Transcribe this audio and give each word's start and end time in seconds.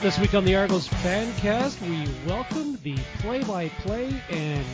This 0.00 0.18
week 0.18 0.32
on 0.32 0.46
the 0.46 0.56
Argos 0.56 0.88
Fancast, 0.88 1.78
we 1.86 2.08
welcome 2.26 2.78
the 2.82 2.96
play-by-play 3.18 4.22
and 4.30 4.64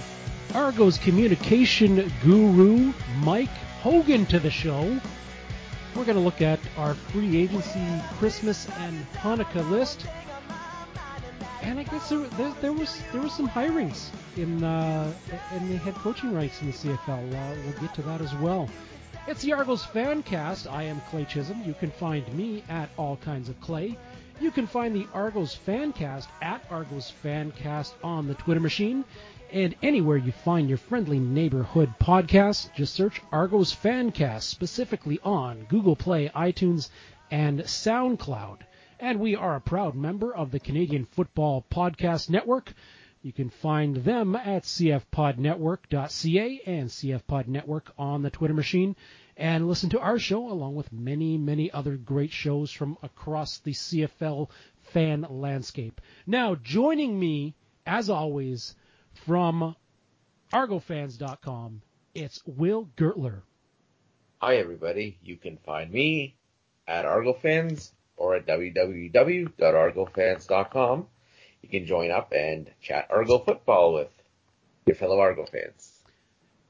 Argos 0.55 0.99
communication 0.99 2.13
guru 2.23 2.93
Mike 3.25 3.51
Hogan 3.83 4.25
to 4.27 4.39
the 4.39 4.53
show. 4.53 4.83
We're 5.97 6.05
going 6.05 6.17
to 6.17 6.23
look 6.23 6.43
at 6.43 6.61
our 6.77 6.95
free 6.95 7.39
agency 7.39 7.85
Christmas 8.19 8.69
and 8.79 9.05
Hanukkah 9.15 9.69
list, 9.69 10.07
and 11.61 11.81
I 11.81 11.83
guess 11.83 12.09
there, 12.09 12.21
there, 12.21 12.55
there 12.61 12.73
was 12.73 13.03
there 13.11 13.21
was 13.21 13.33
some 13.33 13.49
hirings 13.49 14.11
in 14.37 14.63
uh, 14.63 15.13
in 15.57 15.69
the 15.69 15.77
head 15.77 15.97
coaching 15.97 16.33
ranks 16.37 16.63
in 16.63 16.69
the 16.69 16.73
CFL. 16.73 17.35
Uh, 17.35 17.57
we'll 17.65 17.81
get 17.81 17.93
to 17.95 18.03
that 18.03 18.21
as 18.21 18.33
well. 18.37 18.69
It's 19.27 19.43
the 19.43 19.55
Argos 19.55 19.83
Fancast. 19.83 20.71
I 20.71 20.85
am 20.85 21.01
Clay 21.11 21.25
Chisholm. 21.25 21.65
You 21.67 21.75
can 21.75 21.91
find 21.91 22.33
me 22.33 22.63
at 22.69 22.91
All 22.97 23.17
Kinds 23.17 23.49
of 23.49 23.61
Clay. 23.61 23.99
You 24.39 24.51
can 24.51 24.67
find 24.67 24.95
the 24.95 25.07
Argos 25.15 25.59
Fancast 25.67 26.27
at 26.43 26.63
Argos 26.71 27.11
Fancast 27.25 27.95
on 28.05 28.29
the 28.29 28.35
Twitter 28.35 28.61
machine. 28.61 29.03
And 29.51 29.75
anywhere 29.83 30.19
you 30.19 30.31
find 30.31 30.69
your 30.69 30.77
friendly 30.77 31.19
neighborhood 31.19 31.95
podcast, 31.99 32.75
just 32.75 32.95
search 32.95 33.23
Argos 33.33 33.75
Fancast, 33.75 34.43
specifically 34.43 35.19
on 35.25 35.65
Google 35.71 35.97
Play, 35.97 36.29
iTunes, 36.29 36.91
and 37.31 37.61
SoundCloud. 37.61 38.59
And 39.01 39.21
we 39.21 39.35
are 39.37 39.57
a 39.57 39.61
proud 39.61 39.95
member 39.95 40.35
of 40.35 40.51
the 40.51 40.61
Canadian 40.61 41.07
Football 41.07 41.65
Podcast 41.71 42.29
Network. 42.29 42.75
You 43.23 43.33
can 43.33 43.49
find 43.49 43.97
them 43.97 44.37
at 44.37 44.65
cfpodnetwork.ca 44.65 46.61
and 46.67 46.91
cfpodnetwork 46.91 47.85
on 47.99 48.23
the 48.23 48.31
Twitter 48.31 48.55
machine 48.55 48.97
and 49.37 49.69
listen 49.69 49.91
to 49.91 50.01
our 50.01 50.19
show 50.19 50.51
along 50.51 50.75
with 50.75 50.91
many, 50.93 51.37
many 51.37 51.71
other 51.71 51.97
great 51.97 52.33
shows 52.33 52.73
from 52.73 52.97
across 53.03 53.59
the 53.59 53.73
CFL 53.73 54.49
fan 54.93 55.27
landscape. 55.29 56.01
Now, 56.27 56.55
joining 56.55 57.19
me, 57.19 57.55
as 57.85 58.09
always, 58.09 58.75
from 59.27 59.77
ArgoFans.com, 60.53 61.83
it's 62.15 62.41
Will 62.47 62.89
Gertler. 62.97 63.43
Hi, 64.39 64.57
everybody. 64.57 65.19
You 65.23 65.37
can 65.37 65.59
find 65.59 65.93
me 65.93 66.37
at 66.89 67.05
ArgoFans 67.05 67.91
or 68.17 68.37
at 68.37 68.47
www.argofans.com. 68.47 71.07
You 71.63 71.69
can 71.69 71.87
join 71.87 72.11
up 72.11 72.33
and 72.33 72.71
chat 72.81 73.09
Argo 73.11 73.39
football 73.39 73.93
with 73.95 74.09
your 74.87 74.97
fellow 74.97 75.19
Argo 75.19 75.47
fans. 75.47 75.86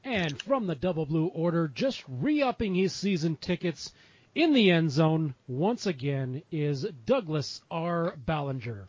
And 0.07 0.41
from 0.41 0.69
the 0.69 0.77
Double 0.77 1.05
Blue 1.05 1.27
Order, 1.27 1.67
just 1.67 2.05
re-upping 2.07 2.77
his 2.77 2.93
season 2.93 3.35
tickets 3.35 3.93
in 4.37 4.53
the 4.53 4.71
end 4.71 4.93
zone 4.93 5.35
once 5.49 5.85
again 5.85 6.45
is 6.53 6.87
Douglas 7.05 7.61
R. 7.73 8.15
Ballinger. 8.17 8.87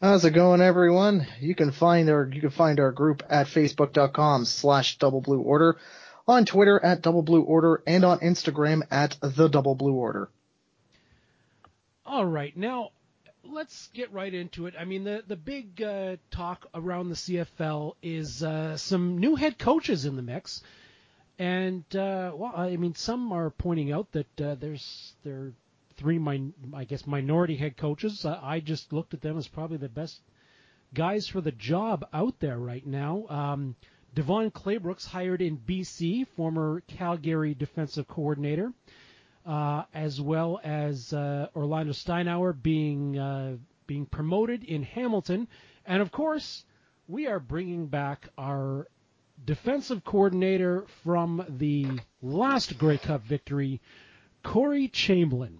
How's 0.00 0.24
it 0.24 0.32
going, 0.32 0.60
everyone? 0.60 1.28
You 1.38 1.54
can 1.54 1.70
find 1.70 2.10
our 2.10 2.28
you 2.28 2.40
can 2.40 2.50
find 2.50 2.80
our 2.80 2.90
group 2.90 3.22
at 3.30 3.46
facebook.com 3.46 4.44
slash 4.44 4.98
double 4.98 5.20
blue 5.20 5.38
order, 5.38 5.76
on 6.26 6.44
Twitter 6.44 6.84
at 6.84 7.02
double 7.02 7.22
blue 7.22 7.42
order, 7.42 7.80
and 7.86 8.04
on 8.04 8.18
Instagram 8.18 8.82
at 8.90 9.16
the 9.22 9.46
double 9.46 9.76
blue 9.76 9.94
order. 9.94 10.28
All 12.04 12.26
right, 12.26 12.56
now 12.56 12.90
let's 13.44 13.88
get 13.88 14.12
right 14.12 14.32
into 14.32 14.66
it. 14.66 14.74
I 14.78 14.84
mean, 14.84 15.04
the 15.04 15.22
the 15.26 15.36
big 15.36 15.82
uh, 15.82 16.16
talk 16.30 16.66
around 16.74 17.08
the 17.08 17.14
CFL 17.14 17.94
is 18.02 18.42
uh, 18.42 18.76
some 18.76 19.18
new 19.18 19.36
head 19.36 19.58
coaches 19.58 20.04
in 20.04 20.16
the 20.16 20.22
mix, 20.22 20.62
and 21.38 21.84
uh, 21.94 22.32
well, 22.34 22.52
I 22.54 22.76
mean, 22.76 22.94
some 22.94 23.32
are 23.32 23.50
pointing 23.50 23.92
out 23.92 24.12
that 24.12 24.40
uh, 24.40 24.54
there's 24.54 25.14
there 25.24 25.34
are 25.34 25.52
three, 25.96 26.18
min- 26.18 26.54
I 26.74 26.84
guess, 26.84 27.06
minority 27.06 27.56
head 27.56 27.76
coaches. 27.76 28.24
Uh, 28.24 28.38
I 28.42 28.60
just 28.60 28.92
looked 28.92 29.14
at 29.14 29.20
them 29.20 29.38
as 29.38 29.48
probably 29.48 29.76
the 29.76 29.88
best 29.88 30.20
guys 30.94 31.26
for 31.26 31.40
the 31.40 31.52
job 31.52 32.06
out 32.12 32.38
there 32.40 32.58
right 32.58 32.86
now. 32.86 33.26
Um, 33.28 33.76
Devon 34.14 34.50
Claybrooks 34.50 35.06
hired 35.06 35.40
in 35.40 35.56
BC, 35.56 36.26
former 36.36 36.82
Calgary 36.86 37.54
defensive 37.54 38.06
coordinator 38.06 38.72
as 39.46 40.20
well 40.20 40.60
as 40.62 41.12
uh, 41.12 41.48
Orlando 41.54 41.92
Steinauer 41.92 42.60
being 42.60 43.18
uh, 43.18 43.56
being 43.86 44.06
promoted 44.06 44.64
in 44.64 44.82
Hamilton, 44.82 45.48
and 45.84 46.00
of 46.02 46.12
course 46.12 46.64
we 47.08 47.26
are 47.26 47.40
bringing 47.40 47.86
back 47.86 48.28
our 48.38 48.86
defensive 49.44 50.04
coordinator 50.04 50.86
from 51.02 51.44
the 51.48 51.86
last 52.20 52.78
Grey 52.78 52.98
Cup 52.98 53.22
victory, 53.22 53.80
Corey 54.42 54.88
Chamblin. 54.88 55.58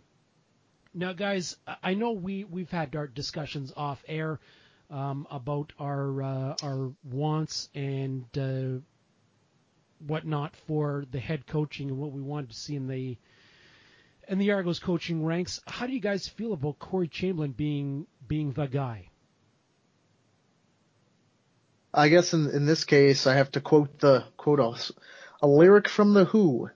Now, 0.95 1.13
guys, 1.13 1.57
I 1.83 1.95
know 1.95 2.13
we 2.13 2.45
we've 2.45 2.71
had 2.71 2.95
our 2.95 3.07
discussions 3.07 3.73
off 3.77 4.05
air 4.07 4.41
um, 4.91 5.27
about 5.31 5.73
our 5.79 6.23
uh, 6.23 6.55
our 6.63 6.93
wants 7.03 7.71
and 7.75 8.27
uh, 8.37 8.81
whatnot 10.07 10.55
for 10.67 11.05
the 11.11 11.19
head 11.21 11.47
coaching 11.47 11.89
and 11.89 11.99
what 11.99 12.13
we 12.13 12.21
wanted 12.21 12.51
to 12.51 12.57
see 12.57 12.77
in 12.77 12.89
the 12.89 13.17
in 14.29 14.39
the 14.39 14.51
Argos 14.53 14.79
coaching 14.79 15.25
ranks. 15.25 15.61
How 15.67 15.87
do 15.87 15.93
you 15.93 16.01
guys 16.01 16.29
feel 16.29 16.53
about 16.53 16.79
Corey 16.79 17.09
Chamblin 17.09 17.57
being 17.57 18.07
being 18.27 18.53
the 18.53 18.67
guy? 18.67 19.09
I 21.95 22.09
guess 22.09 22.33
in 22.33 22.51
in 22.51 22.67
this 22.67 22.85
case, 22.85 23.27
I 23.27 23.35
have 23.35 23.51
to 23.53 23.61
quote 23.61 23.99
the 23.99 24.25
quote 24.37 24.61
a, 24.61 25.45
a 25.45 25.47
lyric 25.47 25.89
from 25.89 26.15
the 26.15 26.25
Who, 26.25 26.71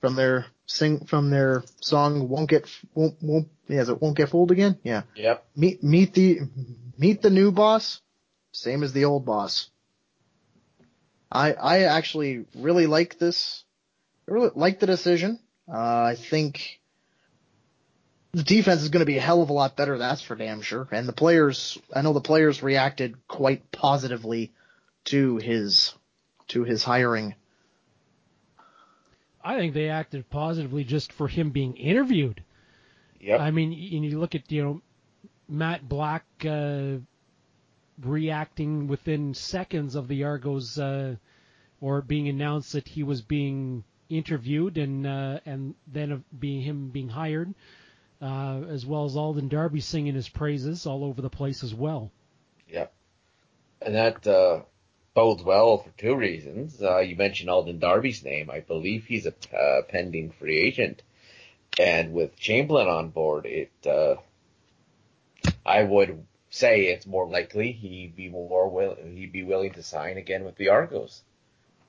from 0.00 0.16
their 0.16 0.46
sing 0.66 1.04
from 1.04 1.30
their 1.30 1.64
song 1.80 2.28
"Won't 2.28 2.48
Get 2.48 2.68
Won't 2.94 3.16
Won't 3.20 3.48
yeah, 3.68 3.80
is 3.80 3.88
it 3.88 4.00
Won't 4.00 4.16
Get 4.16 4.30
Fooled 4.30 4.50
Again?" 4.50 4.78
Yeah. 4.82 5.02
Yep. 5.16 5.44
Meet 5.56 5.82
meet 5.82 6.14
the 6.14 6.40
meet 6.98 7.20
the 7.20 7.30
new 7.30 7.52
boss, 7.52 8.00
same 8.52 8.82
as 8.82 8.92
the 8.92 9.04
old 9.04 9.26
boss. 9.26 9.68
I 11.30 11.52
I 11.52 11.80
actually 11.80 12.46
really 12.54 12.86
like 12.86 13.18
this. 13.18 13.64
I 14.28 14.32
really 14.32 14.50
like 14.54 14.80
the 14.80 14.86
decision. 14.86 15.40
Uh, 15.68 16.12
I 16.12 16.16
think 16.16 16.80
the 18.34 18.42
defense 18.42 18.82
is 18.82 18.88
going 18.88 19.00
to 19.00 19.06
be 19.06 19.16
a 19.16 19.20
hell 19.20 19.42
of 19.42 19.50
a 19.50 19.52
lot 19.52 19.76
better. 19.76 19.96
That's 19.96 20.20
for 20.20 20.34
damn 20.34 20.60
sure. 20.60 20.88
And 20.90 21.08
the 21.08 21.12
players, 21.12 21.78
I 21.94 22.02
know 22.02 22.12
the 22.12 22.20
players 22.20 22.62
reacted 22.62 23.16
quite 23.28 23.70
positively 23.70 24.52
to 25.04 25.36
his 25.36 25.94
to 26.48 26.64
his 26.64 26.82
hiring. 26.82 27.34
I 29.42 29.56
think 29.56 29.72
they 29.74 29.88
acted 29.88 30.28
positively 30.30 30.84
just 30.84 31.12
for 31.12 31.28
him 31.28 31.50
being 31.50 31.76
interviewed. 31.76 32.42
Yep. 33.20 33.40
I 33.40 33.50
mean, 33.50 33.72
you 33.72 34.18
look 34.18 34.34
at 34.34 34.50
you 34.50 34.64
know 34.64 34.82
Matt 35.48 35.88
Black 35.88 36.24
uh, 36.44 36.96
reacting 38.02 38.88
within 38.88 39.34
seconds 39.34 39.94
of 39.94 40.08
the 40.08 40.24
Argos 40.24 40.78
uh, 40.78 41.14
or 41.80 42.02
being 42.02 42.28
announced 42.28 42.72
that 42.72 42.88
he 42.88 43.04
was 43.04 43.22
being 43.22 43.84
interviewed 44.08 44.76
and 44.76 45.06
uh, 45.06 45.38
and 45.46 45.74
then 45.86 46.10
of 46.10 46.22
being 46.38 46.62
him 46.62 46.88
being 46.88 47.10
hired, 47.10 47.54
uh, 48.24 48.62
as 48.70 48.86
well 48.86 49.04
as 49.04 49.16
Alden 49.16 49.48
Darby 49.48 49.80
singing 49.80 50.14
his 50.14 50.30
praises 50.30 50.86
all 50.86 51.04
over 51.04 51.20
the 51.20 51.28
place 51.28 51.62
as 51.62 51.74
well. 51.74 52.10
Yep. 52.68 52.90
And 53.82 53.94
that 53.94 54.26
uh, 54.26 54.60
bodes 55.12 55.42
well 55.42 55.78
for 55.78 55.90
two 55.98 56.16
reasons. 56.16 56.80
Uh, 56.82 57.00
you 57.00 57.16
mentioned 57.16 57.50
Alden 57.50 57.80
Darby's 57.80 58.24
name. 58.24 58.48
I 58.50 58.60
believe 58.60 59.04
he's 59.04 59.26
a 59.26 59.34
uh, 59.54 59.82
pending 59.82 60.30
free 60.30 60.56
agent, 60.56 61.02
and 61.78 62.14
with 62.14 62.38
Chamblin 62.38 62.88
on 62.88 63.10
board, 63.10 63.44
it 63.44 63.72
uh, 63.86 64.14
I 65.66 65.82
would 65.82 66.24
say 66.48 66.86
it's 66.86 67.06
more 67.06 67.28
likely 67.28 67.72
he'd 67.72 68.16
be 68.16 68.30
more 68.30 68.70
will 68.70 68.96
he'd 69.04 69.32
be 69.32 69.42
willing 69.42 69.72
to 69.72 69.82
sign 69.82 70.16
again 70.16 70.44
with 70.44 70.56
the 70.56 70.70
Argos. 70.70 71.22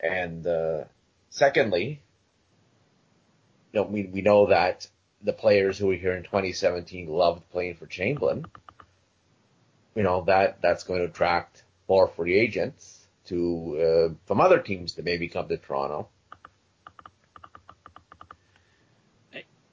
And 0.01 0.45
secondly, 1.29 2.01
you 3.71 3.79
know, 3.79 3.87
we, 3.87 4.03
we 4.03 4.21
know 4.21 4.47
that 4.47 4.87
the 5.21 5.33
players 5.33 5.77
who 5.77 5.87
were 5.87 5.95
here 5.95 6.13
in 6.13 6.23
2017 6.23 7.07
loved 7.07 7.49
playing 7.49 7.75
for 7.75 7.87
Chamblin. 7.87 8.45
You 9.95 10.03
know, 10.03 10.23
that, 10.25 10.61
that's 10.61 10.83
going 10.83 10.99
to 10.99 11.05
attract 11.05 11.63
more 11.87 12.07
free 12.07 12.37
agents 12.37 13.07
to, 13.27 14.09
uh, 14.11 14.13
from 14.25 14.41
other 14.41 14.59
teams 14.59 14.93
to 14.93 15.03
maybe 15.03 15.27
come 15.27 15.47
to 15.47 15.57
Toronto. 15.57 16.09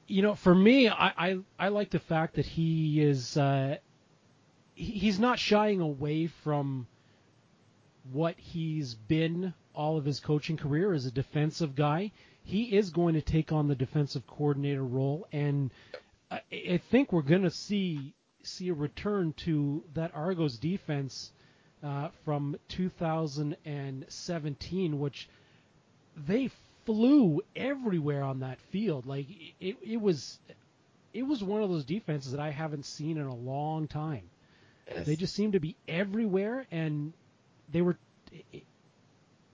You 0.07 0.23
know, 0.23 0.35
for 0.35 0.55
me, 0.55 0.89
I, 0.89 1.13
I, 1.17 1.39
I 1.59 1.69
like 1.69 1.91
the 1.91 1.99
fact 1.99 2.35
that 2.35 2.47
he 2.47 3.01
is, 3.01 3.37
uh, 3.37 3.77
he's 4.75 5.19
not 5.19 5.39
shying 5.39 5.81
away 5.81 6.27
from 6.27 6.87
what 8.11 8.35
he's 8.37 8.95
been 8.95 9.55
all 9.75 9.97
of 9.97 10.05
his 10.05 10.21
coaching 10.21 10.57
career 10.57 10.93
as 10.93 11.07
a 11.07 11.11
defensive 11.11 11.75
guy 11.75 12.13
he 12.45 12.77
is 12.77 12.91
going 12.91 13.15
to 13.15 13.23
take 13.23 13.53
on 13.53 13.69
the 13.69 13.75
defensive 13.75 14.27
coordinator 14.27 14.85
role, 14.85 15.27
and 15.33 15.71
I, 16.31 16.41
I 16.53 16.81
think 16.91 17.13
we're 17.13 17.23
going 17.23 17.43
to 17.43 17.51
see 17.51 18.15
see 18.45 18.69
a 18.69 18.75
return 18.75 19.33
to 19.45 19.85
that 19.95 20.11
Argos 20.15 20.59
defense 20.59 21.33
uh, 21.83 22.11
from 22.25 22.57
2017, 22.69 24.99
which 24.99 25.29
they 26.17 26.51
flew 26.85 27.41
everywhere 27.55 28.23
on 28.23 28.41
that 28.41 28.59
field. 28.71 29.07
Like 29.07 29.27
it, 29.61 29.77
it 29.83 30.01
was, 30.01 30.39
it 31.13 31.23
was 31.23 31.45
one 31.45 31.63
of 31.63 31.71
those 31.71 31.85
defenses 31.85 32.33
that 32.33 32.41
I 32.41 32.51
haven't 32.51 32.85
seen 32.85 33.17
in 33.17 33.27
a 33.27 33.35
long 33.35 33.89
time. 33.89 34.29
Yes. 34.89 35.07
They 35.07 35.17
just 35.17 35.35
seemed 35.35 35.53
to 35.53 35.61
be 35.61 35.77
everywhere, 35.87 36.67
and 36.71 37.13
they 37.71 37.83
were, 37.83 37.99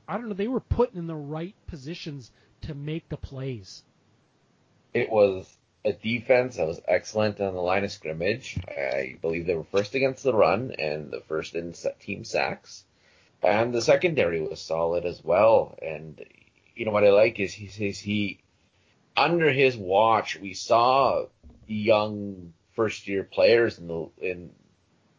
I 0.08 0.16
don't 0.16 0.28
know, 0.28 0.34
they 0.34 0.48
were 0.48 0.60
put 0.60 0.94
in 0.94 1.06
the 1.06 1.14
right 1.14 1.54
positions 1.66 2.30
to 2.62 2.74
make 2.74 3.08
the 3.08 3.16
plays. 3.16 3.82
It 4.94 5.10
was 5.10 5.46
a 5.84 5.92
defense 5.92 6.56
that 6.56 6.66
was 6.66 6.80
excellent 6.86 7.40
on 7.40 7.54
the 7.54 7.60
line 7.60 7.84
of 7.84 7.92
scrimmage. 7.92 8.58
I 8.68 9.16
believe 9.20 9.46
they 9.46 9.54
were 9.54 9.64
first 9.64 9.94
against 9.94 10.22
the 10.22 10.34
run 10.34 10.72
and 10.78 11.10
the 11.10 11.20
first 11.20 11.54
in 11.54 11.74
team 12.00 12.24
sacks. 12.24 12.84
And 13.42 13.72
the 13.72 13.82
secondary 13.82 14.40
was 14.40 14.60
solid 14.60 15.04
as 15.04 15.22
well. 15.22 15.78
And 15.80 16.24
you 16.74 16.84
know 16.84 16.90
what 16.90 17.04
I 17.04 17.10
like 17.10 17.38
is 17.38 17.52
he 17.52 17.68
says 17.68 17.98
he 17.98 18.40
under 19.16 19.50
his 19.50 19.76
watch 19.76 20.38
we 20.38 20.54
saw 20.54 21.26
young 21.66 22.52
first 22.74 23.08
year 23.08 23.24
players 23.24 23.78
in 23.78 23.88
the 23.88 24.08
in 24.18 24.50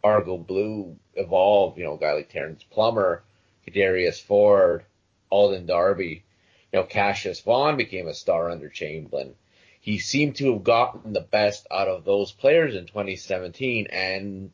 Argo 0.04 0.38
Blue 0.38 0.98
evolve, 1.16 1.78
you 1.78 1.84
know, 1.84 1.96
a 1.96 2.00
guy 2.00 2.14
like 2.14 2.30
Terrence 2.30 2.64
Plummer, 2.64 3.24
Qudarius 3.68 4.22
Ford, 4.22 4.86
Alden 5.30 5.66
Darby, 5.66 6.24
you 6.72 6.80
know, 6.80 6.86
Cassius 6.86 7.42
Vaughn 7.42 7.78
became 7.78 8.08
a 8.08 8.14
star 8.14 8.50
under 8.50 8.70
Chamblin. 8.70 9.34
He 9.82 9.98
seemed 9.98 10.36
to 10.38 10.54
have 10.54 10.64
gotten 10.64 11.14
the 11.14 11.22
best 11.22 11.66
out 11.72 11.88
of 11.88 12.04
those 12.06 12.32
players 12.32 12.76
in 12.76 12.86
2017 12.86 13.88
and 13.88 14.52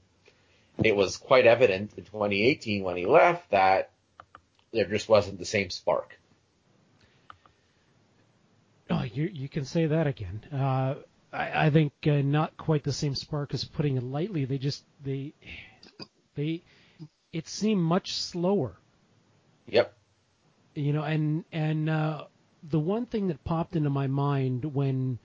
it 0.84 0.96
was 0.96 1.18
quite 1.18 1.48
evident 1.48 1.92
in 1.98 2.04
2018 2.04 2.84
when 2.84 2.98
he 2.98 3.06
left 3.06 3.50
that 3.52 3.92
there 4.72 4.86
just 4.86 5.10
wasn't 5.10 5.40
the 5.40 5.46
same 5.46 5.70
spark. 5.70 6.20
Oh, 8.90 9.04
you 9.04 9.24
you 9.34 9.50
can 9.50 9.66
say 9.66 9.88
that 9.88 10.06
again. 10.06 10.42
Uh, 10.54 10.96
I, 11.34 11.68
I 11.68 11.70
think 11.70 11.94
uh, 12.06 12.22
not 12.22 12.56
quite 12.56 12.84
the 12.84 12.94
same 12.94 13.16
spark 13.16 13.54
as 13.54 13.64
putting 13.64 13.98
it 13.98 14.04
lightly. 14.04 14.46
They 14.46 14.58
just 14.58 14.84
they 15.04 15.34
they 16.36 16.64
it 17.34 17.48
seemed 17.48 17.82
much 17.82 18.14
slower. 18.14 18.78
Yep. 19.68 19.94
You 20.76 20.94
know, 20.94 21.04
and 21.04 21.46
and 21.52 21.90
uh, 21.90 22.26
the 22.70 22.80
one 22.80 23.06
thing 23.06 23.28
that 23.28 23.44
popped 23.44 23.76
into 23.76 23.90
my 23.90 24.08
mind 24.08 24.66
when 24.66 25.20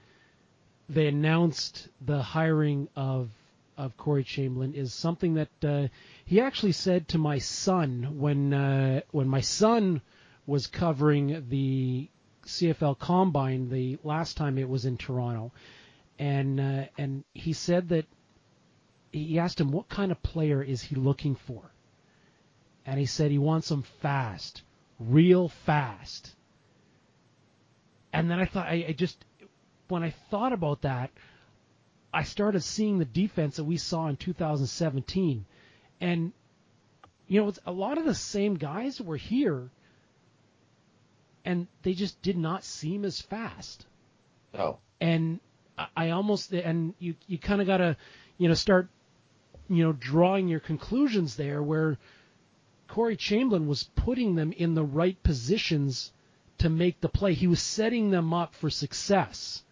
they 0.88 1.06
announced 1.06 1.88
the 2.00 2.22
hiring 2.22 2.88
of 2.96 3.30
of 3.76 3.96
Corey 3.96 4.24
Chamblin 4.24 4.74
is 4.74 4.92
something 4.92 5.34
that 5.34 5.64
uh, 5.64 5.88
he 6.24 6.40
actually 6.40 6.72
said 6.72 7.08
to 7.08 7.18
my 7.18 7.38
son 7.38 8.18
when 8.18 8.52
uh, 8.52 9.00
when 9.10 9.28
my 9.28 9.40
son 9.40 10.02
was 10.46 10.66
covering 10.66 11.46
the 11.48 12.08
CFL 12.44 12.98
Combine 12.98 13.70
the 13.70 13.98
last 14.02 14.36
time 14.36 14.58
it 14.58 14.68
was 14.68 14.84
in 14.84 14.96
Toronto, 14.96 15.52
and 16.18 16.60
uh, 16.60 16.84
and 16.98 17.24
he 17.32 17.52
said 17.52 17.88
that 17.88 18.06
he 19.12 19.38
asked 19.38 19.60
him 19.60 19.70
what 19.70 19.88
kind 19.88 20.12
of 20.12 20.22
player 20.22 20.62
is 20.62 20.82
he 20.82 20.94
looking 20.96 21.34
for, 21.34 21.62
and 22.84 22.98
he 22.98 23.06
said 23.06 23.30
he 23.30 23.38
wants 23.38 23.70
him 23.70 23.82
fast, 23.82 24.62
real 25.00 25.48
fast. 25.48 26.34
And 28.12 28.30
then 28.30 28.38
I 28.38 28.44
thought 28.44 28.66
I, 28.66 28.84
I 28.88 28.92
just 28.92 29.24
when 29.88 30.02
I 30.04 30.10
thought 30.30 30.52
about 30.52 30.82
that, 30.82 31.10
I 32.12 32.22
started 32.24 32.62
seeing 32.62 32.98
the 32.98 33.04
defense 33.04 33.56
that 33.56 33.64
we 33.64 33.76
saw 33.76 34.08
in 34.08 34.16
2017, 34.16 35.44
and 36.00 36.32
you 37.26 37.40
know 37.40 37.48
it's 37.48 37.58
a 37.66 37.72
lot 37.72 37.98
of 37.98 38.04
the 38.04 38.14
same 38.14 38.54
guys 38.54 39.00
were 39.00 39.16
here, 39.16 39.70
and 41.44 41.66
they 41.82 41.94
just 41.94 42.20
did 42.22 42.36
not 42.36 42.64
seem 42.64 43.04
as 43.04 43.20
fast. 43.20 43.86
No. 44.52 44.78
And 45.00 45.40
I- 45.78 45.88
I 45.96 46.10
almost 46.10 46.52
and 46.52 46.94
you 46.98 47.14
you 47.26 47.38
kind 47.38 47.60
of 47.60 47.66
got 47.66 47.78
to 47.78 47.96
you 48.38 48.48
know 48.48 48.54
start 48.54 48.88
you 49.68 49.84
know 49.84 49.92
drawing 49.92 50.48
your 50.48 50.60
conclusions 50.60 51.36
there 51.36 51.62
where 51.62 51.96
Corey 52.90 53.16
Chamblin 53.16 53.66
was 53.66 53.84
putting 53.94 54.34
them 54.34 54.50
in 54.50 54.74
the 54.74 54.82
right 54.82 55.20
positions 55.22 56.12
to 56.58 56.68
make 56.68 57.00
the 57.00 57.08
play. 57.08 57.34
He 57.34 57.46
was 57.46 57.62
setting 57.62 58.10
them 58.10 58.34
up 58.34 58.52
for 58.56 58.68
success. 58.68 59.62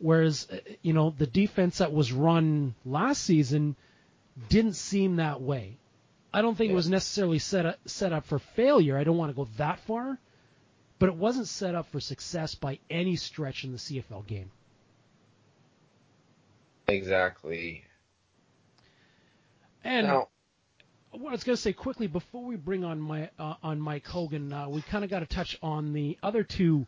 Whereas, 0.00 0.48
uh, 0.52 0.56
you 0.82 0.92
know, 0.92 1.14
the 1.16 1.28
defense 1.28 1.78
that 1.78 1.92
was 1.92 2.12
run 2.12 2.74
last 2.84 3.22
season 3.22 3.76
didn't 4.48 4.74
seem 4.74 5.16
that 5.16 5.40
way. 5.40 5.78
I 6.32 6.42
don't 6.42 6.56
think 6.56 6.72
it 6.72 6.74
was 6.74 6.88
necessarily 6.88 7.38
set 7.38 7.66
up, 7.66 7.78
set 7.86 8.12
up 8.12 8.26
for 8.26 8.40
failure. 8.40 8.98
I 8.98 9.04
don't 9.04 9.16
want 9.16 9.30
to 9.30 9.36
go 9.36 9.48
that 9.56 9.78
far, 9.86 10.18
but 10.98 11.08
it 11.08 11.14
wasn't 11.14 11.46
set 11.46 11.76
up 11.76 11.86
for 11.92 12.00
success 12.00 12.56
by 12.56 12.80
any 12.90 13.14
stretch 13.14 13.62
in 13.62 13.70
the 13.70 13.78
CFL 13.78 14.26
game. 14.26 14.50
Exactly. 16.88 17.84
And 19.84 20.08
Now, 20.08 20.28
what 21.18 21.30
I 21.30 21.32
was 21.32 21.44
going 21.44 21.56
to 21.56 21.62
say 21.62 21.72
quickly 21.72 22.06
before 22.06 22.44
we 22.44 22.56
bring 22.56 22.84
on 22.84 23.00
my 23.00 23.30
uh, 23.38 23.54
on 23.62 23.80
Mike 23.80 24.06
Hogan, 24.06 24.52
uh, 24.52 24.68
we 24.68 24.82
kind 24.82 25.04
of 25.04 25.10
got 25.10 25.20
to 25.20 25.26
touch 25.26 25.58
on 25.62 25.92
the 25.92 26.18
other 26.22 26.42
two 26.42 26.86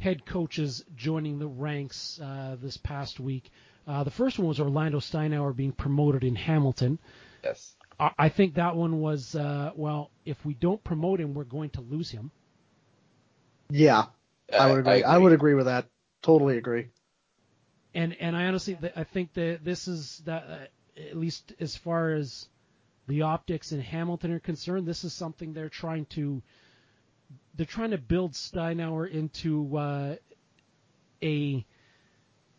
head 0.00 0.26
coaches 0.26 0.84
joining 0.96 1.38
the 1.38 1.46
ranks 1.46 2.20
uh, 2.22 2.56
this 2.60 2.76
past 2.76 3.20
week. 3.20 3.50
Uh, 3.86 4.04
the 4.04 4.10
first 4.10 4.38
one 4.38 4.48
was 4.48 4.60
Orlando 4.60 4.98
Steinauer 4.98 5.54
being 5.54 5.72
promoted 5.72 6.24
in 6.24 6.36
Hamilton. 6.36 6.98
yes. 7.42 7.74
I, 7.98 8.10
I 8.18 8.28
think 8.28 8.54
that 8.54 8.76
one 8.76 9.00
was 9.00 9.34
uh, 9.34 9.72
well, 9.74 10.10
if 10.24 10.44
we 10.44 10.54
don't 10.54 10.82
promote 10.82 11.20
him, 11.20 11.34
we're 11.34 11.44
going 11.44 11.70
to 11.70 11.80
lose 11.80 12.10
him. 12.10 12.30
Yeah, 13.70 14.06
I 14.56 14.70
would 14.70 14.80
agree. 14.80 15.04
I, 15.04 15.18
would 15.18 15.32
agree 15.32 15.54
with 15.54 15.66
that. 15.66 15.86
Totally 16.22 16.58
agree. 16.58 16.88
And 17.94 18.16
and 18.20 18.36
I 18.36 18.44
honestly 18.44 18.78
I 18.96 19.04
think 19.04 19.34
that 19.34 19.64
this 19.64 19.88
is 19.88 20.22
that 20.26 20.44
uh, 20.48 21.00
at 21.10 21.16
least 21.16 21.52
as 21.60 21.76
far 21.76 22.12
as 22.12 22.48
the 23.08 23.22
optics 23.22 23.72
in 23.72 23.80
Hamilton 23.80 24.32
are 24.32 24.38
concerned, 24.40 24.86
this 24.86 25.02
is 25.04 25.12
something 25.12 25.52
they're 25.52 25.68
trying 25.68 26.04
to 26.06 26.42
they're 27.54 27.66
trying 27.66 27.90
to 27.90 27.98
build 27.98 28.32
Steinauer 28.32 29.10
into 29.10 29.76
uh, 29.76 30.16
a 31.22 31.64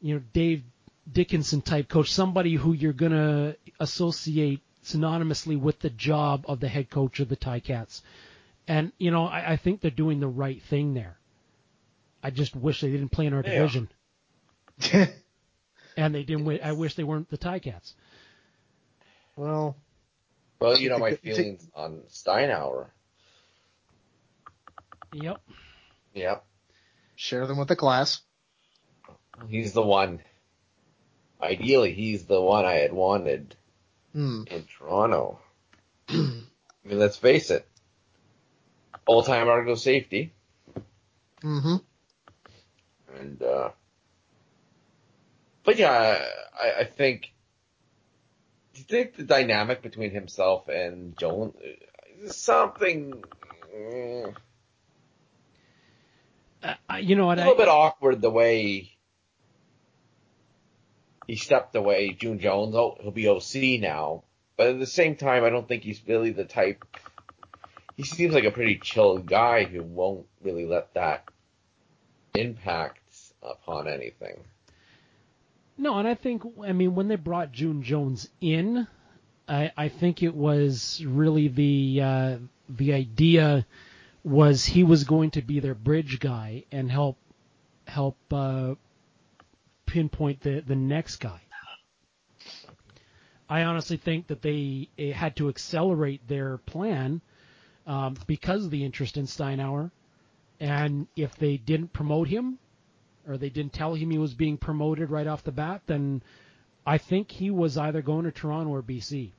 you 0.01 0.13
know 0.16 0.22
Dave 0.34 0.63
Dickenson 1.12 1.62
type 1.62 1.88
coach, 1.88 2.12
somebody 2.12 2.56
who 2.56 2.74
you're 2.74 2.94
gonna 2.94 3.56
associate 3.80 4.62
synonymously 4.84 5.60
with 5.60 5.80
the 5.80 5.90
job 5.90 6.46
of 6.48 6.60
the 6.60 6.68
head 6.68 6.90
coach 6.90 7.19
of 7.19 7.30
the 7.30 7.38
Ticats. 7.38 8.01
And 8.68 8.92
you 8.98 9.12
know 9.12 9.25
I, 9.25 9.54
I 9.54 9.57
think 9.57 9.81
they're 9.81 9.92
doing 9.92 10.19
the 10.19 10.28
right 10.28 10.62
thing 10.63 10.94
there. 10.94 11.18
I 12.22 12.31
just 12.31 12.56
wish 12.56 12.81
they 12.81 12.92
didn't 12.92 13.10
play 13.10 13.25
in 13.28 13.34
our 13.34 13.44
Yeah. 13.44 13.51
division, 13.56 13.90
and 15.98 16.13
they 16.15 16.24
didn't. 16.24 16.46
Win. 16.46 16.60
I 16.63 16.74
wish 16.74 16.96
they 16.96 17.03
weren't 17.03 17.29
the 17.29 17.38
Ticats. 17.38 17.94
well, 19.38 19.75
Well, 20.60 20.78
you 20.80 20.89
know 20.89 20.98
my 21.00 21.12
Take- 21.12 21.22
take- 21.24 21.36
feelings 21.36 21.68
on 21.75 22.01
Steinauer. 22.10 22.88
Yep. 25.13 25.42
Yep. 26.13 26.46
share 27.16 27.48
them 27.48 27.58
with 27.58 27.68
the 27.68 27.75
class. 27.75 28.22
He's 29.48 29.74
the 29.74 29.82
one. 29.82 30.20
Ideally, 31.42 31.94
he's 31.94 32.25
the 32.25 32.42
one 32.42 32.66
I 32.66 32.74
had 32.75 32.94
wanted 32.94 33.56
Hmm. 34.13 34.44
in 34.50 34.66
Toronto. 34.78 35.39
I 36.10 36.13
mean, 36.84 37.00
let's 37.00 37.16
face 37.18 37.50
it. 37.51 37.68
All 39.06 39.24
time 39.24 39.48
Argo 39.48 39.75
safety. 39.75 40.34
Mm-hmm. 41.42 41.75
And, 43.20 43.42
uh, 43.42 43.70
but 45.63 45.78
yeah, 45.78 46.20
I, 46.62 46.82
I 46.82 46.84
think, 46.84 47.22
do 47.22 47.28
you 47.28 47.38
think 48.83 49.15
the 49.15 49.24
dynamic 49.24 49.81
between 49.81 50.12
himself 50.12 50.67
and 50.67 51.17
Jones 51.17 51.55
is 52.21 52.36
something 52.36 53.24
mm, 53.75 54.36
Uh, 56.62 56.95
you 56.95 57.15
know 57.15 57.27
what? 57.27 57.38
a 57.38 57.41
little 57.41 57.53
I, 57.53 57.57
bit 57.57 57.67
awkward 57.69 58.21
the 58.21 58.29
way 58.29 58.91
he 61.27 61.36
stepped 61.36 61.75
away. 61.75 62.12
June 62.12 62.39
Jones, 62.39 62.75
oh, 62.75 62.98
he'll 63.00 63.12
be 63.12 63.27
OC 63.27 63.79
now, 63.79 64.24
but 64.57 64.67
at 64.67 64.79
the 64.79 64.88
same 64.88 65.15
time, 65.15 65.43
I 65.43 65.50
don't 65.50 65.67
think 65.67 65.83
he's 65.83 66.01
really 66.07 66.31
the 66.31 66.43
type. 66.43 66.83
He 67.95 68.03
seems 68.03 68.33
like 68.33 68.45
a 68.45 68.51
pretty 68.51 68.79
chill 68.79 69.19
guy 69.19 69.63
who 69.63 69.83
won't 69.83 70.25
really 70.41 70.65
let 70.65 70.93
that 70.95 71.24
impact 72.33 73.00
upon 73.43 73.88
anything. 73.88 74.43
No, 75.79 75.98
and 75.98 76.05
I 76.05 76.13
think 76.13 76.43
I 76.62 76.74
mean 76.74 76.93
when 76.93 77.07
they 77.07 77.15
brought 77.15 77.53
June 77.53 77.83
Jones 77.83 78.27
in, 78.41 78.86
I, 79.48 79.71
I 79.77 79.88
think 79.88 80.21
it 80.21 80.36
was 80.36 81.01
really 81.05 81.48
the 81.48 82.01
uh, 82.03 82.38
the 82.67 82.91
idea 82.93 83.65
was 84.21 84.65
he 84.65 84.83
was 84.83 85.05
going 85.05 85.31
to 85.31 85.41
be 85.41 85.62
their 85.62 85.74
bridge 85.74 86.19
guy 86.19 86.65
and 86.69 86.91
help 86.91 87.17
help 87.88 88.17
uh, 88.29 88.75
pinpoint 89.86 90.41
the 90.41 90.59
the 90.59 90.75
next 90.75 91.15
guy. 91.15 91.39
I 93.48 93.63
honestly 93.63 93.95
think 93.95 94.27
that 94.27 94.41
they 94.41 94.89
had 95.15 95.38
to 95.38 95.48
accelerate 95.48 96.27
their 96.27 96.57
plan 96.57 97.21
um, 97.88 98.17
because 98.27 98.65
of 98.65 98.71
the 98.71 98.83
interest 98.83 99.15
in 99.15 99.27
Steinauer, 99.27 99.91
and 100.59 101.07
if 101.15 101.36
they 101.38 101.55
didn't 101.55 101.93
promote 101.93 102.27
him, 102.27 102.59
or 103.29 103.38
they 103.38 103.50
didn't 103.50 103.74
tell 103.74 103.93
him 103.93 104.09
he 104.09 104.17
was 104.17 104.33
being 104.33 104.57
promoted 104.57 105.12
right 105.12 105.27
off 105.27 105.43
the 105.43 105.51
bat, 105.51 105.83
then 105.86 106.24
I 106.86 106.98
think 106.98 107.29
he 107.29 107.51
was 107.51 107.77
either 107.77 108.01
going 108.01 108.25
to 108.25 108.31
Toronto 108.31 108.71
or 108.71 108.81
BC. 108.81 109.31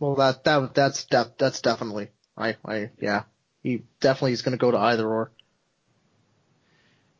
Well, 0.00 0.16
that 0.16 0.44
that 0.44 0.74
that's 0.74 1.04
def, 1.04 1.38
that's 1.38 1.60
definitely. 1.60 2.08
I 2.36 2.56
I 2.64 2.90
yeah. 3.00 3.22
He 3.62 3.84
definitely 4.00 4.32
is 4.32 4.42
going 4.42 4.52
to 4.52 4.58
go 4.58 4.70
to 4.70 4.78
either 4.78 5.08
or. 5.08 5.30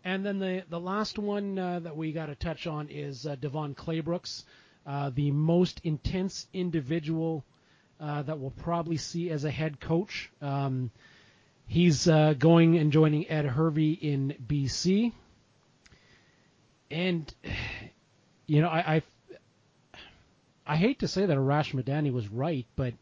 And 0.04 0.24
then 0.24 0.38
the 0.38 0.64
the 0.68 0.80
last 0.80 1.18
one 1.18 1.58
uh, 1.58 1.80
that 1.80 1.96
we 1.96 2.12
got 2.12 2.26
to 2.26 2.34
touch 2.34 2.66
on 2.66 2.88
is 2.88 3.26
uh, 3.26 3.36
Devon 3.36 3.74
Claybrooks, 3.74 4.44
uh, 4.84 5.10
the 5.10 5.30
most 5.30 5.80
intense 5.84 6.46
individual 6.52 7.44
uh, 7.98 8.22
that 8.22 8.38
we'll 8.38 8.50
probably 8.50 8.96
see 8.96 9.30
as 9.30 9.44
a 9.44 9.50
head 9.50 9.80
coach. 9.80 10.30
Um, 10.42 10.90
he's 11.66 12.08
uh, 12.08 12.34
going 12.38 12.76
and 12.76 12.92
joining 12.92 13.28
Ed 13.30 13.44
Hervey 13.44 13.92
in 13.92 14.34
BC, 14.46 15.12
and 16.90 17.34
you 18.46 18.62
know 18.62 18.68
I, 18.68 18.96
I 18.96 19.02
I 20.66 20.76
hate 20.76 21.00
to 21.00 21.08
say 21.08 21.26
that 21.26 21.36
Arash 21.36 21.74
Madani 21.74 22.12
was 22.12 22.28
right, 22.28 22.66
but 22.76 22.94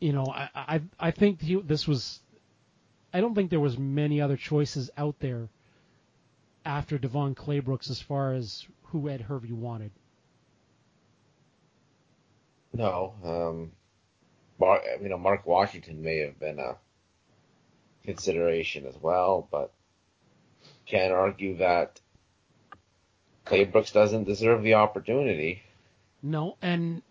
you 0.00 0.12
know 0.12 0.26
I 0.26 0.48
I, 0.54 0.82
I 0.98 1.10
think 1.10 1.40
he, 1.40 1.60
this 1.60 1.86
was 1.88 2.20
I 3.12 3.20
don't 3.20 3.34
think 3.34 3.50
there 3.50 3.60
was 3.60 3.78
many 3.78 4.20
other 4.20 4.36
choices 4.36 4.90
out 4.96 5.16
there 5.20 5.48
after 6.64 6.98
Devon 6.98 7.34
Claybrooks 7.34 7.90
as 7.90 8.00
far 8.00 8.34
as 8.34 8.66
who 8.84 9.08
Ed 9.08 9.20
Hervey 9.20 9.52
wanted. 9.52 9.92
No, 12.72 13.14
um, 13.22 13.70
Mark, 14.58 14.82
you 15.02 15.08
know, 15.08 15.18
Mark 15.18 15.46
Washington 15.46 16.02
may 16.02 16.18
have 16.18 16.38
been 16.38 16.58
a 16.58 16.76
consideration 18.04 18.86
as 18.86 18.94
well, 19.00 19.48
but 19.50 19.72
can't 20.86 21.12
argue 21.12 21.56
that 21.58 22.00
Claybrooks 23.46 23.92
doesn't 23.92 24.24
deserve 24.24 24.62
the 24.62 24.74
opportunity. 24.74 25.62
No, 26.22 26.56
and 26.62 27.02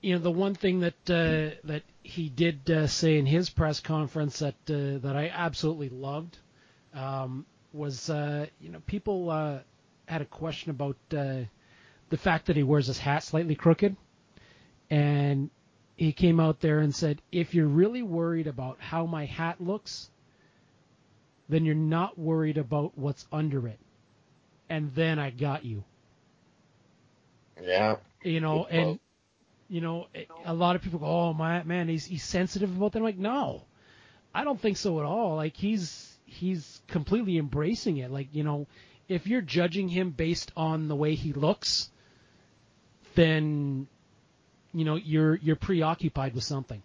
you 0.00 0.14
know 0.14 0.20
the 0.20 0.30
one 0.30 0.54
thing 0.54 0.80
that 0.80 1.10
uh, 1.10 1.56
that 1.64 1.82
he 2.02 2.28
did 2.28 2.70
uh, 2.70 2.86
say 2.86 3.18
in 3.18 3.26
his 3.26 3.50
press 3.50 3.80
conference 3.80 4.38
that 4.38 4.54
uh, 4.68 4.98
that 5.06 5.16
I 5.16 5.30
absolutely 5.34 5.90
loved 5.90 6.38
um, 6.94 7.44
was 7.72 8.08
uh, 8.08 8.46
you 8.60 8.70
know 8.70 8.80
people 8.86 9.30
uh, 9.30 9.58
had 10.06 10.22
a 10.22 10.26
question 10.26 10.70
about 10.70 10.96
uh, 11.12 11.40
the 12.08 12.16
fact 12.16 12.46
that 12.46 12.56
he 12.56 12.62
wears 12.62 12.86
his 12.86 12.98
hat 12.98 13.22
slightly 13.22 13.54
crooked, 13.54 13.96
and 14.90 15.50
he 15.96 16.12
came 16.12 16.40
out 16.40 16.60
there 16.60 16.80
and 16.80 16.94
said 16.94 17.22
if 17.30 17.54
you're 17.54 17.66
really 17.66 18.02
worried 18.02 18.46
about 18.46 18.80
how 18.80 19.06
my 19.06 19.26
hat 19.26 19.60
looks, 19.60 20.10
then 21.48 21.64
you're 21.64 21.74
not 21.74 22.18
worried 22.18 22.58
about 22.58 22.96
what's 22.96 23.26
under 23.30 23.68
it, 23.68 23.78
and 24.68 24.94
then 24.94 25.18
I 25.18 25.30
got 25.30 25.64
you. 25.64 25.84
Yeah. 27.62 27.96
You 28.22 28.40
know, 28.40 28.64
and 28.64 28.98
you 29.68 29.80
know, 29.80 30.06
a 30.44 30.54
lot 30.54 30.76
of 30.76 30.82
people 30.82 30.98
go, 30.98 31.06
"Oh 31.06 31.32
my 31.32 31.62
man, 31.62 31.88
he's 31.88 32.04
he's 32.04 32.24
sensitive 32.24 32.76
about 32.76 32.92
that." 32.92 32.98
I'm 32.98 33.04
like, 33.04 33.18
no, 33.18 33.64
I 34.34 34.44
don't 34.44 34.60
think 34.60 34.76
so 34.76 34.98
at 35.00 35.06
all. 35.06 35.36
Like 35.36 35.56
he's 35.56 36.18
he's 36.24 36.80
completely 36.88 37.38
embracing 37.38 37.98
it. 37.98 38.10
Like 38.10 38.28
you 38.32 38.42
know, 38.42 38.66
if 39.08 39.26
you're 39.26 39.42
judging 39.42 39.88
him 39.88 40.10
based 40.10 40.50
on 40.56 40.88
the 40.88 40.96
way 40.96 41.14
he 41.14 41.32
looks, 41.32 41.90
then 43.14 43.86
you 44.74 44.84
know 44.84 44.96
you're 44.96 45.36
you're 45.36 45.56
preoccupied 45.56 46.34
with 46.34 46.44
something. 46.44 46.82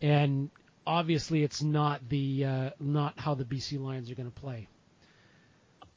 And 0.00 0.50
obviously, 0.86 1.42
it's 1.42 1.62
not 1.62 2.08
the 2.08 2.44
uh, 2.44 2.70
not 2.80 3.18
how 3.18 3.34
the 3.34 3.44
BC 3.44 3.80
Lions 3.80 4.10
are 4.10 4.14
going 4.14 4.30
to 4.30 4.40
play. 4.40 4.68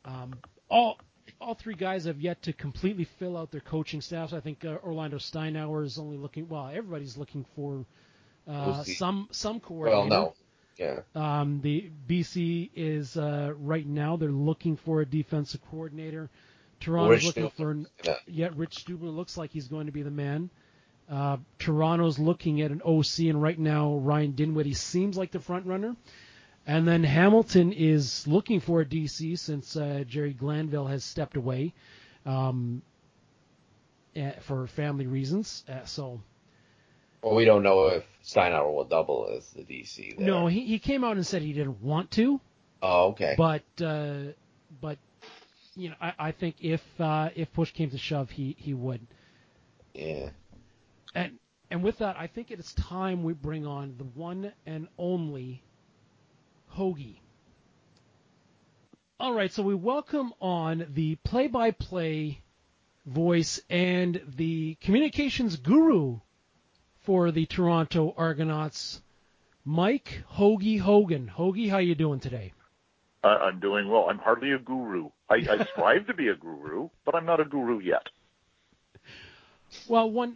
Um, 0.06 0.34
all 0.70 1.00
all 1.40 1.56
three 1.56 1.76
guys 1.76 2.06
have 2.06 2.20
yet 2.20 2.42
to 2.44 2.54
completely 2.54 3.06
fill 3.06 3.38
out 3.38 3.52
their 3.52 3.62
coaching 3.62 4.02
staffs. 4.02 4.34
I 4.34 4.40
think 4.40 4.66
uh, 4.66 4.78
Orlando 4.84 5.18
Steinauer 5.18 5.86
is 5.86 5.98
only 5.98 6.18
looking. 6.18 6.48
Well, 6.50 6.68
everybody's 6.68 7.18
looking 7.18 7.46
for 7.56 7.86
uh, 8.48 8.84
some 8.84 9.28
some 9.32 9.60
coordinator. 9.60 10.10
Well, 10.10 10.10
no. 10.10 10.34
Yeah. 10.78 11.02
Um, 11.14 11.62
the 11.62 11.92
BC 12.08 12.72
is 12.76 13.16
uh, 13.16 13.54
right 13.58 13.86
now 13.86 14.18
they're 14.18 14.30
looking 14.30 14.78
for 14.78 15.02
a 15.02 15.06
defensive 15.06 15.62
coordinator. 15.70 16.30
Toronto's 16.82 17.26
Rich 17.26 17.38
looking 17.38 17.50
for 17.52 18.14
Yeah. 18.28 18.50
Rich 18.56 18.86
Stubler 18.86 19.16
looks 19.16 19.38
like 19.38 19.52
he's 19.52 19.68
going 19.68 19.86
to 19.86 19.92
be 19.92 20.02
the 20.02 20.12
man. 20.12 20.50
Uh, 21.10 21.38
Toronto's 21.60 22.20
looking 22.20 22.62
at 22.62 22.72
an 22.72 22.82
OC, 22.86 23.20
and 23.30 23.42
right 23.42 23.60
now 23.60 23.96
Ryan 23.96 24.32
Dinwiddie 24.32 24.74
seems 24.74 25.18
like 25.18 25.32
the 25.32 25.40
front 25.40 25.66
runner. 25.66 25.96
And 26.68 26.88
then 26.88 27.04
Hamilton 27.04 27.74
is 27.74 28.28
looking 28.28 28.60
for 28.60 28.82
a 28.82 28.86
DC 28.86 29.38
since 29.40 29.76
uh, 29.76 30.04
Jerry 30.08 30.34
Glanville 30.34 30.88
has 30.88 31.04
stepped 31.04 31.36
away 31.36 31.74
um, 32.26 32.82
eh, 34.16 34.34
for 34.42 34.68
family 34.68 35.08
reasons. 35.08 35.64
Uh, 35.68 35.84
so 35.86 36.22
Well, 37.24 37.36
we 37.36 37.46
don't 37.46 37.64
know 37.64 37.88
if 37.88 38.06
Steinauer 38.24 38.74
will 38.74 38.86
double 38.86 39.34
as 39.36 39.50
the 39.50 39.64
DC. 39.64 40.18
There. 40.18 40.26
no, 40.28 40.48
he, 40.48 40.62
he 40.66 40.80
came 40.80 41.04
out 41.04 41.18
and 41.18 41.26
said 41.26 41.42
he 41.42 41.52
didn't 41.54 41.82
want 41.82 42.12
to, 42.12 42.40
Oh, 42.84 43.08
okay. 43.10 43.34
but 43.38 43.64
uh, 43.84 44.32
but 44.80 44.98
you 45.76 45.90
know 45.90 45.96
I, 46.02 46.14
I 46.20 46.32
think 46.32 46.56
if 46.62 46.82
uh, 47.00 47.30
if 47.36 47.52
push 47.54 47.72
came 47.72 47.90
to 47.92 47.98
shove, 47.98 48.30
he 48.32 48.56
he 48.58 48.74
would. 48.74 49.06
yeah. 49.94 50.30
And 51.16 51.40
and 51.70 51.84
with 51.84 52.00
that, 52.00 52.18
I 52.18 52.28
think 52.28 52.52
it 52.52 52.60
is 52.60 52.74
time 52.74 53.24
we 53.24 53.34
bring 53.34 53.66
on 53.66 53.96
the 53.98 54.04
one 54.04 54.52
and 54.66 54.88
only 54.98 55.64
Hoagie. 56.76 57.18
All 59.20 59.34
right, 59.34 59.52
so 59.52 59.62
we 59.62 59.76
welcome 59.76 60.34
on 60.42 60.88
the 60.94 61.16
play-by-play 61.18 62.42
voice 63.06 63.62
and 63.70 64.22
the 64.36 64.76
communications 64.82 65.58
guru 65.58 66.20
for 67.02 67.32
the 67.32 67.46
Toronto 67.46 68.14
Argonauts, 68.18 69.02
Mike 69.64 70.24
Hoagie 70.34 70.80
Hogan. 70.80 71.32
Hoagie, 71.38 71.70
how 71.70 71.78
you 71.78 71.94
doing 71.94 72.20
today? 72.20 72.54
I, 73.24 73.30
I'm 73.30 73.60
doing 73.60 73.90
well. 73.90 74.08
I'm 74.10 74.18
hardly 74.18 74.52
a 74.54 74.60
guru. 74.60 75.10
I, 75.32 75.36
I 75.36 75.66
strive 75.72 76.08
to 76.08 76.14
be 76.14 76.28
a 76.28 76.36
guru, 76.36 76.90
but 77.06 77.16
I'm 77.16 77.26
not 77.26 77.40
a 77.40 77.46
guru 77.46 77.80
yet. 77.80 78.08
Well, 79.88 80.12
one 80.12 80.36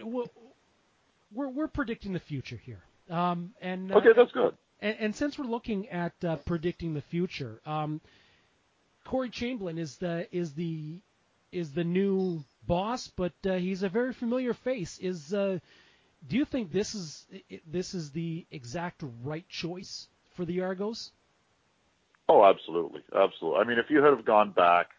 we're 1.34 1.50
we're 1.50 1.68
predicting 1.68 2.14
the 2.14 2.20
future 2.20 2.56
here, 2.56 2.82
um, 3.10 3.54
and 3.62 3.92
uh, 3.92 3.98
Okay, 3.98 4.10
that's 4.16 4.32
good. 4.32 4.56
And, 4.80 4.96
and 5.00 5.16
since 5.16 5.38
we're 5.38 5.46
looking 5.46 5.90
at 5.90 6.14
uh, 6.24 6.38
predicting 6.38 6.94
the 6.94 7.02
future, 7.02 7.60
um, 7.66 8.00
Corey 9.04 9.30
Chamblin 9.30 9.78
is 9.78 9.98
the 9.98 10.28
is 10.32 10.54
the 10.54 11.02
is 11.52 11.74
the 11.74 11.84
new 11.84 12.44
boss, 12.66 13.12
but 13.18 13.34
uh, 13.46 13.56
he's 13.56 13.84
a 13.84 13.90
very 13.90 14.14
familiar 14.14 14.54
face. 14.54 14.98
Is 15.00 15.34
uh, 15.34 15.60
do 16.30 16.38
you 16.38 16.46
think 16.46 16.72
this 16.72 16.96
is 16.96 17.26
this 17.68 17.94
is 17.94 18.12
the 18.12 18.46
exact 18.50 19.04
right 19.24 19.48
choice 19.50 20.08
for 20.36 20.46
the 20.46 20.62
Argos? 20.62 21.12
Oh, 22.28 22.44
absolutely, 22.44 23.02
absolutely. 23.16 23.60
I 23.60 23.64
mean, 23.66 23.78
if 23.78 23.90
you 23.90 24.02
had 24.02 24.12
have 24.12 24.26
gone 24.26 24.52
back 24.52 24.90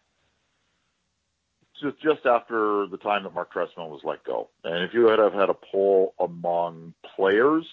just 1.81 2.01
just 2.01 2.25
after 2.25 2.87
the 2.87 2.97
time 2.97 3.23
that 3.23 3.33
Mark 3.33 3.53
Trestman 3.53 3.89
was 3.89 4.01
let 4.03 4.23
go, 4.23 4.49
and 4.63 4.83
if 4.83 4.93
you 4.93 5.07
had 5.07 5.19
have 5.19 5.33
had 5.33 5.49
a 5.49 5.53
poll 5.71 6.13
among 6.19 6.93
players, 7.15 7.65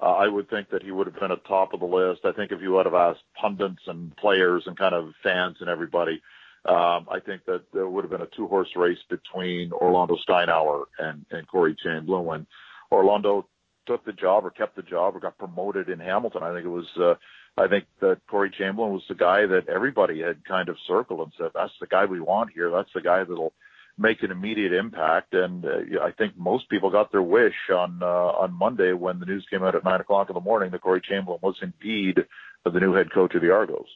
uh, 0.00 0.12
I 0.12 0.28
would 0.28 0.48
think 0.48 0.70
that 0.70 0.82
he 0.82 0.92
would 0.92 1.06
have 1.08 1.18
been 1.18 1.32
at 1.32 1.44
top 1.44 1.74
of 1.74 1.80
the 1.80 1.86
list. 1.86 2.20
I 2.24 2.32
think 2.32 2.52
if 2.52 2.62
you 2.62 2.72
would 2.72 2.86
have 2.86 2.94
asked 2.94 3.22
pundits 3.34 3.82
and 3.86 4.16
players 4.16 4.62
and 4.66 4.78
kind 4.78 4.94
of 4.94 5.12
fans 5.22 5.56
and 5.60 5.68
everybody, 5.68 6.22
um, 6.64 7.06
I 7.10 7.18
think 7.24 7.44
that 7.46 7.62
there 7.72 7.88
would 7.88 8.04
have 8.04 8.10
been 8.10 8.22
a 8.22 8.36
two 8.36 8.46
horse 8.46 8.70
race 8.76 8.98
between 9.10 9.72
Orlando 9.72 10.16
Steinauer 10.28 10.84
and, 10.98 11.26
and 11.30 11.48
Corey 11.48 11.76
Chamblin 11.84 12.24
when 12.24 12.46
Orlando 12.92 13.48
took 13.86 14.04
the 14.04 14.12
job 14.12 14.44
or 14.44 14.50
kept 14.50 14.76
the 14.76 14.82
job 14.82 15.16
or 15.16 15.20
got 15.20 15.38
promoted 15.38 15.88
in 15.88 15.98
Hamilton. 15.98 16.42
I 16.42 16.52
think 16.52 16.64
it 16.64 16.68
was, 16.68 16.86
uh, 17.00 17.14
I 17.58 17.68
think 17.68 17.86
that 18.00 18.20
Corey 18.28 18.50
Chamblin 18.50 18.92
was 18.92 19.02
the 19.08 19.14
guy 19.14 19.46
that 19.46 19.68
everybody 19.68 20.22
had 20.22 20.44
kind 20.44 20.68
of 20.68 20.76
circled 20.86 21.20
and 21.20 21.32
said, 21.36 21.50
that's 21.54 21.72
the 21.80 21.86
guy 21.86 22.04
we 22.04 22.20
want 22.20 22.50
here. 22.54 22.70
That's 22.70 22.92
the 22.94 23.00
guy 23.00 23.24
that'll 23.24 23.52
make 23.98 24.22
an 24.22 24.30
immediate 24.30 24.72
impact. 24.72 25.34
And 25.34 25.64
uh, 25.64 26.00
I 26.02 26.12
think 26.12 26.36
most 26.36 26.68
people 26.68 26.90
got 26.90 27.10
their 27.10 27.22
wish 27.22 27.56
on, 27.74 28.00
uh, 28.00 28.06
on 28.06 28.52
Monday 28.52 28.92
when 28.92 29.18
the 29.18 29.26
news 29.26 29.44
came 29.50 29.64
out 29.64 29.74
at 29.74 29.84
nine 29.84 30.00
o'clock 30.00 30.30
in 30.30 30.34
the 30.34 30.40
morning 30.40 30.70
that 30.70 30.82
Corey 30.82 31.00
Chamblin 31.00 31.42
was 31.42 31.56
indeed 31.60 32.24
the 32.64 32.80
new 32.80 32.92
head 32.92 33.10
coach 33.12 33.34
of 33.34 33.42
the 33.42 33.50
Argos. 33.50 33.88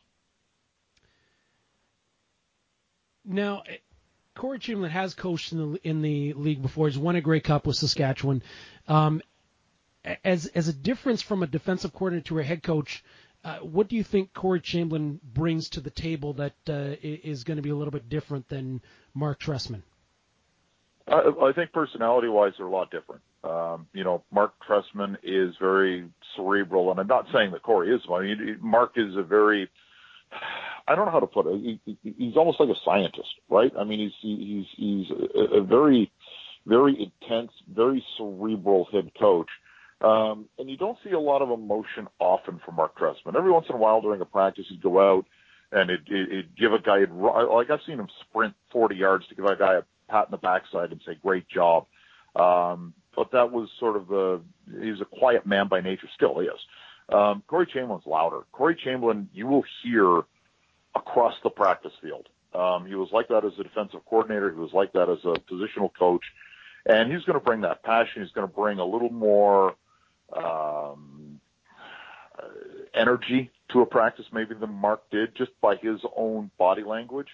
Now, 3.25 3.63
eh, 3.69 3.77
Corey 4.35 4.59
Chamblin 4.59 4.91
has 4.91 5.15
coached 5.15 5.53
in 5.53 5.59
the 5.59 5.89
in 5.89 6.03
the 6.03 6.33
league 6.33 6.63
before. 6.63 6.89
He's 6.89 6.99
won 6.99 7.17
a 7.17 7.21
Grey 7.21 7.41
Cup 7.41 7.67
with 7.67 7.77
Saskatchewan. 7.77 8.43
Um, 8.89 9.21
as 10.25 10.47
as 10.47 10.69
a 10.69 10.73
difference 10.73 11.23
from 11.23 11.43
a 11.43 11.47
defensive 11.47 11.93
coordinator 11.93 12.29
to 12.29 12.39
a 12.39 12.43
head 12.43 12.63
coach, 12.63 13.05
uh, 13.45 13.59
what 13.59 13.89
do 13.89 13.97
you 13.97 14.05
think 14.05 14.33
Corey 14.33 14.61
Chamblin 14.61 15.21
brings 15.23 15.69
to 15.71 15.81
the 15.81 15.91
table 15.91 16.33
that 16.35 16.55
uh, 16.69 16.95
is 17.03 17.45
going 17.45 17.57
to 17.57 17.63
be 17.63 17.71
a 17.71 17.75
little 17.75 17.91
bit 17.91 18.09
different 18.09 18.49
than 18.49 18.81
Mark 19.15 19.41
Trestman? 19.41 19.83
I, 21.09 21.33
I 21.43 21.53
think 21.53 21.73
personality-wise, 21.73 22.53
they're 22.57 22.67
a 22.67 22.71
lot 22.71 22.91
different. 22.91 23.23
Um, 23.43 23.89
you 23.93 24.05
know, 24.05 24.23
Mark 24.31 24.55
Trestman 24.69 25.17
is 25.25 25.55
very 25.61 26.09
cerebral, 26.37 26.93
and 26.93 27.01
I'm 27.01 27.09
not 27.09 27.27
saying 27.33 27.51
that 27.53 27.63
Corey 27.63 27.93
is. 27.93 28.01
I 28.09 28.21
mean, 28.21 28.59
Mark 28.61 28.93
is 28.97 29.17
a 29.17 29.23
very, 29.23 29.69
I 30.87 30.95
don't 30.95 31.07
know 31.07 31.11
how 31.11 31.21
to 31.21 31.27
put 31.27 31.47
it. 31.47 31.79
He, 31.85 31.97
he, 32.05 32.15
he's 32.17 32.37
almost 32.37 32.61
like 32.61 32.69
a 32.69 32.79
scientist, 32.85 33.35
right? 33.49 33.73
I 33.77 33.83
mean, 33.83 33.99
he's 33.99 34.13
he's 34.21 34.67
he's 34.77 35.07
a, 35.35 35.57
a 35.57 35.63
very 35.63 36.13
very 36.67 36.93
intense, 36.93 37.51
very 37.75 38.05
cerebral 38.17 38.87
head 38.93 39.11
coach. 39.19 39.49
Um, 40.03 40.47
and 40.59 40.69
you 40.69 40.77
don't 40.77 40.99
see 41.05 41.13
a 41.13 41.21
lot 41.21 41.43
of 41.43 41.51
emotion 41.51 42.09
often 42.19 42.61
from 42.65 42.77
Mark 42.77 42.99
Trestman. 42.99 43.37
Every 43.37 43.53
once 43.53 43.67
in 43.69 43.77
a 43.77 43.79
while 43.79 44.01
during 44.01 44.21
a 44.21 44.25
practice, 44.25 44.67
he'd 44.69 44.83
go 44.83 45.01
out 45.01 45.27
and 45.71 45.91
it 45.91 46.01
it, 46.09 46.33
it 46.33 46.57
give 46.57 46.73
a 46.73 46.79
guy 46.79 47.05
like 47.11 47.71
I've 47.71 47.81
seen 47.87 47.99
him 47.99 48.09
sprint 48.29 48.55
40 48.73 48.97
yards 48.97 49.27
to 49.29 49.35
give 49.35 49.45
a 49.45 49.57
guy 49.57 49.75
a 49.75 49.83
pat 50.11 50.27
in 50.27 50.33
the 50.33 50.37
backside 50.39 50.93
and 50.93 51.01
say 51.07 51.17
great 51.23 51.49
job. 51.49 51.87
Um, 52.35 52.95
but 53.15 53.31
that 53.33 53.53
was 53.53 53.69
sort 53.79 53.97
of 53.97 54.09
was 54.09 55.01
a 55.01 55.05
quiet 55.05 55.47
man 55.47 55.69
by 55.69 55.81
nature, 55.81 56.09
still 56.15 56.41
is. 56.41 56.49
Um, 57.09 57.43
Corey 57.47 57.67
Chamblin's 57.67 58.07
louder. 58.07 58.41
Corey 58.53 58.77
Chamblin, 58.85 59.27
you 59.33 59.47
will 59.47 59.65
hear 59.83 60.23
across 60.95 61.35
the 61.43 61.51
practice 61.51 61.93
field. 62.01 62.29
Um, 62.55 62.87
he 62.87 62.95
was 62.95 63.09
like 63.13 63.29
that 63.29 63.45
as 63.45 63.53
a 63.59 63.63
defensive 63.63 64.01
coordinator. 64.07 64.51
He 64.51 64.59
was 64.59 64.73
like 64.73 64.93
that 64.93 65.09
as 65.09 65.19
a 65.25 65.35
positional 65.53 65.91
coach, 65.99 66.25
and 66.87 67.11
he's 67.11 67.23
going 67.25 67.39
to 67.39 67.45
bring 67.45 67.63
that 67.63 67.83
passion. 67.83 68.23
He's 68.23 68.33
going 68.33 68.47
to 68.47 68.55
bring 68.55 68.79
a 68.79 68.85
little 68.85 69.11
more 69.11 69.75
um, 70.37 71.41
uh, 72.39 72.47
energy 72.95 73.51
to 73.71 73.81
a 73.81 73.87
practice 73.87 74.27
maybe 74.33 74.55
than 74.55 74.73
Mark 74.73 75.03
did, 75.11 75.35
just 75.37 75.51
by 75.61 75.77
his 75.77 76.01
own 76.17 76.51
body 76.59 76.83
language. 76.83 77.29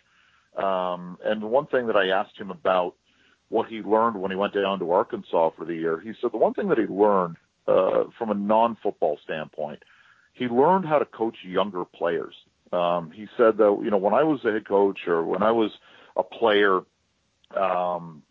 Um, 0.56 1.18
and 1.24 1.42
the 1.42 1.46
one 1.46 1.66
thing 1.66 1.86
that 1.86 1.96
I 1.96 2.08
asked 2.08 2.36
him 2.36 2.50
about 2.50 2.94
what 3.48 3.68
he 3.68 3.80
learned 3.80 4.16
when 4.20 4.30
he 4.30 4.36
went 4.36 4.54
down 4.54 4.78
to 4.78 4.90
Arkansas 4.92 5.50
for 5.56 5.64
the 5.64 5.74
year, 5.74 6.00
he 6.00 6.12
said 6.20 6.32
the 6.32 6.38
one 6.38 6.54
thing 6.54 6.68
that 6.68 6.78
he 6.78 6.84
learned 6.84 7.36
uh, 7.66 8.04
from 8.18 8.30
a 8.30 8.34
non-football 8.34 9.18
standpoint, 9.24 9.82
he 10.34 10.46
learned 10.46 10.86
how 10.86 10.98
to 10.98 11.04
coach 11.04 11.36
younger 11.44 11.84
players. 11.84 12.34
Um, 12.72 13.10
he 13.10 13.26
said 13.36 13.56
that 13.58 13.80
you 13.82 13.90
know 13.90 13.96
when 13.96 14.14
I 14.14 14.22
was 14.22 14.44
a 14.44 14.52
head 14.52 14.66
coach 14.66 15.00
or 15.06 15.24
when 15.24 15.42
I 15.42 15.50
was 15.50 15.70
a 16.16 16.22
player, 16.22 16.80
um, 17.56 18.22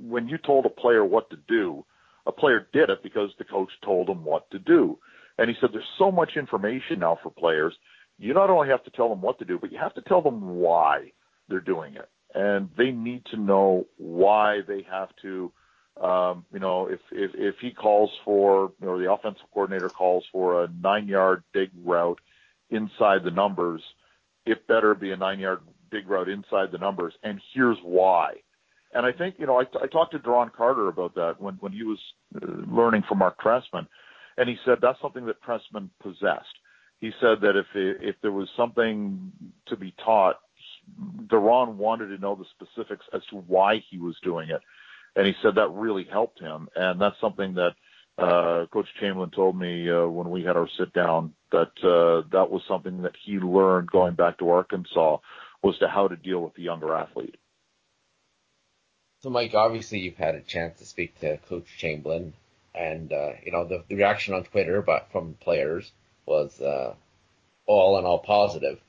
when 0.00 0.28
you 0.28 0.38
told 0.38 0.66
a 0.66 0.70
player 0.70 1.04
what 1.04 1.30
to 1.30 1.36
do, 1.48 1.84
a 2.28 2.32
player 2.32 2.68
did 2.72 2.90
it 2.90 3.02
because 3.02 3.30
the 3.38 3.44
coach 3.44 3.70
told 3.82 4.08
him 4.08 4.22
what 4.22 4.48
to 4.50 4.58
do. 4.58 4.98
And 5.38 5.48
he 5.48 5.56
said 5.60 5.70
there's 5.72 5.84
so 5.98 6.12
much 6.12 6.32
information 6.36 7.00
now 7.00 7.18
for 7.22 7.30
players. 7.30 7.74
You 8.18 8.34
not 8.34 8.50
only 8.50 8.68
have 8.68 8.84
to 8.84 8.90
tell 8.90 9.08
them 9.08 9.22
what 9.22 9.38
to 9.38 9.44
do, 9.44 9.58
but 9.58 9.72
you 9.72 9.78
have 9.78 9.94
to 9.94 10.02
tell 10.02 10.20
them 10.20 10.56
why 10.56 11.12
they're 11.48 11.60
doing 11.60 11.94
it. 11.94 12.08
And 12.34 12.68
they 12.76 12.90
need 12.90 13.24
to 13.30 13.36
know 13.38 13.86
why 13.96 14.58
they 14.68 14.86
have 14.90 15.08
to, 15.22 15.50
um, 16.02 16.44
you 16.52 16.58
know, 16.58 16.88
if, 16.88 17.00
if, 17.10 17.30
if 17.34 17.54
he 17.60 17.70
calls 17.70 18.10
for, 18.24 18.72
or 18.82 18.98
the 18.98 19.10
offensive 19.10 19.46
coordinator 19.54 19.88
calls 19.88 20.24
for 20.30 20.64
a 20.64 20.68
nine 20.82 21.08
yard 21.08 21.42
dig 21.54 21.70
route 21.82 22.20
inside 22.68 23.24
the 23.24 23.30
numbers, 23.30 23.80
it 24.44 24.66
better 24.66 24.94
be 24.94 25.12
a 25.12 25.16
nine 25.16 25.38
yard 25.38 25.60
dig 25.90 26.08
route 26.08 26.28
inside 26.28 26.72
the 26.72 26.78
numbers. 26.78 27.14
And 27.22 27.40
here's 27.54 27.78
why. 27.82 28.34
And 28.92 29.06
I 29.06 29.12
think, 29.12 29.36
you 29.38 29.46
know, 29.46 29.60
I, 29.60 29.64
I 29.82 29.86
talked 29.86 30.12
to 30.12 30.18
Duron 30.18 30.52
Carter 30.52 30.88
about 30.88 31.14
that 31.14 31.36
when, 31.40 31.54
when 31.54 31.72
he 31.72 31.84
was 31.84 31.98
learning 32.32 33.02
from 33.08 33.18
Mark 33.18 33.40
Trestman 33.40 33.86
and 34.38 34.48
he 34.48 34.56
said 34.64 34.78
that's 34.80 35.00
something 35.02 35.26
that 35.26 35.42
Trestman 35.42 35.90
possessed. 36.00 36.56
He 37.00 37.12
said 37.20 37.40
that 37.42 37.56
if 37.56 37.66
if 37.74 38.16
there 38.22 38.32
was 38.32 38.48
something 38.56 39.32
to 39.66 39.76
be 39.76 39.92
taught, 40.02 40.38
Duron 41.26 41.74
wanted 41.74 42.06
to 42.08 42.18
know 42.18 42.34
the 42.34 42.46
specifics 42.54 43.04
as 43.12 43.22
to 43.30 43.36
why 43.36 43.82
he 43.90 43.98
was 43.98 44.16
doing 44.22 44.48
it, 44.48 44.60
and 45.16 45.26
he 45.26 45.34
said 45.42 45.56
that 45.56 45.70
really 45.70 46.04
helped 46.04 46.40
him. 46.40 46.68
And 46.74 47.00
that's 47.00 47.20
something 47.20 47.54
that 47.54 47.74
uh, 48.16 48.66
Coach 48.72 48.88
Chamblin 49.00 49.32
told 49.32 49.58
me 49.58 49.90
uh, 49.90 50.06
when 50.06 50.30
we 50.30 50.42
had 50.44 50.56
our 50.56 50.68
sit 50.78 50.92
down 50.92 51.34
that 51.50 51.72
uh, 51.82 52.26
that 52.30 52.50
was 52.50 52.62
something 52.68 53.02
that 53.02 53.16
he 53.20 53.38
learned 53.38 53.90
going 53.90 54.14
back 54.14 54.38
to 54.38 54.50
Arkansas 54.50 55.18
was 55.62 55.76
to 55.78 55.88
how 55.88 56.06
to 56.06 56.16
deal 56.16 56.40
with 56.40 56.54
the 56.54 56.62
younger 56.62 56.94
athlete. 56.94 57.36
So, 59.20 59.30
Mike, 59.30 59.54
obviously 59.54 59.98
you've 59.98 60.16
had 60.16 60.36
a 60.36 60.40
chance 60.40 60.78
to 60.78 60.84
speak 60.84 61.18
to 61.20 61.38
Coach 61.48 61.66
Chamblin, 61.80 62.32
and 62.72 63.12
uh, 63.12 63.32
you 63.44 63.50
know 63.50 63.64
the, 63.64 63.82
the, 63.88 63.96
reaction 63.96 64.34
on 64.34 64.44
Twitter, 64.44 64.80
but 64.80 65.10
from 65.10 65.34
players 65.40 65.90
was 66.24 66.60
uh, 66.60 66.94
all 67.66 67.98
in 67.98 68.04
all 68.04 68.20
positive. 68.20 68.80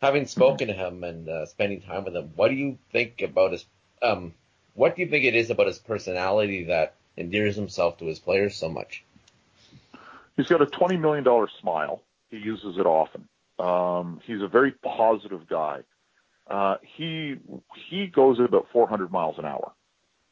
Having 0.00 0.26
spoken 0.26 0.68
to 0.68 0.72
him 0.72 1.04
and 1.04 1.28
uh, 1.28 1.44
spending 1.44 1.82
time 1.82 2.04
with 2.04 2.16
him, 2.16 2.32
what 2.36 2.48
do 2.48 2.54
you 2.54 2.78
think 2.90 3.20
about 3.20 3.52
his? 3.52 3.66
Um, 4.00 4.32
what 4.72 4.96
do 4.96 5.02
you 5.02 5.08
think 5.08 5.26
it 5.26 5.34
is 5.34 5.50
about 5.50 5.66
his 5.66 5.78
personality 5.78 6.64
that 6.64 6.94
endears 7.18 7.54
himself 7.54 7.98
to 7.98 8.06
his 8.06 8.18
players 8.18 8.56
so 8.56 8.70
much? 8.70 9.04
He's 10.38 10.46
got 10.46 10.62
a 10.62 10.66
twenty 10.66 10.96
million 10.96 11.22
dollar 11.22 11.50
smile. 11.60 12.00
He 12.30 12.38
uses 12.38 12.78
it 12.78 12.86
often. 12.86 13.28
Um, 13.58 14.20
he's 14.24 14.40
a 14.40 14.48
very 14.48 14.72
positive 14.72 15.46
guy. 15.46 15.80
Uh, 16.50 16.76
he 16.96 17.36
he 17.88 18.08
goes 18.08 18.38
at 18.40 18.46
about 18.46 18.66
400 18.72 19.12
miles 19.12 19.36
an 19.38 19.44
hour 19.44 19.72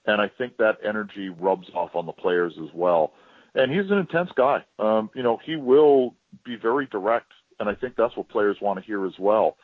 and 0.08 0.22
I 0.22 0.30
think 0.38 0.56
that 0.56 0.78
energy 0.82 1.28
rubs 1.28 1.68
off 1.74 1.94
on 1.94 2.06
the 2.06 2.12
players 2.12 2.54
as 2.62 2.70
well. 2.74 3.12
And 3.54 3.70
he's 3.70 3.90
an 3.90 3.98
intense 3.98 4.30
guy. 4.36 4.64
Um, 4.78 5.10
you 5.14 5.22
know, 5.22 5.38
he 5.44 5.56
will 5.56 6.14
be 6.44 6.56
very 6.56 6.86
direct, 6.86 7.30
and 7.60 7.68
I 7.68 7.74
think 7.74 7.94
that's 7.96 8.16
what 8.16 8.28
players 8.28 8.56
want 8.60 8.78
to 8.78 8.84
hear 8.84 9.06
as 9.06 9.12
well. 9.18 9.56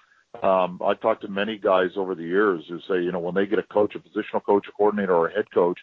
Um, 0.42 0.80
I've 0.84 1.00
talked 1.00 1.22
to 1.22 1.28
many 1.28 1.56
guys 1.56 1.90
over 1.96 2.14
the 2.14 2.24
years 2.24 2.64
who 2.68 2.78
say, 2.80 3.02
you 3.02 3.10
know, 3.10 3.20
when 3.20 3.34
they 3.34 3.46
get 3.46 3.58
a 3.58 3.62
coach, 3.62 3.94
a 3.94 3.98
positional 3.98 4.44
coach, 4.44 4.66
a 4.68 4.72
coordinator, 4.72 5.14
or 5.14 5.28
a 5.28 5.34
head 5.34 5.50
coach 5.52 5.78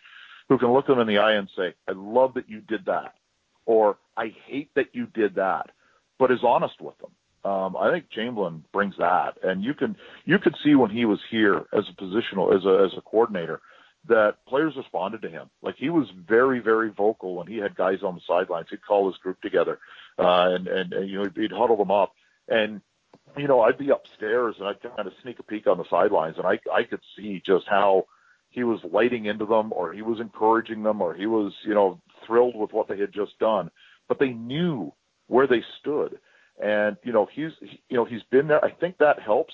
who 0.47 0.59
can 0.59 0.73
look 0.73 0.87
them 0.87 0.99
in 0.99 1.07
the 1.07 1.17
eye 1.17 1.33
and 1.33 1.49
say, 1.57 1.73
I 1.87 1.93
love 1.95 2.33
that 2.35 2.49
you 2.49 2.61
did 2.61 2.85
that, 2.85 3.15
or 3.65 3.97
I 4.17 4.33
hate 4.45 4.69
that 4.75 4.93
you 4.93 5.07
did 5.07 5.35
that, 5.35 5.71
but 6.19 6.31
is 6.31 6.43
honest 6.43 6.79
with 6.81 6.97
them. 6.99 7.11
Um, 7.43 7.75
I 7.75 7.91
think 7.91 8.05
Chamblin 8.15 8.61
brings 8.71 8.95
that, 8.99 9.37
and 9.43 9.63
you 9.63 9.73
can 9.73 9.95
you 10.25 10.37
could 10.37 10.55
see 10.63 10.75
when 10.75 10.91
he 10.91 11.05
was 11.05 11.19
here 11.29 11.65
as 11.73 11.83
a 11.89 12.01
positional 12.01 12.55
as 12.55 12.65
a 12.65 12.85
as 12.85 12.97
a 12.97 13.01
coordinator 13.01 13.61
that 14.07 14.45
players 14.47 14.73
responded 14.75 15.21
to 15.21 15.29
him. 15.29 15.49
Like 15.61 15.75
he 15.77 15.89
was 15.89 16.07
very, 16.27 16.59
very 16.59 16.89
vocal 16.89 17.35
when 17.35 17.47
he 17.47 17.57
had 17.57 17.75
guys 17.75 17.99
on 18.03 18.15
the 18.15 18.21
sidelines. 18.27 18.67
He'd 18.69 18.85
call 18.85 19.07
his 19.07 19.17
group 19.17 19.39
together, 19.41 19.79
uh, 20.17 20.55
and, 20.55 20.67
and, 20.67 20.93
and, 20.93 21.09
you 21.09 21.17
know, 21.19 21.29
he'd 21.35 21.51
huddle 21.51 21.77
them 21.77 21.91
up. 21.91 22.13
And, 22.47 22.81
you 23.37 23.47
know, 23.47 23.61
I'd 23.61 23.77
be 23.77 23.89
upstairs 23.89 24.55
and 24.59 24.67
I'd 24.67 24.81
kind 24.81 25.07
of 25.07 25.13
sneak 25.21 25.39
a 25.39 25.43
peek 25.43 25.67
on 25.67 25.77
the 25.77 25.85
sidelines 25.89 26.37
and 26.37 26.45
I, 26.45 26.59
I 26.73 26.83
could 26.83 26.99
see 27.15 27.41
just 27.45 27.65
how 27.67 28.05
he 28.49 28.63
was 28.63 28.79
lighting 28.91 29.25
into 29.25 29.45
them 29.45 29.71
or 29.71 29.93
he 29.93 30.01
was 30.01 30.19
encouraging 30.19 30.83
them 30.83 31.01
or 31.01 31.13
he 31.13 31.27
was, 31.27 31.53
you 31.63 31.73
know, 31.73 32.01
thrilled 32.25 32.55
with 32.55 32.73
what 32.73 32.89
they 32.89 32.99
had 32.99 33.13
just 33.13 33.37
done, 33.39 33.71
but 34.09 34.19
they 34.19 34.29
knew 34.29 34.91
where 35.27 35.47
they 35.47 35.63
stood. 35.79 36.19
And, 36.61 36.95
you 37.03 37.11
know, 37.11 37.27
he's, 37.33 37.51
you 37.89 37.97
know, 37.97 38.05
he's 38.05 38.23
been 38.29 38.47
there. 38.47 38.63
I 38.63 38.71
think 38.71 38.97
that 38.99 39.19
helps 39.19 39.53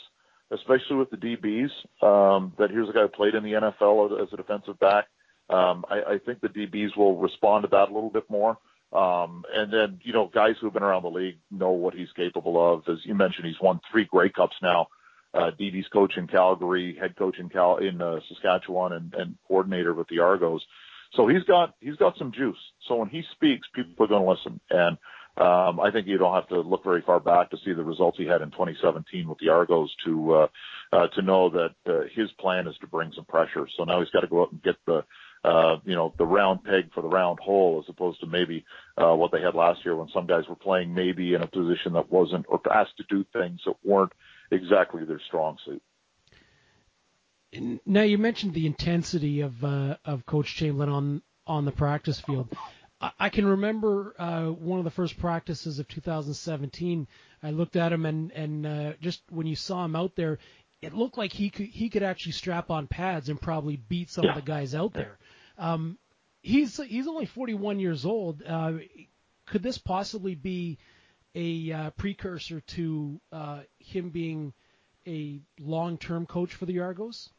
especially 0.52 0.96
with 0.96 1.10
the 1.10 1.18
DBs. 1.18 1.72
Um, 2.06 2.54
that 2.58 2.72
here's 2.72 2.90
a 2.90 2.94
guy 2.94 3.02
who 3.02 3.08
played 3.08 3.36
in 3.36 3.44
the 3.44 3.54
NFL 3.54 4.22
as 4.22 4.30
a 4.32 4.38
defensive 4.38 4.80
back. 4.80 5.06
Um, 5.50 5.86
I, 5.90 6.14
I 6.14 6.18
think 6.26 6.42
the 6.42 6.50
DBs 6.50 6.98
will 6.98 7.18
respond 7.18 7.64
to 7.64 7.70
that 7.70 7.90
a 7.90 7.94
little 7.94 8.10
bit 8.10 8.30
more. 8.30 8.58
Um, 8.94 9.44
and 9.54 9.72
then, 9.72 10.00
you 10.04 10.14
know, 10.14 10.30
guys 10.34 10.56
who've 10.60 10.74
been 10.74 10.84
around 10.84 11.04
the 11.04 11.10
league 11.10 11.38
know 11.52 11.72
what 11.72 11.94
he's 11.94 12.12
capable 12.16 12.74
of. 12.74 12.84
As 12.88 13.00
you 13.04 13.16
mentioned, 13.16 13.46
he's 13.46 13.62
won 13.62 13.80
three 13.92 14.06
Grey 14.06 14.30
Cups 14.30 14.56
now. 14.62 14.88
Uh, 15.34 15.52
DB's 15.60 15.88
coach 15.90 16.14
in 16.16 16.26
Calgary, 16.26 16.98
head 17.00 17.16
coach 17.18 17.38
in 17.38 17.50
Cal 17.50 17.78
in 17.78 18.02
uh, 18.02 18.20
Saskatchewan, 18.30 18.94
and, 18.94 19.14
and 19.14 19.36
coordinator 19.48 19.94
with 19.94 20.08
the 20.08 20.20
Argos. 20.20 20.62
So 21.14 21.28
he's 21.28 21.44
got 21.44 21.76
he's 21.82 21.98
got 21.98 22.18
some 22.18 22.32
juice. 22.32 22.58
So 22.88 22.96
when 22.96 23.10
he 23.10 23.24
speaks, 23.34 23.68
people 23.74 24.06
are 24.06 24.08
going 24.08 24.24
to 24.24 24.30
listen. 24.30 24.60
And 24.70 24.98
I 25.44 25.92
think 25.92 26.08
you 26.08 26.18
don't 26.18 26.34
have 26.34 26.48
to 26.50 26.62
look 26.62 26.84
very 26.84 27.02
far 27.02 27.20
back 27.20 27.52
to 27.52 27.58
see 27.64 27.74
the 27.74 27.84
results 27.84 28.18
he 28.18 28.26
had 28.26 28.42
in 28.42 28.52
2017 28.52 29.28
with 29.28 29.38
the 29.40 29.50
Argos 29.50 29.94
to 30.06 30.34
uh, 30.34 30.48
uh, 30.92 31.08
to 31.08 31.22
know 31.22 31.50
that 31.50 31.76
uh, 31.86 32.02
his 32.14 32.32
plan 32.40 32.68
is 32.68 32.76
to 32.82 32.88
bring 32.88 33.12
some 33.16 33.26
pressure. 33.26 33.68
So 33.78 33.84
now 33.84 34.00
he's 34.00 34.10
got 34.10 34.22
to 34.22 34.28
go 34.28 34.44
out 34.44 34.52
and 34.52 34.64
get 34.64 34.76
the 34.86 35.04
you 35.86 35.96
know 35.96 36.14
the 36.18 36.26
round 36.26 36.64
peg 36.64 36.92
for 36.94 37.02
the 37.02 37.08
round 37.08 37.40
hole, 37.40 37.84
as 37.84 37.90
opposed 37.90 38.20
to 38.22 38.28
maybe 38.28 38.66
what 38.96 39.32
they 39.32 39.42
had 39.42 39.56
last 39.56 39.86
year 39.86 39.96
when 39.96 40.10
some 40.14 40.28
guys 40.28 40.44
were 40.50 40.56
playing 40.56 40.94
maybe 40.94 41.34
in 41.34 41.42
a 41.42 41.48
position 41.48 41.94
that 41.94 42.12
wasn't 42.12 42.46
or 42.50 42.60
asked 42.72 42.98
to 42.98 43.04
do 43.10 43.26
things 43.34 43.60
that 43.66 43.76
weren't 43.84 44.12
exactly 44.52 45.06
their 45.06 45.22
strong 45.28 45.58
suit. 45.66 45.82
Now 47.86 48.02
you 48.02 48.18
mentioned 48.18 48.54
the 48.54 48.66
intensity 48.66 49.42
of 49.42 49.64
of 49.64 50.26
Coach 50.26 50.56
Chamblin 50.58 50.92
on 50.92 51.22
on 51.46 51.66
the 51.66 51.72
practice 51.72 52.20
field. 52.20 52.50
I 53.00 53.30
can 53.30 53.46
remember 53.46 54.16
uh, 54.18 54.46
one 54.46 54.80
of 54.80 54.86
the 54.86 54.92
first 54.92 55.20
practices 55.20 55.78
of 55.78 55.88
2017. 55.88 57.08
I 57.44 57.52
looked 57.52 57.76
at 57.76 57.94
him 57.94 58.06
and 58.06 58.32
and 58.32 58.66
uh, 58.66 58.94
just 59.02 59.22
when 59.30 59.46
you 59.46 59.56
saw 59.56 59.86
him 59.86 59.96
out 59.96 60.16
there, 60.16 60.40
it 60.82 60.94
looked 60.94 61.18
like 61.18 61.32
he 61.32 61.50
could 61.50 61.68
he 61.68 61.90
could 61.90 62.04
actually 62.04 62.32
strap 62.32 62.72
on 62.72 62.88
pads 62.88 63.30
and 63.30 63.40
probably 63.40 63.76
beat 63.76 64.10
some 64.10 64.24
yeah. 64.24 64.32
of 64.32 64.36
the 64.36 64.42
guys 64.42 64.74
out 64.74 64.94
there. 64.94 65.18
Um, 65.60 65.98
he's 66.42 66.78
he's 66.78 67.08
only 67.08 67.26
41 67.26 67.80
years 67.80 68.06
old. 68.06 68.42
Uh, 68.46 68.74
could 69.46 69.62
this 69.62 69.78
possibly 69.78 70.34
be 70.34 70.80
a 71.36 71.72
uh, 71.72 71.90
precursor 71.92 72.62
to 72.62 73.22
uh, 73.32 73.60
him 73.78 74.10
being 74.10 74.54
a 75.06 75.40
long-term 75.60 76.26
coach 76.26 76.54
for 76.54 76.66
the 76.66 76.80
Argos? 76.80 77.30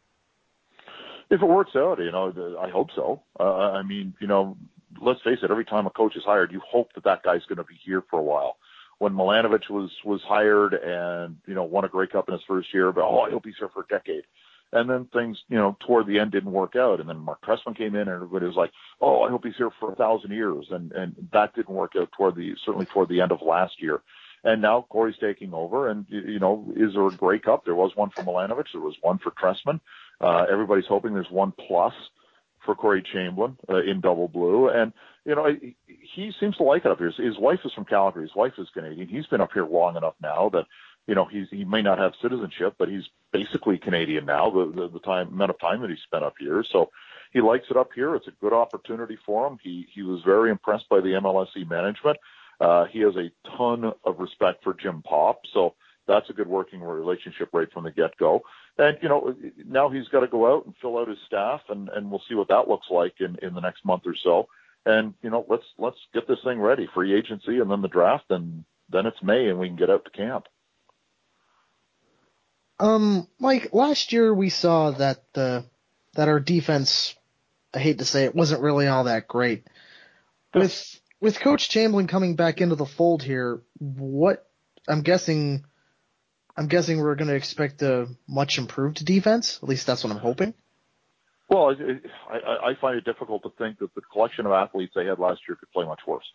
If 1.30 1.42
it 1.42 1.46
works 1.46 1.72
out, 1.76 1.98
you 1.98 2.10
know, 2.10 2.56
I 2.58 2.70
hope 2.70 2.88
so. 2.94 3.22
Uh, 3.38 3.42
I 3.42 3.82
mean, 3.82 4.14
you 4.20 4.26
know, 4.26 4.56
let's 5.01 5.22
face 5.22 5.38
it, 5.42 5.51
every 5.51 5.64
time 5.64 5.87
a 5.87 5.90
coach 5.90 6.16
is 6.16 6.24
hired, 6.24 6.53
you 6.53 6.61
hope 6.66 6.92
that 6.94 7.05
that 7.05 7.22
guy's 7.22 7.44
going 7.48 7.59
to 7.59 7.64
be 7.64 7.79
here 7.85 8.03
for 8.11 8.18
a 8.18 8.22
while. 8.22 8.57
When 8.98 9.12
Milanovich 9.12 9.70
was 9.70 9.90
was 10.05 10.20
hired 10.22 10.74
and 10.74 11.37
you 11.46 11.55
know 11.55 11.62
won 11.62 11.85
a 11.85 11.88
Grey 11.88 12.09
Cup 12.09 12.29
in 12.29 12.35
his 12.35 12.42
first 12.48 12.74
year, 12.74 12.90
but 12.92 13.05
oh, 13.05 13.31
hope 13.31 13.46
he's 13.46 13.55
here 13.59 13.68
for 13.68 13.83
a 13.83 13.87
decade. 13.87 14.24
And 14.72 14.88
then 14.90 15.07
things, 15.12 15.38
you 15.48 15.57
know, 15.57 15.77
toward 15.87 16.07
the 16.07 16.18
end 16.18 16.33
didn't 16.33 16.53
work 16.53 16.77
out. 16.77 17.01
And 17.01 17.09
then 17.09 17.18
Mark 17.18 17.40
Trestman 17.42 17.77
came 17.77 17.94
in 17.94 18.03
and 18.03 18.11
everybody 18.11 18.46
was 18.46 18.57
like, 18.57 18.70
oh, 19.01 19.22
I 19.22 19.31
hope 19.31 19.44
he's 19.44 19.57
here 19.57 19.70
for 19.81 19.92
a 19.92 19.96
thousand 19.96 20.33
years. 20.33 20.66
And, 20.70 20.92
and 20.92 21.14
that 21.33 21.55
didn't 21.55 21.74
work 21.74 21.92
out 21.96 22.11
toward 22.12 22.35
the, 22.35 22.55
certainly 22.66 22.85
toward 22.87 23.09
the 23.09 23.22
end 23.22 23.33
of 23.33 23.40
last 23.40 23.81
year. 23.81 24.03
And 24.44 24.61
now 24.61 24.87
Corey's 24.90 25.16
taking 25.20 25.55
over 25.55 25.88
and, 25.88 26.05
you 26.11 26.38
know, 26.38 26.70
is 26.77 26.92
there 26.92 27.07
a 27.07 27.11
Grey 27.11 27.38
Cup? 27.38 27.64
There 27.64 27.74
was 27.74 27.96
one 27.96 28.11
for 28.11 28.22
Milanovich. 28.22 28.72
There 28.72 28.83
was 28.83 28.94
one 29.01 29.18
for 29.18 29.31
Trestman. 29.31 29.81
Uh, 30.20 30.44
everybody's 30.51 30.87
hoping 30.87 31.14
there's 31.14 31.31
one 31.31 31.53
plus 31.66 31.94
for 32.68 32.74
Corey 32.74 33.02
Chamblin 33.14 33.57
uh, 33.70 33.81
in 33.81 34.02
double 34.02 34.28
blue. 34.28 34.68
And, 34.68 34.92
you 35.24 35.35
know, 35.35 35.48
he, 35.87 36.33
seems 36.38 36.54
to 36.59 36.64
like 36.64 36.85
it 36.85 36.90
up 36.90 36.98
here. 36.98 37.11
His, 37.16 37.38
wife 37.38 37.61
is 37.64 37.72
from 37.72 37.87
Calgary. 37.87 38.24
His 38.24 38.37
wife 38.37 38.52
is 38.59 38.68
Canadian. 38.74 39.09
He's 39.09 39.24
been 39.24 39.40
up 39.40 39.52
here 39.54 39.64
long 39.64 39.96
enough 39.96 40.12
now 40.20 40.50
that, 40.52 40.66
you 41.07 41.14
know, 41.14 41.24
he's, 41.24 41.46
he 41.50 41.64
may 41.64 41.81
not 41.81 41.96
have 41.96 42.12
citizenship, 42.20 42.74
but 42.78 42.90
he's 42.90 43.04
basically 43.33 43.78
Canadian 43.78 44.26
now, 44.26 44.50
the, 44.50 44.70
the, 44.70 44.88
the 44.88 44.98
time, 44.98 45.28
amount 45.28 45.50
of 45.50 45.59
time 45.59 45.81
that 45.81 45.88
he 45.88 45.96
spent 46.04 46.24
up 46.24 46.35
here. 46.38 46.62
So 46.70 46.90
he 47.33 47.40
likes 47.40 47.64
it 47.70 47.78
up 47.78 47.88
here. 47.94 48.14
It's 48.14 48.28
a 48.28 48.33
good 48.38 48.52
opportunity 48.52 49.16
for 49.24 49.46
him. 49.46 49.57
He, 49.62 49.87
he 49.94 50.02
was 50.02 50.20
very 50.26 50.50
impressed 50.50 50.90
by 50.90 51.00
the 51.00 51.18
MLSE 51.22 51.66
management. 51.70 52.18
Uh, 52.61 52.85
he 52.85 53.00
has 53.00 53.14
a 53.16 53.31
ton 53.57 53.94
of 54.04 54.18
respect 54.18 54.62
for 54.62 54.74
Jim 54.74 55.00
Popp. 55.09 55.40
So, 55.54 55.74
that's 56.07 56.31
a 56.31 56.33
good 56.33 56.48
working 56.48 56.81
relationship 56.81 57.50
right 57.52 57.70
from 57.70 57.85
the 57.85 57.90
get 57.90 58.16
go. 58.16 58.40
And 58.78 58.96
you 59.02 59.08
know, 59.08 59.34
now 59.66 59.88
he's 59.88 60.08
got 60.08 60.20
to 60.20 60.28
go 60.28 60.54
out 60.54 60.64
and 60.64 60.74
fill 60.80 60.98
out 60.98 61.08
his 61.08 61.18
staff, 61.26 61.62
and 61.68 61.90
we'll 62.10 62.22
see 62.28 62.34
what 62.34 62.48
that 62.48 62.68
looks 62.68 62.86
like 62.90 63.14
in 63.20 63.54
the 63.54 63.60
next 63.60 63.84
month 63.84 64.02
or 64.06 64.14
so. 64.22 64.48
And 64.86 65.14
you 65.22 65.30
know, 65.30 65.44
let's 65.48 65.64
let's 65.78 65.98
get 66.14 66.28
this 66.28 66.38
thing 66.44 66.60
ready, 66.60 66.88
free 66.94 67.14
agency, 67.16 67.58
and 67.58 67.70
then 67.70 67.82
the 67.82 67.88
draft, 67.88 68.26
and 68.30 68.64
then 68.88 69.06
it's 69.06 69.22
May, 69.22 69.48
and 69.48 69.58
we 69.58 69.66
can 69.66 69.76
get 69.76 69.90
out 69.90 70.04
to 70.04 70.10
camp. 70.10 70.46
Um, 72.80 73.26
Mike, 73.40 73.70
last 73.72 74.12
year 74.12 74.32
we 74.32 74.50
saw 74.50 74.92
that 74.92 75.24
the 75.34 75.64
that 76.14 76.28
our 76.28 76.40
defense, 76.40 77.16
I 77.74 77.80
hate 77.80 77.98
to 77.98 78.04
say 78.04 78.24
it, 78.24 78.34
wasn't 78.34 78.62
really 78.62 78.86
all 78.86 79.04
that 79.04 79.26
great. 79.26 79.66
With 80.54 81.00
with 81.20 81.40
Coach 81.40 81.68
Chamblin 81.68 82.08
coming 82.08 82.36
back 82.36 82.60
into 82.60 82.76
the 82.76 82.86
fold 82.86 83.22
here, 83.22 83.60
what 83.78 84.46
I'm 84.86 85.02
guessing 85.02 85.64
I'm 86.58 86.66
guessing 86.66 86.98
we're 86.98 87.14
going 87.14 87.28
to 87.28 87.36
expect 87.36 87.82
a 87.82 88.08
much 88.26 88.58
improved 88.58 89.04
defense. 89.04 89.60
At 89.62 89.68
least 89.68 89.86
that's 89.86 90.02
what 90.02 90.12
I'm 90.12 90.18
hoping. 90.18 90.54
Well, 91.48 91.72
I, 92.28 92.70
I 92.70 92.74
find 92.80 92.98
it 92.98 93.04
difficult 93.04 93.44
to 93.44 93.50
think 93.56 93.78
that 93.78 93.94
the 93.94 94.00
collection 94.00 94.44
of 94.44 94.50
athletes 94.50 94.92
they 94.96 95.06
had 95.06 95.20
last 95.20 95.42
year 95.48 95.54
could 95.54 95.70
play 95.70 95.86
much 95.86 96.00
worse. 96.04 96.26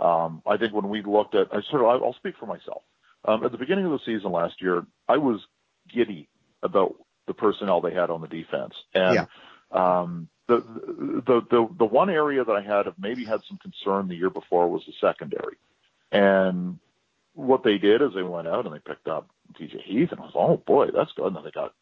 Um, 0.00 0.42
I 0.46 0.56
think 0.56 0.72
when 0.72 0.88
we 0.88 1.02
looked 1.02 1.34
at, 1.34 1.48
I 1.52 1.60
sort 1.70 1.82
of, 1.82 2.02
I'll 2.02 2.14
speak 2.14 2.36
for 2.40 2.46
myself. 2.46 2.82
Um, 3.26 3.44
at 3.44 3.52
the 3.52 3.58
beginning 3.58 3.84
of 3.84 3.92
the 3.92 4.00
season 4.06 4.32
last 4.32 4.62
year, 4.62 4.86
I 5.06 5.18
was 5.18 5.40
giddy 5.92 6.28
about 6.62 6.94
the 7.26 7.34
personnel 7.34 7.82
they 7.82 7.92
had 7.92 8.08
on 8.08 8.22
the 8.22 8.28
defense, 8.28 8.72
and 8.94 9.14
yeah. 9.14 9.26
um, 9.70 10.28
the, 10.46 10.60
the 11.26 11.42
the 11.50 11.68
the 11.78 11.84
one 11.84 12.08
area 12.08 12.42
that 12.42 12.52
I 12.52 12.62
had 12.62 12.86
of 12.86 12.94
maybe 12.98 13.24
had 13.24 13.40
some 13.46 13.58
concern 13.58 14.08
the 14.08 14.14
year 14.14 14.30
before 14.30 14.68
was 14.70 14.82
the 14.86 14.94
secondary, 15.00 15.56
and 16.10 16.78
what 17.34 17.64
they 17.64 17.76
did 17.76 18.02
is 18.02 18.10
they 18.14 18.22
went 18.22 18.48
out 18.48 18.66
and 18.66 18.74
they 18.74 18.78
picked 18.78 19.08
up 19.08 19.28
TJ 19.54 19.82
Heath, 19.82 20.08
and 20.12 20.20
I 20.20 20.24
was, 20.24 20.32
like, 20.34 20.44
oh 20.44 20.62
boy, 20.66 20.86
that's 20.94 21.12
good. 21.16 21.26
And 21.26 21.36
then 21.36 21.44
they 21.44 21.50
got 21.50 21.74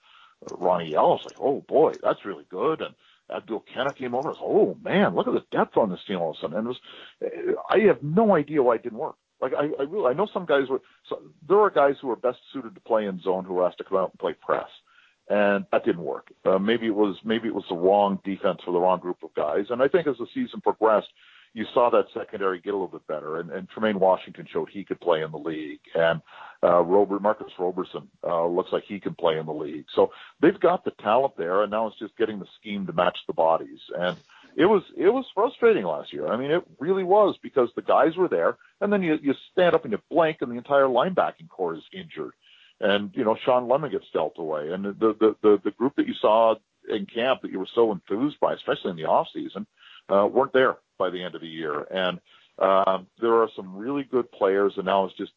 Ronnie 0.51 0.95
Ellis, 0.95 1.23
like, 1.25 1.37
oh 1.41 1.65
boy, 1.67 1.93
that's 2.03 2.25
really 2.25 2.45
good. 2.51 2.81
And 2.81 2.95
Abdul 3.35 3.65
Kanneh 3.75 3.97
came 3.97 4.15
over. 4.15 4.29
I 4.29 4.33
was, 4.33 4.39
like, 4.41 4.49
oh 4.49 4.77
man, 4.83 5.15
look 5.15 5.27
at 5.27 5.35
the 5.35 5.57
depth 5.57 5.77
on 5.77 5.91
this 5.91 6.01
team 6.07 6.19
all 6.19 6.31
of 6.31 6.37
a 6.37 6.41
sudden. 6.41 6.59
And 6.59 6.67
it 6.67 6.69
was, 6.69 7.57
I 7.71 7.79
have 7.89 8.03
no 8.03 8.35
idea 8.35 8.63
why 8.63 8.77
it 8.77 8.83
didn't 8.83 8.99
work. 8.99 9.17
Like 9.41 9.53
I, 9.53 9.67
I 9.79 9.83
really, 9.83 10.11
I 10.11 10.15
know 10.15 10.29
some 10.33 10.47
guys 10.47 10.69
were. 10.69 10.81
So 11.09 11.21
there 11.47 11.61
are 11.61 11.71
guys 11.71 11.95
who 12.01 12.11
are 12.11 12.17
best 12.17 12.39
suited 12.53 12.75
to 12.75 12.81
play 12.81 13.05
in 13.05 13.21
zone 13.21 13.45
who 13.45 13.55
were 13.55 13.67
asked 13.67 13.79
to 13.79 13.85
come 13.85 13.99
out 13.99 14.11
and 14.11 14.19
play 14.19 14.35
press, 14.41 14.69
and 15.29 15.67
that 15.73 15.85
didn't 15.85 16.05
work. 16.05 16.33
Uh, 16.45 16.59
maybe 16.59 16.87
it 16.87 16.95
was 16.95 17.17
maybe 17.25 17.49
it 17.49 17.55
was 17.55 17.65
the 17.69 17.77
wrong 17.77 18.19
defense 18.25 18.61
for 18.65 18.73
the 18.73 18.79
wrong 18.79 18.99
group 18.99 19.23
of 19.23 19.35
guys. 19.35 19.67
And 19.69 19.83
I 19.83 19.89
think 19.89 20.07
as 20.07 20.17
the 20.19 20.27
season 20.33 20.63
progressed, 20.63 21.09
you 21.57 21.64
saw 21.73 21.88
that 21.88 22.05
secondary 22.12 22.61
get 22.61 22.75
a 22.75 22.77
little 22.77 22.87
bit 22.87 23.07
better, 23.07 23.40
and, 23.40 23.51
and 23.51 23.66
Trumaine 23.71 23.95
Washington 23.95 24.47
showed 24.53 24.69
he 24.69 24.85
could 24.85 25.01
play 25.01 25.23
in 25.23 25.31
the 25.31 25.38
league, 25.38 25.81
and 25.95 26.21
uh, 26.62 26.83
Robert 26.83 27.23
Marcus 27.23 27.51
Roberson 27.59 28.09
uh, 28.23 28.47
looks 28.47 28.73
like 28.73 28.85
he 28.87 29.01
can 29.01 29.14
play 29.14 29.38
in 29.38 29.47
the 29.47 29.55
league. 29.55 29.87
So 29.95 30.12
they've 30.38 30.61
got 30.61 30.85
the 30.85 30.90
talent 30.90 31.38
there, 31.38 31.62
and 31.62 31.71
now 31.71 31.87
it's 31.87 31.99
just 31.99 32.14
getting 32.19 32.40
the 32.40 32.47
scheme 32.61 32.87
to 32.87 32.92
match 32.92 33.16
the 33.27 33.33
bodies. 33.33 33.79
And 33.99 34.19
it 34.55 34.66
was 34.66 34.83
it 34.99 35.09
was 35.09 35.25
frustrating 35.35 35.85
last 35.85 36.12
year. 36.12 36.29
I 36.29 36.37
mean, 36.37 36.51
it 36.51 36.62
really 36.79 37.05
was 37.05 37.38
because 37.42 37.71
the 37.75 37.81
guys 37.81 38.16
were 38.16 38.29
there, 38.29 38.59
and 38.83 38.92
then 38.92 39.03
you 39.03 39.16
you 39.23 39.33
stand 39.51 39.75
up 39.75 39.85
and 39.85 39.92
you 39.92 39.99
blink, 40.11 40.42
and 40.42 40.53
the 40.53 40.59
entire 40.59 40.88
linebacking 40.88 41.49
corps 41.49 41.77
is 41.77 41.85
injured, 41.90 42.35
and 42.83 43.12
you 43.14 43.25
know 43.25 43.35
Shawn 43.47 43.66
Lemon 43.66 43.90
gets 43.90 44.11
dealt 44.12 44.35
away, 44.37 44.73
and 44.73 44.85
the 44.85 44.92
the 44.92 45.37
the, 45.40 45.59
the 45.64 45.71
group 45.71 45.97
that 45.97 46.07
you 46.07 46.14
saw 46.21 46.57
in 46.87 47.07
camp 47.07 47.40
that 47.42 47.51
you 47.51 47.59
were 47.59 47.69
so 47.75 47.92
enthused 47.92 48.38
by, 48.40 48.53
especially 48.53 48.90
in 48.90 48.97
the 48.97 49.07
off 49.07 49.29
season, 49.33 49.66
uh, 50.11 50.29
weren't 50.31 50.53
there 50.53 50.77
by 50.99 51.11
the 51.11 51.23
end 51.23 51.35
of 51.35 51.41
the 51.41 51.47
year. 51.47 51.83
And 51.91 52.21
um, 52.59 53.07
there 53.21 53.35
are 53.43 53.49
some 53.55 53.77
really 53.77 54.05
good 54.05 54.31
players, 54.33 54.75
and 54.77 54.87
now 54.87 55.05
it's 55.05 55.17
just 55.17 55.33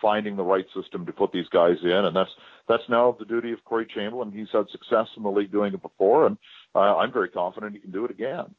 finding 0.00 0.36
the 0.36 0.42
right 0.42 0.66
system 0.74 1.06
to 1.06 1.12
put 1.12 1.32
these 1.32 1.48
guys 1.48 1.76
in, 1.82 1.90
and 1.90 2.14
that's 2.14 2.30
that's 2.68 2.82
now 2.88 3.16
the 3.18 3.24
duty 3.24 3.52
of 3.52 3.64
Corey 3.64 3.86
Chamblin. 3.86 4.32
He's 4.32 4.48
had 4.52 4.68
success 4.70 5.06
in 5.16 5.22
the 5.22 5.30
league 5.30 5.52
doing 5.52 5.74
it 5.74 5.82
before, 5.82 6.26
and 6.26 6.36
uh, 6.74 6.96
I'm 6.96 7.12
very 7.12 7.28
confident 7.28 7.74
he 7.74 7.80
can 7.80 7.92
do 7.92 8.04
it 8.04 8.10
again. 8.10 8.54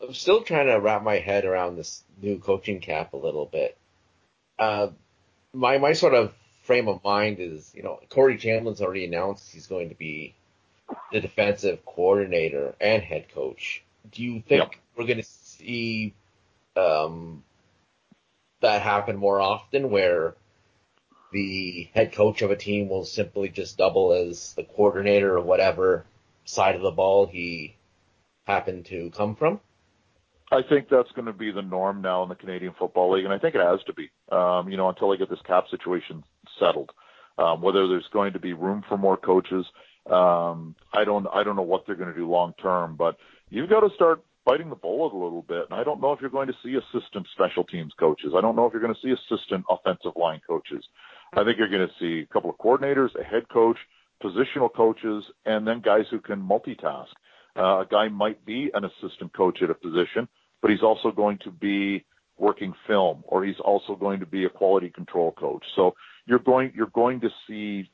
I'm 0.00 0.12
still 0.12 0.42
trying 0.42 0.66
to 0.66 0.74
wrap 0.74 1.02
my 1.02 1.18
head 1.18 1.46
around 1.46 1.76
this 1.76 2.02
new 2.20 2.38
coaching 2.38 2.80
cap 2.80 3.14
a 3.14 3.16
little 3.16 3.46
bit. 3.46 3.78
Uh, 4.58 4.88
my 5.52 5.78
my 5.78 5.94
sort 5.94 6.14
of 6.14 6.34
frame 6.64 6.88
of 6.88 7.02
mind 7.04 7.38
is, 7.38 7.72
you 7.74 7.82
know, 7.82 8.00
Corey 8.10 8.36
Chamblin's 8.36 8.80
already 8.80 9.04
announced 9.04 9.52
he's 9.52 9.66
going 9.66 9.88
to 9.88 9.94
be 9.94 10.34
the 11.12 11.20
defensive 11.20 11.84
coordinator 11.84 12.74
and 12.80 13.02
head 13.02 13.26
coach. 13.34 13.82
Do 14.10 14.22
you 14.22 14.42
think 14.46 14.72
yep. 14.72 14.74
we're 14.96 15.06
going 15.06 15.18
to 15.18 15.24
see 15.24 16.14
um, 16.76 17.42
that 18.60 18.82
happen 18.82 19.16
more 19.16 19.40
often, 19.40 19.90
where 19.90 20.34
the 21.32 21.88
head 21.94 22.12
coach 22.12 22.42
of 22.42 22.50
a 22.50 22.56
team 22.56 22.88
will 22.88 23.04
simply 23.04 23.48
just 23.48 23.78
double 23.78 24.12
as 24.12 24.54
the 24.54 24.64
coordinator 24.64 25.36
or 25.36 25.40
whatever 25.40 26.04
side 26.44 26.74
of 26.76 26.82
the 26.82 26.90
ball 26.90 27.26
he 27.26 27.74
happened 28.46 28.86
to 28.86 29.10
come 29.10 29.34
from? 29.34 29.60
I 30.52 30.62
think 30.62 30.88
that's 30.88 31.10
going 31.12 31.26
to 31.26 31.32
be 31.32 31.50
the 31.50 31.62
norm 31.62 32.02
now 32.02 32.22
in 32.22 32.28
the 32.28 32.34
Canadian 32.34 32.74
Football 32.78 33.14
League, 33.14 33.24
and 33.24 33.32
I 33.32 33.38
think 33.38 33.54
it 33.54 33.60
has 33.60 33.82
to 33.86 33.94
be. 33.94 34.10
Um, 34.30 34.68
you 34.68 34.76
know, 34.76 34.88
until 34.88 35.10
they 35.10 35.16
get 35.16 35.30
this 35.30 35.42
cap 35.46 35.64
situation 35.70 36.22
settled, 36.60 36.92
um, 37.38 37.62
whether 37.62 37.88
there's 37.88 38.08
going 38.12 38.34
to 38.34 38.38
be 38.38 38.52
room 38.52 38.84
for 38.88 38.96
more 38.96 39.16
coaches. 39.16 39.66
Um, 40.10 40.74
I 40.92 41.04
don't 41.04 41.26
I 41.32 41.42
don't 41.42 41.56
know 41.56 41.62
what 41.62 41.86
they're 41.86 41.96
going 41.96 42.12
to 42.12 42.18
do 42.18 42.28
long 42.28 42.54
term, 42.60 42.96
but 42.96 43.16
you've 43.50 43.70
got 43.70 43.80
to 43.80 43.94
start 43.94 44.22
biting 44.44 44.68
the 44.68 44.76
bullet 44.76 45.14
a 45.14 45.16
little 45.16 45.42
bit. 45.42 45.64
And 45.70 45.78
I 45.78 45.84
don't 45.84 46.00
know 46.00 46.12
if 46.12 46.20
you're 46.20 46.30
going 46.30 46.48
to 46.48 46.54
see 46.62 46.76
assistant 46.76 47.26
special 47.32 47.64
teams 47.64 47.92
coaches. 47.98 48.32
I 48.36 48.40
don't 48.40 48.56
know 48.56 48.66
if 48.66 48.72
you're 48.72 48.82
going 48.82 48.94
to 48.94 49.00
see 49.00 49.12
assistant 49.12 49.64
offensive 49.70 50.12
line 50.16 50.40
coaches. 50.46 50.84
I 51.32 51.44
think 51.44 51.58
you're 51.58 51.70
going 51.70 51.88
to 51.88 51.94
see 51.98 52.22
a 52.28 52.32
couple 52.32 52.50
of 52.50 52.58
coordinators, 52.58 53.08
a 53.18 53.24
head 53.24 53.48
coach, 53.48 53.78
positional 54.22 54.72
coaches, 54.72 55.24
and 55.46 55.66
then 55.66 55.80
guys 55.80 56.04
who 56.10 56.20
can 56.20 56.40
multitask. 56.40 57.08
Uh, 57.56 57.80
a 57.80 57.86
guy 57.90 58.08
might 58.08 58.44
be 58.44 58.70
an 58.74 58.84
assistant 58.84 59.32
coach 59.32 59.60
at 59.62 59.70
a 59.70 59.74
position, 59.74 60.28
but 60.60 60.70
he's 60.70 60.82
also 60.82 61.10
going 61.10 61.38
to 61.38 61.50
be 61.50 62.04
working 62.36 62.74
film, 62.86 63.22
or 63.28 63.44
he's 63.44 63.60
also 63.64 63.94
going 63.94 64.20
to 64.20 64.26
be 64.26 64.44
a 64.44 64.48
quality 64.48 64.90
control 64.90 65.32
coach. 65.32 65.64
So 65.76 65.94
you're 66.26 66.40
going 66.40 66.72
you're 66.74 66.88
going 66.88 67.20
to 67.20 67.28
see 67.46 67.90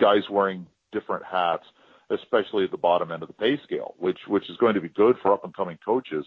guys 0.00 0.22
wearing 0.30 0.66
different 0.94 1.24
hats, 1.24 1.64
especially 2.10 2.64
at 2.64 2.70
the 2.70 2.78
bottom 2.78 3.12
end 3.12 3.22
of 3.22 3.28
the 3.28 3.34
pay 3.34 3.58
scale, 3.62 3.94
which 3.98 4.20
which 4.26 4.48
is 4.48 4.56
going 4.56 4.74
to 4.74 4.80
be 4.80 4.88
good 4.88 5.16
for 5.20 5.32
up 5.34 5.44
and 5.44 5.54
coming 5.54 5.78
coaches. 5.84 6.24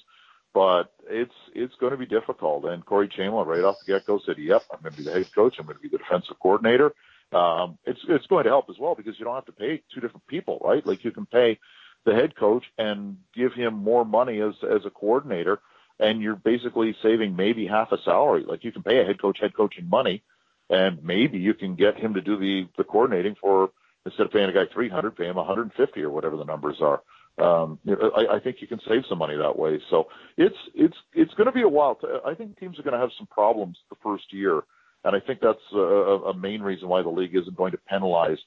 But 0.54 0.94
it's 1.10 1.34
it's 1.56 1.76
going 1.80 1.92
to 1.92 1.98
be 1.98 2.06
difficult. 2.06 2.66
And 2.66 2.86
Corey 2.86 3.10
Chamblin, 3.10 3.46
right 3.48 3.64
off 3.64 3.78
the 3.80 3.94
get 3.94 4.06
go, 4.06 4.20
said, 4.26 4.38
"Yep, 4.38 4.64
I'm 4.72 4.82
going 4.82 4.92
to 4.92 4.98
be 4.98 5.04
the 5.04 5.14
head 5.14 5.34
coach. 5.34 5.56
I'm 5.58 5.66
going 5.66 5.78
to 5.78 5.82
be 5.82 5.90
the 5.90 5.98
defensive 5.98 6.40
coordinator." 6.40 6.94
Um, 7.34 7.78
it's 7.86 8.00
it's 8.08 8.26
going 8.28 8.46
to 8.46 8.50
help 8.50 8.70
as 8.70 8.78
well 8.80 8.96
because 8.96 9.20
you 9.20 9.26
don't 9.26 9.36
have 9.36 9.46
to 9.46 9.52
pay 9.52 9.82
two 9.94 10.00
different 10.00 10.26
people, 10.28 10.62
right? 10.64 10.86
Like 10.86 11.04
you 11.04 11.12
can 11.12 11.26
pay 11.26 11.60
the 12.06 12.14
head 12.14 12.36
coach 12.36 12.64
and 12.78 13.18
give 13.36 13.54
him 13.54 13.74
more 13.74 14.06
money 14.06 14.40
as 14.40 14.54
as 14.64 14.86
a 14.86 14.90
coordinator, 14.90 15.60
and 16.00 16.22
you're 16.22 16.36
basically 16.36 16.96
saving 17.04 17.36
maybe 17.36 17.68
half 17.68 17.92
a 17.92 17.98
salary. 18.04 18.46
Like 18.48 18.64
you 18.64 18.72
can 18.72 18.84
pay 18.84 19.02
a 19.02 19.06
head 19.06 19.22
coach 19.22 19.40
head 19.42 19.54
coaching 19.56 19.90
money, 19.90 20.24
and 20.70 21.04
maybe 21.04 21.38
you 21.38 21.54
can 21.54 21.76
get 21.76 21.98
him 21.98 22.14
to 22.14 22.22
do 22.22 22.38
the 22.38 22.68
the 22.78 22.86
coordinating 22.86 23.36
for 23.40 23.72
instead 24.08 24.26
of 24.26 24.32
paying 24.32 24.50
a 24.50 24.54
guy 24.54 24.64
300, 24.74 25.16
pay 25.16 25.26
him 25.26 25.36
150 25.36 26.02
or 26.02 26.10
whatever 26.10 26.38
the 26.38 26.46
numbers 26.46 26.78
are. 26.82 27.02
Um, 27.40 27.78
I, 27.88 28.38
I 28.38 28.40
think 28.40 28.58
you 28.62 28.68
can 28.68 28.80
save 28.88 29.04
some 29.08 29.20
money 29.20 29.36
that 29.38 29.58
way. 29.60 29.80
So 29.92 30.08
it's 30.38 30.56
it's 30.74 30.96
it's 31.14 31.34
going 31.36 31.46
to 31.46 31.52
be 31.52 31.62
a 31.62 31.70
while. 31.70 31.96
To, 31.96 32.20
I 32.26 32.34
think 32.34 32.58
teams 32.58 32.80
are 32.80 32.84
going 32.84 32.96
to 32.96 33.00
have 33.00 33.12
some 33.18 33.28
problems 33.28 33.78
the 33.90 33.98
first 34.02 34.34
year, 34.34 34.64
and 35.04 35.16
I 35.16 35.20
think 35.20 35.40
that's 35.40 35.60
a, 35.74 35.78
a 35.78 36.34
main 36.36 36.62
reason 36.62 36.88
why 36.88 37.04
the 37.04 37.10
league 37.10 37.36
isn't 37.36 37.56
going 37.56 37.74
to 37.74 37.78
penalize 37.78 38.40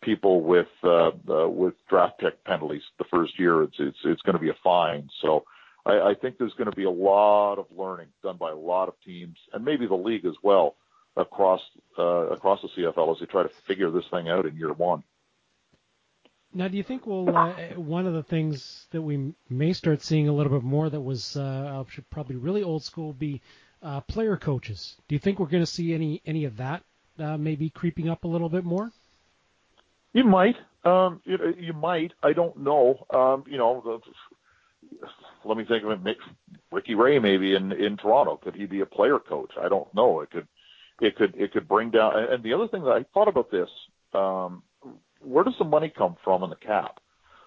people 0.00 0.42
with 0.42 0.68
uh, 0.84 1.10
uh, 1.28 1.48
with 1.48 1.74
draft 1.90 2.20
pick 2.20 2.44
penalties 2.44 2.82
the 2.98 3.04
first 3.10 3.36
year. 3.36 3.64
It's 3.64 3.76
it's 3.80 3.98
it's 4.04 4.22
going 4.22 4.36
to 4.36 4.42
be 4.42 4.50
a 4.50 4.56
fine. 4.62 5.08
So 5.22 5.42
I, 5.84 6.10
I 6.10 6.14
think 6.14 6.38
there's 6.38 6.54
going 6.54 6.70
to 6.70 6.76
be 6.76 6.84
a 6.84 6.90
lot 6.90 7.58
of 7.58 7.66
learning 7.76 8.08
done 8.22 8.36
by 8.36 8.50
a 8.50 8.56
lot 8.56 8.88
of 8.88 8.94
teams 9.04 9.36
and 9.52 9.64
maybe 9.64 9.86
the 9.86 9.94
league 9.94 10.26
as 10.26 10.34
well 10.42 10.76
across 11.16 11.60
uh, 11.98 12.28
across 12.28 12.60
the 12.62 12.68
CFL 12.68 13.14
as 13.14 13.20
they 13.20 13.26
try 13.26 13.42
to 13.42 13.50
figure 13.66 13.90
this 13.90 14.04
thing 14.10 14.28
out 14.28 14.46
in 14.46 14.56
year 14.56 14.72
one. 14.72 15.02
Now, 16.54 16.68
do 16.68 16.76
you 16.76 16.82
think 16.82 17.06
we'll 17.06 17.36
uh, 17.36 17.52
one 17.76 18.06
of 18.06 18.14
the 18.14 18.22
things 18.22 18.86
that 18.90 19.02
we 19.02 19.34
may 19.50 19.72
start 19.72 20.02
seeing 20.02 20.28
a 20.28 20.32
little 20.32 20.52
bit 20.52 20.62
more 20.62 20.88
that 20.88 21.00
was 21.00 21.36
uh, 21.36 21.84
probably 22.10 22.36
really 22.36 22.62
old 22.62 22.82
school 22.82 23.12
be 23.12 23.42
uh, 23.82 24.00
player 24.00 24.36
coaches? 24.36 24.96
Do 25.08 25.14
you 25.14 25.18
think 25.18 25.38
we're 25.38 25.46
going 25.46 25.62
to 25.62 25.70
see 25.70 25.92
any 25.92 26.22
any 26.24 26.44
of 26.44 26.56
that 26.56 26.82
uh, 27.18 27.36
maybe 27.36 27.70
creeping 27.70 28.08
up 28.08 28.24
a 28.24 28.28
little 28.28 28.48
bit 28.48 28.64
more? 28.64 28.90
You 30.12 30.24
might. 30.24 30.56
Um, 30.84 31.20
you, 31.24 31.36
you 31.58 31.72
might. 31.72 32.12
I 32.22 32.32
don't 32.32 32.56
know. 32.58 33.06
Um, 33.10 33.44
you 33.46 33.58
know, 33.58 33.82
the, 33.84 34.98
let 35.44 35.58
me 35.58 35.64
think 35.64 35.84
of 35.84 36.06
it. 36.06 36.16
Ricky 36.72 36.94
Ray 36.94 37.18
maybe 37.18 37.54
in 37.54 37.72
in 37.72 37.96
Toronto. 37.96 38.38
Could 38.42 38.54
he 38.54 38.66
be 38.66 38.80
a 38.80 38.86
player 38.86 39.18
coach? 39.18 39.52
I 39.60 39.68
don't 39.68 39.92
know. 39.94 40.20
It 40.20 40.30
could. 40.30 40.46
It 41.00 41.16
could. 41.16 41.34
It 41.36 41.52
could 41.52 41.68
bring 41.68 41.90
down. 41.90 42.12
And 42.16 42.42
the 42.42 42.54
other 42.54 42.68
thing 42.68 42.82
that 42.84 42.90
I 42.90 43.04
thought 43.12 43.28
about 43.28 43.50
this. 43.50 43.68
Um, 44.14 44.62
where 45.20 45.44
does 45.44 45.54
the 45.58 45.64
money 45.64 45.92
come 45.96 46.16
from 46.24 46.42
in 46.42 46.50
the 46.50 46.56
cap? 46.56 47.00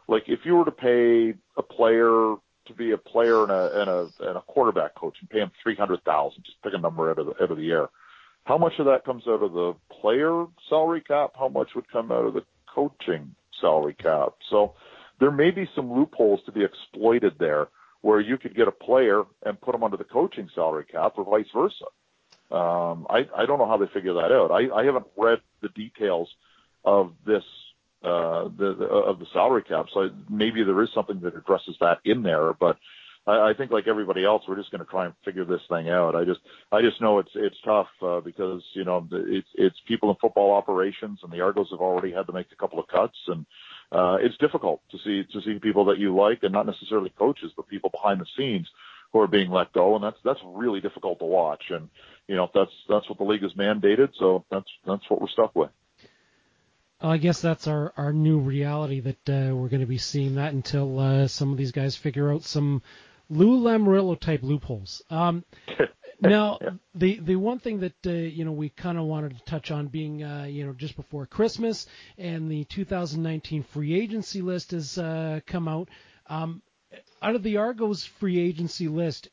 Like 0.07 0.23
if 0.27 0.39
you 0.43 0.55
were 0.55 0.65
to 0.65 0.71
pay 0.71 1.33
a 1.57 1.63
player 1.63 2.35
to 2.67 2.73
be 2.73 2.91
a 2.91 2.97
player 2.97 3.43
and 3.43 3.51
a 3.51 3.81
and 3.81 3.89
a 3.89 4.09
and 4.27 4.37
a 4.37 4.41
quarterback 4.41 4.95
coach 4.95 5.15
and 5.19 5.29
pay 5.29 5.39
him 5.39 5.51
three 5.61 5.75
hundred 5.75 6.03
thousand, 6.03 6.43
just 6.43 6.61
pick 6.61 6.73
a 6.73 6.77
number 6.77 7.09
out 7.09 7.19
of 7.19 7.27
the 7.27 7.43
out 7.43 7.51
of 7.51 7.57
the 7.57 7.71
air. 7.71 7.89
How 8.45 8.57
much 8.57 8.73
of 8.79 8.85
that 8.85 9.05
comes 9.05 9.23
out 9.27 9.43
of 9.43 9.53
the 9.53 9.75
player 10.01 10.45
salary 10.69 11.01
cap? 11.01 11.31
How 11.37 11.47
much 11.47 11.69
would 11.75 11.89
come 11.91 12.11
out 12.11 12.25
of 12.25 12.33
the 12.33 12.43
coaching 12.73 13.35
salary 13.61 13.93
cap? 13.93 14.33
So 14.49 14.73
there 15.19 15.31
may 15.31 15.51
be 15.51 15.69
some 15.75 15.91
loopholes 15.93 16.39
to 16.45 16.51
be 16.51 16.63
exploited 16.63 17.33
there 17.39 17.67
where 18.01 18.19
you 18.19 18.37
could 18.37 18.55
get 18.55 18.67
a 18.67 18.71
player 18.71 19.23
and 19.45 19.59
put 19.59 19.73
them 19.73 19.83
under 19.83 19.97
the 19.97 20.03
coaching 20.05 20.49
salary 20.55 20.85
cap 20.85 21.13
or 21.17 21.25
vice 21.25 21.51
versa. 21.53 21.85
Um, 22.51 23.05
I, 23.09 23.27
I 23.35 23.45
don't 23.45 23.59
know 23.59 23.67
how 23.67 23.77
they 23.77 23.85
figure 23.93 24.15
that 24.15 24.31
out. 24.31 24.51
I, 24.51 24.69
I 24.75 24.83
haven't 24.83 25.05
read 25.15 25.39
the 25.61 25.69
details 25.69 26.29
of 26.83 27.13
this 27.25 27.43
uh, 28.03 28.45
the, 28.57 28.75
the 28.79 28.85
of 28.85 29.19
the 29.19 29.25
salary 29.33 29.63
cap. 29.63 29.87
So 29.93 30.09
maybe 30.29 30.63
there 30.63 30.81
is 30.81 30.89
something 30.95 31.19
that 31.21 31.35
addresses 31.35 31.75
that 31.81 31.99
in 32.05 32.23
there, 32.23 32.53
but 32.53 32.77
I, 33.27 33.49
I 33.49 33.53
think 33.57 33.71
like 33.71 33.87
everybody 33.87 34.25
else, 34.25 34.43
we're 34.47 34.55
just 34.55 34.71
going 34.71 34.83
to 34.83 34.89
try 34.89 35.05
and 35.05 35.13
figure 35.25 35.45
this 35.45 35.61
thing 35.69 35.89
out. 35.89 36.15
I 36.15 36.23
just 36.23 36.39
I 36.71 36.81
just 36.81 37.01
know 37.01 37.19
it's 37.19 37.31
it's 37.35 37.57
tough 37.63 37.87
uh, 38.01 38.21
because 38.21 38.63
you 38.73 38.85
know 38.85 39.07
it's 39.11 39.47
it's 39.55 39.75
people 39.87 40.09
in 40.09 40.15
football 40.21 40.53
operations, 40.53 41.19
and 41.23 41.31
the 41.31 41.41
Argos 41.41 41.67
have 41.71 41.81
already 41.81 42.11
had 42.11 42.25
to 42.27 42.33
make 42.33 42.47
a 42.51 42.55
couple 42.55 42.79
of 42.79 42.87
cuts, 42.87 43.17
and 43.27 43.45
uh, 43.91 44.17
it's 44.21 44.37
difficult 44.37 44.81
to 44.91 44.97
see 45.03 45.23
to 45.31 45.41
see 45.41 45.59
people 45.59 45.85
that 45.85 45.99
you 45.99 46.15
like, 46.15 46.39
and 46.43 46.53
not 46.53 46.65
necessarily 46.65 47.11
coaches, 47.17 47.51
but 47.55 47.67
people 47.67 47.89
behind 47.89 48.19
the 48.19 48.25
scenes 48.37 48.67
who 49.11 49.19
are 49.19 49.27
being 49.27 49.49
let 49.49 49.73
go, 49.73 49.95
and 49.95 50.03
that's 50.03 50.17
that's 50.23 50.39
really 50.45 50.81
difficult 50.81 51.19
to 51.19 51.25
watch. 51.25 51.63
And 51.69 51.89
you 52.27 52.35
know 52.35 52.49
that's 52.53 52.71
that's 52.87 53.07
what 53.09 53.17
the 53.17 53.23
league 53.23 53.43
has 53.43 53.53
mandated, 53.53 54.09
so 54.19 54.45
that's 54.51 54.69
that's 54.85 55.03
what 55.09 55.21
we're 55.21 55.29
stuck 55.29 55.55
with. 55.55 55.69
Well, 57.01 57.11
I 57.11 57.17
guess 57.17 57.41
that's 57.41 57.67
our, 57.67 57.93
our 57.95 58.11
new 58.11 58.39
reality 58.39 58.99
that 58.99 59.29
uh, 59.29 59.55
we're 59.55 59.69
going 59.69 59.79
to 59.81 59.87
be 59.87 59.97
seeing 59.97 60.35
that 60.35 60.53
until 60.53 60.99
uh, 60.99 61.27
some 61.27 61.51
of 61.51 61.57
these 61.57 61.71
guys 61.71 61.95
figure 61.95 62.31
out 62.31 62.43
some 62.43 62.81
Lou 63.29 63.61
Lamoriello 63.61 64.19
type 64.19 64.43
loopholes. 64.43 65.01
Um, 65.09 65.45
now, 66.21 66.57
yeah. 66.61 66.69
the 66.93 67.19
the 67.19 67.35
one 67.37 67.59
thing 67.59 67.79
that 67.79 68.05
uh, 68.05 68.11
you 68.11 68.43
know 68.43 68.51
we 68.51 68.69
kind 68.69 68.97
of 68.97 69.05
wanted 69.05 69.37
to 69.37 69.45
touch 69.45 69.71
on 69.71 69.87
being 69.87 70.23
uh, 70.23 70.43
you 70.43 70.65
know 70.65 70.73
just 70.73 70.95
before 70.95 71.25
Christmas 71.25 71.87
and 72.17 72.51
the 72.51 72.65
2019 72.65 73.63
free 73.63 73.99
agency 73.99 74.41
list 74.41 74.71
has 74.71 74.97
uh, 74.97 75.39
come 75.45 75.67
out. 75.67 75.89
Um, 76.27 76.61
out 77.21 77.35
of 77.35 77.43
the 77.43 77.57
Argos 77.57 78.05
free 78.05 78.39
agency 78.39 78.87
list, 78.87 79.29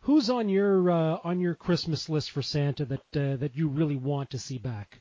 who's 0.00 0.30
on 0.30 0.48
your 0.48 0.90
uh, 0.90 1.18
on 1.24 1.40
your 1.40 1.54
Christmas 1.54 2.08
list 2.08 2.30
for 2.30 2.42
Santa 2.42 2.84
that 2.84 3.16
uh, 3.16 3.36
that 3.36 3.56
you 3.56 3.68
really 3.68 3.96
want 3.96 4.30
to 4.30 4.38
see 4.38 4.58
back? 4.58 5.00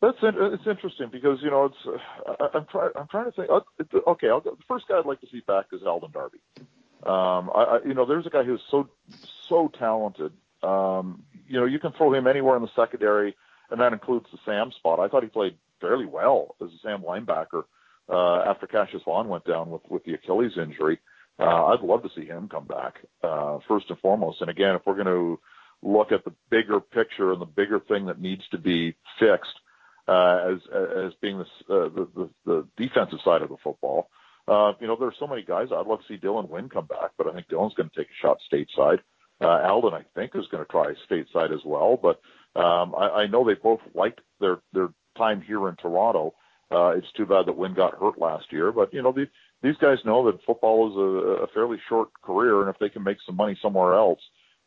That's 0.00 0.18
in, 0.22 0.34
it's 0.36 0.66
interesting 0.66 1.10
because 1.12 1.38
you 1.42 1.50
know 1.50 1.66
it's 1.66 2.00
uh, 2.26 2.48
I'm 2.54 2.66
trying 2.66 2.90
I'm 2.96 3.08
trying 3.08 3.26
to 3.26 3.32
think. 3.32 3.50
Uh, 3.50 3.60
okay, 4.10 4.28
I'll 4.28 4.40
the 4.40 4.56
first 4.66 4.88
guy 4.88 4.98
I'd 4.98 5.06
like 5.06 5.20
to 5.20 5.28
see 5.30 5.42
back 5.46 5.66
is 5.72 5.82
Alden 5.86 6.10
Darby. 6.12 6.38
Um, 7.04 7.50
I, 7.54 7.62
I 7.62 7.78
you 7.86 7.94
know 7.94 8.04
there's 8.04 8.26
a 8.26 8.30
guy 8.30 8.42
who's 8.42 8.62
so 8.70 8.88
so 9.48 9.70
talented. 9.78 10.32
Um, 10.62 11.22
you 11.46 11.60
know 11.60 11.66
you 11.66 11.78
can 11.78 11.92
throw 11.92 12.12
him 12.12 12.26
anywhere 12.26 12.56
in 12.56 12.62
the 12.62 12.70
secondary, 12.74 13.36
and 13.70 13.80
that 13.80 13.92
includes 13.92 14.26
the 14.32 14.38
Sam 14.44 14.72
spot. 14.72 14.98
I 14.98 15.08
thought 15.08 15.22
he 15.22 15.28
played 15.28 15.56
fairly 15.80 16.06
well 16.06 16.56
as 16.60 16.68
a 16.68 16.78
Sam 16.82 17.02
linebacker 17.02 17.62
uh, 17.62 17.64
after 18.12 18.66
Cassius 18.66 19.02
Vaughn 19.04 19.28
went 19.28 19.44
down 19.44 19.70
with 19.70 19.82
with 19.88 20.04
the 20.04 20.14
Achilles 20.14 20.52
injury. 20.56 20.98
Uh, 21.38 21.66
I'd 21.66 21.80
love 21.80 22.02
to 22.02 22.10
see 22.14 22.26
him 22.26 22.48
come 22.48 22.66
back 22.66 22.94
uh, 23.22 23.58
first 23.66 23.86
and 23.88 23.98
foremost. 24.00 24.42
And 24.42 24.50
again, 24.50 24.74
if 24.74 24.82
we're 24.84 25.02
going 25.02 25.06
to 25.06 25.40
look 25.82 26.12
at 26.12 26.24
the 26.24 26.32
bigger 26.50 26.78
picture 26.80 27.32
and 27.32 27.40
the 27.40 27.46
bigger 27.46 27.80
thing 27.80 28.06
that 28.06 28.20
needs 28.20 28.42
to 28.50 28.58
be 28.58 28.94
fixed 29.18 29.58
uh, 30.08 30.52
as 30.52 30.58
as 31.06 31.12
being 31.20 31.38
the, 31.38 31.74
uh, 31.74 31.88
the, 31.88 32.08
the 32.14 32.30
the 32.44 32.68
defensive 32.76 33.18
side 33.24 33.42
of 33.42 33.48
the 33.48 33.56
football. 33.62 34.08
Uh, 34.48 34.72
you 34.80 34.88
know, 34.88 34.96
there's 34.98 35.14
so 35.20 35.26
many 35.26 35.42
guys. 35.42 35.68
I'd 35.70 35.86
love 35.86 36.00
to 36.00 36.08
see 36.08 36.18
Dylan 36.18 36.48
Wynn 36.48 36.68
come 36.68 36.86
back, 36.86 37.12
but 37.16 37.28
I 37.28 37.32
think 37.32 37.48
Dylan's 37.48 37.74
going 37.74 37.90
to 37.90 37.96
take 37.96 38.08
a 38.08 38.20
shot 38.20 38.38
stateside. 38.52 38.98
Uh, 39.40 39.68
Alden, 39.68 39.94
I 39.94 40.04
think, 40.16 40.32
is 40.34 40.46
going 40.50 40.64
to 40.64 40.70
try 40.70 40.92
stateside 41.08 41.54
as 41.54 41.64
well. 41.64 41.96
But 42.00 42.20
um, 42.60 42.94
I, 42.96 43.22
I 43.22 43.26
know 43.28 43.44
they 43.44 43.54
both 43.54 43.80
liked 43.94 44.20
their 44.40 44.58
their 44.72 44.88
time 45.16 45.42
here 45.42 45.68
in 45.68 45.76
Toronto. 45.76 46.34
Uh, 46.72 46.90
it's 46.96 47.10
too 47.16 47.26
bad 47.26 47.46
that 47.46 47.56
Wynn 47.56 47.74
got 47.74 47.98
hurt 47.98 48.18
last 48.18 48.46
year, 48.50 48.72
but 48.72 48.92
you 48.94 49.02
know 49.02 49.12
the, 49.12 49.26
these 49.62 49.76
guys 49.80 49.98
know 50.04 50.26
that 50.26 50.44
football 50.46 50.90
is 50.90 50.96
a, 50.96 51.44
a 51.44 51.46
fairly 51.48 51.78
short 51.88 52.08
career, 52.22 52.60
and 52.60 52.70
if 52.70 52.78
they 52.78 52.88
can 52.88 53.02
make 53.02 53.18
some 53.26 53.36
money 53.36 53.58
somewhere 53.60 53.94
else, 53.94 54.20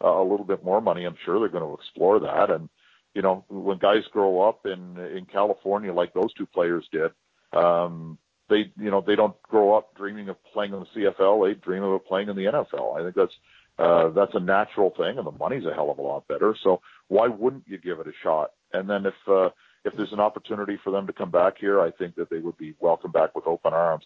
uh, 0.04 0.10
a 0.10 0.24
little 0.30 0.46
bit 0.46 0.64
more 0.64 0.82
money, 0.82 1.06
I'm 1.06 1.18
sure 1.26 1.40
they're 1.40 1.50
going 1.50 1.64
to 1.64 1.82
explore 1.82 2.20
that. 2.20 2.52
And 2.52 2.70
you 3.14 3.22
know, 3.22 3.46
when 3.50 3.78
guys 3.78 4.04
grow 4.12 4.48
up 4.48 4.66
in 4.66 4.98
in 5.16 5.26
California 5.26 5.94
like 5.94 6.14
those 6.14 6.34
two 6.34 6.46
players 6.46 6.88
did, 6.92 7.12
um, 7.54 8.18
they 8.50 8.72
you 8.78 8.92
know 8.92 9.04
they 9.06 9.16
don't 9.16 9.42
grow 9.44 9.76
up 9.76 9.96
dreaming 9.96 10.30
of 10.30 10.38
playing 10.54 10.74
in 10.74 10.82
the 10.82 10.86
CFL. 11.02 11.48
They 11.48 11.60
dream 11.60 11.84
of 11.84 12.06
playing 12.06 12.30
in 12.30 12.36
the 12.36 12.46
NFL. 12.46 13.00
I 13.00 13.04
think 13.04 13.16
that's 13.16 13.34
uh, 13.78 14.10
that's 14.10 14.36
a 14.36 14.40
natural 14.40 14.92
thing, 14.96 15.18
and 15.18 15.26
the 15.26 15.32
money's 15.32 15.66
a 15.66 15.74
hell 15.74 15.92
of 15.92 15.98
a 15.98 16.02
lot 16.02 16.28
better. 16.28 16.56
So 16.64 16.82
why 17.08 17.28
wouldn't 17.28 17.68
you 17.68 17.78
give 17.78 18.00
it 18.00 18.08
a 18.08 18.14
shot? 18.24 18.52
And 18.74 18.90
then 18.90 19.06
if 19.06 19.14
uh, 19.28 19.50
if 19.86 19.96
there's 19.96 20.14
an 20.14 20.20
opportunity 20.20 20.78
for 20.84 20.92
them 20.92 21.08
to 21.08 21.14
come 21.14 21.32
back 21.32 21.58
here, 21.58 21.80
I 21.80 21.92
think 21.92 22.16
that 22.16 22.30
they 22.30 22.40
would 22.40 22.58
be 22.58 22.76
welcome 22.80 23.12
back 23.12 23.36
with 23.36 23.48
open 23.48 23.74
arms. 23.74 24.04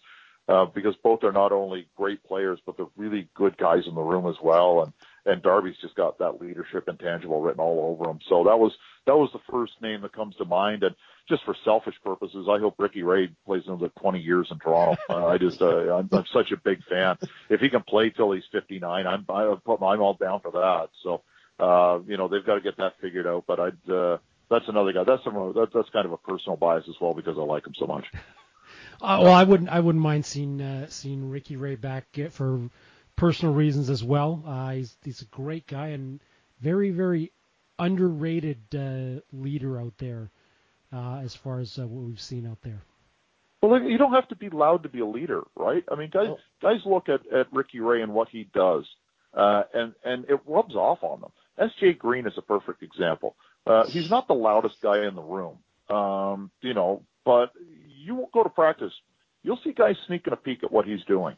Uh, 0.48 0.64
because 0.64 0.96
both 1.04 1.22
are 1.22 1.32
not 1.32 1.52
only 1.52 1.86
great 1.96 2.24
players, 2.24 2.58
but 2.66 2.76
they're 2.76 2.86
really 2.96 3.28
good 3.34 3.56
guys 3.56 3.84
in 3.86 3.94
the 3.94 4.00
room 4.00 4.26
as 4.26 4.34
well. 4.42 4.82
And 4.82 4.92
and 5.26 5.42
Darby's 5.42 5.76
just 5.80 5.94
got 5.94 6.18
that 6.18 6.40
leadership 6.40 6.88
intangible 6.88 7.40
written 7.40 7.60
all 7.60 7.92
over 7.92 8.10
him. 8.10 8.18
So 8.28 8.42
that 8.44 8.58
was 8.58 8.72
that 9.06 9.16
was 9.16 9.30
the 9.32 9.52
first 9.52 9.74
name 9.80 10.00
that 10.00 10.12
comes 10.12 10.34
to 10.36 10.44
mind. 10.44 10.82
And 10.82 10.96
just 11.28 11.44
for 11.44 11.54
selfish 11.64 11.94
purposes, 12.02 12.48
I 12.50 12.58
hope 12.58 12.74
Ricky 12.78 13.02
Ray 13.02 13.28
plays 13.46 13.62
another 13.66 13.90
20 14.00 14.18
years 14.18 14.48
in 14.50 14.58
Toronto. 14.58 14.96
Uh, 15.10 15.26
I 15.26 15.38
just 15.38 15.60
uh, 15.60 15.94
I'm, 15.94 16.08
I'm 16.12 16.24
such 16.32 16.50
a 16.52 16.56
big 16.56 16.82
fan. 16.84 17.16
If 17.48 17.60
he 17.60 17.68
can 17.68 17.82
play 17.82 18.10
till 18.10 18.32
he's 18.32 18.44
59, 18.50 19.06
I'm 19.06 19.24
I'm 19.28 19.60
all 20.02 20.16
down 20.20 20.40
for 20.40 20.52
that. 20.52 20.88
So 21.02 21.22
uh, 21.60 22.00
you 22.06 22.16
know 22.16 22.26
they've 22.26 22.44
got 22.44 22.54
to 22.54 22.60
get 22.60 22.78
that 22.78 22.94
figured 23.00 23.26
out. 23.26 23.44
But 23.46 23.60
I'd 23.60 23.90
uh, 23.90 24.18
that's 24.50 24.68
another 24.68 24.92
guy. 24.92 25.04
That's 25.04 25.22
some 25.24 25.34
that, 25.34 25.68
that's 25.72 25.88
kind 25.90 26.06
of 26.06 26.12
a 26.12 26.16
personal 26.18 26.56
bias 26.56 26.84
as 26.88 26.96
well 27.00 27.14
because 27.14 27.36
I 27.38 27.42
like 27.42 27.66
him 27.66 27.74
so 27.78 27.86
much. 27.86 28.04
Uh, 29.02 29.18
well, 29.22 29.32
I 29.32 29.44
wouldn't 29.44 29.70
I 29.70 29.80
wouldn't 29.80 30.02
mind 30.02 30.26
seeing 30.26 30.60
uh, 30.60 30.86
seeing 30.90 31.30
Ricky 31.30 31.56
Ray 31.56 31.74
back 31.74 32.18
for 32.30 32.68
personal 33.16 33.54
reasons 33.54 33.88
as 33.88 34.04
well. 34.04 34.44
Uh, 34.46 34.70
he's 34.72 34.94
he's 35.02 35.22
a 35.22 35.24
great 35.24 35.66
guy 35.66 35.88
and 35.88 36.20
very 36.60 36.90
very 36.90 37.32
underrated 37.78 38.58
uh, 38.74 39.20
leader 39.32 39.80
out 39.80 39.94
there 39.98 40.30
uh, 40.92 41.20
as 41.24 41.34
far 41.34 41.60
as 41.60 41.78
uh, 41.78 41.86
what 41.86 42.04
we've 42.04 42.20
seen 42.20 42.46
out 42.46 42.58
there. 42.62 42.82
Well, 43.62 43.82
you 43.82 43.98
don't 43.98 44.12
have 44.12 44.28
to 44.28 44.36
be 44.36 44.50
loud 44.50 44.82
to 44.84 44.88
be 44.88 45.00
a 45.00 45.06
leader, 45.06 45.42
right? 45.56 45.82
I 45.90 45.94
mean, 45.94 46.10
guys 46.10 46.28
oh. 46.28 46.38
guys 46.62 46.80
look 46.84 47.08
at, 47.08 47.20
at 47.32 47.52
Ricky 47.52 47.80
Ray 47.80 48.02
and 48.02 48.12
what 48.12 48.28
he 48.28 48.48
does, 48.54 48.84
uh, 49.34 49.62
and 49.72 49.94
and 50.04 50.24
it 50.28 50.40
rubs 50.46 50.74
off 50.74 50.98
on 51.02 51.22
them. 51.22 51.30
S.J. 51.58 51.94
Green 51.94 52.26
is 52.26 52.32
a 52.38 52.42
perfect 52.42 52.82
example. 52.82 53.36
Uh, 53.66 53.84
he's 53.88 54.10
not 54.10 54.26
the 54.26 54.34
loudest 54.34 54.76
guy 54.82 55.06
in 55.06 55.14
the 55.14 55.22
room, 55.22 55.58
um, 55.94 56.50
you 56.62 56.74
know, 56.74 57.02
but 57.24 57.52
you 58.04 58.14
won't 58.14 58.32
go 58.32 58.42
to 58.42 58.48
practice. 58.48 58.92
You'll 59.42 59.60
see 59.62 59.72
guys 59.72 59.96
sneaking 60.06 60.32
a 60.32 60.36
peek 60.36 60.64
at 60.64 60.72
what 60.72 60.86
he's 60.86 61.04
doing 61.06 61.36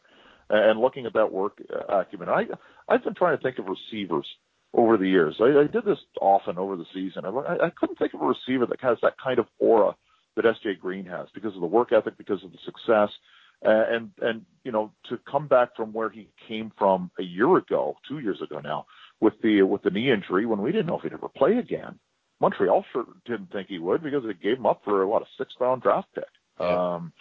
and 0.49 0.79
looking 0.79 1.05
at 1.05 1.13
that 1.13 1.31
work 1.31 1.61
acumen. 1.89 2.29
I 2.29 2.45
I've 2.87 3.03
been 3.03 3.15
trying 3.15 3.37
to 3.37 3.43
think 3.43 3.59
of 3.59 3.65
receivers 3.65 4.27
over 4.73 4.97
the 4.97 5.07
years. 5.07 5.35
I, 5.39 5.61
I 5.61 5.67
did 5.67 5.85
this 5.85 5.99
often 6.19 6.57
over 6.57 6.75
the 6.75 6.85
season. 6.93 7.25
I, 7.25 7.65
I 7.65 7.69
couldn't 7.75 7.97
think 7.99 8.13
of 8.13 8.21
a 8.21 8.25
receiver 8.25 8.65
that 8.65 8.81
has 8.81 8.97
that 9.01 9.13
kind 9.23 9.39
of 9.39 9.45
aura 9.59 9.95
that 10.35 10.45
SJ 10.45 10.79
Green 10.79 11.05
has 11.05 11.27
because 11.33 11.53
of 11.55 11.61
the 11.61 11.67
work 11.67 11.91
ethic, 11.91 12.17
because 12.17 12.43
of 12.43 12.51
the 12.51 12.57
success, 12.65 13.09
and 13.61 14.11
and 14.21 14.45
you 14.63 14.71
know 14.71 14.91
to 15.09 15.17
come 15.29 15.47
back 15.47 15.75
from 15.75 15.93
where 15.93 16.09
he 16.09 16.27
came 16.47 16.71
from 16.77 17.11
a 17.19 17.23
year 17.23 17.55
ago, 17.57 17.95
two 18.07 18.19
years 18.19 18.41
ago 18.41 18.59
now, 18.59 18.85
with 19.21 19.33
the 19.41 19.61
with 19.61 19.83
the 19.83 19.91
knee 19.91 20.11
injury 20.11 20.45
when 20.45 20.61
we 20.61 20.71
didn't 20.71 20.87
know 20.87 20.97
if 20.97 21.03
he'd 21.03 21.13
ever 21.13 21.29
play 21.29 21.57
again. 21.57 21.99
Montreal 22.43 22.85
sure 22.91 23.05
didn't 23.25 23.51
think 23.51 23.69
he 23.69 23.79
would 23.79 24.03
because 24.03 24.23
they 24.25 24.33
gave 24.33 24.57
him 24.57 24.65
up 24.65 24.81
for 24.83 25.07
what 25.07 25.21
a 25.21 25.25
sixth 25.37 25.55
round 25.59 25.81
draft 25.81 26.09
pick. 26.13 26.25
Yeah. 26.59 26.95
Um, 26.95 27.13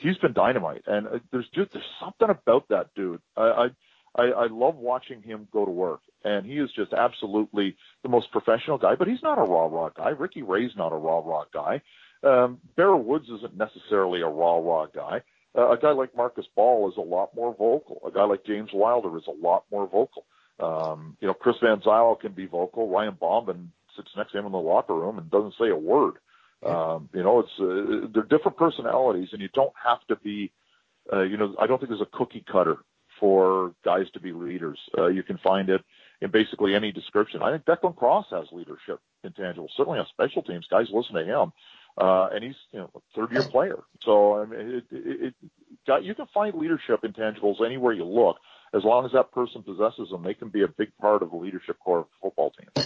he's 0.00 0.16
been 0.18 0.32
dynamite, 0.32 0.84
and 0.86 1.08
uh, 1.08 1.18
there's 1.32 1.48
just 1.52 1.72
there's 1.72 1.84
something 2.00 2.30
about 2.30 2.68
that 2.68 2.94
dude. 2.94 3.20
I, 3.36 3.42
I 3.42 3.68
I, 4.14 4.46
love 4.50 4.76
watching 4.76 5.22
him 5.22 5.48
go 5.52 5.64
to 5.64 5.70
work, 5.70 6.00
and 6.22 6.44
he 6.44 6.58
is 6.58 6.70
just 6.76 6.92
absolutely 6.92 7.76
the 8.02 8.08
most 8.10 8.30
professional 8.30 8.76
guy. 8.76 8.94
But 8.94 9.08
he's 9.08 9.22
not 9.22 9.38
a 9.38 9.42
raw 9.42 9.66
raw 9.66 9.88
guy. 9.88 10.10
Ricky 10.10 10.42
Ray's 10.42 10.76
not 10.76 10.92
a 10.92 10.96
raw 10.96 11.22
raw 11.24 11.44
guy. 11.52 11.80
Um, 12.22 12.58
Bear 12.76 12.94
Woods 12.94 13.28
isn't 13.38 13.56
necessarily 13.56 14.20
a 14.20 14.28
raw 14.28 14.58
raw 14.58 14.86
guy. 14.86 15.22
Uh, 15.56 15.70
a 15.70 15.78
guy 15.78 15.90
like 15.90 16.16
Marcus 16.16 16.46
Ball 16.54 16.88
is 16.90 16.96
a 16.98 17.00
lot 17.00 17.34
more 17.34 17.54
vocal. 17.54 18.00
A 18.06 18.10
guy 18.10 18.24
like 18.24 18.44
James 18.44 18.70
Wilder 18.72 19.16
is 19.16 19.24
a 19.26 19.46
lot 19.46 19.64
more 19.72 19.88
vocal. 19.88 20.24
Um, 20.60 21.16
you 21.20 21.26
know, 21.26 21.34
Chris 21.34 21.56
Van 21.62 21.80
Zyl 21.80 22.20
can 22.20 22.32
be 22.32 22.46
vocal. 22.46 22.88
Ryan 22.88 23.16
Bomben 23.20 23.68
sits 23.96 24.10
next 24.16 24.32
to 24.32 24.38
him 24.38 24.46
in 24.46 24.52
the 24.52 24.58
locker 24.58 24.94
room 24.94 25.18
and 25.18 25.30
doesn't 25.30 25.54
say 25.58 25.68
a 25.68 25.76
word. 25.76 26.14
Um, 26.64 27.08
you 27.12 27.22
know, 27.22 27.40
it's 27.40 27.50
uh, 27.58 28.08
they're 28.12 28.22
different 28.22 28.56
personalities, 28.56 29.30
and 29.32 29.42
you 29.42 29.48
don't 29.52 29.72
have 29.84 30.06
to 30.08 30.16
be. 30.16 30.52
Uh, 31.12 31.22
you 31.22 31.36
know, 31.36 31.54
I 31.60 31.66
don't 31.66 31.78
think 31.78 31.88
there's 31.88 32.00
a 32.00 32.16
cookie 32.16 32.44
cutter 32.50 32.78
for 33.18 33.74
guys 33.84 34.06
to 34.14 34.20
be 34.20 34.32
leaders. 34.32 34.78
Uh, 34.96 35.08
you 35.08 35.22
can 35.22 35.38
find 35.38 35.68
it 35.68 35.80
in 36.20 36.30
basically 36.30 36.74
any 36.74 36.92
description. 36.92 37.42
I 37.42 37.50
think 37.50 37.64
Declan 37.64 37.96
Cross 37.96 38.26
has 38.30 38.46
leadership 38.52 39.00
intangibles, 39.26 39.70
certainly 39.76 39.98
on 39.98 40.06
special 40.06 40.42
teams. 40.42 40.66
Guys 40.70 40.86
listen 40.92 41.16
to 41.16 41.24
him, 41.24 41.52
uh, 41.98 42.28
and 42.32 42.44
he's 42.44 42.54
you 42.70 42.78
know 42.78 42.90
a 42.94 43.00
third 43.16 43.32
year 43.32 43.42
player. 43.42 43.80
So 44.02 44.40
I 44.40 44.46
mean, 44.46 44.60
it, 44.60 44.84
it, 44.92 45.34
it, 45.88 46.04
you 46.04 46.14
can 46.14 46.26
find 46.32 46.54
leadership 46.54 47.02
intangibles 47.02 47.64
anywhere 47.64 47.92
you 47.92 48.04
look, 48.04 48.36
as 48.72 48.84
long 48.84 49.04
as 49.04 49.12
that 49.12 49.32
person 49.32 49.64
possesses 49.64 50.10
them. 50.10 50.22
They 50.22 50.34
can 50.34 50.48
be 50.48 50.62
a 50.62 50.68
big 50.68 50.96
part 50.98 51.22
of 51.22 51.30
the 51.30 51.36
leadership 51.36 51.78
core 51.80 52.00
of 52.00 52.04
a 52.04 52.22
football 52.22 52.52
team 52.52 52.84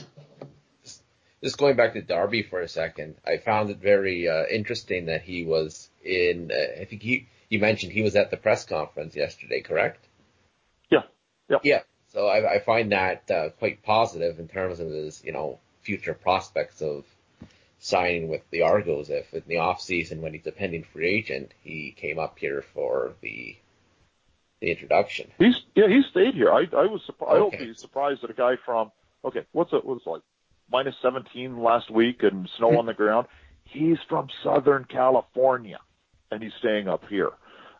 just 1.47 1.59
going 1.59 1.77
back 1.77 1.93
to 1.93 2.03
Darby 2.03 2.43
for 2.43 2.61
a 2.61 2.67
second, 2.67 3.15
I 3.25 3.37
found 3.37 3.71
it 3.71 3.77
very 3.79 4.29
uh, 4.29 4.47
interesting 4.51 5.07
that 5.07 5.23
he 5.23 5.45
was 5.45 5.89
in. 6.05 6.51
Uh, 6.51 6.81
I 6.81 6.87
think 6.87 7.03
he 7.03 7.29
you 7.49 7.61
mentioned 7.61 7.93
he 7.93 8.03
was 8.03 8.17
at 8.17 8.33
the 8.33 8.37
press 8.37 8.65
conference 8.65 9.15
yesterday, 9.15 9.61
correct? 9.61 10.05
Yeah. 10.91 11.03
Yeah. 11.49 11.59
Yeah. 11.63 11.83
So 12.09 12.27
I, 12.27 12.55
I 12.55 12.59
find 12.59 12.91
that 12.91 13.31
uh, 13.31 13.51
quite 13.61 13.85
positive 13.85 14.41
in 14.41 14.49
terms 14.49 14.81
of 14.81 14.89
his, 14.89 15.23
you 15.23 15.31
know, 15.31 15.61
future 15.83 16.15
prospects 16.15 16.83
of 16.83 17.05
signing 17.79 18.27
with 18.27 18.43
the 18.51 18.63
Argos. 18.63 19.09
If 19.09 19.33
in 19.33 19.45
the 19.47 19.59
off 19.59 19.81
season 19.81 20.23
when 20.23 20.35
he's 20.35 20.49
a 20.49 20.51
pending 20.51 20.83
free 20.83 21.07
agent, 21.09 21.53
he 21.63 21.95
came 21.97 22.19
up 22.19 22.41
here 22.41 22.65
for 22.75 23.13
the 23.21 23.57
the 24.61 24.73
introduction. 24.73 25.31
He's 25.39 25.63
yeah, 25.77 25.87
he 25.87 26.03
stayed 26.11 26.35
here. 26.35 26.51
I 26.51 26.67
I 26.77 26.87
was 26.87 27.03
surprised. 27.07 27.35
Okay. 27.35 27.57
I 27.57 27.61
don't 27.61 27.69
be 27.69 27.75
surprised 27.75 28.23
that 28.23 28.31
a 28.31 28.35
guy 28.35 28.57
from 28.65 28.91
okay, 29.25 29.45
what's 29.53 29.73
it 29.73 29.85
what's 29.85 30.05
it 30.05 30.11
like 30.11 30.23
minus 30.70 30.94
17 31.02 31.59
last 31.62 31.90
week 31.90 32.22
and 32.22 32.48
snow 32.59 32.79
on 32.79 32.87
the 32.87 32.94
ground. 33.02 33.26
He's 33.64 33.98
from 34.09 34.29
Southern 34.42 34.85
California 34.85 35.79
and 36.31 36.42
he's 36.42 36.52
staying 36.59 36.88
up 36.88 37.02
here. 37.09 37.31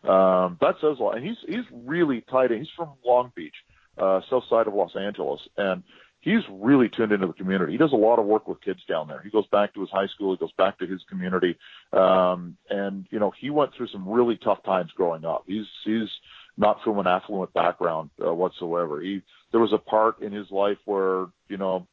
Um, 0.05 0.57
that 0.61 0.77
says 0.81 0.99
a 1.01 1.03
lot. 1.03 1.17
And 1.17 1.27
he's, 1.27 1.37
he's 1.47 1.65
really 1.73 2.23
tight. 2.31 2.53
In 2.53 2.59
he's 2.59 2.69
from 2.77 2.91
Long 3.05 3.33
Beach, 3.35 3.55
uh, 3.99 4.21
south 4.31 4.45
side 4.49 4.67
of 4.67 4.75
Los 4.75 4.95
Angeles. 4.97 5.41
And 5.57 5.83
he's 6.21 6.43
really 6.51 6.89
tuned 6.89 7.13
into 7.13 7.27
the 7.27 7.33
community. 7.33 7.73
He 7.73 7.79
does 7.79 7.93
a 7.93 7.97
lot 7.97 8.19
of 8.19 8.27
work 8.27 8.47
with 8.47 8.61
kids 8.61 8.81
down 8.89 9.09
there. 9.09 9.21
He 9.23 9.31
goes 9.31 9.47
back 9.49 9.75
to 9.75 9.81
his 9.81 9.91
high 9.91 10.07
school. 10.09 10.33
He 10.33 10.39
goes 10.39 10.53
back 10.59 10.79
to 10.79 10.87
his 10.87 11.01
community. 11.09 11.57
Um, 11.93 12.57
and, 12.71 13.07
you 13.11 13.19
know, 13.19 13.33
he 13.39 13.51
went 13.51 13.73
through 13.75 13.89
some 13.89 14.09
really 14.09 14.37
tough 14.37 14.63
times 14.65 14.91
growing 14.97 15.25
up. 15.25 15.45
He's, 15.47 15.67
he's 15.85 16.09
not 16.57 16.79
from 16.85 16.99
an 16.99 17.07
affluent 17.07 17.53
background 17.53 18.11
uh, 18.25 18.33
whatsoever. 18.33 19.01
He, 19.01 19.23
there 19.51 19.61
was 19.61 19.73
a 19.73 19.79
part 19.79 20.21
in 20.21 20.33
his 20.33 20.51
life 20.51 20.79
where, 20.85 21.27
you 21.49 21.57
know, 21.57 21.87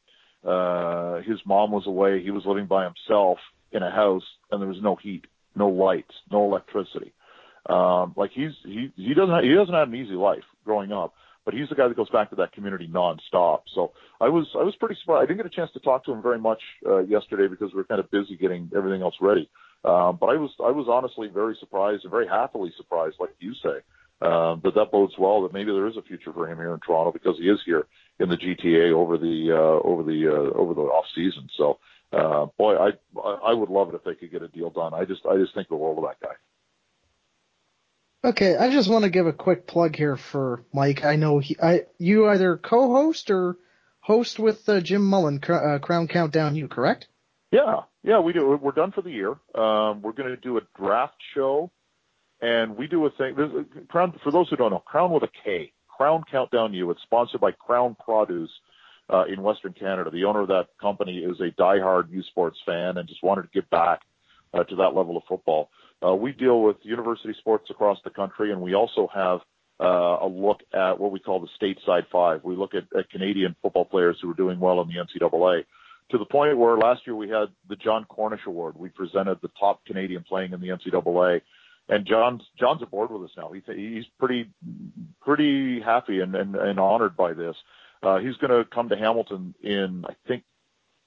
uh, 0.44 1.22
his 1.22 1.38
mom 1.46 1.70
was 1.70 1.86
away. 1.86 2.22
He 2.22 2.30
was 2.30 2.44
living 2.46 2.66
by 2.66 2.84
himself 2.84 3.38
in 3.72 3.82
a 3.82 3.90
house, 3.90 4.24
and 4.50 4.60
there 4.60 4.68
was 4.68 4.82
no 4.82 4.96
heat, 4.96 5.24
no 5.56 5.68
lights, 5.68 6.14
no 6.30 6.44
electricity. 6.44 7.12
Um, 7.68 8.12
like 8.16 8.30
he's 8.32 8.52
he 8.64 8.92
he 8.96 9.14
doesn't 9.14 9.34
have, 9.34 9.44
he 9.44 9.54
doesn't 9.54 9.74
have 9.74 9.88
an 9.88 9.94
easy 9.94 10.14
life 10.14 10.44
growing 10.64 10.92
up, 10.92 11.14
but 11.44 11.54
he's 11.54 11.68
the 11.68 11.74
guy 11.74 11.88
that 11.88 11.96
goes 11.96 12.10
back 12.10 12.28
to 12.30 12.36
that 12.36 12.52
community 12.52 12.86
nonstop. 12.86 13.62
So 13.74 13.92
I 14.20 14.28
was 14.28 14.46
I 14.54 14.62
was 14.62 14.76
pretty 14.76 14.96
surprised. 15.00 15.22
I 15.22 15.26
didn't 15.26 15.38
get 15.38 15.46
a 15.46 15.56
chance 15.56 15.70
to 15.72 15.80
talk 15.80 16.04
to 16.04 16.12
him 16.12 16.22
very 16.22 16.38
much 16.38 16.60
uh, 16.86 16.98
yesterday 16.98 17.48
because 17.48 17.72
we 17.72 17.78
were 17.78 17.84
kind 17.84 18.00
of 18.00 18.10
busy 18.10 18.36
getting 18.36 18.70
everything 18.76 19.02
else 19.02 19.14
ready. 19.20 19.48
Um, 19.84 20.18
but 20.20 20.26
I 20.26 20.36
was 20.36 20.50
I 20.62 20.70
was 20.70 20.86
honestly 20.90 21.28
very 21.32 21.56
surprised 21.58 22.04
and 22.04 22.10
very 22.10 22.28
happily 22.28 22.72
surprised, 22.76 23.16
like 23.18 23.30
you 23.40 23.54
say, 23.62 23.80
uh, 24.20 24.56
that 24.62 24.74
that 24.74 24.90
bodes 24.92 25.14
well 25.18 25.42
that 25.42 25.54
maybe 25.54 25.72
there 25.72 25.86
is 25.86 25.96
a 25.96 26.02
future 26.02 26.32
for 26.34 26.50
him 26.50 26.58
here 26.58 26.74
in 26.74 26.80
Toronto 26.80 27.12
because 27.12 27.36
he 27.38 27.48
is 27.48 27.60
here 27.64 27.86
in 28.20 28.28
the 28.28 28.36
GTA 28.36 28.92
over 28.92 29.18
the 29.18 29.50
uh, 29.52 29.86
over 29.86 30.02
the 30.02 30.28
uh, 30.28 30.58
over 30.58 30.74
the 30.74 30.82
off 30.82 31.06
season. 31.14 31.48
So, 31.56 31.78
uh, 32.12 32.46
boy, 32.58 32.76
I 32.76 32.92
I 33.20 33.52
would 33.52 33.70
love 33.70 33.88
it 33.88 33.94
if 33.94 34.04
they 34.04 34.14
could 34.14 34.30
get 34.30 34.42
a 34.42 34.48
deal 34.48 34.70
done. 34.70 34.94
I 34.94 35.04
just 35.04 35.26
I 35.26 35.36
just 35.36 35.54
think 35.54 35.68
the 35.68 35.76
world 35.76 35.98
of 35.98 36.04
that 36.04 36.20
guy. 36.20 36.34
Okay, 38.28 38.56
I 38.56 38.70
just 38.70 38.90
want 38.90 39.04
to 39.04 39.10
give 39.10 39.26
a 39.26 39.32
quick 39.32 39.66
plug 39.66 39.96
here 39.96 40.16
for 40.16 40.64
Mike. 40.72 41.04
I 41.04 41.16
know 41.16 41.40
he, 41.40 41.56
I 41.62 41.82
you 41.98 42.28
either 42.28 42.56
co-host 42.56 43.30
or 43.30 43.58
host 44.00 44.38
with 44.38 44.66
uh, 44.68 44.80
Jim 44.80 45.04
Mullin, 45.04 45.40
uh, 45.44 45.78
Krown 45.78 46.08
Countdown 46.08 46.56
U 46.56 46.68
correct? 46.68 47.08
Yeah, 47.50 47.82
yeah, 48.02 48.20
we 48.20 48.32
do. 48.32 48.58
We're 48.60 48.72
done 48.72 48.92
for 48.92 49.02
the 49.02 49.10
year. 49.10 49.30
Um, 49.54 50.02
we're 50.02 50.12
going 50.12 50.30
to 50.30 50.36
do 50.36 50.56
a 50.56 50.62
draft 50.76 51.16
show 51.34 51.70
and 52.40 52.76
we 52.76 52.86
do 52.86 53.04
a 53.06 53.10
thing. 53.10 53.34
Krown, 53.88 54.20
for 54.22 54.30
those 54.30 54.48
who 54.50 54.56
don't 54.56 54.70
know, 54.70 54.82
Krown 54.86 55.10
with 55.10 55.22
a 55.22 55.30
K, 55.44 55.72
Krown 55.98 56.22
Countdown 56.30 56.74
U. 56.74 56.90
It's 56.90 57.02
sponsored 57.02 57.40
by 57.40 57.52
Krown 57.52 57.96
Produce 57.98 58.50
uh, 59.12 59.24
in 59.24 59.42
Western 59.42 59.72
Canada. 59.72 60.10
The 60.10 60.24
owner 60.24 60.42
of 60.42 60.48
that 60.48 60.68
company 60.80 61.18
is 61.18 61.40
a 61.40 61.50
diehard 61.60 62.10
U 62.10 62.22
Sports 62.22 62.58
fan 62.64 62.98
and 62.98 63.08
just 63.08 63.22
wanted 63.22 63.42
to 63.42 63.48
give 63.52 63.68
back 63.70 64.00
uh, 64.52 64.64
to 64.64 64.76
that 64.76 64.94
level 64.94 65.16
of 65.16 65.24
football. 65.28 65.70
Uh, 66.04 66.14
we 66.14 66.32
deal 66.32 66.62
with 66.62 66.76
university 66.82 67.34
sports 67.38 67.70
across 67.70 67.98
the 68.04 68.10
country, 68.10 68.52
and 68.52 68.60
we 68.60 68.74
also 68.74 69.08
have 69.14 69.40
uh, 69.80 70.18
a 70.22 70.28
look 70.28 70.60
at 70.72 70.98
what 70.98 71.12
we 71.12 71.18
call 71.18 71.40
the 71.40 71.48
stateside 71.60 72.04
five. 72.12 72.42
We 72.44 72.56
look 72.56 72.74
at, 72.74 72.84
at 72.96 73.10
Canadian 73.10 73.56
football 73.62 73.84
players 73.84 74.16
who 74.20 74.30
are 74.30 74.34
doing 74.34 74.60
well 74.60 74.80
in 74.80 74.88
the 74.88 74.94
NCAA 74.94 75.64
to 76.10 76.18
the 76.18 76.24
point 76.24 76.56
where 76.58 76.76
last 76.76 77.06
year 77.06 77.16
we 77.16 77.28
had 77.28 77.46
the 77.68 77.76
Jon 77.76 78.04
Cornish 78.04 78.46
Award. 78.46 78.74
We 78.76 78.88
presented 78.90 79.38
the 79.42 79.50
top 79.58 79.84
Canadian 79.86 80.22
playing 80.22 80.52
in 80.52 80.60
the 80.60 80.68
NCAA 80.68 81.40
and 81.88 82.06
John's 82.06 82.42
John's 82.58 82.82
aboard 82.82 83.10
with 83.10 83.22
us 83.22 83.36
now. 83.36 83.52
He's 83.52 83.62
he's 83.66 84.04
pretty 84.18 84.50
pretty 85.20 85.80
happy 85.80 86.20
and 86.20 86.34
and, 86.34 86.56
and 86.56 86.80
honored 86.80 87.16
by 87.16 87.32
this. 87.32 87.56
Uh, 88.02 88.18
he's 88.18 88.36
going 88.36 88.50
to 88.50 88.68
come 88.70 88.88
to 88.88 88.96
Hamilton 88.96 89.54
in 89.62 90.04
I 90.08 90.14
think 90.26 90.44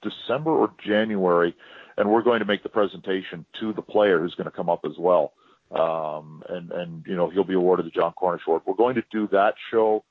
December 0.02 0.50
or 0.50 0.72
January, 0.84 1.54
and 1.96 2.10
we're 2.10 2.22
going 2.22 2.40
to 2.40 2.44
make 2.44 2.62
the 2.62 2.68
presentation 2.68 3.44
to 3.60 3.72
the 3.72 3.82
player 3.82 4.20
who's 4.20 4.34
going 4.34 4.50
to 4.50 4.56
come 4.56 4.68
up 4.68 4.80
as 4.84 4.96
well. 4.98 5.32
Um, 5.70 6.42
and 6.48 6.72
and 6.72 7.04
you 7.06 7.16
know 7.16 7.28
he'll 7.28 7.44
be 7.44 7.54
awarded 7.54 7.86
the 7.86 7.90
Jon 7.90 8.12
Cornish 8.12 8.42
Award. 8.46 8.62
We're 8.66 8.74
going 8.74 8.94
to 8.94 9.04
do 9.10 9.28
that 9.32 9.54
show 9.70 10.04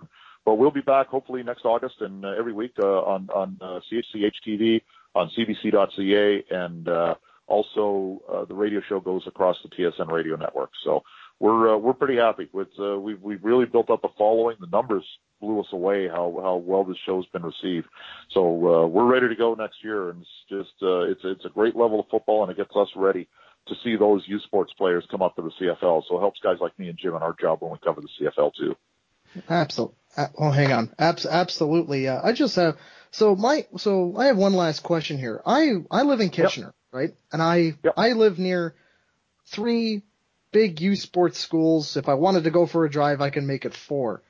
But 0.00 0.08
we'll 0.46 0.70
be 0.70 0.80
back 0.80 1.08
hopefully 1.08 1.42
next 1.42 1.64
August 1.64 1.96
and 2.00 2.24
uh, 2.24 2.28
every 2.38 2.52
week 2.52 2.74
uh, 2.78 3.02
on 3.30 3.58
uh, 3.60 3.80
CHCH 3.90 4.34
TV, 4.46 4.82
on 5.14 5.30
CBC.ca, 5.30 6.44
and 6.50 6.88
uh, 6.88 7.14
also 7.46 8.22
uh, 8.32 8.44
the 8.44 8.54
radio 8.54 8.80
show 8.88 9.00
goes 9.00 9.22
across 9.26 9.56
the 9.62 9.68
TSN 9.68 10.10
radio 10.10 10.36
network. 10.36 10.70
So 10.84 11.02
we're 11.40 11.74
uh, 11.74 11.78
we're 11.78 11.94
pretty 11.94 12.16
happy 12.16 12.48
uh, 12.78 12.98
we've 13.00 13.44
really 13.44 13.66
built 13.66 13.90
up 13.90 14.04
a 14.04 14.08
following. 14.16 14.56
The 14.60 14.66
numbers 14.66 15.04
blew 15.40 15.60
us 15.60 15.66
away 15.72 16.08
how 16.08 16.28
well 16.64 16.84
this 16.84 16.96
show's 17.04 17.26
been 17.26 17.42
received. 17.42 17.86
So 18.30 18.42
uh, 18.42 18.86
we're 18.86 19.06
ready 19.06 19.28
to 19.28 19.34
go 19.34 19.54
next 19.54 19.82
year, 19.82 20.10
and 20.10 20.22
it's 20.22 20.30
just 20.48 20.82
uh, 20.82 21.02
it's 21.02 21.20
it's 21.24 21.44
a 21.44 21.50
great 21.50 21.76
level 21.76 22.00
of 22.00 22.06
football, 22.10 22.42
and 22.42 22.50
it 22.50 22.56
gets 22.56 22.74
us 22.76 22.88
ready 22.96 23.28
to 23.66 23.74
see 23.82 23.96
those 23.96 24.22
U 24.26 24.38
Sports 24.40 24.72
players 24.74 25.04
come 25.10 25.22
up 25.22 25.36
to 25.36 25.42
the 25.42 25.50
CFL. 25.60 26.02
So 26.08 26.16
it 26.16 26.20
helps 26.20 26.40
guys 26.40 26.58
like 26.60 26.78
me 26.78 26.88
and 26.88 26.98
Jim 26.98 27.14
in 27.14 27.22
our 27.22 27.34
job 27.38 27.62
when 27.62 27.72
we 27.72 27.78
cover 27.78 28.00
the 28.00 28.08
CFL 28.20 28.52
too. 28.54 28.76
Absolutely. 29.48 29.96
Oh, 30.38 30.50
hang 30.50 30.72
on. 30.72 30.94
Abs- 30.98 31.26
absolutely. 31.26 32.08
Uh, 32.08 32.20
I 32.22 32.32
just 32.32 32.56
have 32.56 32.76
so 33.10 33.34
my 33.34 33.66
so 33.76 34.16
I 34.16 34.26
have 34.26 34.36
one 34.36 34.54
last 34.54 34.82
question 34.82 35.18
here. 35.18 35.42
I 35.44 35.72
I 35.90 36.02
live 36.02 36.20
in 36.20 36.30
Kitchener, 36.30 36.66
yep. 36.66 36.74
right? 36.92 37.14
And 37.32 37.42
I 37.42 37.74
yep. 37.82 37.94
I 37.96 38.12
live 38.12 38.38
near 38.38 38.74
three 39.46 40.02
big 40.52 40.80
U 40.80 40.96
Sports 40.96 41.38
schools. 41.38 41.96
If 41.96 42.08
I 42.08 42.14
wanted 42.14 42.44
to 42.44 42.50
go 42.50 42.66
for 42.66 42.84
a 42.84 42.90
drive, 42.90 43.20
I 43.20 43.30
can 43.30 43.46
make 43.46 43.64
it 43.64 43.74
four. 43.74 44.22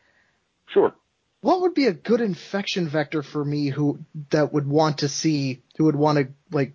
Sure. 0.72 0.94
What 1.40 1.60
would 1.60 1.74
be 1.74 1.86
a 1.86 1.92
good 1.92 2.22
infection 2.22 2.88
vector 2.88 3.22
for 3.22 3.44
me 3.44 3.68
who 3.68 4.00
that 4.30 4.52
would 4.52 4.66
want 4.66 4.98
to 4.98 5.08
see 5.08 5.62
who 5.76 5.84
would 5.84 5.96
want 5.96 6.18
to 6.18 6.28
like 6.50 6.72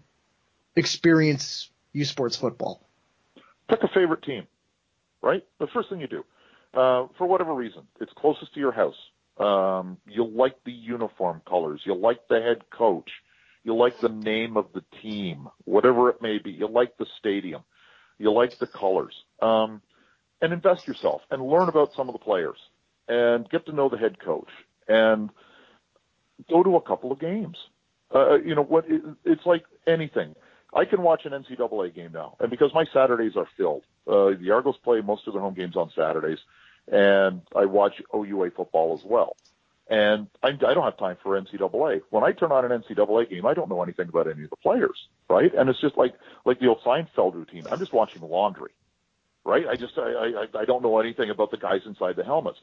experience 0.75 1.69
U 1.93 2.05
Sports 2.05 2.35
football? 2.35 2.87
Pick 3.67 3.83
a 3.83 3.87
favorite 3.87 4.23
team, 4.23 4.47
right? 5.21 5.43
The 5.59 5.67
first 5.67 5.89
thing 5.89 6.01
you 6.01 6.07
do 6.07 6.23
uh, 6.73 7.07
for 7.17 7.27
whatever 7.27 7.53
reason. 7.53 7.83
It's 7.99 8.11
closest 8.15 8.53
to 8.53 8.59
your 8.59 8.71
house. 8.71 8.95
Um, 9.37 9.97
you'll 10.05 10.31
like 10.31 10.55
the 10.65 10.71
uniform 10.71 11.41
colors. 11.47 11.81
You'll 11.85 12.01
like 12.01 12.27
the 12.27 12.41
head 12.41 12.69
coach. 12.69 13.09
You'll 13.63 13.79
like 13.79 13.99
the 13.99 14.09
name 14.09 14.57
of 14.57 14.67
the 14.73 14.83
team, 15.01 15.47
whatever 15.65 16.09
it 16.09 16.21
may 16.21 16.39
be. 16.39 16.51
You'll 16.51 16.71
like 16.71 16.97
the 16.97 17.05
stadium. 17.19 17.63
You'll 18.17 18.35
like 18.35 18.57
the 18.59 18.67
colors. 18.67 19.13
Um, 19.41 19.81
and 20.41 20.53
invest 20.53 20.87
yourself 20.87 21.21
and 21.31 21.45
learn 21.45 21.67
about 21.67 21.93
some 21.95 22.07
of 22.07 22.13
the 22.13 22.19
players 22.19 22.57
and 23.07 23.49
get 23.49 23.65
to 23.65 23.73
know 23.73 23.89
the 23.89 23.97
head 23.97 24.19
coach 24.19 24.49
and 24.87 25.29
go 26.49 26.63
to 26.63 26.75
a 26.75 26.81
couple 26.81 27.11
of 27.11 27.19
games. 27.19 27.57
Uh, 28.13 28.35
you 28.35 28.55
know 28.55 28.63
what? 28.63 28.85
It, 28.89 29.01
it's 29.25 29.45
like 29.45 29.65
anything. 29.87 30.35
I 30.73 30.85
can 30.85 31.01
watch 31.01 31.25
an 31.25 31.31
NCAA 31.31 31.95
game 31.95 32.11
now, 32.13 32.35
and 32.39 32.49
because 32.49 32.71
my 32.73 32.85
Saturdays 32.93 33.35
are 33.35 33.47
filled, 33.57 33.83
uh, 34.07 34.37
the 34.39 34.51
Argos 34.51 34.77
play 34.83 35.01
most 35.01 35.27
of 35.27 35.33
their 35.33 35.41
home 35.41 35.55
games 35.55 35.75
on 35.75 35.91
Saturdays, 35.95 36.37
and 36.91 37.41
I 37.55 37.65
watch 37.65 38.01
OUA 38.13 38.51
football 38.51 38.97
as 38.97 39.05
well. 39.05 39.35
And 39.89 40.27
I, 40.43 40.49
I 40.49 40.73
don't 40.73 40.83
have 40.83 40.97
time 40.97 41.17
for 41.23 41.39
NCAA. 41.39 42.01
When 42.11 42.23
I 42.23 42.31
turn 42.31 42.51
on 42.51 42.69
an 42.69 42.83
NCAA 42.83 43.29
game, 43.29 43.45
I 43.47 43.55
don't 43.55 43.69
know 43.69 43.81
anything 43.81 44.07
about 44.07 44.27
any 44.29 44.43
of 44.43 44.51
the 44.51 44.55
players, 44.57 45.07
right? 45.29 45.51
And 45.53 45.67
it's 45.67 45.81
just 45.81 45.97
like 45.97 46.13
like 46.45 46.59
the 46.59 46.67
old 46.67 46.81
Seinfeld 46.85 47.33
routine. 47.33 47.65
I'm 47.71 47.79
just 47.79 47.91
watching 47.91 48.21
laundry, 48.21 48.71
right? 49.43 49.65
I 49.67 49.75
just 49.75 49.97
I 49.97 50.45
I, 50.53 50.59
I 50.59 50.65
don't 50.65 50.83
know 50.83 50.99
anything 50.99 51.31
about 51.31 51.49
the 51.49 51.57
guys 51.57 51.81
inside 51.87 52.17
the 52.17 52.23
helmets. 52.23 52.59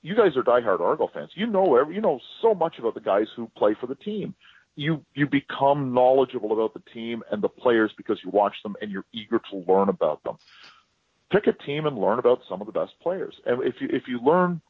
You 0.00 0.14
guys 0.14 0.36
are 0.36 0.42
diehard 0.42 0.80
Argo 0.80 1.10
fans. 1.12 1.30
You 1.34 1.46
know 1.46 1.76
every, 1.76 1.96
you 1.96 2.00
know 2.00 2.18
so 2.40 2.54
much 2.54 2.78
about 2.78 2.94
the 2.94 3.00
guys 3.00 3.26
who 3.36 3.50
play 3.56 3.74
for 3.78 3.86
the 3.86 3.94
team. 3.94 4.34
You 4.74 5.04
you 5.14 5.26
become 5.26 5.92
knowledgeable 5.92 6.52
about 6.52 6.72
the 6.72 6.82
team 6.92 7.22
and 7.30 7.42
the 7.42 7.48
players 7.50 7.92
because 7.94 8.18
you 8.24 8.30
watch 8.30 8.54
them 8.62 8.74
and 8.80 8.90
you're 8.90 9.04
eager 9.12 9.40
to 9.50 9.64
learn 9.68 9.90
about 9.90 10.24
them. 10.24 10.38
Pick 11.34 11.48
a 11.48 11.64
team 11.64 11.86
and 11.86 11.98
learn 11.98 12.20
about 12.20 12.42
some 12.48 12.60
of 12.60 12.66
the 12.66 12.72
best 12.72 12.92
players. 13.02 13.34
And 13.44 13.62
if 13.64 13.74
you 13.80 13.88
if 13.90 14.04
you 14.06 14.20
learn 14.20 14.60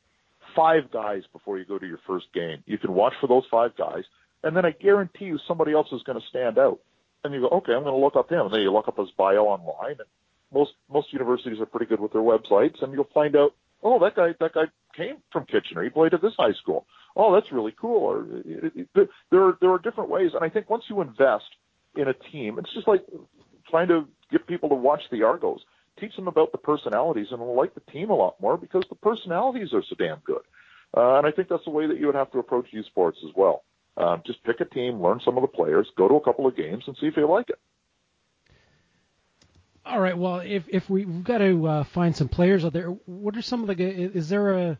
five 0.55 0.91
guys 0.91 1.23
before 1.33 1.59
you 1.59 1.65
go 1.65 1.79
to 1.79 1.87
your 1.87 2.01
first 2.07 2.27
game. 2.33 2.63
You 2.67 2.79
can 2.79 2.95
watch 2.95 3.13
for 3.21 3.27
those 3.27 3.45
five 3.51 3.77
guys, 3.77 4.05
and 4.43 4.57
then 4.57 4.65
I 4.65 4.71
guarantee 4.71 5.27
you 5.27 5.39
somebody 5.47 5.73
else 5.73 5.89
is 5.93 6.03
going 6.03 6.21
to 6.21 6.27
stand 6.29 6.59
out. 6.59 6.81
And 7.23 7.33
you 7.33 7.41
go, 7.41 7.49
okay, 7.49 7.73
I'm 7.73 7.83
going 7.83 7.95
to 7.95 8.01
look 8.01 8.17
up 8.17 8.31
him. 8.31 8.47
And 8.47 8.55
then 8.55 8.61
you 8.61 8.73
look 8.73 8.87
up 8.87 8.99
his 8.99 9.09
bio 9.17 9.45
online. 9.45 9.97
And 9.99 10.09
most 10.53 10.73
most 10.91 11.13
universities 11.13 11.61
are 11.61 11.67
pretty 11.67 11.87
good 11.87 12.01
with 12.01 12.13
their 12.13 12.23
websites, 12.23 12.83
and 12.83 12.93
you'll 12.93 13.09
find 13.15 13.37
out, 13.37 13.55
oh, 13.83 13.99
that 14.01 14.15
guy 14.15 14.35
that 14.41 14.55
guy 14.55 14.65
came 14.97 15.17
from 15.33 15.47
Kitchener. 15.47 15.83
He 15.83 15.91
played 15.91 16.15
at 16.15 16.23
this 16.23 16.35
high 16.39 16.53
school. 16.63 16.87
Oh, 17.17 17.33
that's 17.33 17.53
really 17.53 17.75
cool. 17.81 18.03
Or 18.03 18.27
there 19.31 19.43
are 19.43 19.59
there 19.61 19.71
are 19.71 19.79
different 19.79 20.11
ways, 20.11 20.33
and 20.35 20.45
I 20.45 20.49
think 20.49 20.69
once 20.69 20.85
you 20.89 21.01
invest 21.01 21.45
in 21.97 22.09
a 22.09 22.15
team, 22.33 22.59
it's 22.59 22.73
just 22.75 22.89
like 22.89 23.05
trying 23.71 23.89
to 23.89 24.07
get 24.31 24.47
people 24.47 24.69
to 24.69 24.75
watch 24.75 25.03
the 25.11 25.23
Argos 25.23 25.61
teach 25.99 26.15
them 26.17 26.29
about 26.29 26.53
the 26.53 26.59
personalities 26.59 27.29
and 27.31 27.41
they'll 27.41 27.57
like 27.57 27.75
the 27.75 27.93
team 27.93 28.11
a 28.11 28.15
lot 28.15 28.41
more 28.41 28.57
because 28.57 28.85
the 28.89 28.97
personalities 28.97 29.73
are 29.73 29.83
so 29.89 29.95
damn 29.97 30.19
good. 30.25 30.43
Uh, 30.97 31.19
and 31.19 31.27
I 31.27 31.31
think 31.31 31.49
that's 31.49 31.65
the 31.65 31.71
way 31.71 31.87
that 31.87 31.99
you 31.99 32.07
would 32.07 32.15
have 32.15 32.31
to 32.33 32.39
approach 32.39 32.69
U 32.71 32.83
Sports 32.85 33.19
as 33.25 33.35
well. 33.35 33.65
Um, 33.97 34.23
just 34.27 34.43
pick 34.45 34.61
a 34.61 34.65
team, 34.65 35.01
learn 35.01 35.21
some 35.25 35.37
of 35.37 35.43
the 35.43 35.49
players, 35.49 35.87
go 35.97 36.09
to 36.09 36.15
a 36.15 36.21
couple 36.21 36.47
of 36.47 36.57
games, 36.57 36.85
and 36.87 36.97
see 37.01 37.07
if 37.07 37.17
you 37.17 37.29
like 37.29 37.49
it. 37.51 37.59
All 39.87 40.01
right. 40.01 40.17
Well, 40.17 40.41
if 40.41 40.65
if 40.69 40.89
we, 40.89 41.03
have 41.03 41.25
got 41.25 41.39
to 41.39 41.67
uh, 41.67 41.85
find 41.85 42.17
some 42.17 42.29
players 42.29 42.65
out 42.65 42.73
there, 42.73 42.89
what 43.07 43.37
are 43.37 43.43
some 43.43 43.69
of 43.69 43.77
the? 43.77 43.85
Is 43.85 44.29
there 44.29 44.53
a 44.53 44.79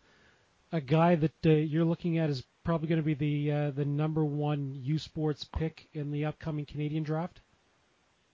a 0.73 0.81
guy 0.81 1.15
that 1.15 1.35
uh, 1.47 1.51
you're 1.51 1.85
looking 1.85 2.19
at 2.19 2.31
is 2.31 2.43
probably 2.65 2.89
going 2.89 3.01
to 3.01 3.05
be 3.05 3.15
the 3.15 3.53
uh, 3.53 3.71
the 3.71 3.85
number 3.85 4.25
one 4.25 4.73
U 4.75 4.99
Sports 4.99 5.45
pick 5.45 5.89
in 5.93 6.11
the 6.11 6.25
upcoming 6.25 6.65
Canadian 6.65 7.05
draft? 7.05 7.41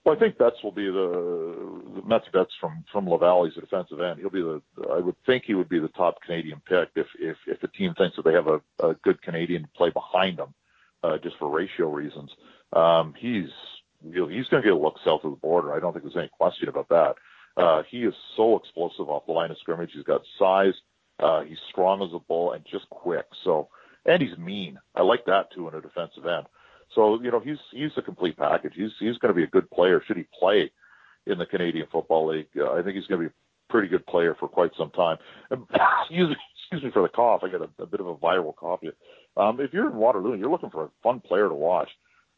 Well, 0.03 0.15
I 0.15 0.19
think 0.19 0.37
Betts 0.37 0.63
will 0.63 0.71
be 0.71 0.87
the, 0.87 1.91
the 1.95 2.01
Matthew 2.07 2.31
Betts 2.31 2.53
from 2.59 2.83
from 2.91 3.07
Laval. 3.07 3.45
He's 3.45 3.57
a 3.57 3.61
defensive 3.61 4.01
end. 4.01 4.19
He'll 4.19 4.31
be 4.31 4.41
the. 4.41 4.61
I 4.91 4.99
would 4.99 5.15
think 5.25 5.43
he 5.45 5.53
would 5.53 5.69
be 5.69 5.79
the 5.79 5.89
top 5.89 6.21
Canadian 6.21 6.61
pick 6.67 6.89
if 6.95 7.07
if 7.45 7.61
the 7.61 7.67
team 7.67 7.93
thinks 7.93 8.15
that 8.15 8.25
they 8.25 8.33
have 8.33 8.47
a, 8.47 8.95
good 9.03 9.21
Canadian 9.21 9.63
to 9.63 9.69
play 9.69 9.91
behind 9.91 10.37
them, 10.37 10.53
uh, 11.03 11.17
just 11.19 11.37
for 11.37 11.49
ratio 11.49 11.91
reasons. 11.91 12.31
Um, 12.73 13.13
he's 13.15 13.49
he's 14.03 14.47
to 14.49 14.61
get 14.61 14.71
a 14.71 14.75
look 14.75 14.95
south 15.05 15.23
of 15.23 15.31
the 15.31 15.37
border. 15.37 15.73
I 15.73 15.79
don't 15.79 15.93
think 15.93 16.03
there's 16.03 16.17
any 16.17 16.29
question 16.29 16.67
about 16.67 16.89
that. 16.89 17.15
Uh, 17.55 17.83
he 17.89 18.03
is 18.03 18.13
so 18.35 18.55
explosive 18.55 19.09
off 19.09 19.27
the 19.27 19.33
line 19.33 19.51
of 19.51 19.57
scrimmage. 19.59 19.91
He's 19.93 20.03
got 20.03 20.21
size. 20.39 20.73
Uh, 21.19 21.41
he's 21.41 21.59
strong 21.69 22.01
as 22.01 22.09
a 22.13 22.19
bull 22.19 22.53
and 22.53 22.65
just 22.65 22.89
quick. 22.89 23.25
So, 23.43 23.69
and 24.05 24.21
he's 24.21 24.37
mean. 24.37 24.79
I 24.95 25.03
like 25.03 25.25
that 25.25 25.51
too 25.53 25.67
in 25.67 25.75
a 25.75 25.81
defensive 25.81 26.25
end. 26.25 26.47
So 26.95 27.21
you 27.21 27.31
know 27.31 27.39
he's 27.39 27.57
he's 27.71 27.91
a 27.97 28.01
complete 28.01 28.37
package. 28.37 28.73
He's 28.75 28.91
he's 28.99 29.17
going 29.17 29.33
to 29.33 29.37
be 29.37 29.43
a 29.43 29.47
good 29.47 29.69
player. 29.71 30.01
Should 30.05 30.17
he 30.17 30.25
play 30.37 30.71
in 31.25 31.37
the 31.37 31.45
Canadian 31.45 31.87
Football 31.91 32.27
League? 32.27 32.47
Uh, 32.57 32.73
I 32.73 32.81
think 32.81 32.95
he's 32.95 33.07
going 33.07 33.21
to 33.21 33.29
be 33.29 33.33
a 33.33 33.71
pretty 33.71 33.87
good 33.87 34.05
player 34.05 34.35
for 34.39 34.47
quite 34.47 34.71
some 34.77 34.91
time. 34.91 35.17
Excuse 35.51 36.29
me, 36.29 36.35
excuse 36.59 36.83
me 36.83 36.91
for 36.91 37.01
the 37.01 37.09
cough. 37.09 37.41
I 37.43 37.49
got 37.49 37.61
a, 37.61 37.83
a 37.83 37.85
bit 37.85 37.99
of 37.99 38.07
a 38.07 38.15
viral 38.15 38.55
cough. 38.55 38.81
Um, 39.37 39.59
if 39.59 39.73
you're 39.73 39.89
in 39.89 39.95
Waterloo 39.95 40.31
and 40.31 40.41
you're 40.41 40.51
looking 40.51 40.69
for 40.69 40.85
a 40.85 40.89
fun 41.03 41.19
player 41.21 41.47
to 41.47 41.53
watch, 41.53 41.89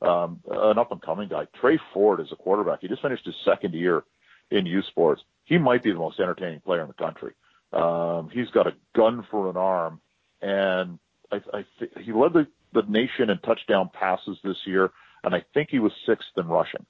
um, 0.02 0.42
an 0.52 0.78
up 0.78 0.92
and 0.92 1.02
coming 1.02 1.30
guy, 1.30 1.48
Tre 1.60 1.80
Ford 1.94 2.20
is 2.20 2.32
a 2.32 2.36
quarterback. 2.36 2.82
He 2.82 2.88
just 2.88 3.02
finished 3.02 3.26
his 3.26 3.36
second 3.46 3.74
year 3.74 4.04
in 4.52 4.66
U 4.66 4.82
Sports. 4.84 5.24
He 5.46 5.58
might 5.58 5.84
be 5.84 5.92
the 5.92 5.98
most 5.98 6.20
entertaining 6.20 6.60
player 6.60 6.82
in 6.82 6.88
the 6.88 6.94
country. 6.94 7.34
Um, 7.72 8.30
he's 8.32 8.50
got 8.50 8.68
a 8.68 8.74
gun 8.96 9.26
for 9.32 9.50
an 9.50 9.58
arm, 9.58 10.00
and 10.42 11.00
I, 11.32 11.38
I 11.54 11.66
th- 11.80 11.92
he 12.02 12.12
led 12.12 12.34
the 12.34 12.48
the 12.74 12.84
nation 12.88 13.30
in 13.30 13.38
touchdown 13.40 13.90
passes 13.94 14.38
this 14.44 14.58
year, 14.66 14.92
and 15.24 15.34
I 15.34 15.44
think 15.54 15.70
he 15.70 15.80
was 15.80 15.92
sixth 16.06 16.30
in 16.38 16.48
rushing. 16.48 16.86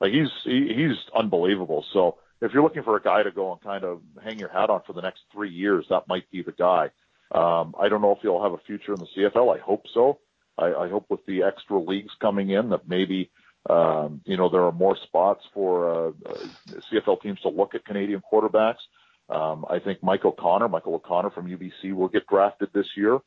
Like 0.00 0.12
he's 0.12 0.28
he, 0.44 0.72
he's 0.74 0.96
unbelievable. 1.16 1.84
So 1.92 2.18
if 2.40 2.52
you're 2.52 2.62
looking 2.62 2.82
for 2.82 2.96
a 2.96 3.02
guy 3.02 3.22
to 3.22 3.30
go 3.30 3.52
and 3.52 3.60
kind 3.62 3.84
of 3.84 4.00
hang 4.22 4.38
your 4.38 4.50
hat 4.50 4.70
on 4.70 4.82
for 4.86 4.92
the 4.92 5.00
next 5.00 5.20
three 5.32 5.50
years, 5.50 5.86
that 5.90 6.08
might 6.08 6.30
be 6.30 6.42
the 6.42 6.52
guy. 6.52 6.90
Um, 7.32 7.74
I 7.80 7.88
don't 7.88 8.02
know 8.02 8.12
if 8.12 8.18
he'll 8.22 8.42
have 8.42 8.52
a 8.52 8.58
future 8.58 8.92
in 8.92 9.00
the 9.00 9.06
CFL. 9.16 9.56
I 9.56 9.60
hope 9.60 9.84
so. 9.92 10.18
I, 10.58 10.66
I 10.66 10.88
hope 10.88 11.06
with 11.08 11.24
the 11.26 11.42
extra 11.42 11.80
leagues 11.80 12.12
coming 12.20 12.50
in 12.50 12.68
that 12.70 12.88
maybe 12.88 13.30
um, 13.68 14.20
you 14.24 14.36
know 14.36 14.48
there 14.48 14.64
are 14.64 14.72
more 14.72 14.96
spots 15.04 15.42
for 15.52 15.90
uh, 15.90 16.12
uh, 16.26 16.44
CFL 16.92 17.22
teams 17.22 17.40
to 17.40 17.48
look 17.48 17.74
at 17.74 17.84
Canadian 17.84 18.22
quarterbacks. 18.32 18.82
Um, 19.28 19.64
I 19.70 19.78
think 19.78 20.02
Mike 20.02 20.24
O'Connor, 20.24 20.68
Michael 20.68 20.96
O'Connor 20.96 21.30
from 21.30 21.48
UBC, 21.48 21.94
will 21.94 22.08
get 22.08 22.26
drafted 22.26 22.68
this 22.74 22.86
year. 22.96 23.18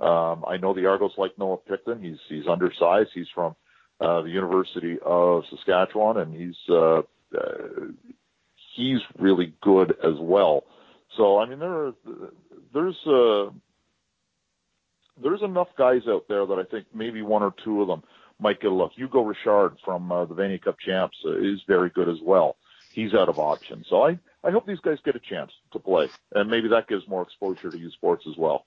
Um, 0.00 0.44
I 0.46 0.56
know 0.56 0.74
the 0.74 0.86
Argos 0.86 1.12
like 1.16 1.38
Noah 1.38 1.58
Picton. 1.58 2.02
He's 2.02 2.18
he's 2.28 2.46
undersized. 2.48 3.10
He's 3.14 3.28
from 3.34 3.54
uh, 4.00 4.22
the 4.22 4.30
University 4.30 4.98
of 5.04 5.44
Saskatchewan, 5.50 6.18
and 6.18 6.34
he's 6.34 6.56
uh, 6.68 6.98
uh, 6.98 7.02
he's 8.74 8.98
really 9.18 9.54
good 9.62 9.92
as 10.02 10.14
well. 10.18 10.64
So 11.16 11.38
I 11.38 11.46
mean, 11.46 11.60
there 11.60 11.86
are 11.86 11.92
there's 12.72 12.96
uh, 13.06 13.50
there's 15.22 15.42
enough 15.42 15.68
guys 15.78 16.02
out 16.08 16.24
there 16.28 16.44
that 16.46 16.58
I 16.58 16.64
think 16.64 16.86
maybe 16.92 17.22
one 17.22 17.42
or 17.42 17.54
two 17.64 17.82
of 17.82 17.88
them 17.88 18.02
might 18.40 18.60
get 18.60 18.72
a 18.72 18.74
look. 18.74 18.92
Hugo 18.96 19.22
Richard 19.22 19.76
from 19.84 20.10
uh, 20.10 20.24
the 20.24 20.34
Vanier 20.34 20.60
Cup 20.60 20.76
champs 20.84 21.16
uh, 21.24 21.38
is 21.38 21.60
very 21.68 21.90
good 21.90 22.08
as 22.08 22.18
well. 22.20 22.56
He's 22.92 23.14
out 23.14 23.28
of 23.28 23.38
options, 23.38 23.86
so 23.88 24.02
I 24.02 24.18
I 24.42 24.50
hope 24.50 24.66
these 24.66 24.80
guys 24.80 24.98
get 25.04 25.16
a 25.16 25.20
chance 25.20 25.52
to 25.72 25.78
play, 25.78 26.08
and 26.32 26.50
maybe 26.50 26.68
that 26.68 26.88
gives 26.88 27.06
more 27.06 27.22
exposure 27.22 27.70
to 27.70 27.78
U 27.78 27.90
Sports 27.92 28.24
as 28.28 28.36
well. 28.36 28.66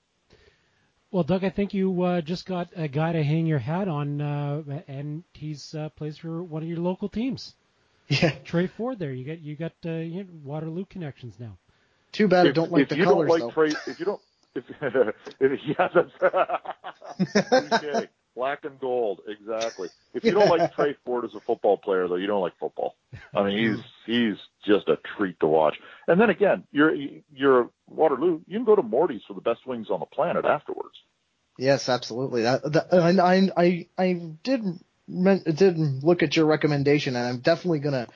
Well, 1.10 1.24
Doug, 1.24 1.42
I 1.42 1.50
think 1.50 1.72
you 1.72 2.02
uh, 2.02 2.20
just 2.20 2.44
got 2.44 2.68
a 2.76 2.86
guy 2.86 3.12
to 3.12 3.22
hang 3.22 3.46
your 3.46 3.58
hat 3.58 3.88
on, 3.88 4.20
uh, 4.20 4.62
and 4.86 5.24
he's 5.32 5.74
uh, 5.74 5.88
plays 5.90 6.18
for 6.18 6.42
one 6.42 6.62
of 6.62 6.68
your 6.68 6.78
local 6.78 7.08
teams. 7.08 7.54
Yeah, 8.08 8.32
Tre 8.44 8.66
Ford. 8.66 8.98
There, 8.98 9.12
you 9.12 9.24
got 9.24 9.40
you 9.40 9.56
got 9.56 9.72
uh, 9.86 9.90
you 9.90 10.24
know, 10.24 10.30
Waterloo 10.44 10.84
connections 10.86 11.34
now. 11.38 11.56
Too 12.12 12.28
bad 12.28 12.46
if, 12.46 12.50
I 12.50 12.54
don't 12.54 12.72
like 12.72 12.82
if 12.82 12.88
the 12.90 12.96
you 12.96 13.04
colors 13.04 13.28
don't 13.30 13.38
though. 13.40 13.46
like 13.46 13.54
Tre, 13.54 13.92
if 13.92 14.00
you 14.00 14.04
don't, 14.04 14.20
if, 14.54 14.64
if 15.40 15.60
yeah, 15.66 15.88
that's 15.94 17.52
okay. 17.72 18.08
Black 18.38 18.64
and 18.64 18.78
gold, 18.78 19.20
exactly. 19.26 19.88
If 20.14 20.22
you 20.22 20.30
don't 20.30 20.48
like 20.58 20.72
Tre 20.72 20.94
Ford 21.04 21.24
as 21.24 21.34
a 21.34 21.40
football 21.40 21.76
player, 21.76 22.06
though, 22.06 22.14
you 22.14 22.28
don't 22.28 22.40
like 22.40 22.56
football. 22.60 22.94
I 23.34 23.42
mean, 23.42 23.58
he's 23.58 23.84
he's 24.06 24.36
just 24.64 24.88
a 24.88 24.96
treat 25.16 25.40
to 25.40 25.48
watch. 25.48 25.74
And 26.06 26.20
then 26.20 26.30
again, 26.30 26.62
you're 26.70 26.94
you're 27.34 27.70
Waterloo. 27.88 28.40
You 28.46 28.58
can 28.58 28.64
go 28.64 28.76
to 28.76 28.82
Morty's 28.82 29.22
for 29.26 29.34
the 29.34 29.40
best 29.40 29.66
wings 29.66 29.88
on 29.90 29.98
the 29.98 30.06
planet 30.06 30.44
afterwards. 30.44 30.94
Yes, 31.58 31.88
absolutely. 31.88 32.42
That, 32.42 32.62
that 32.72 32.94
I 32.94 33.50
I 33.56 33.88
I 33.98 34.12
did 34.44 34.62
did 35.56 35.78
look 36.04 36.22
at 36.22 36.36
your 36.36 36.46
recommendation, 36.46 37.16
and 37.16 37.26
I'm 37.26 37.38
definitely 37.38 37.80
gonna 37.80 38.06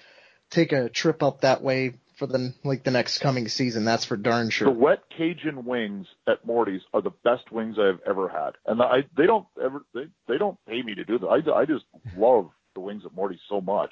take 0.50 0.70
a 0.70 0.88
trip 0.88 1.24
up 1.24 1.40
that 1.40 1.62
way 1.62 1.94
for 2.22 2.32
the 2.32 2.54
like 2.62 2.84
the 2.84 2.90
next 2.90 3.18
coming 3.18 3.48
season. 3.48 3.84
That's 3.84 4.04
for 4.04 4.16
darn 4.16 4.50
sure. 4.50 4.66
The 4.66 4.78
wet 4.78 5.02
Cajun 5.16 5.64
wings 5.64 6.06
at 6.28 6.44
Morty's 6.44 6.82
are 6.94 7.02
the 7.02 7.10
best 7.24 7.50
wings 7.50 7.76
I've 7.80 8.00
ever 8.06 8.28
had, 8.28 8.52
and 8.66 8.80
I 8.80 9.04
they 9.16 9.26
don't 9.26 9.46
ever 9.62 9.84
they 9.92 10.04
they 10.28 10.38
don't 10.38 10.58
pay 10.68 10.82
me 10.82 10.94
to 10.94 11.04
do 11.04 11.18
that. 11.18 11.26
I 11.26 11.60
I 11.60 11.64
just 11.64 11.84
love 12.16 12.50
the 12.74 12.80
wings 12.80 13.02
at 13.04 13.12
Morty's 13.12 13.40
so 13.48 13.60
much. 13.60 13.90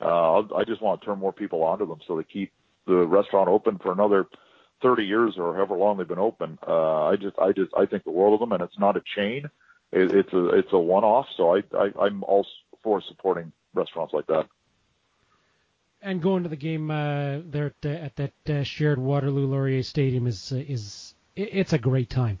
Uh, 0.00 0.40
I 0.54 0.64
just 0.66 0.82
want 0.82 1.00
to 1.00 1.06
turn 1.06 1.18
more 1.18 1.32
people 1.32 1.62
onto 1.62 1.86
them 1.86 1.98
so 2.06 2.16
they 2.16 2.24
keep 2.24 2.52
the 2.86 3.06
restaurant 3.06 3.48
open 3.48 3.78
for 3.78 3.92
another 3.92 4.26
30 4.82 5.04
years 5.04 5.34
or 5.38 5.54
however 5.54 5.76
long 5.76 5.98
they've 5.98 6.06
been 6.06 6.18
open. 6.18 6.58
Uh, 6.66 7.06
I 7.06 7.16
just, 7.16 7.36
I 7.38 7.50
just, 7.50 7.72
I 7.76 7.84
think 7.84 8.04
the 8.04 8.12
world 8.12 8.34
of 8.34 8.40
them, 8.40 8.52
and 8.52 8.62
it's 8.62 8.78
not 8.78 8.96
a 8.96 9.02
chain. 9.16 9.46
It, 9.90 10.14
it's 10.14 10.32
a, 10.32 10.50
it's 10.50 10.72
a 10.72 10.78
one-off. 10.78 11.26
So 11.36 11.56
I, 11.56 11.62
I, 11.76 11.90
I'm 12.00 12.22
all 12.22 12.46
for 12.84 13.02
supporting 13.08 13.50
restaurants 13.74 14.14
like 14.14 14.28
that. 14.28 14.46
And 16.00 16.22
going 16.22 16.44
to 16.44 16.48
the 16.48 16.56
game 16.56 16.90
uh, 16.90 17.40
there 17.44 17.72
at, 17.82 17.86
at 17.90 18.16
that 18.16 18.32
uh, 18.50 18.62
shared 18.62 18.98
Waterloo 18.98 19.46
Laurier 19.46 19.82
Stadium 19.82 20.26
is 20.28 20.52
uh, 20.52 20.56
is 20.56 21.14
it's 21.34 21.72
a 21.72 21.78
great 21.78 22.08
time. 22.08 22.38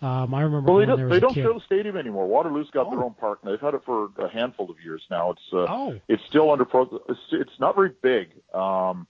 Um, 0.00 0.32
I 0.32 0.42
remember 0.42 0.72
well, 0.72 0.80
they 0.86 0.96
there 0.96 1.08
they 1.08 1.20
don't 1.20 1.34
kid. 1.34 1.42
share 1.42 1.52
the 1.52 1.60
stadium 1.66 1.96
anymore. 1.96 2.26
Waterloo's 2.28 2.70
got 2.70 2.86
Oh. 2.86 2.90
their 2.90 3.04
own 3.04 3.14
park, 3.14 3.40
and 3.42 3.52
they've 3.52 3.60
had 3.60 3.74
it 3.74 3.82
for 3.84 4.10
a 4.18 4.28
handful 4.32 4.70
of 4.70 4.76
years 4.82 5.02
now. 5.10 5.32
It's 5.32 5.42
uh, 5.52 5.66
Oh. 5.68 6.00
it's 6.08 6.22
still 6.28 6.50
under 6.52 6.64
pro. 6.64 6.82
It's, 7.08 7.20
it's 7.32 7.58
not 7.58 7.74
very 7.74 7.90
big, 8.00 8.28
um, 8.54 9.06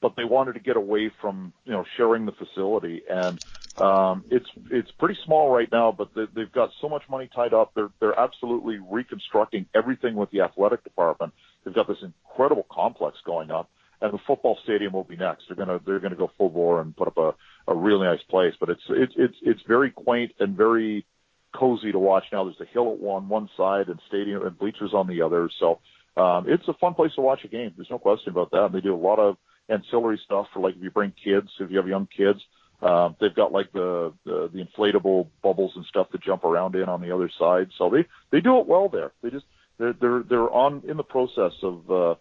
but 0.00 0.14
they 0.16 0.24
wanted 0.24 0.52
to 0.52 0.60
get 0.60 0.76
away 0.76 1.10
from 1.20 1.52
you 1.64 1.72
know 1.72 1.84
sharing 1.96 2.26
the 2.26 2.32
facility, 2.32 3.02
and 3.10 3.42
Um, 3.78 4.24
it's 4.28 4.48
it's 4.70 4.90
pretty 4.98 5.18
small 5.24 5.50
right 5.50 5.70
now, 5.70 5.92
but 5.92 6.12
they, 6.12 6.24
they've 6.34 6.50
got 6.52 6.70
so 6.80 6.88
much 6.88 7.04
money 7.08 7.30
tied 7.32 7.54
up. 7.54 7.72
They're 7.74 7.90
they're 8.00 8.18
absolutely 8.18 8.78
reconstructing 8.78 9.66
everything 9.74 10.16
with 10.16 10.30
the 10.32 10.40
athletic 10.42 10.82
department. 10.84 11.32
They've 11.64 11.74
got 11.74 11.88
this 11.88 12.02
incredible 12.02 12.66
complex 12.70 13.18
going 13.24 13.50
up, 13.50 13.70
and 14.00 14.12
the 14.12 14.18
football 14.26 14.58
stadium 14.64 14.92
will 14.92 15.04
be 15.04 15.16
next. 15.16 15.44
They're 15.48 15.56
gonna 15.56 15.80
they're 15.84 16.00
gonna 16.00 16.16
go 16.16 16.30
full 16.38 16.50
bore 16.50 16.80
and 16.80 16.96
put 16.96 17.08
up 17.08 17.18
a 17.18 17.34
a 17.70 17.74
really 17.74 18.06
nice 18.06 18.22
place. 18.28 18.54
But 18.58 18.70
it's 18.70 18.82
it's 18.88 19.14
it's 19.16 19.36
it's 19.42 19.62
very 19.66 19.90
quaint 19.90 20.32
and 20.38 20.56
very 20.56 21.04
cozy 21.52 21.92
to 21.92 21.98
watch. 21.98 22.24
Now 22.32 22.44
there's 22.44 22.60
a 22.60 22.72
hill 22.72 22.92
at 22.92 23.00
one 23.00 23.28
one 23.28 23.48
side 23.56 23.88
and 23.88 24.00
stadium 24.08 24.46
and 24.46 24.58
bleachers 24.58 24.94
on 24.94 25.06
the 25.06 25.22
other. 25.22 25.50
So 25.58 25.80
um, 26.16 26.46
it's 26.48 26.66
a 26.68 26.74
fun 26.74 26.94
place 26.94 27.14
to 27.14 27.20
watch 27.20 27.44
a 27.44 27.48
game. 27.48 27.72
There's 27.76 27.90
no 27.90 27.98
question 27.98 28.30
about 28.30 28.50
that. 28.52 28.70
They 28.72 28.80
do 28.80 28.94
a 28.94 28.96
lot 28.96 29.18
of 29.18 29.36
ancillary 29.68 30.20
stuff 30.24 30.46
for 30.52 30.60
like 30.60 30.76
if 30.76 30.82
you 30.82 30.90
bring 30.90 31.12
kids, 31.22 31.48
if 31.60 31.70
you 31.70 31.76
have 31.76 31.88
young 31.88 32.08
kids. 32.14 32.40
Um, 32.80 33.16
they've 33.20 33.34
got 33.34 33.50
like 33.50 33.72
the, 33.72 34.12
the 34.24 34.50
the 34.52 34.64
inflatable 34.64 35.28
bubbles 35.42 35.72
and 35.74 35.84
stuff 35.86 36.10
to 36.10 36.18
jump 36.18 36.44
around 36.44 36.76
in 36.76 36.84
on 36.84 37.00
the 37.00 37.12
other 37.12 37.30
side. 37.38 37.70
So 37.76 37.90
they 37.90 38.06
they 38.30 38.40
do 38.40 38.58
it 38.58 38.66
well 38.66 38.88
there. 38.88 39.12
They 39.22 39.30
just 39.30 39.46
they're 39.78 39.94
they're 39.94 40.22
they're 40.22 40.50
on 40.50 40.82
in 40.86 40.96
the 40.96 41.04
process 41.04 41.52
of 41.62 41.90
uh, 41.90 42.14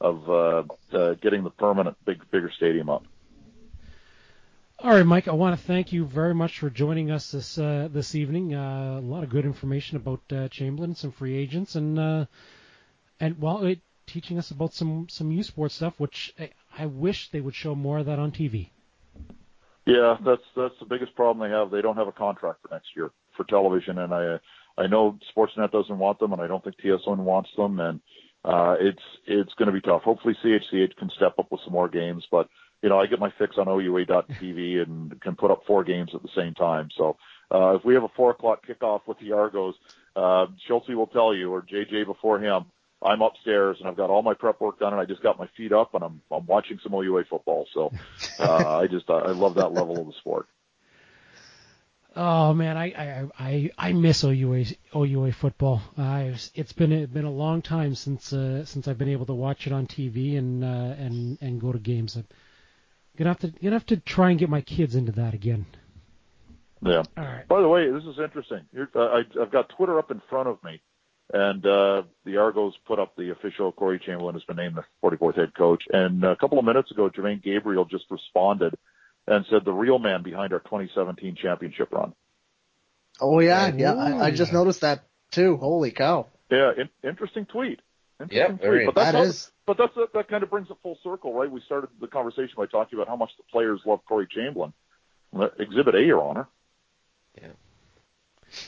of 0.00 0.28
uh, 0.28 0.96
uh, 0.96 1.14
getting 1.14 1.44
the 1.44 1.50
permanent 1.50 1.96
big 2.04 2.18
bigger 2.30 2.50
stadium 2.56 2.88
up. 2.88 3.04
All 4.78 4.90
right, 4.90 5.06
Mike. 5.06 5.28
I 5.28 5.32
want 5.32 5.58
to 5.58 5.64
thank 5.64 5.92
you 5.92 6.04
very 6.04 6.34
much 6.34 6.58
for 6.58 6.68
joining 6.68 7.12
us 7.12 7.30
this 7.30 7.56
uh, 7.56 7.88
this 7.92 8.16
evening. 8.16 8.54
Uh, 8.54 8.98
a 8.98 9.00
lot 9.00 9.22
of 9.22 9.30
good 9.30 9.44
information 9.44 9.96
about 9.96 10.20
uh, 10.30 10.48
Chamblin, 10.48 10.84
and 10.84 10.96
some 10.96 11.12
free 11.12 11.36
agents, 11.36 11.76
and 11.76 11.98
uh, 11.98 12.26
and 13.20 13.40
well, 13.40 13.64
it, 13.64 13.80
teaching 14.06 14.38
us 14.38 14.50
about 14.50 14.74
some 14.74 15.06
some 15.08 15.30
U 15.30 15.42
Sports 15.44 15.76
stuff, 15.76 16.00
which 16.00 16.34
I, 16.38 16.50
I 16.76 16.86
wish 16.86 17.30
they 17.30 17.40
would 17.40 17.54
show 17.54 17.76
more 17.76 17.98
of 17.98 18.06
that 18.06 18.18
on 18.18 18.32
TV. 18.32 18.70
Yeah, 19.86 20.16
that's 20.24 20.42
that's 20.56 20.74
the 20.80 20.86
biggest 20.86 21.14
problem 21.14 21.48
they 21.48 21.54
have. 21.54 21.70
They 21.70 21.82
don't 21.82 21.96
have 21.96 22.08
a 22.08 22.12
contract 22.12 22.62
for 22.62 22.74
next 22.74 22.88
year 22.96 23.10
for 23.36 23.44
television, 23.44 23.98
and 23.98 24.12
I 24.12 24.38
I 24.78 24.86
know 24.86 25.18
Sportsnet 25.34 25.70
doesn't 25.70 25.98
want 25.98 26.18
them, 26.18 26.32
and 26.32 26.40
I 26.40 26.46
don't 26.46 26.62
think 26.62 26.76
TSN 26.76 27.18
wants 27.18 27.50
them, 27.56 27.80
and 27.80 28.00
uh, 28.44 28.76
it's 28.80 29.02
it's 29.26 29.52
going 29.54 29.66
to 29.66 29.72
be 29.72 29.80
tough. 29.80 30.02
Hopefully, 30.02 30.36
CHCH 30.44 30.96
can 30.96 31.10
step 31.16 31.38
up 31.38 31.50
with 31.50 31.60
some 31.64 31.72
more 31.72 31.88
games, 31.88 32.24
but 32.30 32.48
you 32.82 32.88
know 32.88 32.98
I 32.98 33.06
get 33.06 33.20
my 33.20 33.32
fix 33.38 33.56
on 33.58 33.68
OUA.TV 33.68 34.82
and 34.82 35.20
can 35.20 35.36
put 35.36 35.50
up 35.50 35.62
four 35.66 35.84
games 35.84 36.10
at 36.14 36.22
the 36.22 36.30
same 36.36 36.54
time. 36.54 36.88
So 36.96 37.16
uh, 37.52 37.76
if 37.76 37.84
we 37.84 37.94
have 37.94 38.04
a 38.04 38.10
four 38.16 38.30
o'clock 38.30 38.66
kickoff 38.66 39.02
with 39.06 39.18
the 39.18 39.32
Argos, 39.32 39.74
uh, 40.16 40.46
Schultze 40.66 40.94
will 40.94 41.06
tell 41.06 41.34
you, 41.34 41.52
or 41.52 41.62
JJ 41.62 42.06
before 42.06 42.40
him, 42.40 42.64
I'm 43.04 43.22
upstairs 43.22 43.76
and 43.80 43.88
I've 43.88 43.96
got 43.96 44.10
all 44.10 44.22
my 44.22 44.34
prep 44.34 44.60
work 44.60 44.78
done 44.78 44.92
and 44.92 45.00
I 45.00 45.04
just 45.04 45.22
got 45.22 45.38
my 45.38 45.48
feet 45.56 45.72
up 45.72 45.94
and 45.94 46.04
I'm 46.04 46.20
I'm 46.30 46.46
watching 46.46 46.78
some 46.82 46.94
OUA 46.94 47.24
football. 47.28 47.66
So 47.74 47.92
uh, 48.38 48.78
I 48.78 48.86
just 48.86 49.08
I 49.10 49.32
love 49.32 49.54
that 49.56 49.72
level 49.72 50.00
of 50.00 50.06
the 50.06 50.12
sport. 50.20 50.46
Oh 52.14 52.52
man, 52.52 52.76
I 52.76 52.84
I 52.86 53.28
I, 53.38 53.70
I 53.78 53.92
miss 53.92 54.22
OUA 54.24 54.64
OUA 54.94 55.32
football. 55.32 55.80
Uh, 55.96 56.32
it's 56.54 56.72
been 56.72 56.92
it's 56.92 57.12
been 57.12 57.24
a 57.24 57.30
long 57.30 57.62
time 57.62 57.94
since 57.94 58.32
uh, 58.32 58.64
since 58.64 58.86
I've 58.86 58.98
been 58.98 59.08
able 59.08 59.26
to 59.26 59.34
watch 59.34 59.66
it 59.66 59.72
on 59.72 59.86
TV 59.86 60.36
and 60.36 60.62
uh, 60.62 60.94
and 60.98 61.38
and 61.40 61.60
go 61.60 61.72
to 61.72 61.78
games. 61.78 62.16
I'm 62.16 62.26
gonna 63.16 63.30
have 63.30 63.38
to 63.40 63.48
gonna 63.48 63.76
have 63.76 63.86
to 63.86 63.96
try 63.96 64.30
and 64.30 64.38
get 64.38 64.50
my 64.50 64.60
kids 64.60 64.94
into 64.94 65.12
that 65.12 65.32
again. 65.32 65.64
Yeah. 66.84 67.02
All 67.16 67.24
right. 67.24 67.48
By 67.48 67.62
the 67.62 67.68
way, 67.68 67.90
this 67.90 68.02
is 68.04 68.18
interesting. 68.22 68.62
Here, 68.72 68.90
uh, 68.94 69.00
I, 69.00 69.22
I've 69.40 69.52
got 69.52 69.70
Twitter 69.70 69.98
up 69.98 70.10
in 70.10 70.20
front 70.28 70.48
of 70.48 70.58
me, 70.64 70.80
and 71.32 71.64
uh, 71.64 72.02
the 72.24 72.36
Argos 72.38 72.74
put 72.86 72.98
up 72.98 73.16
the 73.16 73.30
official 73.30 73.72
Corey 73.72 74.00
Chamblin 74.00 74.34
has 74.34 74.42
been 74.44 74.56
named 74.56 74.76
the 74.76 74.84
44th 75.02 75.36
head 75.36 75.54
coach. 75.54 75.84
And 75.92 76.24
a 76.24 76.36
couple 76.36 76.58
of 76.58 76.64
minutes 76.64 76.90
ago, 76.90 77.08
Jermaine 77.08 77.42
Gabriel 77.42 77.84
just 77.84 78.04
responded 78.10 78.74
and 79.26 79.44
said 79.50 79.64
the 79.64 79.72
real 79.72 79.98
man 79.98 80.22
behind 80.22 80.52
our 80.52 80.60
2017 80.60 81.36
championship 81.36 81.92
run. 81.92 82.12
Oh 83.20 83.40
yeah, 83.40 83.72
yeah. 83.74 83.94
I, 83.94 84.26
I 84.26 84.30
just 84.30 84.52
noticed 84.52 84.80
that 84.80 85.04
too. 85.30 85.56
Holy 85.56 85.90
cow. 85.90 86.26
Yeah, 86.50 86.72
in, 86.76 86.88
interesting 87.08 87.46
tweet. 87.46 87.80
Interesting 88.20 88.38
Yeah, 88.38 88.46
tweet. 88.48 88.60
very- 88.60 88.86
But 88.86 88.94
that's 88.96 89.12
That 89.12 89.18
how- 89.18 89.24
is. 89.24 89.48
But 89.64 89.78
that's 89.78 89.94
that 90.14 90.28
kind 90.28 90.42
of 90.42 90.50
brings 90.50 90.68
it 90.70 90.76
full 90.82 90.98
circle, 91.04 91.32
right? 91.32 91.48
We 91.48 91.60
started 91.60 91.90
the 92.00 92.08
conversation 92.08 92.54
by 92.56 92.66
talking 92.66 92.98
about 92.98 93.06
how 93.06 93.14
much 93.14 93.30
the 93.36 93.44
players 93.52 93.80
love 93.86 94.00
Corey 94.06 94.26
Chamblin. 94.26 94.72
Exhibit 95.58 95.94
A, 95.94 96.02
Your 96.02 96.20
Honor. 96.20 96.48
Yeah. 97.40 97.48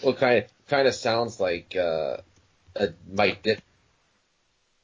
Well, 0.05 0.15
kind 0.15 0.45
of 0.45 0.51
kind 0.69 0.87
of 0.87 0.95
sounds 0.95 1.41
like 1.41 1.75
uh, 1.77 2.19
a 2.77 2.89
Mike 3.13 3.43
Ditka, 3.43 3.61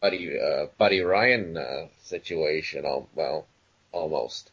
Buddy 0.03 0.37
uh, 0.39 0.67
Buddy 0.79 1.01
Ryan 1.01 1.57
uh, 1.57 1.87
situation. 2.03 2.83
Well, 3.15 3.47
almost. 3.93 4.51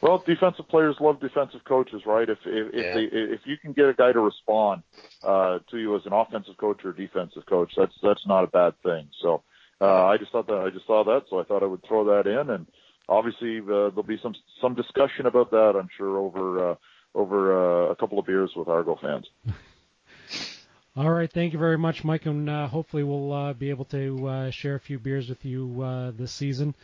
Well, 0.00 0.22
defensive 0.26 0.68
players 0.68 0.96
love 1.00 1.20
defensive 1.20 1.64
coaches, 1.64 2.02
right? 2.06 2.28
If 2.28 2.38
if, 2.46 2.74
if 2.74 2.94
they 2.94 3.16
if 3.16 3.40
you 3.44 3.56
can 3.56 3.72
get 3.72 3.86
a 3.86 3.94
guy 3.94 4.12
to 4.12 4.20
respond 4.20 4.82
uh, 5.24 5.58
to 5.70 5.78
you 5.78 5.96
as 5.96 6.02
an 6.06 6.12
offensive 6.12 6.56
coach 6.56 6.84
or 6.84 6.92
defensive 6.92 7.44
coach, 7.46 7.72
that's 7.76 7.94
that's 8.02 8.24
not 8.26 8.44
a 8.44 8.46
bad 8.46 8.74
thing. 8.82 9.08
So 9.20 9.42
uh, 9.80 10.06
I 10.06 10.16
just 10.16 10.30
thought 10.30 10.46
that 10.46 10.58
I 10.58 10.70
just 10.70 10.86
saw 10.86 11.02
that, 11.04 11.22
so 11.28 11.40
I 11.40 11.44
thought 11.44 11.62
I 11.62 11.66
would 11.66 11.84
throw 11.86 12.04
that 12.04 12.28
in, 12.28 12.50
and 12.50 12.66
obviously 13.08 13.58
uh, 13.58 13.90
there'll 13.90 14.02
be 14.04 14.20
some 14.22 14.34
some 14.60 14.74
discussion 14.74 15.26
about 15.26 15.50
that, 15.50 15.74
I'm 15.76 15.88
sure, 15.96 16.18
over 16.18 16.70
uh, 16.70 16.74
over 17.14 17.88
uh, 17.88 17.90
a 17.90 17.96
couple 17.96 18.18
of 18.18 18.26
beers 18.26 18.52
with 18.54 18.68
Argo 18.68 18.98
fans. 19.00 19.26
All 20.96 21.10
right, 21.10 21.32
thank 21.32 21.52
you 21.52 21.60
very 21.60 21.78
much, 21.78 22.02
Mike, 22.02 22.26
and 22.26 22.50
uh, 22.50 22.66
hopefully 22.66 23.04
we'll 23.04 23.32
uh, 23.32 23.52
be 23.52 23.70
able 23.70 23.84
to 23.86 24.26
uh, 24.26 24.50
share 24.50 24.74
a 24.74 24.80
few 24.80 24.98
beers 24.98 25.28
with 25.28 25.44
you 25.44 25.80
uh, 25.80 26.10
this 26.10 26.32
season, 26.32 26.74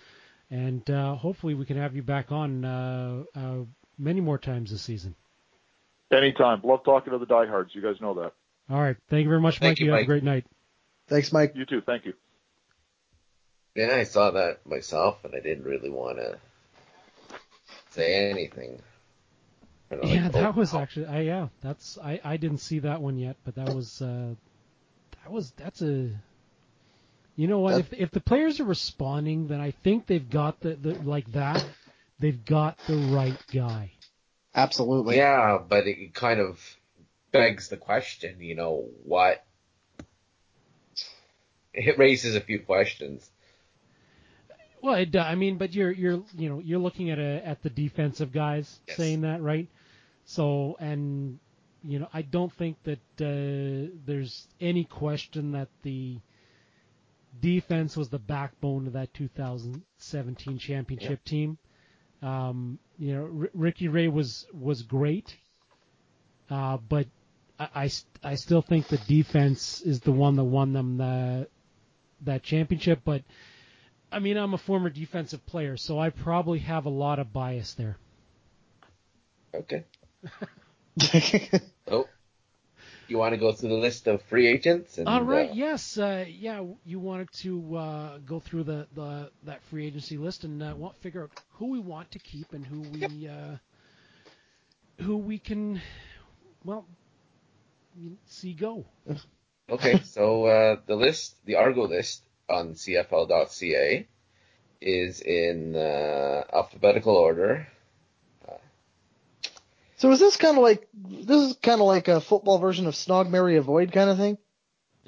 and 0.51 0.89
uh, 0.91 1.15
hopefully 1.15 1.55
we 1.55 1.65
can 1.65 1.77
have 1.77 1.95
you 1.97 2.03
back 2.03 2.33
on 2.33 2.65
uh, 2.65 3.25
uh, 3.35 3.55
many 3.99 4.21
more 4.21 4.39
times 4.39 4.71
this 4.71 4.83
season. 4.83 5.15
Anytime, 6.13 6.61
love 6.63 6.85
talking 6.85 7.13
to 7.13 7.19
the 7.19 7.27
diehards. 7.27 7.75
You 7.75 7.83
guys 7.83 8.01
know 8.01 8.15
that. 8.15 8.33
All 8.71 8.81
right, 8.81 8.97
thank 9.09 9.25
you 9.25 9.29
very 9.29 9.41
much, 9.41 9.59
Thank 9.59 9.73
Mike. 9.73 9.81
you, 9.81 9.87
You 9.87 9.93
have 9.93 10.03
a 10.03 10.07
great 10.07 10.23
night. 10.23 10.47
Thanks, 11.09 11.33
Mike. 11.33 11.53
You 11.55 11.67
too. 11.67 11.83
Thank 11.85 12.07
you. 12.07 12.15
Yeah, 13.75 13.95
I 13.95 14.05
saw 14.05 14.31
that 14.31 14.65
myself, 14.67 15.25
and 15.25 15.35
I 15.35 15.41
didn't 15.41 15.65
really 15.65 15.91
want 15.91 16.19
to 16.19 16.39
say 17.91 18.31
anything. 18.31 18.81
You 19.91 19.97
know, 19.97 20.03
Yeah, 20.05 20.29
that 20.29 20.55
oh, 20.55 20.59
was 20.59 20.73
actually, 20.75 21.07
I 21.07 21.21
yeah, 21.23 21.49
that's 21.61 21.99
I 21.99 22.21
I 22.25 22.37
didn't 22.37 22.59
see 22.59 22.79
that 22.81 23.03
one 23.03 23.19
yet, 23.19 23.37
but 23.45 23.57
that 23.57 23.75
was 23.75 24.01
uh, 24.01 24.35
that 25.23 25.33
was 25.33 25.51
that's 25.57 25.83
a, 25.83 26.11
you 27.37 27.49
know 27.49 27.59
what? 27.61 27.73
That- 27.73 27.93
If 27.93 27.93
if 27.95 28.11
the 28.11 28.21
players 28.21 28.61
are 28.61 28.65
responding, 28.65 29.49
then 29.49 29.61
I 29.61 29.71
think 29.73 30.07
they've 30.07 30.29
got 30.29 30.61
the, 30.61 30.75
the 30.75 30.95
like 31.03 31.31
that, 31.33 31.65
they've 32.19 32.45
got 32.45 32.77
the 32.87 32.97
right 32.97 33.39
guy. 33.53 33.93
Absolutely. 34.55 35.17
Yeah, 35.17 35.59
but 35.69 35.87
it 35.87 36.15
kind 36.15 36.41
of 36.41 36.61
begs 37.33 37.69
the 37.69 37.77
question, 37.77 38.41
you 38.41 38.55
know, 38.55 38.85
what? 39.05 39.45
It 41.73 41.99
raises 41.99 42.37
a 42.37 42.41
few 42.41 42.61
questions. 42.61 43.29
Well, 44.81 44.95
it, 44.95 45.11
do- 45.11 45.19
I 45.19 45.35
mean, 45.35 45.57
but 45.59 45.75
you're 45.75 45.91
you're 45.91 46.23
you 46.37 46.49
know 46.49 46.61
you're 46.61 46.79
looking 46.79 47.11
at 47.11 47.19
a 47.19 47.43
at 47.45 47.63
the 47.63 47.71
defensive 47.71 48.33
guys 48.33 48.79
Yes. 48.87 48.97
saying 48.97 49.23
that, 49.23 49.43
right? 49.43 49.69
So 50.27 50.77
and 50.79 51.39
you 51.83 51.99
know 51.99 52.09
I 52.15 52.23
don't 52.23 52.53
think 52.53 52.77
that 52.85 53.01
uh, 53.21 53.91
there's 54.07 54.47
any 54.61 54.85
question 54.85 55.53
that 55.53 55.69
the 55.83 56.19
defense 57.41 57.97
was 57.97 58.09
the 58.09 58.19
backbone 58.19 58.87
of 58.87 58.93
that 58.95 59.13
2017 59.15 60.59
championship 60.59 61.25
team. 61.25 61.59
Um, 62.23 62.79
you 62.99 63.15
know, 63.15 63.23
R- 63.43 63.51
Ricky 63.55 63.89
Ray 63.89 64.09
was 64.09 64.47
was 64.53 64.83
great, 64.83 65.37
uh, 66.51 66.79
but 66.79 67.07
I, 67.59 67.69
I 67.75 67.87
st- 67.89 68.19
I 68.23 68.35
still 68.37 68.63
think 68.63 68.89
the 68.89 68.99
defense 68.99 69.81
is 69.83 70.01
the 70.01 70.13
one 70.13 70.37
that 70.37 70.45
won 70.45 70.73
them 70.73 70.97
the 70.99 71.49
that 72.23 72.43
championship, 72.43 73.01
but. 73.05 73.23
I 74.13 74.21
mean, 74.21 74.37
I'm 74.37 74.55
a 74.55 74.59
former 74.59 74.91
defensive 74.91 75.45
player, 75.45 75.77
so 75.77 75.99
I 75.99 76.11
probably 76.11 76.61
have 76.61 76.87
a 76.87 76.91
lot 76.91 77.19
of 77.19 77.33
bias 77.33 77.75
there. 77.75 77.97
Okay. 79.53 79.85
Oh, 81.91 82.07
you 83.09 83.19
want 83.19 83.33
to 83.33 83.39
go 83.39 83.53
through 83.53 83.71
the 83.71 83.75
list 83.77 84.07
of 84.07 84.23
free 84.23 84.47
agents? 84.47 84.99
And, 84.99 85.09
All 85.09 85.23
right, 85.23 85.51
uh, 85.51 85.55
yes, 85.55 85.99
uh, 85.99 86.25
yeah, 86.29 86.65
you 86.85 86.99
wanted 86.99 87.33
to 87.43 87.77
uh, 87.77 88.19
go 88.19 88.41
through 88.41 88.65
the, 88.65 88.87
the 88.95 89.31
that 89.45 89.63
free 89.65 89.87
agency 89.87 90.17
list 90.17 90.45
and 90.45 90.63
uh, 90.63 90.75
figure 91.01 91.25
out 91.25 91.31
who 91.53 91.67
we 91.67 91.79
want 91.79 92.11
to 92.13 92.19
keep 92.19 92.53
and 92.53 92.67
who 92.67 92.81
we 92.81 93.29
uh, 93.29 93.57
who 95.03 95.17
we 95.17 95.39
can, 95.39 95.81
well, 96.65 96.87
see 98.27 98.53
go. 98.53 98.85
Okay, 99.71 100.01
so 100.05 100.47
uh, 100.47 100.77
the 100.87 100.97
list, 100.97 101.37
the 101.45 101.57
Argo 101.57 101.87
list 101.87 102.23
on 102.49 102.75
CFL.ca 102.75 104.07
is 104.81 105.21
in 105.21 105.77
uh, 105.77 106.45
alphabetical 106.53 107.17
order. 107.17 107.67
So 110.05 110.11
is 110.11 110.21
this 110.21 110.37
kind 110.37 110.59
of 110.59 110.63
like 110.63 110.87
this 110.93 111.41
is 111.41 111.57
kind 111.63 111.81
of 111.81 111.87
like 111.87 112.09
a 112.09 112.21
football 112.21 112.59
version 112.59 112.87
of 112.87 112.93
Snog 112.93 113.31
Marry 113.31 113.57
Avoid 113.57 113.91
kind 113.91 114.11
of 114.11 114.19
thing? 114.19 114.37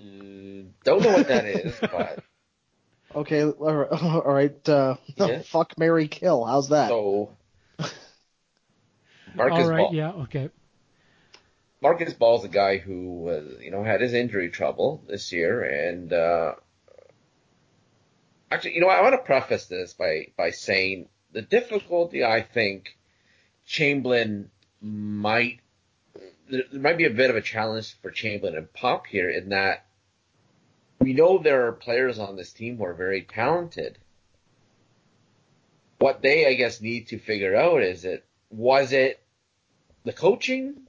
Mm, 0.01 0.68
don't 0.84 1.03
know 1.03 1.12
what 1.12 1.28
that 1.28 1.44
is, 1.44 1.78
but 1.92 2.24
Okay, 3.14 3.44
all 3.44 3.74
right, 3.74 3.92
all 4.03 4.22
right 4.22 4.68
uh, 4.70 4.97
Yeah. 5.18 5.42
fuck 5.42 5.76
Mary 5.76 6.09
Kill. 6.09 6.47
How's 6.47 6.70
that? 6.70 6.88
so 6.88 7.28
Marcus 9.34 9.59
All 9.59 9.68
right, 9.70 9.80
Ball. 9.80 9.94
yeah, 9.94 10.12
okay. 10.12 10.49
Marcus 11.82 12.14
Ball's 12.14 12.47
a 12.47 12.49
guy 12.49 12.78
who 12.78 13.18
was, 13.20 13.53
you 13.61 13.70
know, 13.70 13.84
had 13.84 14.01
his 14.01 14.14
injury 14.14 14.49
trouble 14.49 15.05
this 15.07 15.30
year, 15.30 15.62
and 15.62 16.11
uh, 16.11 16.55
actually, 18.51 18.76
you 18.76 18.80
know, 18.80 18.86
what 18.86 18.97
I 18.97 19.03
want 19.03 19.12
to 19.12 19.18
preface 19.18 19.66
this 19.66 19.92
by 19.92 20.28
by 20.38 20.53
saying 20.53 21.11
the 21.32 21.42
difficulty 21.42 22.24
I 22.24 22.40
think 22.40 22.97
Chamblin 23.68 24.49
might 24.87 25.61
there, 26.49 26.62
there 26.70 26.80
might 26.80 26.99
be 26.99 27.07
a 27.07 27.11
bit 27.11 27.30
of 27.30 27.37
a 27.37 27.41
challenge 27.41 27.97
for 28.01 28.11
Chamblin 28.11 28.57
and 28.57 28.72
Popp 28.72 29.07
here 29.07 29.28
in 29.28 29.51
that 29.51 29.87
we 31.01 31.12
know 31.12 31.39
there 31.39 31.66
are 31.66 31.72
players 31.72 32.18
on 32.18 32.37
this 32.37 32.53
team 32.53 32.78
who 32.78 32.84
are 32.84 32.95
very 32.95 33.22
talented. 33.22 33.99
What 35.99 36.22
they, 36.22 36.47
I 36.47 36.55
guess, 36.55 36.80
need 36.80 37.09
to 37.09 37.18
figure 37.18 37.57
out 37.57 37.82
is 37.82 38.05
it 38.05 38.24
was 38.51 38.93
it 38.93 39.22
the 40.05 40.12
coaching 40.12 40.87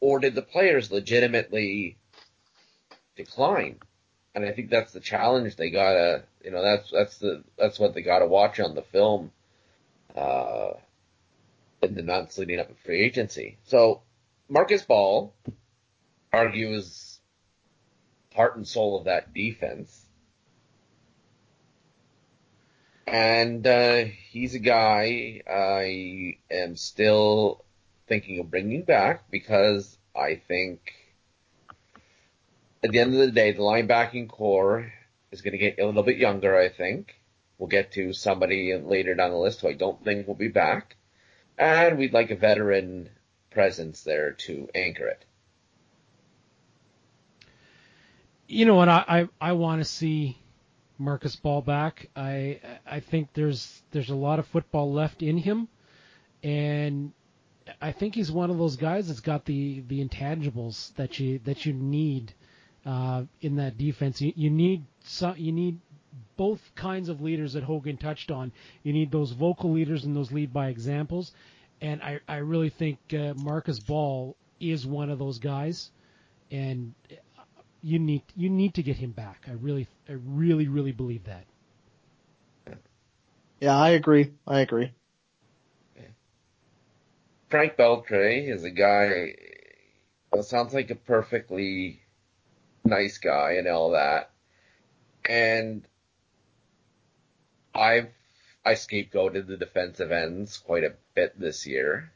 or 0.00 0.18
did 0.18 0.34
the 0.34 0.42
players 0.42 0.90
legitimately 0.90 1.96
decline? 3.16 3.78
And 4.34 4.44
I 4.44 4.52
think 4.52 4.70
that's 4.70 4.92
the 4.92 5.00
challenge 5.00 5.56
they 5.56 5.70
gotta, 5.70 6.24
you 6.44 6.50
know, 6.50 6.62
that's 6.62 6.90
that's 6.90 7.18
the 7.18 7.42
that's 7.58 7.78
what 7.78 7.94
they 7.94 8.02
gotta 8.02 8.26
watch 8.26 8.60
on 8.60 8.74
the 8.74 8.82
film, 8.82 9.32
uh, 10.16 10.72
in 11.82 11.94
the 11.94 12.02
months 12.02 12.38
leading 12.38 12.60
up 12.60 12.68
to 12.68 12.74
free 12.84 13.02
agency. 13.02 13.58
So 13.64 14.02
Marcus 14.48 14.82
Ball 14.82 15.34
argues 16.32 17.20
heart 18.34 18.56
and 18.56 18.66
soul 18.66 18.98
of 18.98 19.04
that 19.04 19.32
defense. 19.34 20.06
And 23.06 23.66
uh, 23.66 24.04
he's 24.30 24.54
a 24.54 24.60
guy 24.60 25.42
I 25.50 26.36
am 26.50 26.76
still 26.76 27.64
thinking 28.06 28.38
of 28.38 28.50
bringing 28.50 28.82
back 28.82 29.30
because 29.30 29.98
I 30.14 30.40
think 30.46 30.92
at 32.82 32.90
the 32.90 32.98
end 32.98 33.14
of 33.14 33.20
the 33.20 33.32
day, 33.32 33.52
the 33.52 33.60
linebacking 33.60 34.28
corps 34.28 34.92
is 35.30 35.42
going 35.42 35.52
to 35.52 35.58
get 35.58 35.78
a 35.78 35.86
little 35.86 36.02
bit 36.02 36.18
younger, 36.18 36.58
I 36.58 36.68
think. 36.68 37.14
We'll 37.58 37.68
get 37.68 37.92
to 37.92 38.12
somebody 38.12 38.74
later 38.76 39.14
down 39.14 39.32
the 39.32 39.36
list 39.36 39.60
who 39.60 39.68
I 39.68 39.74
don't 39.74 40.02
think 40.02 40.26
will 40.26 40.34
be 40.34 40.48
back. 40.48 40.96
And 41.60 41.98
we'd 41.98 42.14
like 42.14 42.30
a 42.30 42.36
veteran 42.36 43.10
presence 43.50 44.02
there 44.02 44.32
to 44.32 44.70
anchor 44.74 45.06
it. 45.06 45.26
You 48.48 48.64
know 48.64 48.76
what? 48.76 48.88
I 48.88 49.04
I, 49.06 49.50
I 49.50 49.52
want 49.52 49.82
to 49.82 49.84
see 49.84 50.38
Marcus 50.98 51.36
Ball 51.36 51.60
back. 51.60 52.08
I 52.16 52.60
I 52.86 53.00
think 53.00 53.28
there's 53.34 53.82
there's 53.90 54.08
a 54.08 54.14
lot 54.14 54.38
of 54.38 54.46
football 54.46 54.90
left 54.90 55.22
in 55.22 55.36
him, 55.36 55.68
and 56.42 57.12
I 57.80 57.92
think 57.92 58.14
he's 58.14 58.32
one 58.32 58.50
of 58.50 58.56
those 58.56 58.76
guys 58.76 59.08
that's 59.08 59.20
got 59.20 59.44
the 59.44 59.84
the 59.86 60.02
intangibles 60.02 60.94
that 60.94 61.20
you 61.20 61.40
that 61.44 61.66
you 61.66 61.74
need 61.74 62.32
uh, 62.86 63.24
in 63.42 63.56
that 63.56 63.76
defense. 63.76 64.22
You, 64.22 64.32
you 64.34 64.48
need 64.48 64.86
some, 65.04 65.36
you 65.36 65.52
need 65.52 65.78
both 66.40 66.74
kinds 66.74 67.10
of 67.10 67.20
leaders 67.20 67.52
that 67.52 67.62
Hogan 67.62 67.98
touched 67.98 68.30
on. 68.30 68.50
You 68.82 68.94
need 68.94 69.12
those 69.12 69.30
vocal 69.32 69.72
leaders 69.72 70.04
and 70.04 70.16
those 70.16 70.32
lead 70.32 70.54
by 70.54 70.68
examples. 70.68 71.32
And 71.82 72.00
I, 72.02 72.20
I 72.26 72.36
really 72.36 72.70
think 72.70 72.98
uh, 73.12 73.34
Marcus 73.36 73.78
Ball 73.78 74.34
is 74.58 74.86
one 74.86 75.10
of 75.10 75.18
those 75.18 75.38
guys, 75.38 75.90
and 76.50 76.94
you 77.82 77.98
need 77.98 78.22
you 78.34 78.48
need 78.48 78.72
to 78.74 78.82
get 78.82 78.96
him 78.96 79.10
back. 79.10 79.44
I 79.48 79.52
really 79.52 79.86
I 80.08 80.12
really 80.12 80.66
really 80.66 80.92
believe 80.92 81.24
that. 81.24 81.44
Yeah, 83.60 83.76
I 83.76 83.90
agree. 83.90 84.32
I 84.46 84.60
agree. 84.60 84.92
Frank 87.50 87.76
Beltre 87.76 88.48
is 88.48 88.64
a 88.64 88.70
guy. 88.70 89.34
Well, 90.32 90.42
sounds 90.42 90.72
like 90.72 90.90
a 90.90 90.94
perfectly 90.94 92.00
nice 92.82 93.18
guy 93.18 93.56
and 93.58 93.68
all 93.68 93.90
that, 93.90 94.30
and 95.26 95.86
I've 97.80 98.08
I 98.64 98.74
scapegoated 98.74 99.46
the 99.46 99.56
defensive 99.56 100.12
ends 100.12 100.58
quite 100.58 100.84
a 100.84 100.94
bit 101.14 101.40
this 101.40 101.66
year. 101.66 102.12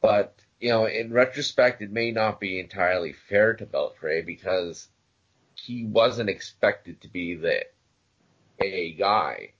But, 0.00 0.34
you 0.60 0.70
know, 0.70 0.86
in 0.86 1.12
retrospect, 1.12 1.82
it 1.82 1.92
may 1.92 2.10
not 2.10 2.40
be 2.40 2.58
entirely 2.58 3.12
fair 3.12 3.52
to 3.54 3.66
Beltre 3.66 4.24
because 4.24 4.88
he 5.54 5.84
wasn't 5.84 6.30
expected 6.30 7.02
to 7.02 7.08
be 7.08 7.34
the 7.34 7.66
A 8.60 8.94
guy. 8.94 9.52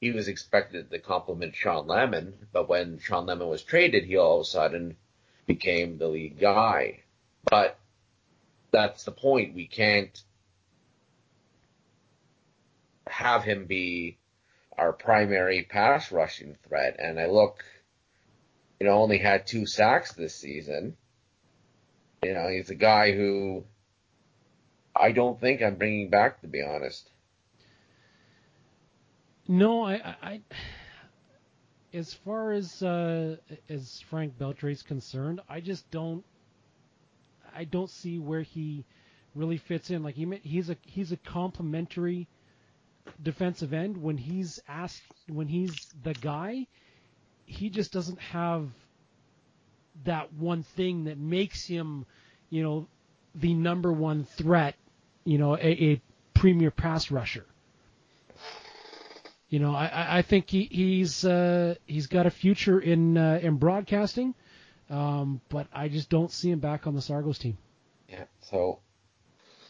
He 0.00 0.10
was 0.10 0.26
expected 0.26 0.90
to 0.90 0.98
complement 0.98 1.54
Shawn 1.54 1.86
Lemon, 1.86 2.48
but 2.52 2.68
when 2.68 2.98
Shawn 2.98 3.26
Lemon 3.26 3.48
was 3.48 3.62
traded, 3.62 4.04
he 4.04 4.16
all 4.16 4.40
of 4.40 4.42
a 4.42 4.44
sudden 4.44 4.96
became 5.46 5.98
the 5.98 6.08
lead 6.08 6.40
guy. 6.40 7.04
But 7.44 7.78
that's 8.72 9.04
the 9.04 9.12
point. 9.12 9.54
We 9.54 9.68
can't 9.68 10.20
have 13.06 13.44
him 13.44 13.66
be 13.66 14.18
our 14.82 14.92
primary 14.92 15.62
pass 15.62 16.10
rushing 16.10 16.56
threat. 16.66 16.96
And 16.98 17.20
I 17.20 17.26
look, 17.26 17.62
you 18.80 18.86
know, 18.86 18.94
only 18.94 19.18
had 19.18 19.46
two 19.46 19.64
sacks 19.64 20.12
this 20.12 20.34
season. 20.34 20.96
You 22.24 22.34
know, 22.34 22.48
he's 22.48 22.70
a 22.70 22.74
guy 22.74 23.12
who 23.12 23.64
I 24.94 25.12
don't 25.12 25.40
think 25.40 25.62
I'm 25.62 25.76
bringing 25.76 26.10
back, 26.10 26.40
to 26.40 26.48
be 26.48 26.62
honest. 26.62 27.08
No, 29.46 29.84
I, 29.84 30.16
I, 30.22 30.40
as 31.94 32.14
far 32.14 32.52
as 32.52 32.82
uh, 32.82 33.36
as 33.68 34.00
Frank 34.10 34.36
Beltre 34.36 34.72
is 34.72 34.82
concerned, 34.82 35.40
I 35.48 35.60
just 35.60 35.88
don't, 35.90 36.24
I 37.54 37.64
don't 37.64 37.90
see 37.90 38.18
where 38.18 38.42
he 38.42 38.84
really 39.34 39.58
fits 39.58 39.90
in. 39.90 40.02
Like 40.02 40.16
he, 40.16 40.26
he's 40.42 40.70
a 40.70 40.76
he's 40.86 41.12
a 41.12 41.16
complimentary 41.16 42.28
defensive 43.22 43.72
end 43.72 43.96
when 43.96 44.16
he's 44.16 44.60
asked 44.68 45.02
when 45.28 45.48
he's 45.48 45.92
the 46.02 46.14
guy 46.14 46.66
he 47.46 47.70
just 47.70 47.92
doesn't 47.92 48.20
have 48.20 48.68
that 50.04 50.32
one 50.32 50.62
thing 50.62 51.04
that 51.04 51.18
makes 51.18 51.66
him 51.66 52.06
you 52.50 52.62
know 52.62 52.86
the 53.34 53.54
number 53.54 53.92
one 53.92 54.24
threat 54.24 54.74
you 55.24 55.38
know 55.38 55.56
a, 55.56 55.92
a 55.92 56.02
premier 56.34 56.70
pass 56.70 57.10
rusher. 57.10 57.44
You 59.48 59.58
know 59.58 59.74
i 59.74 60.18
i 60.18 60.22
think 60.22 60.48
he, 60.48 60.64
he's 60.64 61.24
uh 61.24 61.74
he's 61.86 62.06
got 62.06 62.26
a 62.26 62.30
future 62.30 62.80
in 62.80 63.18
uh, 63.18 63.38
in 63.42 63.56
broadcasting 63.56 64.34
um 64.88 65.40
but 65.50 65.66
i 65.74 65.88
just 65.88 66.08
don't 66.08 66.32
see 66.32 66.50
him 66.50 66.58
back 66.58 66.86
on 66.86 66.94
the 66.94 67.02
sargos 67.02 67.38
team. 67.38 67.58
Yeah 68.08 68.24
so 68.40 68.80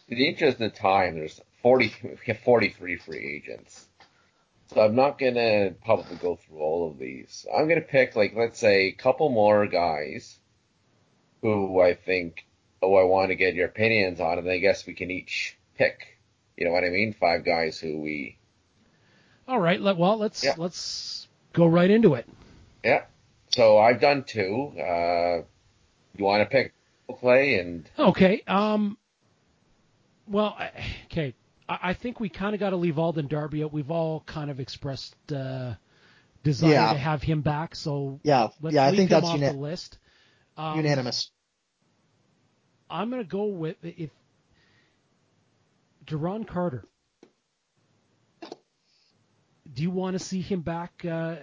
the 0.09 0.29
interest 0.29 0.59
time 0.77 1.17
there's 1.17 1.41
40, 1.63 1.93
we 2.03 2.17
have 2.27 2.41
43 2.41 2.97
free 2.97 3.37
agents. 3.37 3.87
So 4.75 4.81
I'm 4.81 4.95
not 4.95 5.19
gonna 5.19 5.73
probably 5.85 6.17
go 6.17 6.37
through 6.37 6.59
all 6.59 6.91
of 6.91 6.99
these. 6.99 7.47
I'm 7.55 7.69
gonna 7.69 7.83
pick 7.83 8.17
like, 8.17 8.33
let's 8.35 8.59
say, 8.59 8.87
a 8.87 8.93
couple 8.93 9.29
more 9.29 9.67
guys 9.67 10.39
who 11.43 11.81
I 11.81 11.95
think, 11.95 12.47
oh, 12.81 12.95
I 12.95 13.05
want 13.05 13.29
to 13.29 13.35
get 13.35 13.55
your 13.55 13.67
opinions 13.67 14.21
on, 14.21 14.39
and 14.39 14.49
I 14.49 14.59
guess 14.59 14.87
we 14.87 14.95
can 14.95 15.11
each 15.11 15.59
pick. 15.77 16.19
You 16.57 16.65
know 16.67 16.73
what 16.73 16.85
I 16.85 16.91
mean? 16.91 17.15
Five 17.19 17.45
guys 17.45 17.79
who 17.79 18.01
we. 18.01 18.39
All 19.47 19.59
right. 19.59 19.81
Let, 19.81 19.97
well, 19.97 20.19
let's 20.19 20.43
yeah. 20.45 20.55
let's 20.57 21.27
go 21.53 21.67
right 21.67 21.91
into 21.91 22.15
it. 22.15 22.27
Yeah. 22.85 23.05
So 23.51 23.79
I've 23.79 24.01
done 24.01 24.25
two. 24.25 24.73
Uh, 24.79 25.43
you 26.17 26.25
want 26.25 26.43
to 26.43 26.47
pick 26.47 26.73
Clay 27.21 27.59
and? 27.59 27.89
Okay. 27.99 28.43
Um. 28.47 28.97
Well, 30.27 30.57
okay. 31.07 31.35
I 31.69 31.95
think 31.95 32.21
we 32.21 32.29
kind 32.29 32.55
of 32.55 32.61
got 32.61 32.71
to 32.71 32.77
leave 32.77 32.99
Alden 32.99 33.29
Darby 33.29 33.65
out. 33.65 33.73
We've 33.73 33.91
all 33.91 34.23
kind 34.27 34.51
of 34.51 34.61
expressed 34.61 35.15
uh, 35.33 35.75
desire 36.43 36.73
yeah. 36.73 36.93
to 36.93 36.99
have 36.99 37.23
him 37.23 37.43
back. 37.43 37.75
So 37.77 38.21
yeah, 38.23 38.49
yeah, 38.63 38.85
I 38.85 38.95
think 38.95 39.11
that's 39.11 39.27
off 39.27 39.39
uni- 39.39 39.53
the 39.53 39.59
list. 39.59 39.99
Um, 40.57 40.77
unanimous. 40.77 41.31
I'm 42.91 43.11
gonna 43.11 43.25
go 43.25 43.45
with 43.45 43.77
if 43.83 44.11
Duron 46.07 46.47
Carter. 46.47 46.85
Do 49.73 49.83
you 49.83 49.91
want 49.91 50.15
to 50.15 50.19
see 50.19 50.43
him 50.43 50.61
back 50.61 51.05
uh, 51.09 51.37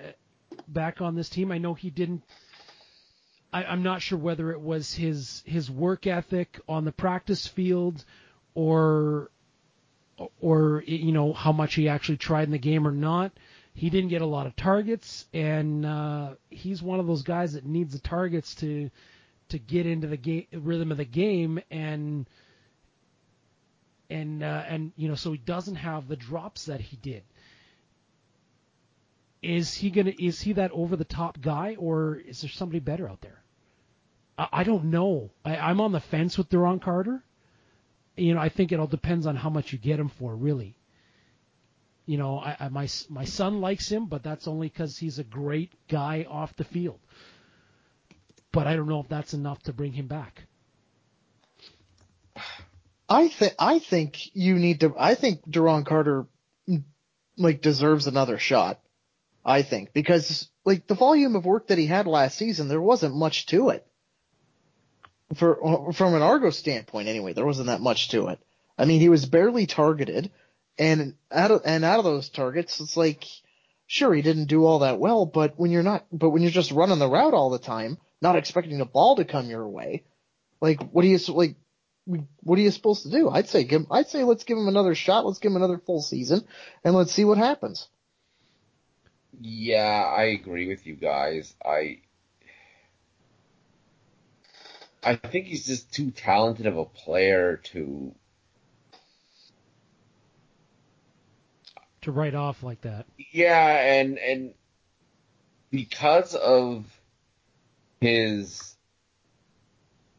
back 0.67 1.01
on 1.01 1.15
this 1.15 1.29
team? 1.29 1.51
I 1.51 1.57
know 1.57 1.73
he 1.73 1.89
didn't. 1.89 2.23
I, 3.51 3.63
I'm 3.63 3.81
not 3.81 4.01
sure 4.01 4.19
whether 4.19 4.51
it 4.51 4.61
was 4.61 4.93
his 4.93 5.41
his 5.45 5.71
work 5.71 6.05
ethic 6.05 6.59
on 6.67 6.85
the 6.85 6.91
practice 6.91 7.47
field 7.47 8.05
or 8.53 9.31
or 10.41 10.83
you 10.85 11.11
know 11.11 11.33
how 11.33 11.51
much 11.51 11.75
he 11.75 11.89
actually 11.89 12.17
tried 12.17 12.43
in 12.43 12.51
the 12.51 12.59
game 12.59 12.87
or 12.87 12.91
not. 12.91 13.31
He 13.73 13.89
didn't 13.89 14.09
get 14.09 14.21
a 14.21 14.25
lot 14.25 14.47
of 14.47 14.55
targets, 14.55 15.25
and 15.33 15.85
uh, 15.85 16.31
he's 16.49 16.81
one 16.81 16.99
of 16.99 17.07
those 17.07 17.23
guys 17.23 17.53
that 17.53 17.65
needs 17.65 17.93
the 17.93 17.99
targets 17.99 18.55
to 18.55 18.89
to 19.49 19.59
get 19.59 19.85
into 19.85 20.07
the 20.07 20.17
game 20.17 20.45
rhythm 20.53 20.91
of 20.91 20.97
the 20.97 21.05
game 21.05 21.59
and 21.71 22.27
and 24.09 24.43
uh, 24.43 24.63
and 24.67 24.91
you 24.95 25.07
know 25.07 25.15
so 25.15 25.31
he 25.31 25.37
doesn't 25.37 25.75
have 25.75 26.07
the 26.07 26.15
drops 26.15 26.65
that 26.65 26.81
he 26.81 26.97
did. 26.97 27.23
is 29.41 29.73
he 29.73 29.89
gonna 29.89 30.13
is 30.19 30.41
he 30.41 30.53
that 30.53 30.71
over 30.71 30.95
the 30.95 31.05
top 31.05 31.39
guy 31.41 31.75
or 31.79 32.15
is 32.15 32.41
there 32.41 32.49
somebody 32.49 32.79
better 32.79 33.07
out 33.07 33.21
there? 33.21 33.41
I, 34.37 34.47
I 34.51 34.63
don't 34.63 34.85
know. 34.85 35.31
I, 35.45 35.57
I'm 35.57 35.81
on 35.81 35.91
the 35.91 35.99
fence 35.99 36.37
with 36.37 36.49
Duron 36.49 36.81
Carter. 36.81 37.23
You 38.19 38.35
know, 38.35 38.41
I 38.41 38.49
think 38.49 38.71
it 38.71 38.79
all 38.79 38.87
depends 38.87 39.25
on 39.25 39.35
how 39.35 39.49
much 39.49 39.71
you 39.71 39.79
get 39.79 39.99
him 39.99 40.09
for, 40.09 40.35
really. 40.35 40.75
You 42.05 42.17
know, 42.17 42.39
I, 42.39 42.57
I 42.59 42.69
my 42.69 42.87
my 43.09 43.25
son 43.25 43.61
likes 43.61 43.87
him, 43.89 44.07
but 44.07 44.23
that's 44.23 44.47
only 44.47 44.67
because 44.67 44.97
he's 44.97 45.19
a 45.19 45.23
great 45.23 45.73
guy 45.87 46.25
off 46.27 46.55
the 46.55 46.63
field. 46.63 46.99
But 48.51 48.67
I 48.67 48.75
don't 48.75 48.87
know 48.87 48.99
if 48.99 49.09
that's 49.09 49.33
enough 49.33 49.61
to 49.63 49.73
bring 49.73 49.93
him 49.93 50.07
back. 50.07 50.43
I 53.07 53.27
think 53.27 53.53
I 53.59 53.79
think 53.79 54.35
you 54.35 54.55
need 54.55 54.81
to. 54.81 54.95
I 54.97 55.15
think 55.15 55.47
Duron 55.47 55.85
Carter 55.85 56.27
like 57.37 57.61
deserves 57.61 58.07
another 58.07 58.37
shot. 58.37 58.79
I 59.45 59.61
think 59.61 59.93
because 59.93 60.49
like 60.65 60.87
the 60.87 60.95
volume 60.95 61.35
of 61.35 61.45
work 61.45 61.67
that 61.67 61.77
he 61.77 61.87
had 61.87 62.05
last 62.05 62.37
season, 62.37 62.67
there 62.67 62.81
wasn't 62.81 63.15
much 63.15 63.45
to 63.47 63.69
it. 63.69 63.85
For 65.35 65.93
from 65.93 66.15
an 66.15 66.21
Argo 66.21 66.49
standpoint, 66.49 67.07
anyway, 67.07 67.33
there 67.33 67.45
wasn't 67.45 67.67
that 67.67 67.81
much 67.81 68.09
to 68.09 68.27
it. 68.27 68.39
I 68.77 68.85
mean, 68.85 68.99
he 68.99 69.09
was 69.09 69.25
barely 69.25 69.67
targeted, 69.67 70.31
and 70.77 71.15
out 71.31 71.51
of 71.51 71.61
and 71.65 71.85
out 71.85 71.99
of 71.99 72.05
those 72.05 72.29
targets, 72.29 72.79
it's 72.79 72.97
like 72.97 73.25
sure 73.85 74.13
he 74.13 74.21
didn't 74.21 74.45
do 74.45 74.65
all 74.65 74.79
that 74.79 74.99
well, 74.99 75.25
but 75.25 75.53
when 75.57 75.71
you're 75.71 75.83
not, 75.83 76.05
but 76.11 76.29
when 76.29 76.41
you're 76.41 76.51
just 76.51 76.71
running 76.71 76.99
the 76.99 77.09
route 77.09 77.33
all 77.33 77.49
the 77.49 77.59
time, 77.59 77.97
not 78.21 78.35
expecting 78.35 78.77
the 78.77 78.85
ball 78.85 79.15
to 79.17 79.25
come 79.25 79.49
your 79.49 79.67
way, 79.67 80.03
like 80.61 80.81
what 80.91 81.03
do 81.03 81.07
you 81.07 81.19
like? 81.29 81.55
what 82.41 82.57
are 82.57 82.61
you 82.61 82.71
supposed 82.71 83.03
to 83.03 83.11
do? 83.11 83.29
I'd 83.29 83.47
say 83.47 83.63
give, 83.63 83.85
I'd 83.91 84.07
say 84.07 84.23
let's 84.23 84.43
give 84.43 84.57
him 84.57 84.67
another 84.67 84.95
shot. 84.95 85.25
Let's 85.25 85.39
give 85.39 85.51
him 85.51 85.57
another 85.57 85.77
full 85.77 86.01
season 86.01 86.45
and 86.83 86.95
let's 86.95 87.11
see 87.11 87.25
what 87.25 87.37
happens. 87.37 87.87
Yeah, 89.39 90.03
I 90.05 90.23
agree 90.23 90.67
with 90.67 90.85
you 90.87 90.95
guys. 90.95 91.53
I 91.63 91.99
I 95.03 95.15
think 95.15 95.45
he's 95.45 95.65
just 95.65 95.93
too 95.93 96.11
talented 96.11 96.65
of 96.65 96.77
a 96.77 96.85
player 96.85 97.57
to 97.71 98.13
to 102.01 102.11
write 102.11 102.35
off 102.35 102.63
like 102.63 102.81
that. 102.81 103.05
Yeah, 103.31 103.67
and 103.99 104.17
and 104.17 104.53
because 105.71 106.35
of 106.35 106.85
his 108.01 108.75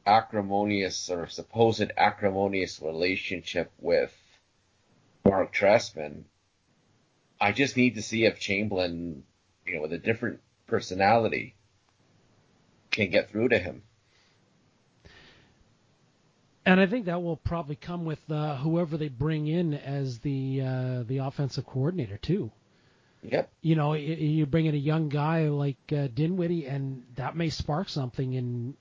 acrimonious 0.07 1.11
or 1.11 1.27
supposed 1.27 1.91
acrimonious 1.97 2.81
relationship 2.81 3.71
with 3.79 4.13
Mark 5.25 5.55
Trestman, 5.55 6.25
I 7.41 7.53
just 7.53 7.77
need 7.77 7.95
to 7.97 8.03
see 8.03 8.25
if 8.25 8.41
Chamblin, 8.41 9.23
you 9.67 9.75
know, 9.75 9.83
with 9.83 9.93
a 9.93 9.99
different 9.99 10.41
personality, 10.67 11.55
can 12.91 13.11
get 13.11 13.31
through 13.31 13.49
to 13.49 13.59
him. 13.59 13.83
And 16.67 16.79
I 16.79 16.87
think 16.87 17.07
that 17.07 17.23
will 17.23 17.37
probably 17.37 17.77
come 17.77 18.05
with 18.05 18.19
uh, 18.31 18.57
whoever 18.57 18.97
they 18.97 19.09
bring 19.09 19.47
in 19.47 19.75
as 19.75 20.19
the 20.19 20.61
uh, 20.61 21.03
the 21.07 21.19
offensive 21.19 21.67
coordinator 21.67 22.19
too. 22.19 22.51
Yep. 23.23 23.51
You 23.61 23.77
know, 23.77 23.95
you 23.95 24.47
bring 24.47 24.67
in 24.67 24.75
a 24.75 24.79
young 24.79 25.09
guy 25.09 25.49
like 25.49 25.79
uh, 25.93 26.09
Dinwiddie, 26.13 26.67
and 26.67 27.05
that 27.17 27.37
may 27.37 27.51
spark 27.51 27.89
something 27.89 28.33
in 28.33 28.75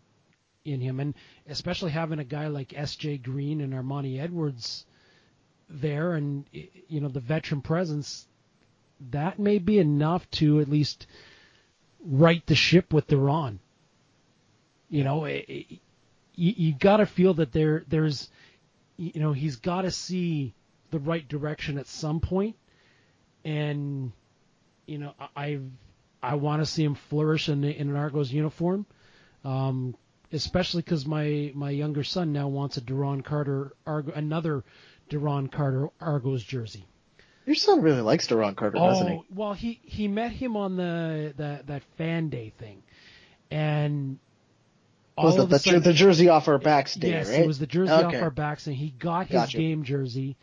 in 0.66 0.82
him, 0.82 1.00
and 1.00 1.14
especially 1.48 1.92
having 1.92 2.20
a 2.20 2.24
guy 2.24 2.48
like 2.48 2.74
S.J. 2.76 3.20
Green 3.20 3.62
and 3.62 3.74
Armani 3.74 4.20
Edwards 4.20 4.86
there, 5.70 6.14
and 6.14 6.46
you 6.52 7.00
know 7.00 7.10
the 7.10 7.20
veteran 7.20 7.62
presence, 7.62 8.28
that 9.12 9.40
may 9.40 9.58
be 9.58 9.80
enough 9.80 10.30
to 10.32 10.60
at 10.60 10.70
least 10.70 11.08
right 12.04 12.46
the 12.46 12.56
ship 12.56 12.94
with 12.94 13.08
Duron. 13.08 13.60
You 14.90 15.04
know, 15.04 15.26
it, 15.26 15.80
you, 16.40 16.54
you 16.56 16.74
got 16.74 16.98
to 16.98 17.06
feel 17.06 17.34
that 17.36 17.52
there 17.52 17.84
there's, 17.88 18.30
you 18.98 19.20
know, 19.20 19.34
he's 19.34 19.58
got 19.58 19.82
to 19.82 19.92
see 19.92 20.54
the 20.92 21.00
right 21.00 21.28
direction 21.28 21.78
at 21.78 21.88
some 21.88 22.20
point, 22.20 22.56
and 23.44 24.12
you 24.88 24.98
know, 24.98 25.14
I 25.36 25.60
I 26.24 26.36
want 26.36 26.62
to 26.62 26.66
see 26.66 26.84
him 26.84 26.96
flourish 26.96 27.50
in, 27.50 27.64
in 27.64 27.90
an 27.90 27.96
Argos 27.96 28.32
uniform. 28.32 28.86
Um, 29.44 29.96
especially 30.32 30.82
because 30.82 31.06
my 31.06 31.52
my 31.56 31.70
younger 31.70 32.04
son 32.04 32.34
now 32.34 32.48
wants 32.48 32.78
a 32.78 32.82
Duron 32.82 33.24
Carter 33.24 33.74
Argo, 33.86 34.12
another 34.14 34.64
Duron 35.10 35.52
Carter 35.52 35.90
Argos 36.00 36.44
jersey. 36.44 36.86
Your 37.46 37.56
son 37.56 37.82
really 37.82 38.02
likes 38.02 38.28
Duron 38.28 38.56
Carter, 38.56 38.78
oh, 38.78 38.88
doesn't 38.88 39.08
he? 39.08 39.22
Well, 39.34 39.54
he 39.54 39.80
he 39.84 40.08
met 40.08 40.32
him 40.32 40.56
on 40.56 40.76
the, 40.76 41.34
the 41.36 41.62
that 41.66 41.84
fan 41.98 42.30
day 42.30 42.54
thing, 42.58 42.84
and 43.50 44.20
was 45.24 45.38
it 45.38 45.50
the, 45.50 45.60
sudden, 45.60 45.84
the 45.84 45.94
jersey 45.94 46.30
off 46.30 46.48
our 46.48 46.58
backs 46.58 46.96
day? 46.96 47.10
Yes, 47.10 47.30
right? 47.30 47.42
it 47.42 47.48
was 47.48 47.60
the 47.60 47.68
jersey 47.68 47.92
okay. 47.92 48.18
off 48.18 48.24
our 48.24 48.32
backs, 48.32 48.68
and 48.68 48.76
he 48.76 48.92
got 48.92 49.28
his 49.28 49.34
gotcha. 49.34 49.58
game 49.58 49.84
jersey, 49.84 50.38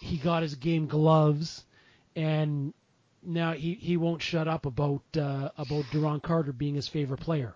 he 0.00 0.16
got 0.16 0.42
his 0.42 0.54
game 0.54 0.86
gloves, 0.86 1.64
and 2.16 2.72
now 3.22 3.52
he 3.52 3.74
he 3.74 3.96
won't 3.96 4.22
shut 4.22 4.48
up 4.48 4.66
about 4.66 5.02
uh, 5.16 5.50
about 5.56 5.84
Duron 5.92 6.22
Carter 6.22 6.52
being 6.52 6.74
his 6.74 6.88
favorite 6.88 7.20
player. 7.20 7.54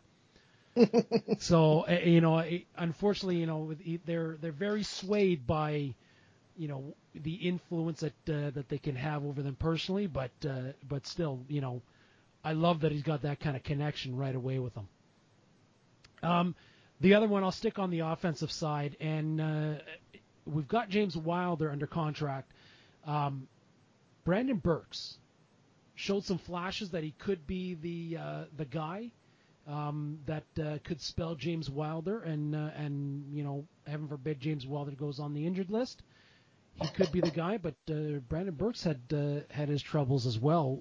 so 1.38 1.88
you 1.88 2.20
know, 2.20 2.44
unfortunately, 2.76 3.36
you 3.36 3.46
know, 3.46 3.74
they're 4.04 4.36
they're 4.40 4.52
very 4.52 4.82
swayed 4.82 5.46
by, 5.46 5.94
you 6.56 6.68
know, 6.68 6.94
the 7.14 7.34
influence 7.34 8.00
that 8.00 8.12
uh, 8.28 8.50
that 8.50 8.68
they 8.68 8.78
can 8.78 8.96
have 8.96 9.24
over 9.24 9.42
them 9.42 9.56
personally. 9.56 10.06
But 10.06 10.32
uh, 10.48 10.72
but 10.88 11.06
still, 11.06 11.40
you 11.48 11.60
know, 11.60 11.82
I 12.42 12.52
love 12.52 12.80
that 12.80 12.92
he's 12.92 13.02
got 13.02 13.22
that 13.22 13.40
kind 13.40 13.56
of 13.56 13.62
connection 13.62 14.16
right 14.16 14.34
away 14.34 14.58
with 14.58 14.74
them. 14.74 14.88
Um, 16.24 16.54
the 17.00 17.14
other 17.14 17.26
one, 17.26 17.44
I'll 17.44 17.52
stick 17.52 17.78
on 17.78 17.90
the 17.90 18.00
offensive 18.00 18.50
side, 18.50 18.96
and 19.00 19.40
uh, 19.40 19.74
we've 20.46 20.68
got 20.68 20.88
James 20.88 21.16
Wilder 21.16 21.70
under 21.70 21.86
contract. 21.86 22.52
Um, 23.06 23.48
Brandon 24.24 24.56
Burks 24.56 25.18
showed 25.94 26.24
some 26.24 26.38
flashes 26.38 26.90
that 26.90 27.04
he 27.04 27.12
could 27.12 27.46
be 27.46 27.74
the 27.74 28.18
uh, 28.18 28.44
the 28.56 28.64
guy 28.64 29.10
um, 29.66 30.18
that 30.26 30.44
uh, 30.60 30.78
could 30.84 31.00
spell 31.00 31.34
James 31.34 31.68
Wilder, 31.68 32.20
and 32.20 32.54
uh, 32.54 32.70
and 32.76 33.34
you 33.34 33.44
know, 33.44 33.66
heaven 33.86 34.08
forbid 34.08 34.40
James 34.40 34.66
Wilder 34.66 34.92
goes 34.92 35.20
on 35.20 35.34
the 35.34 35.46
injured 35.46 35.70
list. 35.70 36.02
He 36.80 36.88
could 36.88 37.12
be 37.12 37.20
the 37.20 37.30
guy, 37.30 37.58
but 37.58 37.74
uh, 37.88 38.18
Brandon 38.28 38.54
Burks 38.54 38.82
had 38.82 39.00
uh, 39.12 39.40
had 39.50 39.68
his 39.68 39.82
troubles 39.82 40.26
as 40.26 40.38
well. 40.38 40.80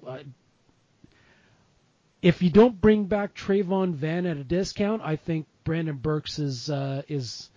Uh, 2.24 2.28
if 2.28 2.42
you 2.42 2.50
don't 2.50 2.80
bring 2.80 3.04
back 3.04 3.34
Travon 3.34 3.94
Van 3.94 4.26
at 4.26 4.36
a 4.36 4.44
discount, 4.44 5.02
I 5.04 5.16
think 5.16 5.46
Brandon 5.64 5.96
Burks 5.96 6.38
is 6.38 6.70
uh, 6.70 7.02
is 7.08 7.50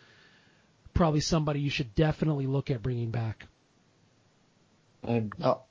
probably 0.94 1.22
somebody 1.22 1.60
you 1.60 1.70
should 1.70 1.96
definitely 1.96 2.48
look 2.48 2.70
at 2.72 2.82
bringing 2.82 3.12
back. 3.12 3.48
Um, 5.08 5.32
oh, 5.42 5.62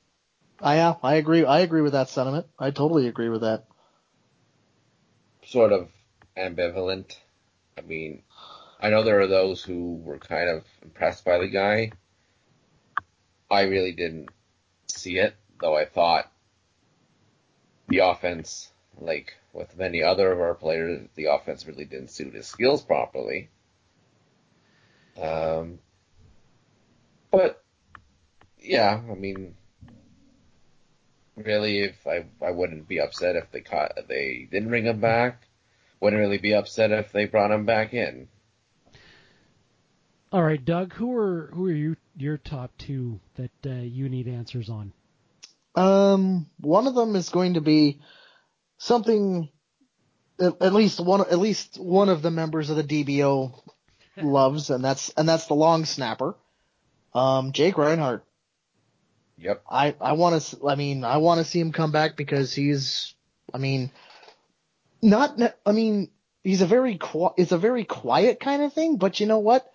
I 0.61 0.76
yeah, 0.76 0.94
I 1.03 1.14
agree. 1.16 1.44
I 1.44 1.61
agree 1.61 1.82
with 1.82 1.92
that 1.92 2.09
sentiment. 2.09 2.47
I 2.59 2.70
totally 2.70 3.09
agree 3.09 3.28
with 3.28 3.42
that 3.42 3.64
sort 5.44 5.72
of 5.72 5.88
ambivalent. 6.36 7.16
I 7.78 7.82
mean, 7.82 8.22
I 8.80 8.90
know 8.90 9.03
there 9.03 9.20
are 9.20 9.26
those 9.26 9.62
who 9.62 9.97
were 9.97 10.18
kind 10.18 10.49
of 10.49 10.64
impressed 10.82 11.24
by 11.24 11.38
the 11.38 11.49
guy. 11.49 11.92
I 13.51 13.62
really 13.62 13.92
didn't 13.92 14.28
see 14.88 15.18
it, 15.18 15.36
though 15.61 15.76
I 15.76 15.84
thought 15.84 16.30
the 17.88 17.99
offense, 17.99 18.72
like 18.99 19.34
with 19.53 19.76
many 19.76 20.03
other 20.03 20.32
of 20.32 20.40
our 20.40 20.55
players, 20.55 21.09
the 21.14 21.26
offense 21.26 21.66
really 21.66 21.84
didn't 21.84 22.11
suit 22.11 22.34
his 22.34 22.47
skills 22.47 22.82
properly. 22.82 23.49
Um, 25.20 25.78
but 27.30 27.62
yeah, 28.61 29.01
I 29.11 29.14
mean, 29.14 29.55
really, 31.36 31.80
if 31.80 32.07
I 32.07 32.24
I 32.44 32.51
wouldn't 32.51 32.88
be 32.88 33.01
upset 33.01 33.36
if 33.36 33.51
they 33.51 33.61
caught 33.61 33.92
they 34.09 34.49
didn't 34.51 34.68
bring 34.68 34.84
him 34.84 35.01
back. 35.01 35.42
Wouldn't 36.01 36.20
really 36.20 36.38
be 36.38 36.55
upset 36.55 36.90
if 36.90 37.11
they 37.11 37.24
brought 37.24 37.51
him 37.51 37.64
back 37.64 37.94
in. 37.94 38.28
All 40.30 40.42
right, 40.42 40.62
Doug. 40.62 40.92
Who 40.94 41.16
are 41.16 41.51
who 41.55 41.66
are 41.68 41.72
you, 41.72 41.97
your 42.16 42.36
top 42.36 42.72
two 42.76 43.20
that 43.36 43.51
uh, 43.64 43.70
you 43.70 44.09
need 44.09 44.28
answers 44.28 44.68
on? 44.68 44.92
Um, 45.74 46.47
one 46.61 46.86
of 46.86 46.94
them 46.94 47.16
is 47.16 47.28
going 47.28 47.55
to 47.55 47.61
be 47.61 48.01
something 48.79 49.49
at, 50.41 50.61
at 50.61 50.72
least 50.72 51.01
one 51.01 51.20
at 51.20 51.39
least 51.39 51.79
one 51.79 52.09
of 52.09 52.22
the 52.22 52.31
members 52.31 52.70
of 52.70 52.77
the 52.77 52.85
DBO 52.85 53.59
loves, 54.22 54.70
and 54.70 54.85
that's 54.85 55.11
and 55.11 55.29
that's 55.29 55.47
the 55.47 55.55
long 55.55 55.85
snapper, 55.85 56.35
um, 57.14 57.53
Jake 57.53 57.79
Reinhardt. 57.79 58.24
Yep. 59.39 59.62
I 59.70 59.95
I 60.01 60.12
want 60.12 60.41
to. 60.41 60.66
I 60.66 60.74
mean, 60.77 61.05
I 61.05 61.18
want 61.18 61.39
to 61.39 61.45
see 61.45 61.61
him 61.61 61.72
come 61.72 61.93
back 61.93 62.16
because 62.16 62.55
he's. 62.55 63.14
I 63.53 63.59
mean, 63.59 63.91
not. 65.03 65.39
I 65.64 65.72
mean, 65.72 66.11
he's 66.43 66.62
a 66.62 66.66
very. 66.66 66.99
It's 67.37 67.53
a 67.53 67.59
very 67.59 67.85
quiet 67.85 68.41
kind 68.41 68.62
of 68.62 68.72
thing, 68.72 68.97
but 68.97 69.20
you 69.20 69.27
know 69.27 69.39
what? 69.39 69.70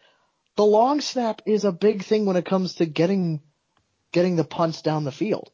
The 0.56 0.66
long 0.66 1.02
snap 1.02 1.44
is 1.46 1.64
a 1.64 1.72
big 1.72 2.04
thing 2.04 2.26
when 2.26 2.36
it 2.36 2.46
comes 2.46 2.76
to 2.76 2.86
getting, 2.86 3.42
getting 4.12 4.36
the 4.36 4.44
punts 4.44 4.82
down 4.82 5.06
the 5.06 5.12
field. 5.12 5.50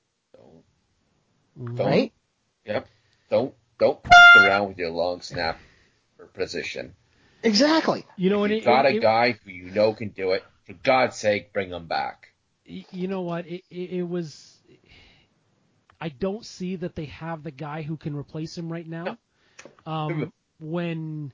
Don't, 1.56 1.76
right? 1.78 2.14
Yep. 2.66 2.88
Don't 3.30 3.53
don't 3.80 3.99
f- 4.05 4.36
around 4.36 4.69
with 4.69 4.78
your 4.78 4.89
long 4.89 5.21
snap 5.21 5.59
position. 6.34 6.95
Exactly. 7.43 8.05
You 8.15 8.30
know, 8.30 8.43
If 8.45 8.51
you 8.51 8.57
it, 8.57 8.63
got 8.65 8.86
it- 8.86 8.93
a 8.93 8.97
it- 8.97 9.01
guy 9.01 9.32
who 9.43 9.51
you 9.51 9.69
know 9.71 9.93
can 9.93 10.09
do 10.09 10.32
it. 10.32 10.43
For 10.65 10.73
God's 10.73 11.15
sake, 11.15 11.53
bring 11.53 11.69
him 11.69 11.88
back. 11.88 12.34
you 12.65 13.07
know 13.07 13.21
what? 13.21 13.47
It, 13.47 13.63
it, 13.69 13.89
it 13.91 14.03
was. 14.03 14.59
I 15.99 16.09
don't 16.09 16.45
see 16.45 16.75
that 16.78 16.95
they 16.95 17.05
have 17.05 17.43
the 17.43 17.51
guy 17.51 17.82
who 17.82 17.97
can 17.97 18.15
replace 18.15 18.57
him 18.57 18.71
right 18.71 18.88
now. 18.88 19.17
Um, 19.86 20.32
when 20.59 21.32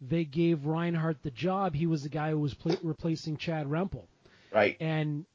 they 0.00 0.24
gave 0.24 0.64
Reinhardt 0.66 1.22
the 1.22 1.30
job, 1.30 1.74
he 1.74 1.86
was 1.86 2.02
the 2.02 2.08
guy 2.08 2.30
who 2.30 2.38
was 2.38 2.54
pla 2.54 2.74
replacing 2.82 3.36
Chad 3.36 3.66
Rempel, 3.68 4.06
Right. 4.52 4.76
and 4.80 5.26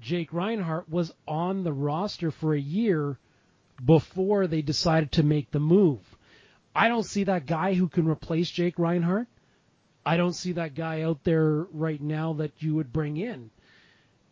Jake 0.00 0.32
Reinhardt 0.32 0.88
was 0.88 1.12
on 1.28 1.62
the 1.62 1.72
roster 1.72 2.30
for 2.30 2.54
a 2.54 2.58
year 2.60 3.18
before 3.82 4.46
they 4.46 4.62
decided 4.62 5.12
to 5.12 5.22
make 5.22 5.50
the 5.50 5.60
move. 5.60 6.00
I 6.74 6.88
don't 6.88 7.04
see 7.04 7.24
that 7.24 7.46
guy 7.46 7.74
who 7.74 7.88
can 7.88 8.06
replace 8.06 8.50
Jake 8.50 8.78
Reinhardt. 8.78 9.28
I 10.04 10.16
don't 10.16 10.32
see 10.32 10.52
that 10.52 10.74
guy 10.74 11.02
out 11.02 11.24
there 11.24 11.66
right 11.72 12.00
now 12.00 12.34
that 12.34 12.52
you 12.58 12.74
would 12.74 12.92
bring 12.92 13.16
in. 13.16 13.50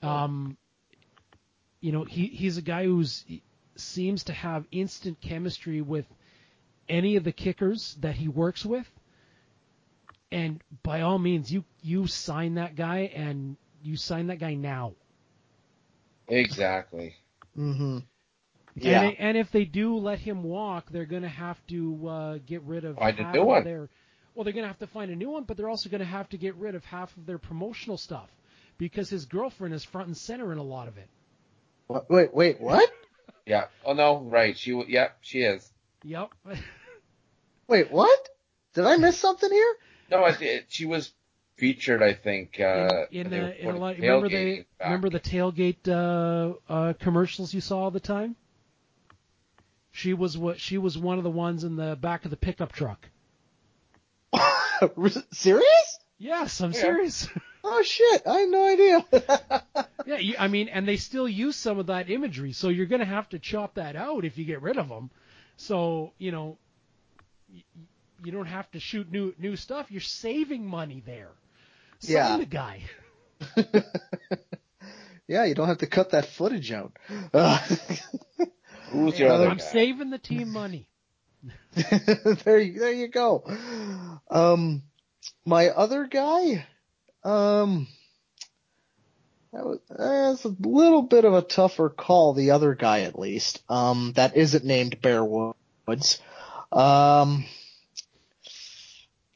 Um, 0.02 0.56
you 1.80 1.92
know, 1.92 2.04
he 2.04 2.26
he's 2.26 2.58
a 2.58 2.62
guy 2.62 2.84
who 2.84 3.04
seems 3.76 4.24
to 4.24 4.32
have 4.32 4.66
instant 4.70 5.20
chemistry 5.20 5.80
with 5.80 6.06
any 6.88 7.16
of 7.16 7.24
the 7.24 7.32
kickers 7.32 7.96
that 8.00 8.16
he 8.16 8.28
works 8.28 8.64
with. 8.64 8.90
And 10.30 10.62
by 10.82 11.02
all 11.02 11.18
means, 11.18 11.52
you 11.52 11.64
you 11.82 12.06
sign 12.06 12.54
that 12.54 12.74
guy 12.74 13.10
and 13.14 13.56
you 13.82 13.96
sign 13.96 14.26
that 14.28 14.38
guy 14.38 14.54
now. 14.54 14.94
Exactly. 16.28 17.14
Mm-hmm. 17.56 17.98
Yeah. 18.74 19.02
And, 19.02 19.16
and 19.18 19.36
if 19.36 19.50
they 19.50 19.64
do 19.64 19.96
let 19.98 20.18
him 20.18 20.42
walk, 20.42 20.90
they're 20.90 21.04
going 21.06 21.22
to 21.22 21.28
have 21.28 21.58
to 21.68 22.08
uh, 22.08 22.38
get 22.46 22.62
rid 22.62 22.84
of 22.84 22.96
Find 22.96 23.18
a 23.18 23.24
half 23.24 23.34
new 23.34 23.40
of 23.42 23.46
one. 23.46 23.64
their. 23.64 23.88
Well, 24.34 24.44
they're 24.44 24.54
going 24.54 24.64
to 24.64 24.68
have 24.68 24.78
to 24.78 24.86
find 24.86 25.10
a 25.10 25.16
new 25.16 25.28
one, 25.30 25.44
but 25.44 25.56
they're 25.58 25.68
also 25.68 25.90
going 25.90 25.98
to 26.00 26.06
have 26.06 26.28
to 26.30 26.38
get 26.38 26.54
rid 26.56 26.74
of 26.74 26.84
half 26.86 27.14
of 27.18 27.26
their 27.26 27.36
promotional 27.38 27.98
stuff 27.98 28.30
because 28.78 29.10
his 29.10 29.26
girlfriend 29.26 29.74
is 29.74 29.84
front 29.84 30.06
and 30.06 30.16
center 30.16 30.52
in 30.52 30.58
a 30.58 30.62
lot 30.62 30.88
of 30.88 30.96
it. 30.96 31.08
What- 31.88 32.08
Wait, 32.10 32.34
wait, 32.34 32.60
what? 32.60 32.90
Yeah. 33.44 33.64
Oh 33.84 33.92
no. 33.92 34.20
Right. 34.20 34.56
She. 34.56 34.70
w- 34.70 34.88
Yeah. 34.88 35.08
She 35.20 35.40
is. 35.42 35.68
Yep. 36.04 36.30
Wait, 37.66 37.90
what? 37.90 38.28
Did 38.74 38.84
I 38.84 38.96
miss 38.98 39.18
something 39.18 39.50
here? 39.50 39.74
No. 40.10 40.18
I, 40.22 40.30
it, 40.40 40.66
she 40.68 40.86
was 40.86 41.12
featured. 41.56 42.02
I 42.02 42.14
think. 42.14 42.60
Uh, 42.60 43.06
in 43.10 43.32
in, 43.32 43.42
were 43.42 43.48
uh, 43.48 43.52
in 43.70 43.74
a 43.74 43.78
lot. 43.78 43.96
Remember 43.96 44.28
tailgating 44.28 44.30
they 44.30 44.66
back. 44.78 44.84
remember 44.86 45.10
the 45.10 45.20
tailgate 45.20 45.88
uh, 45.88 46.54
uh, 46.72 46.92
commercials 46.94 47.52
you 47.52 47.60
saw 47.60 47.80
all 47.80 47.90
the 47.90 48.00
time. 48.00 48.36
She 49.92 50.14
was 50.14 50.36
what 50.38 50.58
she 50.58 50.78
was 50.78 50.96
one 50.98 51.18
of 51.18 51.24
the 51.24 51.30
ones 51.30 51.64
in 51.64 51.76
the 51.76 51.96
back 51.96 52.24
of 52.24 52.30
the 52.30 52.36
pickup 52.36 52.72
truck. 52.72 53.08
Serious? 55.32 55.98
Yes, 56.18 56.60
I'm 56.60 56.72
Yeah. 56.72 56.80
serious. 56.80 57.28
Oh 57.64 57.80
shit! 57.84 58.22
I 58.26 58.38
had 58.40 58.48
no 58.48 58.66
idea. 58.66 59.04
Yeah, 60.04 60.16
you, 60.18 60.34
I 60.36 60.48
mean, 60.48 60.66
and 60.68 60.86
they 60.86 60.96
still 60.96 61.28
use 61.28 61.54
some 61.54 61.78
of 61.78 61.86
that 61.86 62.10
imagery, 62.10 62.50
so 62.50 62.70
you're 62.70 62.86
going 62.86 62.98
to 62.98 63.06
have 63.06 63.28
to 63.28 63.38
chop 63.38 63.74
that 63.74 63.94
out 63.94 64.24
if 64.24 64.36
you 64.36 64.44
get 64.44 64.62
rid 64.62 64.78
of 64.78 64.88
them. 64.88 65.12
So 65.58 66.12
you 66.18 66.32
know, 66.32 66.58
y- 67.54 67.62
you 68.24 68.32
don't 68.32 68.46
have 68.46 68.68
to 68.72 68.80
shoot 68.80 69.12
new 69.12 69.32
new 69.38 69.54
stuff. 69.54 69.92
You're 69.92 70.00
saving 70.00 70.66
money 70.66 71.04
there. 71.06 71.28
Sign 72.00 72.14
Yeah. 72.16 72.36
the 72.38 72.46
guy. 72.46 72.82
yeah, 75.28 75.44
you 75.44 75.54
don't 75.54 75.68
have 75.68 75.78
to 75.78 75.86
cut 75.86 76.10
that 76.10 76.26
footage 76.26 76.72
out. 76.72 76.92
Uh, 77.32 77.60
Who's 78.92 79.18
your 79.18 79.30
other 79.30 79.48
I'm 79.48 79.56
guy? 79.56 79.64
saving 79.64 80.10
the 80.10 80.18
team 80.18 80.50
money. 80.50 80.88
there, 82.44 82.58
you, 82.58 82.78
there 82.78 82.92
you 82.92 83.08
go. 83.08 83.44
Um, 84.30 84.82
my 85.44 85.68
other 85.68 86.06
guy, 86.06 86.66
um, 87.24 87.88
that 89.52 89.64
was, 89.64 89.78
that's 89.88 90.44
a 90.44 90.54
little 90.60 91.02
bit 91.02 91.24
of 91.24 91.34
a 91.34 91.42
tougher 91.42 91.88
call. 91.88 92.34
The 92.34 92.52
other 92.52 92.74
guy, 92.74 93.00
at 93.00 93.18
least, 93.18 93.62
um, 93.68 94.12
that 94.16 94.36
isn't 94.36 94.64
named 94.64 95.00
Bear 95.00 95.24
Woods. 95.24 96.20
Um, 96.70 97.44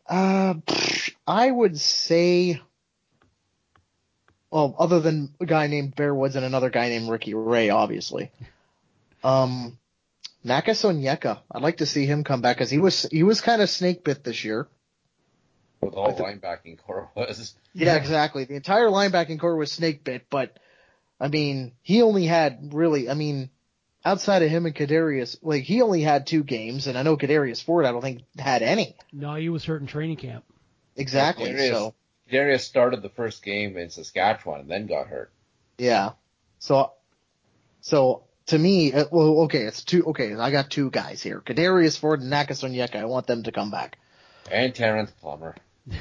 uh, 0.08 0.54
I 1.26 1.50
would 1.50 1.78
say, 1.78 2.60
well, 4.50 4.76
other 4.78 5.00
than 5.00 5.34
a 5.40 5.46
guy 5.46 5.66
named 5.66 5.96
Bear 5.96 6.14
Woods 6.14 6.36
and 6.36 6.44
another 6.44 6.70
guy 6.70 6.88
named 6.88 7.08
Ricky 7.10 7.34
Ray, 7.34 7.70
obviously. 7.70 8.30
Um, 9.26 9.78
Nakas 10.44 10.84
Onyeka. 10.84 11.40
I'd 11.50 11.62
like 11.62 11.78
to 11.78 11.86
see 11.86 12.06
him 12.06 12.22
come 12.24 12.40
back 12.40 12.56
because 12.56 12.70
he 12.70 12.78
was 12.78 13.06
he 13.10 13.22
was 13.22 13.40
kind 13.40 13.60
of 13.60 13.68
snake 13.68 14.04
bit 14.04 14.22
this 14.22 14.44
year. 14.44 14.68
With 15.80 15.94
all 15.94 16.10
I 16.10 16.14
thi- 16.14 16.22
linebacking 16.22 16.78
corps 16.78 17.10
was. 17.16 17.54
Yeah, 17.74 17.96
exactly. 17.96 18.44
The 18.44 18.54
entire 18.54 18.88
linebacking 18.88 19.40
corps 19.40 19.56
was 19.56 19.72
snake 19.72 20.04
bit, 20.04 20.26
but 20.30 20.58
I 21.20 21.28
mean, 21.28 21.72
he 21.82 22.02
only 22.02 22.26
had 22.26 22.72
really, 22.72 23.10
I 23.10 23.14
mean, 23.14 23.50
outside 24.04 24.42
of 24.42 24.50
him 24.50 24.66
and 24.66 24.74
Qudarius, 24.74 25.36
like 25.42 25.64
he 25.64 25.82
only 25.82 26.02
had 26.02 26.26
two 26.26 26.44
games, 26.44 26.86
and 26.86 26.96
I 26.96 27.02
know 27.02 27.16
Qudarius 27.16 27.62
Ford, 27.62 27.84
I 27.84 27.92
don't 27.92 28.02
think 28.02 28.22
had 28.38 28.62
any. 28.62 28.96
No, 29.12 29.34
he 29.34 29.48
was 29.48 29.64
hurt 29.64 29.80
in 29.80 29.86
training 29.88 30.16
camp. 30.18 30.44
Exactly. 30.94 31.50
Qudarius. 31.50 31.70
So 31.70 31.94
Darius 32.30 32.64
started 32.64 33.02
the 33.02 33.08
first 33.10 33.42
game 33.42 33.76
in 33.76 33.90
Saskatchewan 33.90 34.60
and 34.60 34.70
then 34.70 34.86
got 34.86 35.08
hurt. 35.08 35.30
yeah. 35.78 36.12
So 36.58 36.92
so 37.80 38.22
to 38.46 38.58
me, 38.58 38.92
uh, 38.92 39.06
well, 39.10 39.42
okay, 39.42 39.62
it's 39.62 39.84
two. 39.84 40.04
Okay, 40.06 40.34
I 40.34 40.50
got 40.50 40.70
two 40.70 40.90
guys 40.90 41.22
here: 41.22 41.40
Qudarius 41.40 41.98
Ford 41.98 42.20
and 42.20 42.32
Nakas 42.32 42.62
Onyeka. 42.62 42.96
I 42.96 43.04
want 43.04 43.26
them 43.26 43.42
to 43.44 43.52
come 43.52 43.70
back. 43.70 43.98
And 44.50 44.74
Terrence 44.74 45.10
Plummer. 45.20 45.56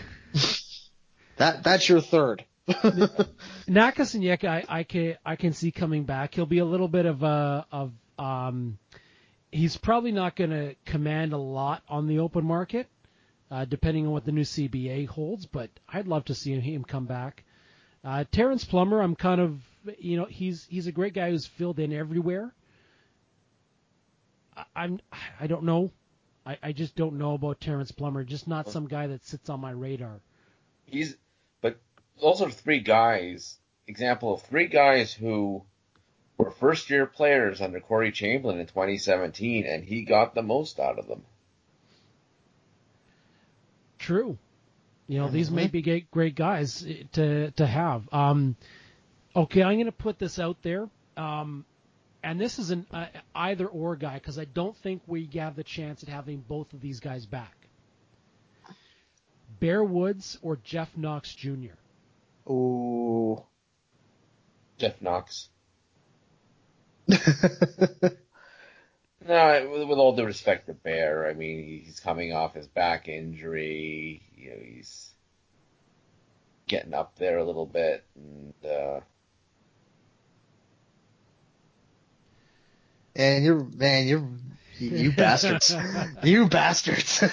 That 1.37 1.63
that's 1.63 1.87
your 1.87 2.01
third. 2.01 2.45
Nakas 2.67 4.15
Onyeka, 4.15 4.45
I, 4.45 4.65
I 4.67 4.83
can 4.83 5.17
I 5.25 5.35
can 5.35 5.53
see 5.53 5.71
coming 5.71 6.03
back. 6.03 6.33
He'll 6.33 6.45
be 6.45 6.59
a 6.59 6.65
little 6.65 6.87
bit 6.87 7.05
of 7.05 7.23
a 7.23 7.65
of 7.71 7.91
um, 8.17 8.77
he's 9.51 9.77
probably 9.77 10.11
not 10.11 10.35
going 10.35 10.51
to 10.51 10.75
command 10.85 11.33
a 11.33 11.37
lot 11.37 11.83
on 11.89 12.07
the 12.07 12.19
open 12.19 12.45
market, 12.45 12.87
uh, 13.51 13.65
depending 13.65 14.05
on 14.07 14.13
what 14.13 14.25
the 14.25 14.31
new 14.31 14.43
CBA 14.43 15.07
holds. 15.07 15.45
But 15.45 15.69
I'd 15.89 16.07
love 16.07 16.25
to 16.25 16.35
see 16.35 16.53
him, 16.53 16.61
him 16.61 16.83
come 16.83 17.05
back. 17.05 17.43
Uh, 18.03 18.23
Terrence 18.31 18.63
Plummer, 18.63 19.01
I'm 19.01 19.15
kind 19.15 19.41
of 19.41 19.59
you 19.99 20.17
know 20.17 20.25
he's 20.25 20.65
he's 20.69 20.87
a 20.87 20.91
great 20.91 21.13
guy 21.13 21.29
who's 21.29 21.45
filled 21.45 21.79
in 21.79 21.93
everywhere. 21.93 22.53
I, 24.55 24.65
I'm 24.75 24.99
I 25.39 25.47
don't 25.47 25.63
know. 25.63 25.91
I, 26.45 26.57
I 26.61 26.71
just 26.73 26.95
don't 26.95 27.17
know 27.17 27.33
about 27.33 27.59
Terrence 27.59 27.91
Plummer. 27.91 28.23
Just 28.23 28.47
not 28.47 28.69
some 28.69 28.87
guy 28.87 29.07
that 29.07 29.25
sits 29.25 29.49
on 29.49 29.59
my 29.59 29.71
radar. 29.71 30.19
He's, 30.85 31.17
but 31.61 31.77
those 32.21 32.41
are 32.41 32.51
three 32.51 32.79
guys. 32.79 33.57
Example 33.87 34.33
of 34.33 34.41
three 34.43 34.67
guys 34.67 35.11
who 35.13 35.63
were 36.37 36.51
first 36.51 36.89
year 36.89 37.05
players 37.05 37.61
under 37.61 37.79
Corey 37.79 38.11
Chamblin 38.11 38.59
in 38.59 38.65
2017, 38.67 39.65
and 39.65 39.83
he 39.83 40.03
got 40.03 40.35
the 40.35 40.43
most 40.43 40.79
out 40.79 40.99
of 40.99 41.07
them. 41.07 41.23
True. 43.97 44.37
You 45.07 45.19
know, 45.19 45.29
these 45.29 45.51
may 45.51 45.67
Mhm. 45.67 45.71
be 45.71 45.81
great, 45.81 46.11
great 46.11 46.35
guys 46.35 46.85
to 47.13 47.51
to 47.51 47.65
have. 47.65 48.11
Um, 48.13 48.55
okay, 49.35 49.63
I'm 49.63 49.75
going 49.75 49.85
to 49.85 49.91
put 49.91 50.19
this 50.19 50.39
out 50.39 50.57
there, 50.61 50.87
um, 51.17 51.65
and 52.23 52.39
this 52.39 52.59
is 52.59 52.71
an 52.71 52.85
uh, 52.91 53.07
either 53.35 53.67
or 53.67 53.95
guy 53.95 54.15
because 54.15 54.39
I 54.39 54.45
don't 54.45 54.75
think 54.77 55.01
we 55.07 55.29
have 55.35 55.55
the 55.55 55.63
chance 55.63 56.03
at 56.03 56.09
having 56.09 56.39
both 56.39 56.73
of 56.73 56.81
these 56.81 56.99
guys 56.99 57.25
back. 57.25 57.53
Bear 59.59 59.83
Woods 59.83 60.37
or 60.41 60.57
Jeff 60.63 60.95
Knox 60.97 61.33
Jr. 61.33 61.75
Ooh. 62.49 63.43
Jeff 64.77 65.01
Knox. 65.01 65.49
No, 69.27 69.69
with, 69.71 69.87
with 69.89 69.97
all 69.97 70.15
due 70.15 70.25
respect 70.25 70.67
to 70.67 70.73
Bear, 70.73 71.27
I 71.27 71.33
mean 71.33 71.81
he's 71.83 71.99
coming 71.99 72.31
off 72.31 72.53
his 72.53 72.67
back 72.67 73.07
injury. 73.07 74.21
You 74.35 74.49
know, 74.51 74.57
he's 74.63 75.15
getting 76.67 76.93
up 76.93 77.17
there 77.17 77.39
a 77.39 77.43
little 77.43 77.65
bit, 77.65 78.03
and 78.15 78.53
uh, 78.63 78.99
And 83.15 83.45
you're 83.45 83.63
man, 83.63 84.07
you're 84.07 84.27
you, 84.77 84.89
you 84.89 85.11
bastards, 85.11 85.75
you 86.23 86.47
bastards. 86.47 87.23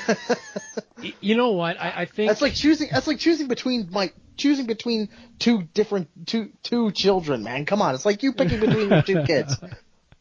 You 1.20 1.34
know 1.34 1.50
what? 1.52 1.80
I, 1.80 2.02
I 2.02 2.04
think 2.04 2.30
that's 2.30 2.42
like 2.42 2.54
choosing. 2.54 2.88
That's 2.92 3.06
like 3.06 3.18
choosing 3.18 3.48
between 3.48 3.88
my 3.90 4.12
choosing 4.36 4.66
between 4.66 5.08
two 5.38 5.62
different 5.74 6.08
two 6.26 6.50
two 6.62 6.92
children. 6.92 7.42
Man, 7.42 7.66
come 7.66 7.82
on. 7.82 7.94
It's 7.94 8.06
like 8.06 8.22
you 8.22 8.32
picking 8.32 8.60
between 8.60 8.88
your 8.90 9.02
two 9.02 9.24
kids. 9.24 9.56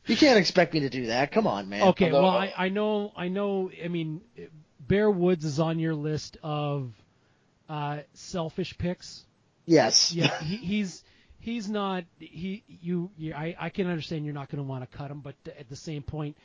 You 0.07 0.17
can't 0.17 0.39
expect 0.39 0.73
me 0.73 0.79
to 0.81 0.89
do 0.89 1.07
that. 1.07 1.31
Come 1.31 1.45
on, 1.45 1.69
man. 1.69 1.83
Okay, 1.89 2.05
Although- 2.05 2.23
well, 2.23 2.31
I, 2.31 2.53
I 2.57 2.69
know, 2.69 3.11
I 3.15 3.27
know. 3.27 3.69
I 3.83 3.87
mean, 3.87 4.21
Bear 4.79 5.11
Woods 5.11 5.45
is 5.45 5.59
on 5.59 5.77
your 5.77 5.93
list 5.93 6.37
of 6.41 6.91
uh, 7.69 7.99
selfish 8.13 8.77
picks. 8.77 9.23
Yes. 9.65 10.11
Yeah, 10.11 10.37
he, 10.41 10.57
he's 10.57 11.03
he's 11.41 11.69
not 11.69 12.05
he 12.19 12.63
you. 12.67 13.11
you 13.17 13.33
I 13.33 13.55
I 13.59 13.69
can 13.69 13.87
understand 13.87 14.25
you're 14.25 14.33
not 14.33 14.49
going 14.49 14.63
to 14.63 14.67
want 14.69 14.89
to 14.89 14.97
cut 14.97 15.11
him, 15.11 15.19
but 15.19 15.35
at 15.59 15.69
the 15.69 15.75
same 15.75 16.01
point, 16.03 16.37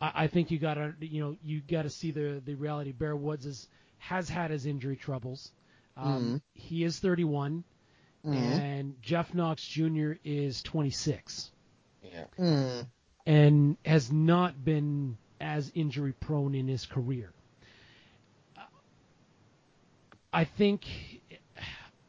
I, 0.00 0.12
I 0.14 0.26
think 0.26 0.50
you 0.50 0.58
gotta 0.58 0.94
you 1.00 1.22
know 1.22 1.36
you 1.42 1.60
gotta 1.68 1.90
see 1.90 2.10
the 2.10 2.42
the 2.44 2.54
reality. 2.54 2.92
Bear 2.92 3.16
Woods 3.16 3.46
is, 3.46 3.68
has 3.98 4.28
had 4.28 4.50
his 4.50 4.66
injury 4.66 4.96
troubles. 4.96 5.52
Um, 5.96 6.22
Mhm. 6.22 6.42
He 6.54 6.84
is 6.84 6.98
31, 6.98 7.64
Mhm. 8.24 8.34
and 8.34 9.02
Jeff 9.02 9.34
Knox 9.34 9.66
Jr. 9.66 10.12
is 10.24 10.62
26, 10.62 11.50
Yeah. 12.02 12.24
Mm. 12.38 12.86
and 13.26 13.76
has 13.84 14.10
not 14.12 14.64
been 14.64 15.16
as 15.40 15.70
injury 15.74 16.12
prone 16.12 16.54
in 16.54 16.68
his 16.68 16.86
career. 16.86 17.32
I 20.32 20.44
think, 20.44 20.86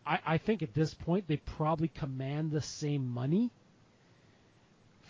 I, 0.06 0.20
I 0.26 0.38
think 0.38 0.62
at 0.64 0.74
this 0.74 0.93
point 0.93 1.28
they 1.28 1.38
probably 1.38 1.88
command 1.89 2.52
the 2.52 2.62
same 2.62 3.08
money. 3.08 3.52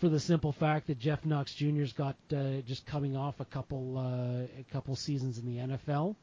For 0.00 0.08
the 0.08 0.18
simple 0.18 0.50
fact 0.50 0.88
that 0.88 0.98
Jeff 0.98 1.24
Knox 1.24 1.54
Jr.'s 1.54 1.92
got 1.92 2.16
uh, 2.34 2.60
just 2.66 2.84
coming 2.86 3.16
off 3.16 3.38
a 3.38 3.44
couple 3.44 3.96
uh, 3.96 4.60
a 4.60 4.64
couple 4.72 4.96
seasons 4.96 5.38
in 5.38 5.46
the 5.46 5.58
NFL, 5.76 6.16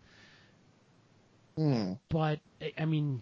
Mm. 1.57 1.97
but 2.09 2.39
I- 2.61 2.73
I 2.77 2.85
mean, 2.85 3.21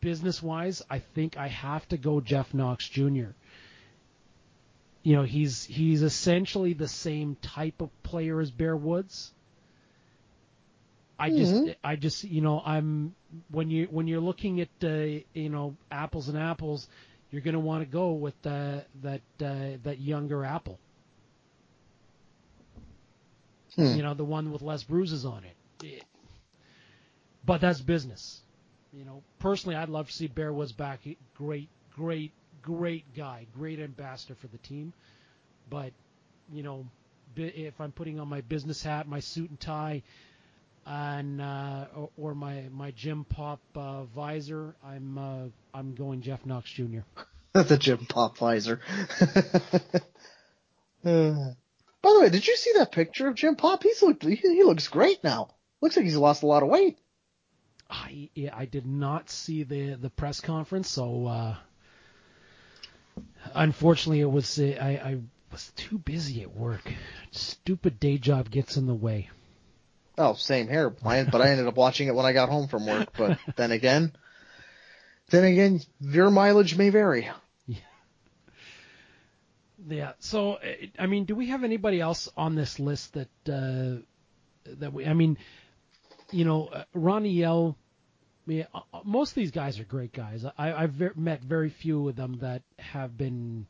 business 0.00 0.42
wise, 0.42 0.82
I 0.90 0.98
think 0.98 1.36
I 1.38 1.48
have 1.48 1.86
to 1.88 1.96
go 1.98 2.20
Jeff 2.20 2.52
Knox 2.54 2.86
Jr. 2.88 3.30
You 5.02 5.16
know, 5.16 5.22
he's 5.22 5.64
he's 5.64 6.02
essentially 6.02 6.74
the 6.74 6.88
same 6.88 7.36
type 7.42 7.80
of 7.80 7.90
player 8.02 8.40
as 8.40 8.50
Bear 8.50 8.76
Woods. 8.76 9.32
I 11.22 11.30
just 11.30 11.54
Mhm. 11.54 11.76
I 11.84 11.96
just 11.96 12.24
you 12.24 12.40
know 12.40 12.60
I'm 12.64 13.14
when 13.50 13.70
you 13.70 13.86
when 13.90 14.06
you're 14.08 14.20
looking 14.30 14.60
at 14.60 14.68
uh, 14.82 15.20
you 15.34 15.48
know 15.48 15.76
apples 15.90 16.28
and 16.28 16.36
apples, 16.36 16.88
you're 17.30 17.42
going 17.42 17.54
to 17.54 17.60
want 17.60 17.82
to 17.84 17.90
go 17.90 18.12
with 18.12 18.34
uh, 18.46 18.80
that 19.02 19.20
uh, 19.40 19.78
that 19.84 20.00
younger 20.00 20.44
apple. 20.44 20.78
Hmm. 23.76 23.94
You 23.96 24.02
know, 24.02 24.14
the 24.14 24.24
one 24.24 24.52
with 24.52 24.62
less 24.62 24.82
bruises 24.82 25.24
on 25.24 25.44
it. 25.44 25.56
It- 25.86 26.04
But 27.44 27.60
that's 27.60 27.80
business. 27.80 28.40
You 28.92 29.04
know, 29.04 29.22
personally, 29.38 29.76
I'd 29.76 29.88
love 29.88 30.06
to 30.08 30.12
see 30.12 30.26
Bear 30.28 30.52
Woods 30.52 30.72
back. 30.72 31.00
Great, 31.34 31.68
great, 31.96 32.30
great 32.62 33.04
guy, 33.16 33.46
great 33.54 33.80
ambassador 33.80 34.34
for 34.34 34.46
the 34.48 34.58
team. 34.58 34.92
But, 35.70 35.92
you 36.52 36.62
know, 36.62 36.86
if 37.36 37.80
I'm 37.80 37.92
putting 37.92 38.20
on 38.20 38.28
my 38.28 38.42
business 38.42 38.82
hat, 38.82 39.08
my 39.08 39.20
suit 39.20 39.48
and 39.50 39.58
tie, 39.58 40.02
and 40.86 41.40
uh, 41.40 41.86
or, 41.94 42.10
or 42.16 42.34
my 42.34 42.64
my 42.70 42.90
Jim 42.92 43.24
Popp 43.24 43.60
uh, 43.74 44.04
visor, 44.04 44.74
I'm 44.84 45.18
uh, 45.18 45.44
I'm 45.74 45.94
going 45.94 46.22
Jeff 46.22 46.44
Knox 46.46 46.70
Jr. 46.70 47.00
the 47.52 47.76
Jim 47.78 48.06
Popp 48.06 48.38
visor. 48.38 48.80
Uh, 51.04 51.50
by 52.00 52.12
the 52.12 52.20
way, 52.20 52.28
did 52.28 52.46
you 52.46 52.56
see 52.56 52.74
that 52.76 52.92
picture 52.92 53.26
of 53.26 53.34
Jim 53.34 53.56
Popp? 53.56 53.82
He's 53.82 54.00
looked 54.02 54.22
he, 54.22 54.36
he 54.36 54.62
looks 54.62 54.86
great 54.86 55.24
now. 55.24 55.48
Looks 55.80 55.96
like 55.96 56.04
he's 56.04 56.16
lost 56.16 56.44
a 56.44 56.46
lot 56.46 56.62
of 56.62 56.68
weight. 56.68 56.96
I 57.90 58.30
yeah, 58.36 58.56
I 58.56 58.66
did 58.66 58.86
not 58.86 59.28
see 59.28 59.64
the 59.64 59.94
the 59.94 60.10
press 60.10 60.40
conference, 60.40 60.88
so 60.88 61.26
uh, 61.26 61.56
unfortunately, 63.52 64.20
it 64.20 64.30
was 64.30 64.60
uh, 64.60 64.78
I, 64.80 64.90
I 64.90 65.18
was 65.50 65.72
too 65.74 65.98
busy 65.98 66.42
at 66.42 66.54
work. 66.54 66.88
Stupid 67.32 67.98
day 67.98 68.16
job 68.16 68.48
gets 68.48 68.76
in 68.76 68.86
the 68.86 68.94
way. 68.94 69.28
Oh, 70.18 70.34
same 70.34 70.68
here. 70.68 70.90
But 70.90 71.40
I 71.40 71.50
ended 71.50 71.66
up 71.66 71.76
watching 71.76 72.08
it 72.08 72.14
when 72.14 72.26
I 72.26 72.32
got 72.32 72.48
home 72.48 72.68
from 72.68 72.86
work. 72.86 73.10
But 73.16 73.38
then 73.56 73.72
again, 73.72 74.12
then 75.30 75.44
again, 75.44 75.80
your 76.00 76.30
mileage 76.30 76.76
may 76.76 76.90
vary. 76.90 77.28
Yeah. 77.66 77.76
yeah. 79.88 80.12
So 80.18 80.58
I 80.98 81.06
mean, 81.06 81.24
do 81.24 81.34
we 81.34 81.48
have 81.48 81.64
anybody 81.64 82.00
else 82.00 82.28
on 82.36 82.54
this 82.54 82.78
list 82.78 83.14
that 83.14 83.28
uh, 83.48 84.02
that 84.66 84.92
we? 84.92 85.06
I 85.06 85.14
mean, 85.14 85.38
you 86.30 86.44
know, 86.44 86.66
uh, 86.66 86.84
Ronnie 86.94 87.30
Yell. 87.30 87.76
I 88.46 88.50
mean, 88.50 88.66
uh, 88.74 88.80
uh, 88.92 89.00
most 89.04 89.30
of 89.30 89.34
these 89.36 89.52
guys 89.52 89.78
are 89.78 89.84
great 89.84 90.12
guys. 90.12 90.44
I, 90.58 90.72
I've 90.72 91.16
met 91.16 91.42
very 91.42 91.70
few 91.70 92.08
of 92.08 92.16
them 92.16 92.38
that 92.40 92.62
have 92.76 93.16
been, 93.16 93.66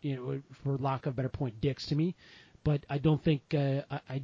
you 0.00 0.14
know, 0.14 0.42
for 0.62 0.78
lack 0.78 1.06
of 1.06 1.14
a 1.14 1.16
better 1.16 1.28
point, 1.28 1.60
dicks 1.60 1.86
to 1.86 1.96
me. 1.96 2.14
But 2.62 2.86
I 2.88 2.98
don't 2.98 3.22
think 3.22 3.42
uh, 3.52 3.82
I, 3.90 4.00
I 4.08 4.22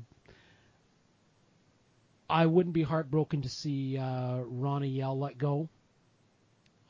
I 2.30 2.46
wouldn't 2.46 2.74
be 2.74 2.82
heartbroken 2.82 3.42
to 3.42 3.48
see 3.48 3.98
uh, 3.98 4.38
Ronnie 4.46 4.88
Yell 4.88 5.18
let 5.18 5.36
go. 5.36 5.68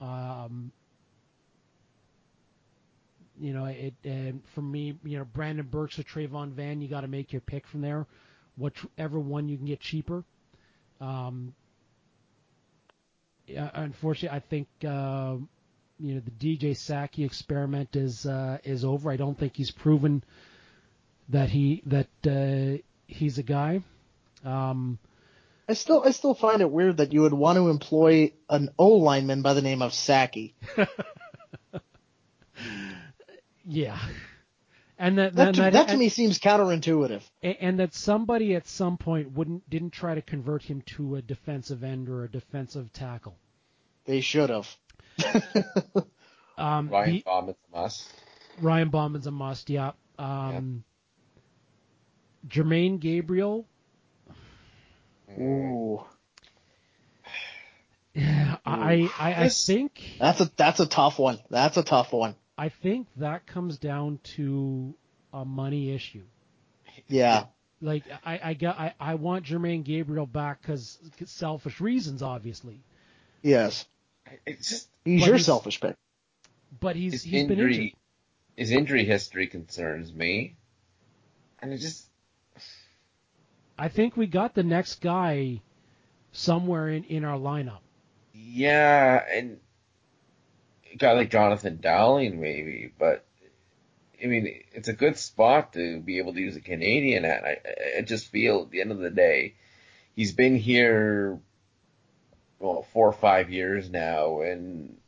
Um, 0.01 0.72
you 3.38 3.55
know, 3.55 3.64
it 3.64 3.95
and 4.05 4.43
for 4.55 4.61
me, 4.62 4.99
you 5.05 5.18
know, 5.18 5.24
Brandon 5.24 5.66
Burks 5.66 5.99
or 5.99 6.03
Trayvon 6.03 6.51
Van, 6.51 6.80
you 6.80 6.88
got 6.88 7.01
to 7.01 7.09
make 7.09 7.32
your 7.32 7.41
pick 7.41 7.66
from 7.66 7.80
there, 7.80 8.07
whichever 8.57 9.18
one 9.18 9.49
you 9.49 9.57
can 9.57 9.66
get 9.66 9.80
cheaper. 9.80 10.24
Um, 11.01 11.55
unfortunately, 13.49 14.36
I 14.36 14.41
think 14.41 14.68
uh, 14.86 15.36
you 15.99 16.14
know 16.14 16.20
the 16.20 16.30
DJ 16.30 16.76
Saki 16.76 17.24
experiment 17.24 17.97
is 17.97 18.26
uh, 18.26 18.59
is 18.62 18.84
over. 18.84 19.11
I 19.11 19.16
don't 19.16 19.38
think 19.38 19.57
he's 19.57 19.70
proven 19.70 20.22
that 21.30 21.49
he 21.49 21.82
that 21.86 22.09
uh, 22.26 22.82
he's 23.07 23.38
a 23.38 23.43
guy. 23.43 23.82
Um, 24.45 24.99
I 25.70 25.74
still 25.74 26.02
I 26.04 26.10
still 26.10 26.34
find 26.34 26.60
it 26.60 26.70
weird 26.70 26.96
that 26.96 27.12
you 27.12 27.22
would 27.22 27.32
want 27.32 27.56
to 27.56 27.68
employ 27.68 28.32
an 28.48 28.70
O 28.78 28.88
lineman 28.88 29.40
by 29.42 29.54
the 29.54 29.62
name 29.62 29.82
of 29.82 29.94
Saki. 29.94 30.54
yeah, 33.64 33.98
and 34.98 35.18
that 35.18 35.34
That, 35.34 35.54
to, 35.54 35.64
and 35.64 35.74
that 35.74 35.86
to 35.86 35.90
and- 35.92 36.00
me 36.00 36.08
seems 36.08 36.38
counterintuitive. 36.38 37.22
A- 37.42 37.62
and 37.62 37.78
that 37.78 37.94
somebody 37.94 38.54
at 38.56 38.66
some 38.66 38.96
point 38.98 39.32
wouldn't 39.32 39.68
didn't 39.70 39.90
try 39.92 40.14
to 40.14 40.22
convert 40.22 40.62
him 40.62 40.82
to 40.96 41.16
a 41.16 41.22
defensive 41.22 41.84
end 41.84 42.08
or 42.08 42.24
a 42.24 42.28
defensive 42.28 42.92
tackle. 42.92 43.36
They 44.06 44.20
should 44.20 44.50
have. 44.50 44.76
Um, 46.58 46.90
Ryan 46.90 47.12
the- 47.12 47.22
Bauman's 47.24 47.56
a 47.72 47.76
must. 47.76 48.08
Ryan 48.60 48.90
Bauman's 48.90 49.26
a 49.26 49.30
must. 49.30 49.70
Yeah. 49.70 49.92
Um, 50.18 50.84
Jermaine 52.46 53.00
Gabriel. 53.00 53.66
Ooh, 55.39 56.03
Yeah, 58.14 58.57
I 58.66 59.09
I, 59.18 59.45
I 59.45 59.49
think 59.49 60.01
that's 60.18 60.41
a 60.41 60.51
that's 60.57 60.81
a 60.81 60.87
tough 60.87 61.18
one. 61.18 61.39
That's 61.49 61.76
a 61.76 61.83
tough 61.85 62.12
one. 62.12 62.35
I 62.59 62.68
think 62.68 63.07
that 63.16 63.47
comes 63.47 63.78
down 63.78 64.18
to 64.37 64.95
a 65.33 65.45
money 65.45 65.95
issue. 65.95 66.24
Yeah. 67.09 67.45
Like 67.81 68.03
I 68.26 68.41
I 68.43 68.55
got 68.55 68.78
I, 68.81 68.95
I 68.99 69.14
want 69.14 69.47
Jermaine 69.47 69.85
Gabriel 69.85 70.26
back 70.26 70.61
because 70.61 70.99
selfish 71.24 71.81
reasons, 71.81 72.20
obviously. 72.22 72.81
Yes. 73.43 73.87
It's 74.45 74.68
just 74.68 74.89
He's 75.05 75.20
But 75.22 75.26
your 75.28 75.37
he's- 75.37 75.47
selfish 75.47 75.81
pick. 75.81 75.95
But 76.81 76.97
he's 76.97 77.12
his 77.12 77.22
he's 77.22 77.43
been 77.45 77.53
injury. 77.53 77.74
injured. 77.76 77.93
His 78.57 78.70
injury 78.72 79.05
history 79.05 79.47
concerns 79.47 80.12
me, 80.12 80.57
and 81.61 81.72
it 81.72 81.78
just 81.78 82.07
I 83.81 83.89
think 83.89 84.14
we 84.14 84.26
got 84.26 84.55
the 84.55 84.62
next 84.62 85.01
guy 85.01 85.62
somewhere 86.33 86.91
in, 86.91 87.05
in 87.05 87.24
our 87.24 87.39
lineup. 87.39 87.81
yeah, 88.35 89.24
and 89.35 89.59
a 90.93 90.97
guy 90.97 91.12
like 91.12 91.31
Jonathan 91.31 91.78
Dowling 91.81 92.43
maybe, 92.43 92.93
but 92.99 93.24
I 94.22 94.26
mean 94.26 94.64
it's 94.72 94.89
a 94.89 94.93
good 94.93 95.16
spot 95.16 95.72
to 95.72 95.99
be 95.99 96.18
able 96.18 96.35
to 96.35 96.41
use 96.41 96.57
a 96.57 96.61
Canadian 96.61 97.24
at. 97.24 97.43
I, 97.43 97.57
I 97.99 98.03
just 98.03 98.26
feel 98.26 98.62
at 98.62 98.70
the 98.70 98.83
end 98.83 98.93
of 98.93 98.99
the 98.99 99.09
day, 99.09 99.55
he's 100.14 100.33
been 100.33 100.57
here 100.57 101.41
well 102.59 102.87
four 102.93 103.09
or 103.09 103.14
five 103.14 103.49
years 103.49 103.89
now, 103.89 104.43
and 104.43 104.99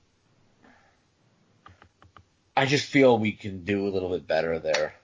I 2.56 2.64
just 2.64 2.86
feel 2.86 3.18
we 3.18 3.32
can 3.32 3.64
do 3.64 3.86
a 3.86 3.90
little 3.90 4.08
bit 4.08 4.26
better 4.26 4.58
there. 4.58 4.94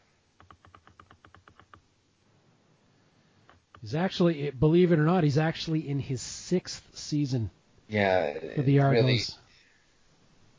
He's 3.81 3.95
actually, 3.95 4.51
believe 4.51 4.93
it 4.93 4.99
or 4.99 5.05
not, 5.05 5.25
he's 5.25 5.39
actually 5.39 5.89
in 5.89 5.99
his 6.01 6.21
sixth 6.21 6.83
season 6.95 7.51
Yeah, 7.89 8.35
for 8.57 8.63
the 8.63 8.81
Argos. 8.81 9.05
really- 9.05 9.21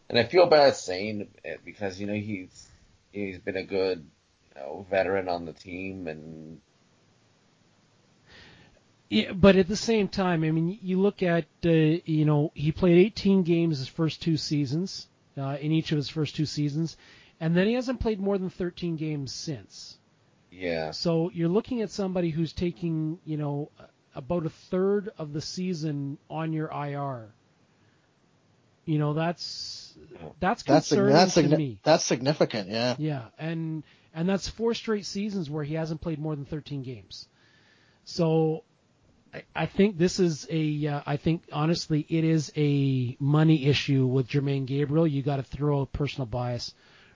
and 0.09 0.17
I 0.17 0.23
feel 0.23 0.47
bad 0.47 0.75
saying 0.75 1.27
it 1.43 1.61
because 1.63 1.99
you 1.99 2.07
know 2.07 2.13
he's 2.15 2.67
he's 3.11 3.37
been 3.37 3.57
a 3.57 3.63
good 3.63 3.99
you 4.55 4.61
know, 4.61 4.85
veteran 4.89 5.29
on 5.29 5.45
the 5.45 5.53
team, 5.53 6.07
and 6.07 6.59
Yeah, 9.09 9.33
but 9.33 9.55
at 9.55 9.67
the 9.67 9.75
same 9.75 10.07
time, 10.07 10.43
I 10.43 10.49
mean, 10.51 10.79
you 10.81 10.99
look 10.99 11.21
at, 11.21 11.45
uh, 11.65 11.69
you 11.69 12.25
know, 12.25 12.51
he 12.55 12.71
played 12.71 12.97
18 12.97 13.43
games 13.43 13.77
his 13.79 13.87
first 13.87 14.21
two 14.21 14.37
seasons, 14.37 15.07
uh, 15.37 15.57
in 15.61 15.71
each 15.71 15.91
of 15.91 15.97
his 15.97 16.09
first 16.09 16.35
two 16.35 16.45
seasons, 16.47 16.97
and 17.39 17.55
then 17.55 17.67
he 17.67 17.73
hasn't 17.73 17.99
played 17.99 18.19
more 18.19 18.37
than 18.37 18.49
13 18.49 18.95
games 18.97 19.31
since. 19.31 19.98
Yeah, 20.51 20.91
So 20.91 21.29
you're 21.33 21.49
looking 21.49 21.81
at 21.81 21.91
somebody 21.91 22.29
who's 22.29 22.53
taking, 22.53 23.19
you 23.25 23.37
know, 23.37 23.71
about 24.15 24.45
a 24.45 24.49
third 24.49 25.09
of 25.17 25.33
the 25.33 25.41
season 25.41 26.17
on 26.29 26.53
your 26.53 26.69
IR. 26.71 27.29
You 28.85 28.97
know, 28.97 29.13
that's 29.13 29.95
that's 30.39 30.63
That's 30.63 30.89
concerning 30.89 31.13
that's 31.13 31.33
to 31.35 31.43
me. 31.57 31.79
that's 31.83 32.03
significant. 32.05 32.69
Yeah. 32.69 32.95
Yeah, 32.97 33.25
and 33.37 33.83
and 34.15 34.27
that's 34.27 34.49
four 34.49 34.73
straight 34.73 35.05
seasons 35.05 35.49
where 35.49 35.63
he 35.63 35.75
hasn't 35.75 36.01
played 36.01 36.17
more 36.19 36.35
than 36.35 36.45
13 36.45 36.81
games. 36.81 37.27
So 38.05 38.63
I, 39.31 39.43
I 39.55 39.65
think 39.67 39.97
this 39.99 40.19
is 40.19 40.47
a. 40.49 40.87
Uh, 40.87 41.01
I 41.05 41.17
think 41.17 41.43
honestly, 41.51 42.03
it 42.09 42.23
is 42.23 42.51
a 42.57 43.15
money 43.19 43.67
issue 43.67 44.07
with 44.07 44.27
Jermaine 44.27 44.65
Gabriel. 44.65 45.05
You 45.05 45.21
got 45.21 45.35
to 45.35 45.43
throw 45.43 45.81
a 45.81 45.85
personal 45.85 46.25
bias 46.25 46.73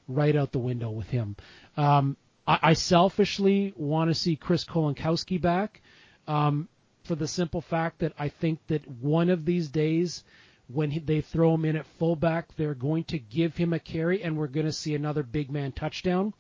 right 0.07 0.35
out 0.35 0.51
the 0.51 0.59
window 0.59 0.91
with 0.91 1.07
him. 1.07 1.35
Um, 1.75 2.17
I, 2.47 2.59
I 2.61 2.73
selfishly 2.73 3.73
want 3.75 4.09
to 4.09 4.15
see 4.15 4.35
Chris 4.35 4.65
Kolankowski 4.65 5.39
back. 5.39 5.81
Um, 6.27 6.69
for 7.03 7.15
the 7.15 7.27
simple 7.27 7.61
fact 7.61 7.99
that 7.99 8.13
I 8.17 8.29
think 8.29 8.59
that 8.67 8.87
one 8.87 9.29
of 9.29 9.45
these 9.45 9.67
days, 9.67 10.23
when 10.67 10.89
he, 10.91 10.99
they 10.99 11.21
throw 11.21 11.53
him 11.53 11.65
in 11.65 11.75
at 11.75 11.85
fullback, 11.99 12.55
they're 12.55 12.73
going 12.73 13.03
to 13.05 13.19
give 13.19 13.55
him 13.57 13.73
a 13.73 13.79
carry, 13.79 14.23
and 14.23 14.37
we're 14.37 14.47
going 14.47 14.65
to 14.65 14.71
see 14.71 14.95
another 14.95 15.23
big 15.23 15.51
man 15.51 15.73
touchdown. 15.73 16.33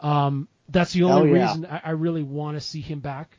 Um, 0.00 0.48
that's 0.68 0.92
the 0.92 1.04
only 1.04 1.32
yeah. 1.32 1.46
reason 1.46 1.66
I, 1.66 1.80
I 1.84 1.90
really 1.90 2.22
want 2.22 2.56
to 2.56 2.60
see 2.60 2.80
him 2.80 3.00
back, 3.00 3.38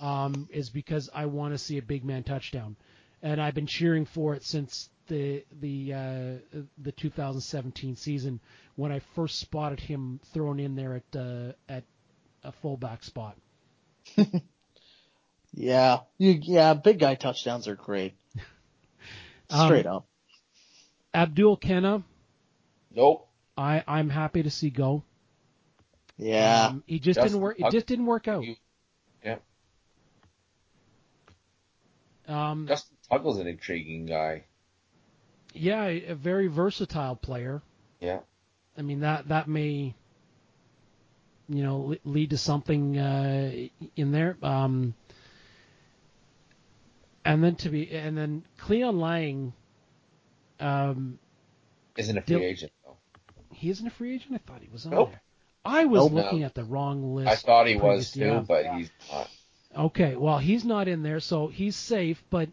um, 0.00 0.48
is 0.50 0.70
because 0.70 1.10
I 1.14 1.26
want 1.26 1.52
to 1.52 1.58
see 1.58 1.78
a 1.78 1.82
big 1.82 2.04
man 2.04 2.22
touchdown, 2.22 2.76
and 3.22 3.40
I've 3.40 3.54
been 3.54 3.66
cheering 3.66 4.06
for 4.06 4.34
it 4.34 4.42
since 4.42 4.88
the 5.08 5.44
the 5.60 5.92
uh, 5.92 6.58
the 6.78 6.92
2017 6.92 7.96
season 7.96 8.40
when 8.76 8.92
I 8.92 9.00
first 9.14 9.38
spotted 9.40 9.80
him 9.80 10.20
thrown 10.32 10.60
in 10.60 10.76
there 10.76 10.94
at 10.94 11.16
uh, 11.18 11.52
at 11.68 11.84
a 12.44 12.52
fullback 12.52 13.02
spot. 13.02 13.36
Yeah, 15.58 16.00
you, 16.18 16.38
yeah, 16.42 16.74
big 16.74 16.98
guy 16.98 17.14
touchdowns 17.14 17.66
are 17.68 17.76
great. 17.76 18.14
Um, 19.48 19.68
Straight 19.68 19.86
up. 19.86 20.06
Abdul 21.14 21.56
Kanneh, 21.58 22.02
Nope. 22.94 23.28
I 23.56 23.84
I'm 23.86 24.10
happy 24.10 24.42
to 24.42 24.50
see 24.50 24.70
go. 24.70 25.04
Yeah. 26.18 26.66
Um, 26.66 26.82
he 26.84 26.98
just 26.98 27.14
Justin 27.14 27.32
didn't 27.34 27.42
work. 27.42 27.60
It 27.60 27.70
just 27.70 27.86
didn't 27.86 28.06
work 28.06 28.26
out. 28.26 28.42
You- 28.42 28.56
Yeah. 29.24 29.36
Um, 32.26 32.66
Justin 32.66 32.96
Tuggle's 33.08 33.38
an 33.38 33.46
intriguing 33.46 34.06
guy. 34.06 34.44
yeah, 35.54 35.84
a 35.86 36.14
very 36.14 36.48
versatile 36.48 37.14
player. 37.16 37.62
Yeah. 38.00 38.18
I 38.78 38.82
mean 38.82 39.00
that 39.00 39.28
that 39.28 39.48
may, 39.48 39.94
you 41.48 41.62
know, 41.62 41.96
lead 42.04 42.30
to 42.30 42.38
something 42.38 42.98
uh, 42.98 43.52
in 43.96 44.12
there. 44.12 44.36
Um, 44.42 44.94
and 47.24 47.42
then 47.42 47.56
to 47.56 47.68
be 47.70 47.90
and 47.90 48.16
then 48.16 48.44
Cleyon 48.58 48.98
Laing, 49.00 49.52
um, 50.60 51.18
Isn't 51.96 52.18
a 52.18 52.22
free 52.22 52.36
Dil- 52.36 52.44
agent 52.44 52.72
though. 52.84 52.96
he 53.52 53.70
isn't 53.70 53.86
a 53.86 53.90
free 53.90 54.14
agent. 54.14 54.34
I 54.34 54.38
thought 54.52 54.62
he 54.62 54.68
was 54.72 54.86
on 54.86 54.92
Nope. 54.92 55.10
there. 55.10 55.20
I 55.64 55.84
was 55.86 56.04
Nope. 56.04 56.12
looking 56.12 56.40
No. 56.40 56.46
at 56.46 56.54
the 56.54 56.64
wrong 56.64 57.14
list. 57.14 57.28
I 57.28 57.34
thought 57.36 57.66
he 57.66 57.76
was 57.76 58.12
too, 58.12 58.20
yeah. 58.20 58.44
but 58.46 58.66
he's 58.76 58.90
not. 59.10 59.30
Okay, 59.76 60.16
well, 60.16 60.38
he's 60.38 60.64
not 60.64 60.88
in 60.88 61.02
there, 61.02 61.20
so 61.20 61.48
he's 61.48 61.76
safe. 61.76 62.22
But 62.30 62.48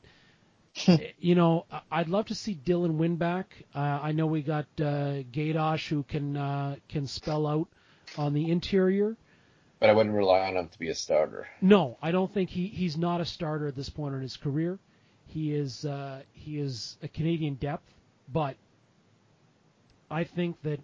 you 1.20 1.36
know, 1.36 1.66
I'd 1.92 2.10
love 2.10 2.28
to 2.28 2.36
see 2.36 2.56
Dylan 2.56 2.96
Wynn 2.96 3.16
back. 3.18 3.64
Uh, 3.76 3.80
I 3.80 4.12
know 4.12 4.26
we 4.26 4.42
got 4.42 4.66
uh, 4.80 5.22
Gaydosh 5.32 5.88
who 5.88 6.04
can 6.04 6.36
uh, 6.36 6.76
can 6.90 7.08
spell 7.08 7.46
out 7.46 7.68
on 8.18 8.34
the 8.34 8.50
interior. 8.50 9.16
But 9.80 9.90
I 9.90 9.94
wouldn't 9.94 10.16
rely 10.16 10.48
on 10.48 10.56
him 10.56 10.70
to 10.70 10.80
be 10.80 10.90
a 10.90 10.96
starter. 10.96 11.48
No, 11.62 11.98
I 12.02 12.12
don't 12.12 12.34
think 12.34 12.50
he, 12.50 12.68
he's 12.68 12.96
not 12.96 13.22
a 13.22 13.26
starter 13.26 13.68
at 13.68 13.76
this 13.76 13.90
point 13.90 14.16
in 14.16 14.22
his 14.22 14.38
career. 14.38 14.80
He 15.28 15.54
is 15.54 15.86
uh, 15.86 16.22
he 16.34 16.60
is 16.60 16.98
a 17.04 17.08
Canadian 17.08 17.56
depth, 17.56 17.94
but 18.32 18.56
I 20.10 20.24
think 20.24 20.62
that 20.64 20.80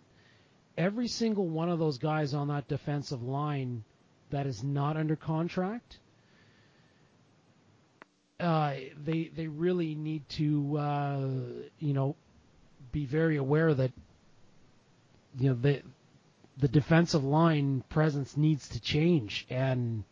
every 0.78 1.08
single 1.08 1.48
one 1.48 1.70
of 1.70 1.80
those 1.80 1.98
guys 1.98 2.34
on 2.34 2.50
that 2.50 2.68
defensive 2.68 3.24
line 3.24 3.84
that 4.30 4.46
is 4.46 4.64
not 4.64 4.98
under 4.98 5.16
contract, 5.16 6.00
uh, 8.40 8.74
they 9.04 9.32
they 9.36 9.48
really 9.48 9.96
need 9.96 10.28
to 10.30 10.78
uh, 10.78 11.28
you 11.80 11.94
know 11.94 12.16
be 12.92 13.06
very 13.06 13.38
aware 13.38 13.74
that 13.74 13.92
you 15.38 15.50
know 15.50 15.56
the 15.56 15.82
the 16.58 16.68
defensive 16.68 17.24
line 17.24 17.84
presence 17.90 18.36
needs 18.36 18.68
to 18.70 18.80
change 18.80 19.46
and 19.50 20.04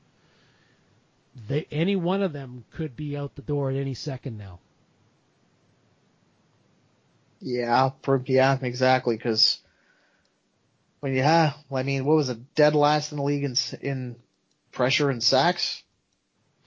they, 1.47 1.67
any 1.71 1.95
one 1.95 2.23
of 2.23 2.33
them 2.33 2.65
could 2.71 2.95
be 2.95 3.17
out 3.17 3.35
the 3.35 3.41
door 3.41 3.69
at 3.69 3.75
any 3.75 3.93
second 3.93 4.37
now. 4.37 4.59
Yeah, 7.39 7.91
per, 8.01 8.21
yeah, 8.25 8.57
exactly. 8.61 9.15
Because 9.15 9.59
when 10.99 11.13
you 11.13 11.21
have, 11.21 11.55
I 11.71 11.83
mean, 11.83 12.05
what 12.05 12.15
was 12.15 12.29
it? 12.29 12.55
Dead 12.55 12.73
last 12.73 13.11
in 13.11 13.17
the 13.17 13.23
league 13.23 13.43
in 13.43 13.55
in 13.81 14.15
pressure 14.71 15.09
and 15.09 15.21
sacks. 15.21 15.83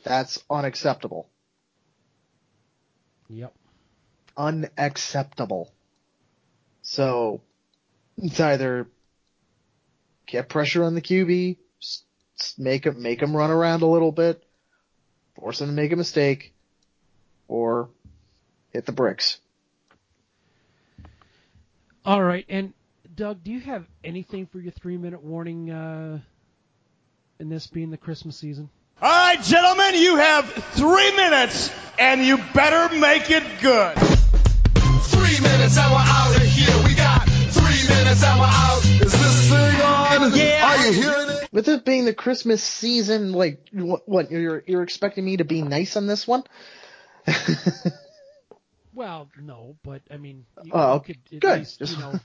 That's 0.04 0.42
unacceptable. 0.48 1.28
Yep. 3.30 3.54
Unacceptable. 4.36 5.70
So 6.82 7.40
it's 8.18 8.40
either 8.40 8.88
get 10.26 10.48
pressure 10.48 10.84
on 10.84 10.94
the 10.94 11.00
QB, 11.00 11.56
s- 11.80 12.02
s- 12.38 12.54
make 12.58 12.86
him 12.86 13.00
make 13.00 13.22
him 13.22 13.36
run 13.36 13.50
around 13.50 13.82
a 13.82 13.86
little 13.86 14.12
bit, 14.12 14.42
force 15.36 15.60
him 15.60 15.68
to 15.68 15.72
make 15.72 15.92
a 15.92 15.96
mistake, 15.96 16.52
or 17.46 17.88
hit 18.72 18.86
the 18.86 18.92
bricks. 18.92 19.38
All 22.04 22.22
right, 22.22 22.46
and 22.48 22.72
Doug, 23.14 23.44
do 23.44 23.52
you 23.52 23.60
have 23.60 23.84
anything 24.02 24.46
for 24.46 24.58
your 24.58 24.72
three 24.72 24.96
minute 24.96 25.22
warning 25.22 25.70
uh, 25.70 26.20
in 27.38 27.48
this 27.48 27.66
being 27.66 27.90
the 27.90 27.98
Christmas 27.98 28.36
season? 28.36 28.70
All 29.02 29.08
right, 29.08 29.42
gentlemen, 29.42 29.94
you 29.94 30.16
have 30.16 30.44
three 30.74 31.16
minutes, 31.16 31.70
and 31.98 32.22
you 32.24 32.36
better 32.52 32.94
make 32.96 33.30
it 33.30 33.42
good. 33.62 33.96
Three 33.96 35.40
minutes 35.40 35.78
and 35.78 35.90
we're 35.90 35.98
out 35.98 36.36
of 36.36 36.42
here. 36.42 36.84
We 36.84 36.94
got 36.94 37.22
three 37.26 37.88
minutes 37.88 38.22
and 38.22 38.38
we're 38.38 38.46
out. 38.46 38.84
Is 38.84 39.12
this 39.12 39.48
thing 39.48 39.80
on? 39.80 40.36
Yeah. 40.36 40.66
Are 40.68 40.86
you 40.86 40.92
hearing 40.92 41.30
it? 41.30 41.48
With 41.52 41.68
it 41.68 41.84
being 41.86 42.04
the 42.04 42.12
Christmas 42.14 42.62
season, 42.62 43.32
like 43.32 43.66
what, 43.72 44.06
what 44.08 44.30
you're 44.30 44.62
you're 44.66 44.82
expecting 44.82 45.24
me 45.24 45.38
to 45.38 45.44
be 45.44 45.62
nice 45.62 45.96
on 45.96 46.06
this 46.06 46.26
one? 46.26 46.44
Well, 48.92 49.28
no, 49.40 49.76
but 49.84 50.02
I 50.10 50.16
mean, 50.18 50.44
you, 50.64 50.72
Oh, 50.74 50.94
you 50.94 51.00
could 51.00 51.18
at 51.32 51.40
good. 51.40 51.58
least, 51.60 51.80
you 51.80 51.96
know, 51.96 52.20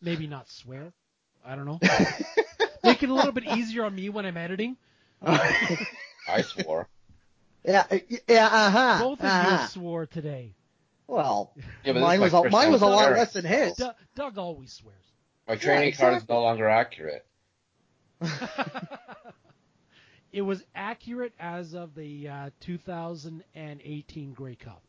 maybe 0.00 0.26
not 0.26 0.48
swear. 0.48 0.92
I 1.44 1.54
don't 1.54 1.66
know. 1.66 1.78
Make 2.82 3.02
it 3.02 3.10
a 3.10 3.14
little 3.14 3.32
bit 3.32 3.44
easier 3.44 3.84
on 3.84 3.94
me 3.94 4.08
when 4.08 4.24
I'm 4.24 4.36
editing. 4.38 4.76
I 6.28 6.42
swore. 6.42 6.88
yeah, 7.64 7.84
yeah, 8.28 8.46
uh 8.46 8.70
huh. 8.70 8.98
Both 9.00 9.20
of 9.20 9.26
uh-huh. 9.26 9.62
you 9.62 9.68
swore 9.68 10.06
today. 10.06 10.54
Well, 11.06 11.52
Yeah, 11.84 11.92
mine 11.92 12.20
was 12.20 12.32
a, 12.32 12.48
mine 12.50 12.70
was 12.70 12.82
a 12.82 12.86
lot 12.86 13.08
era, 13.08 13.18
less 13.18 13.32
than 13.32 13.44
his. 13.44 13.74
Doug, 13.74 13.94
Doug 14.14 14.38
always 14.38 14.72
swears. 14.72 14.96
My 15.48 15.56
training 15.56 15.92
card 15.94 16.14
is 16.14 16.28
no 16.28 16.40
longer 16.40 16.68
accurate. 16.68 17.26
It 20.32 20.42
was 20.42 20.64
accurate 20.74 21.32
as 21.40 21.74
of 21.74 21.94
the 21.94 22.28
uh, 22.28 22.50
2018 22.60 24.32
Grey 24.32 24.54
Cup. 24.54 24.82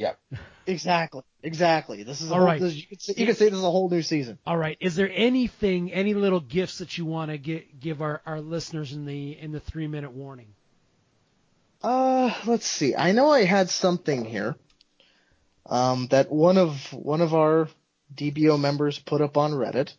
Yep. 0.00 0.18
Exactly, 0.66 1.22
exactly. 1.42 2.04
This 2.04 2.22
is 2.22 2.30
a 2.30 2.32
All 2.32 2.38
whole, 2.38 2.46
right. 2.46 2.60
this, 2.60 2.74
you, 2.74 2.86
could 2.86 3.02
say, 3.02 3.12
you 3.18 3.26
could 3.26 3.36
say 3.36 3.50
this 3.50 3.58
is 3.58 3.64
a 3.64 3.70
whole 3.70 3.90
new 3.90 4.00
season. 4.00 4.38
All 4.46 4.56
right. 4.56 4.78
Is 4.80 4.96
there 4.96 5.10
anything, 5.12 5.92
any 5.92 6.14
little 6.14 6.40
gifts 6.40 6.78
that 6.78 6.96
you 6.96 7.04
want 7.04 7.30
to 7.30 7.36
get, 7.36 7.80
give 7.80 8.00
our, 8.00 8.22
our 8.24 8.40
listeners 8.40 8.92
in 8.92 9.04
the 9.04 9.38
in 9.38 9.52
the 9.52 9.60
three 9.60 9.88
minute 9.88 10.12
warning? 10.12 10.54
Uh, 11.82 12.32
let's 12.46 12.66
see. 12.66 12.96
I 12.96 13.12
know 13.12 13.30
I 13.30 13.44
had 13.44 13.68
something 13.68 14.24
here. 14.24 14.56
Um, 15.66 16.06
that 16.10 16.32
one 16.32 16.56
of 16.56 16.92
one 16.94 17.20
of 17.20 17.34
our 17.34 17.68
DBO 18.14 18.58
members 18.58 18.98
put 18.98 19.20
up 19.20 19.36
on 19.36 19.52
Reddit. 19.52 19.92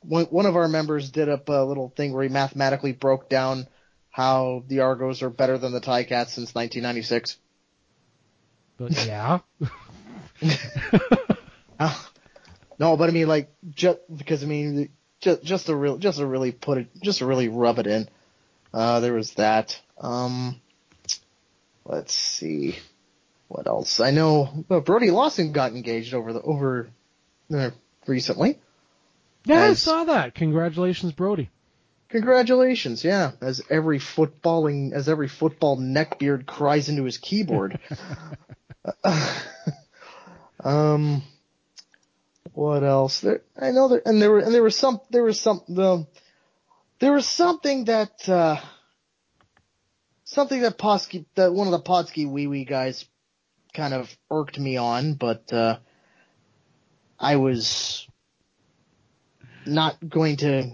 One 0.00 0.24
one 0.26 0.46
of 0.46 0.56
our 0.56 0.66
members 0.68 1.10
did 1.10 1.28
up 1.28 1.48
a 1.48 1.64
little 1.64 1.92
thing 1.96 2.12
where 2.12 2.24
he 2.24 2.28
mathematically 2.28 2.92
broke 2.92 3.28
down 3.28 3.68
how 4.10 4.64
the 4.66 4.80
Argos 4.80 5.22
are 5.22 5.30
better 5.30 5.58
than 5.58 5.72
the 5.72 5.80
Ticats 5.80 6.30
since 6.30 6.54
1996. 6.54 7.36
But 8.88 9.06
yeah. 9.06 9.38
Uh, 11.78 11.98
no, 12.78 12.96
but 12.96 13.08
I 13.08 13.12
mean, 13.12 13.26
like, 13.26 13.52
just 13.74 13.98
because 14.14 14.44
I 14.44 14.46
mean, 14.46 14.90
just 15.20 15.42
just 15.42 15.66
to 15.66 15.74
real, 15.74 15.98
just 15.98 16.18
to 16.18 16.26
really 16.26 16.52
put 16.52 16.78
it, 16.78 16.88
just 17.02 17.18
to 17.18 17.26
really 17.26 17.48
rub 17.48 17.80
it 17.80 17.88
in. 17.88 18.08
Uh, 18.72 19.00
there 19.00 19.14
was 19.14 19.32
that. 19.32 19.80
Um, 19.98 20.60
let's 21.84 22.14
see, 22.14 22.76
what 23.48 23.66
else? 23.66 23.98
I 23.98 24.12
know 24.12 24.64
well, 24.68 24.80
Brody 24.80 25.10
Lawson 25.10 25.50
got 25.50 25.72
engaged 25.72 26.14
over 26.14 26.32
the 26.32 26.42
over 26.42 26.88
uh, 27.52 27.70
recently. 28.06 28.60
Yeah, 29.44 29.62
I 29.62 29.72
saw 29.74 30.04
that. 30.04 30.36
Congratulations, 30.36 31.12
Brody. 31.12 31.50
Congratulations, 32.10 33.02
yeah. 33.02 33.32
As 33.40 33.62
every 33.70 33.98
footballing, 33.98 34.92
as 34.92 35.08
every 35.08 35.28
football 35.28 35.78
neckbeard 35.78 36.46
cries 36.46 36.88
into 36.88 37.04
his 37.04 37.18
keyboard. 37.18 37.80
um, 40.64 41.22
what 42.52 42.82
else? 42.82 43.20
There, 43.20 43.42
I 43.60 43.70
know 43.70 43.88
there, 43.88 44.02
and 44.04 44.20
there 44.20 44.30
were, 44.30 44.40
and 44.40 44.52
there 44.54 44.62
was 44.62 44.76
some, 44.76 45.00
there 45.10 45.22
was 45.22 45.40
some, 45.40 45.62
the, 45.68 46.06
there 46.98 47.12
was 47.12 47.26
something 47.26 47.84
that 47.86 48.28
uh, 48.28 48.56
something 50.24 50.62
that 50.62 50.78
Podsky, 50.78 51.26
that 51.34 51.52
one 51.52 51.66
of 51.66 51.72
the 51.72 51.80
Podsky 51.80 52.30
wee 52.30 52.46
wee 52.46 52.64
guys 52.64 53.04
kind 53.72 53.94
of 53.94 54.14
irked 54.30 54.58
me 54.58 54.76
on, 54.76 55.14
but 55.14 55.52
uh, 55.52 55.78
I 57.18 57.36
was 57.36 58.06
not 59.64 59.96
going 60.06 60.38
to 60.38 60.72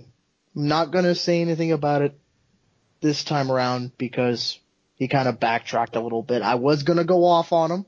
not 0.55 0.91
going 0.91 1.05
to 1.05 1.15
say 1.15 1.41
anything 1.41 1.73
about 1.73 2.03
it 2.03 2.19
this 3.01 3.23
time 3.23 3.53
around 3.53 3.93
because 3.97 4.59
he 4.97 5.07
kind 5.07 5.29
of 5.29 5.39
backtracked 5.39 5.95
a 5.95 6.01
little 6.01 6.23
bit. 6.23 6.43
I 6.43 6.57
was 6.57 6.83
going 6.83 6.97
to 6.97 7.05
go 7.05 7.25
off 7.25 7.53
on 7.53 7.71
him. 7.71 7.87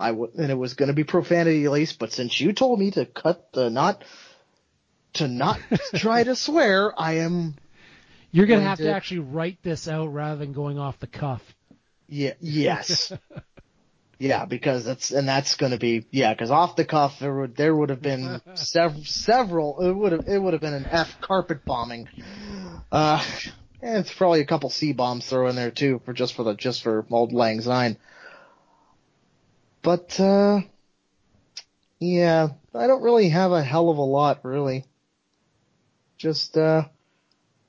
I 0.00 0.08
w- 0.10 0.32
and 0.36 0.50
it 0.50 0.54
was 0.56 0.74
going 0.74 0.88
to 0.88 0.94
be 0.94 1.04
profanity 1.04 1.68
laced, 1.68 1.98
but 1.98 2.12
since 2.12 2.40
you 2.40 2.52
told 2.52 2.80
me 2.80 2.90
to 2.92 3.04
cut 3.06 3.52
the 3.52 3.70
not 3.70 4.02
to 5.14 5.28
not 5.28 5.60
try 5.94 6.24
to 6.24 6.34
swear, 6.34 6.92
I 6.98 7.18
am 7.18 7.54
You're 8.32 8.46
gonna 8.46 8.60
Going 8.60 8.68
have 8.68 8.78
to 8.78 8.84
to- 8.84 8.94
actually 8.94 9.20
write 9.20 9.58
this 9.62 9.86
out 9.88 10.06
rather 10.08 10.36
than 10.38 10.52
going 10.52 10.78
off 10.78 10.98
the 11.00 11.06
cuff. 11.06 11.42
Yeah. 12.08 12.32
Yes. 12.40 13.12
yeah, 14.18 14.44
because 14.44 14.84
that's 14.84 15.10
and 15.10 15.28
that's 15.28 15.54
going 15.56 15.72
to 15.72 15.78
be 15.78 16.06
yeah, 16.10 16.32
because 16.34 16.50
off 16.50 16.76
the 16.76 16.84
cuff 16.84 17.18
there 17.20 17.34
would 17.34 17.56
there 17.56 17.74
would 17.76 17.90
have 17.90 18.02
been 18.02 18.40
sev- 18.54 19.06
several. 19.06 19.80
It 19.80 19.92
would 19.92 20.12
have 20.12 20.28
it 20.28 20.38
would 20.38 20.52
have 20.54 20.62
been 20.62 20.74
an 20.74 20.86
F 20.86 21.20
carpet 21.20 21.64
bombing. 21.64 22.08
Uh, 22.90 23.24
and 23.82 23.98
it's 23.98 24.12
probably 24.12 24.40
a 24.40 24.46
couple 24.46 24.68
C 24.70 24.92
bombs 24.92 25.26
throw 25.26 25.46
in 25.48 25.56
there 25.56 25.70
too 25.70 26.00
for 26.04 26.12
just 26.12 26.34
for 26.34 26.42
the 26.42 26.54
just 26.54 26.82
for 26.82 27.06
old 27.10 27.32
Lang 27.32 27.60
Syne. 27.60 27.96
But 29.82 30.18
uh, 30.20 30.60
yeah, 31.98 32.48
I 32.74 32.86
don't 32.86 33.02
really 33.02 33.28
have 33.30 33.52
a 33.52 33.62
hell 33.62 33.90
of 33.90 33.98
a 33.98 34.02
lot 34.02 34.44
really. 34.44 34.84
Just 36.18 36.56
uh, 36.56 36.84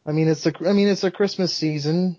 I 0.06 0.12
mean 0.12 0.28
it's 0.28 0.46
a 0.46 0.54
I 0.68 0.74
mean 0.74 0.88
it's 0.88 1.04
a 1.04 1.12
Christmas 1.12 1.54
season 1.54 2.18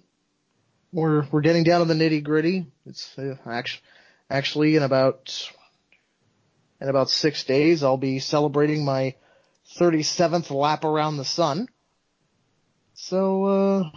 we're 0.92 1.26
we're 1.30 1.40
getting 1.40 1.64
down 1.64 1.80
to 1.80 1.86
the 1.86 1.94
nitty 1.94 2.22
gritty. 2.22 2.66
It's 2.86 3.18
uh, 3.18 3.36
actually 3.46 3.82
actually 4.30 4.76
in 4.76 4.82
about 4.82 5.50
in 6.80 6.88
about 6.88 7.10
six 7.10 7.44
days 7.44 7.82
I'll 7.82 7.96
be 7.96 8.18
celebrating 8.18 8.84
my 8.84 9.14
37th 9.76 10.50
lap 10.50 10.84
around 10.84 11.16
the 11.16 11.24
sun. 11.24 11.68
So 12.94 13.44
uh, 13.44 13.90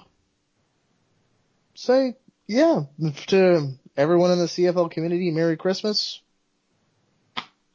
say 1.73 2.15
yeah 2.47 2.84
to 3.27 3.73
everyone 3.97 4.31
in 4.31 4.39
the 4.39 4.45
CFL 4.45 4.91
community, 4.91 5.31
Merry 5.31 5.57
Christmas. 5.57 6.22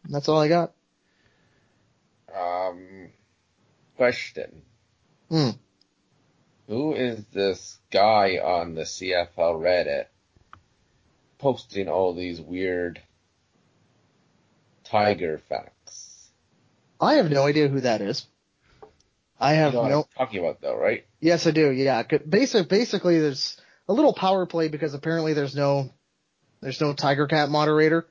That's 0.08 0.28
all 0.28 0.40
I 0.40 0.48
got. 0.48 0.72
Um, 2.34 3.10
question. 3.96 4.62
Hmm. 5.28 5.50
Who 6.68 6.94
is 6.94 7.24
this 7.32 7.78
guy 7.90 8.38
on 8.38 8.74
the 8.74 8.82
CFL 8.82 9.28
Reddit 9.36 10.06
posting 11.38 11.88
all 11.88 12.14
these 12.14 12.40
weird 12.40 13.00
tiger 14.84 15.40
facts? 15.48 16.30
I 17.00 17.14
have 17.14 17.30
no 17.30 17.46
idea 17.46 17.68
who 17.68 17.80
that 17.80 18.00
is. 18.00 18.26
I 19.40 19.54
have 19.54 19.72
you 19.72 19.78
know 19.78 19.82
what 19.82 19.88
no. 19.88 20.06
Talking 20.16 20.40
about 20.40 20.60
though, 20.60 20.76
right? 20.76 21.06
Yes, 21.20 21.46
I 21.46 21.50
do. 21.50 21.70
Yeah. 21.70 22.02
Basic, 22.28 22.68
basically, 22.68 23.18
there's 23.18 23.60
a 23.88 23.92
little 23.92 24.12
power 24.12 24.46
play 24.46 24.68
because 24.68 24.94
apparently 24.94 25.32
there's 25.32 25.56
no, 25.56 25.90
there's 26.60 26.80
no 26.80 26.92
Tiger 26.92 27.26
Cat 27.26 27.48
moderator. 27.50 28.06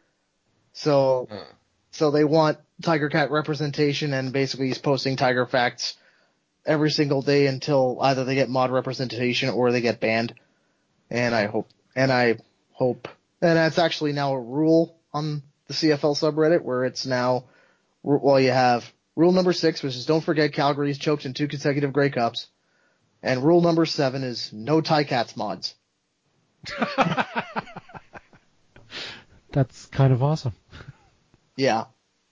So, 0.73 1.27
Huh. 1.29 1.43
so 1.91 2.11
they 2.11 2.23
want 2.23 2.57
Tiger 2.81 3.09
Cat 3.09 3.31
representation 3.31 4.13
and 4.13 4.31
basically 4.31 4.67
he's 4.67 4.77
posting 4.77 5.15
Tiger 5.15 5.45
facts 5.45 5.95
every 6.65 6.91
single 6.91 7.21
day 7.21 7.47
until 7.47 7.97
either 8.01 8.25
they 8.25 8.35
get 8.35 8.49
mod 8.49 8.71
representation 8.71 9.49
or 9.49 9.71
they 9.71 9.81
get 9.81 9.99
banned. 9.99 10.33
And 11.09 11.33
I 11.33 11.47
hope, 11.47 11.67
and 11.95 12.11
I 12.11 12.37
hope, 12.71 13.07
and 13.41 13.57
that's 13.57 13.79
actually 13.79 14.13
now 14.13 14.33
a 14.33 14.39
rule 14.39 14.95
on 15.13 15.41
the 15.67 15.73
CFL 15.73 16.15
subreddit 16.15 16.61
where 16.61 16.85
it's 16.85 17.05
now, 17.05 17.45
well, 18.03 18.39
you 18.39 18.51
have 18.51 18.83
rule 19.15 19.31
number 19.31 19.53
six, 19.53 19.81
which 19.83 19.95
is 19.95 20.05
don't 20.05 20.23
forget 20.23 20.53
Calgary's 20.53 20.97
choked 20.97 21.25
in 21.25 21.33
two 21.33 21.47
consecutive 21.47 21.93
Grey 21.93 22.09
Cups. 22.09 22.47
And 23.21 23.43
rule 23.43 23.61
number 23.61 23.85
seven 23.85 24.23
is 24.23 24.53
no 24.53 24.81
Ticats 24.81 25.35
mods. 25.35 25.75
That's 29.51 29.85
kind 29.87 30.13
of 30.13 30.21
awesome. 30.23 30.53
Yeah. 31.55 31.85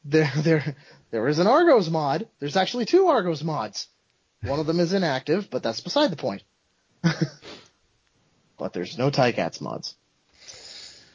There, 0.05 0.31
there, 0.37 0.75
there 1.11 1.27
is 1.27 1.39
an 1.39 1.47
Argos 1.47 1.89
mod. 1.89 2.27
There's 2.39 2.57
actually 2.57 2.85
two 2.85 3.07
Argos 3.07 3.43
mods. 3.43 3.87
One 4.43 4.59
of 4.59 4.67
them 4.67 4.79
is 4.79 4.93
inactive, 4.93 5.49
but 5.49 5.63
that's 5.63 5.81
beside 5.81 6.11
the 6.11 6.15
point. 6.15 6.43
but 8.57 8.73
there's 8.73 8.97
no 8.97 9.09
Ticats 9.09 9.59
mods. 9.59 9.95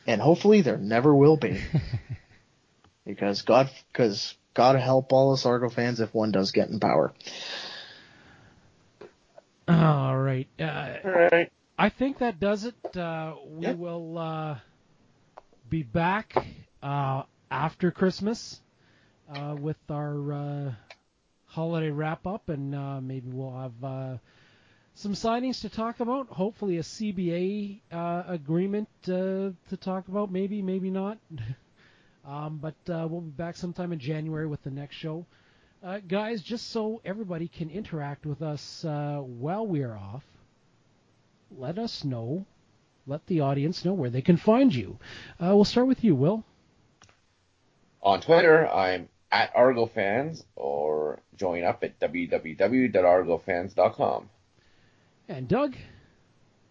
And 0.07 0.21
hopefully 0.21 0.63
there 0.63 0.77
never 0.77 1.15
will 1.15 1.37
be. 1.37 1.61
because 3.07 3.43
God, 3.43 3.71
because 3.93 4.35
God 4.55 4.77
help 4.77 5.13
all 5.13 5.33
us 5.33 5.47
Argo 5.47 5.69
fans 5.69 6.01
if 6.01 6.13
one 6.13 6.33
does 6.33 6.51
get 6.51 6.69
in 6.69 6.81
power. 6.81 7.13
All 9.69 10.19
right. 10.19 10.49
Uh, 10.59 10.95
Alright. 11.05 11.53
I 11.79 11.89
think 11.89 12.19
that 12.19 12.41
does 12.41 12.65
it. 12.65 12.97
Uh, 12.97 13.35
we 13.47 13.67
Yeah. 13.69 13.73
will 13.75 14.19
uh, 14.19 14.59
be 15.73 15.83
back 15.83 16.35
uh, 16.83 17.23
after 17.51 17.91
Christmas 17.91 18.61
uh, 19.35 19.57
with 19.59 19.79
our 19.89 20.31
uh, 20.31 20.73
holiday 21.47 21.89
wrap 21.89 22.27
up, 22.27 22.51
and 22.51 22.75
uh, 22.75 23.01
maybe 23.01 23.31
we'll 23.31 23.59
have 23.59 23.83
uh, 23.83 24.19
some 24.97 25.15
signings 25.15 25.63
to 25.63 25.71
talk 25.71 26.01
about. 26.01 26.29
Hopefully, 26.29 26.77
a 26.77 26.83
CBA 26.83 27.81
agreement 27.91 28.87
to 29.05 29.55
talk 29.81 30.09
about. 30.09 30.31
Maybe, 30.31 30.61
maybe 30.61 30.91
not. 30.91 31.17
um, 32.27 32.59
but 32.59 32.75
we'll 32.87 33.23
be 33.23 33.31
back 33.31 33.57
sometime 33.57 33.95
in 33.95 33.99
January 33.99 34.47
with 34.47 34.63
the 34.65 34.71
next 34.71 34.97
show. 34.97 35.25
Guys, 36.07 36.43
just 36.43 36.69
so 36.69 37.01
everybody 37.03 37.49
can 37.49 37.71
interact 37.71 38.27
with 38.27 38.43
us 38.43 38.85
while 38.85 39.67
we 39.67 39.83
are 39.83 39.97
off, 39.97 40.25
let 41.57 41.79
us 41.79 42.05
know, 42.05 42.45
let 43.07 43.27
the 43.27 43.41
audience 43.41 43.85
know 43.85 43.95
where 43.95 44.11
they 44.11 44.23
can 44.23 44.37
find 44.37 44.73
you. 44.75 44.99
Uh, 45.41 45.55
we'll 45.55 45.65
start 45.65 45.89
with 45.89 46.05
you, 46.05 46.15
Will. 46.15 46.45
On 48.03 48.21
Twitter, 48.21 48.69
I'm 48.69 49.09
at 49.31 49.55
ArgoFans 49.55 50.45
or 50.57 51.23
join 51.37 51.63
up 51.65 51.85
at 51.85 52.01
www.argofans.com. 52.01 54.29
And 55.29 55.47
Doug. 55.49 55.77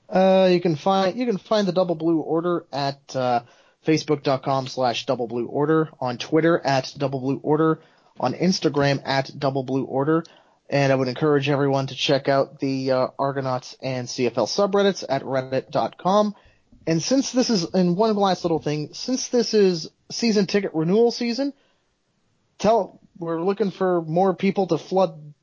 Uh, 0.09 0.49
you 0.51 0.59
can 0.59 0.75
find 0.75 1.17
you 1.17 1.25
can 1.25 1.37
find 1.37 1.65
the 1.67 1.71
Double 1.71 1.95
Blue 1.95 2.19
Order 2.19 2.65
at 2.71 3.15
uh, 3.15 3.41
facebook.com 3.85 4.67
slash 4.67 5.05
Double 5.05 5.27
Blue 5.27 5.45
Order, 5.45 5.89
on 5.99 6.17
Twitter 6.17 6.59
at 6.59 6.93
Double 6.97 7.21
Blue 7.21 7.39
Order, 7.41 7.79
on 8.19 8.33
Instagram 8.33 9.01
at 9.05 9.31
Double 9.37 9.63
Blue 9.63 9.85
Order, 9.85 10.25
and 10.71 10.93
I 10.93 10.95
would 10.95 11.09
encourage 11.09 11.49
everyone 11.49 11.87
to 11.87 11.95
check 11.95 12.29
out 12.29 12.59
the 12.59 12.91
uh, 12.91 13.07
Argonauts 13.19 13.75
and 13.81 14.07
CFL 14.07 14.47
subreddits 14.47 15.03
at 15.07 15.21
reddit.com. 15.21 16.33
And 16.87 17.03
since 17.03 17.33
this 17.33 17.49
is, 17.49 17.65
and 17.73 17.97
one 17.97 18.15
last 18.15 18.45
little 18.45 18.59
thing, 18.59 18.93
since 18.93 19.27
this 19.27 19.53
is 19.53 19.89
season 20.09 20.47
ticket 20.47 20.71
renewal 20.73 21.11
season, 21.11 21.53
tell 22.57 23.01
we're 23.19 23.41
looking 23.41 23.69
for 23.69 24.01
more 24.01 24.33
people 24.33 24.65
to 24.67 24.77
flood 24.77 25.33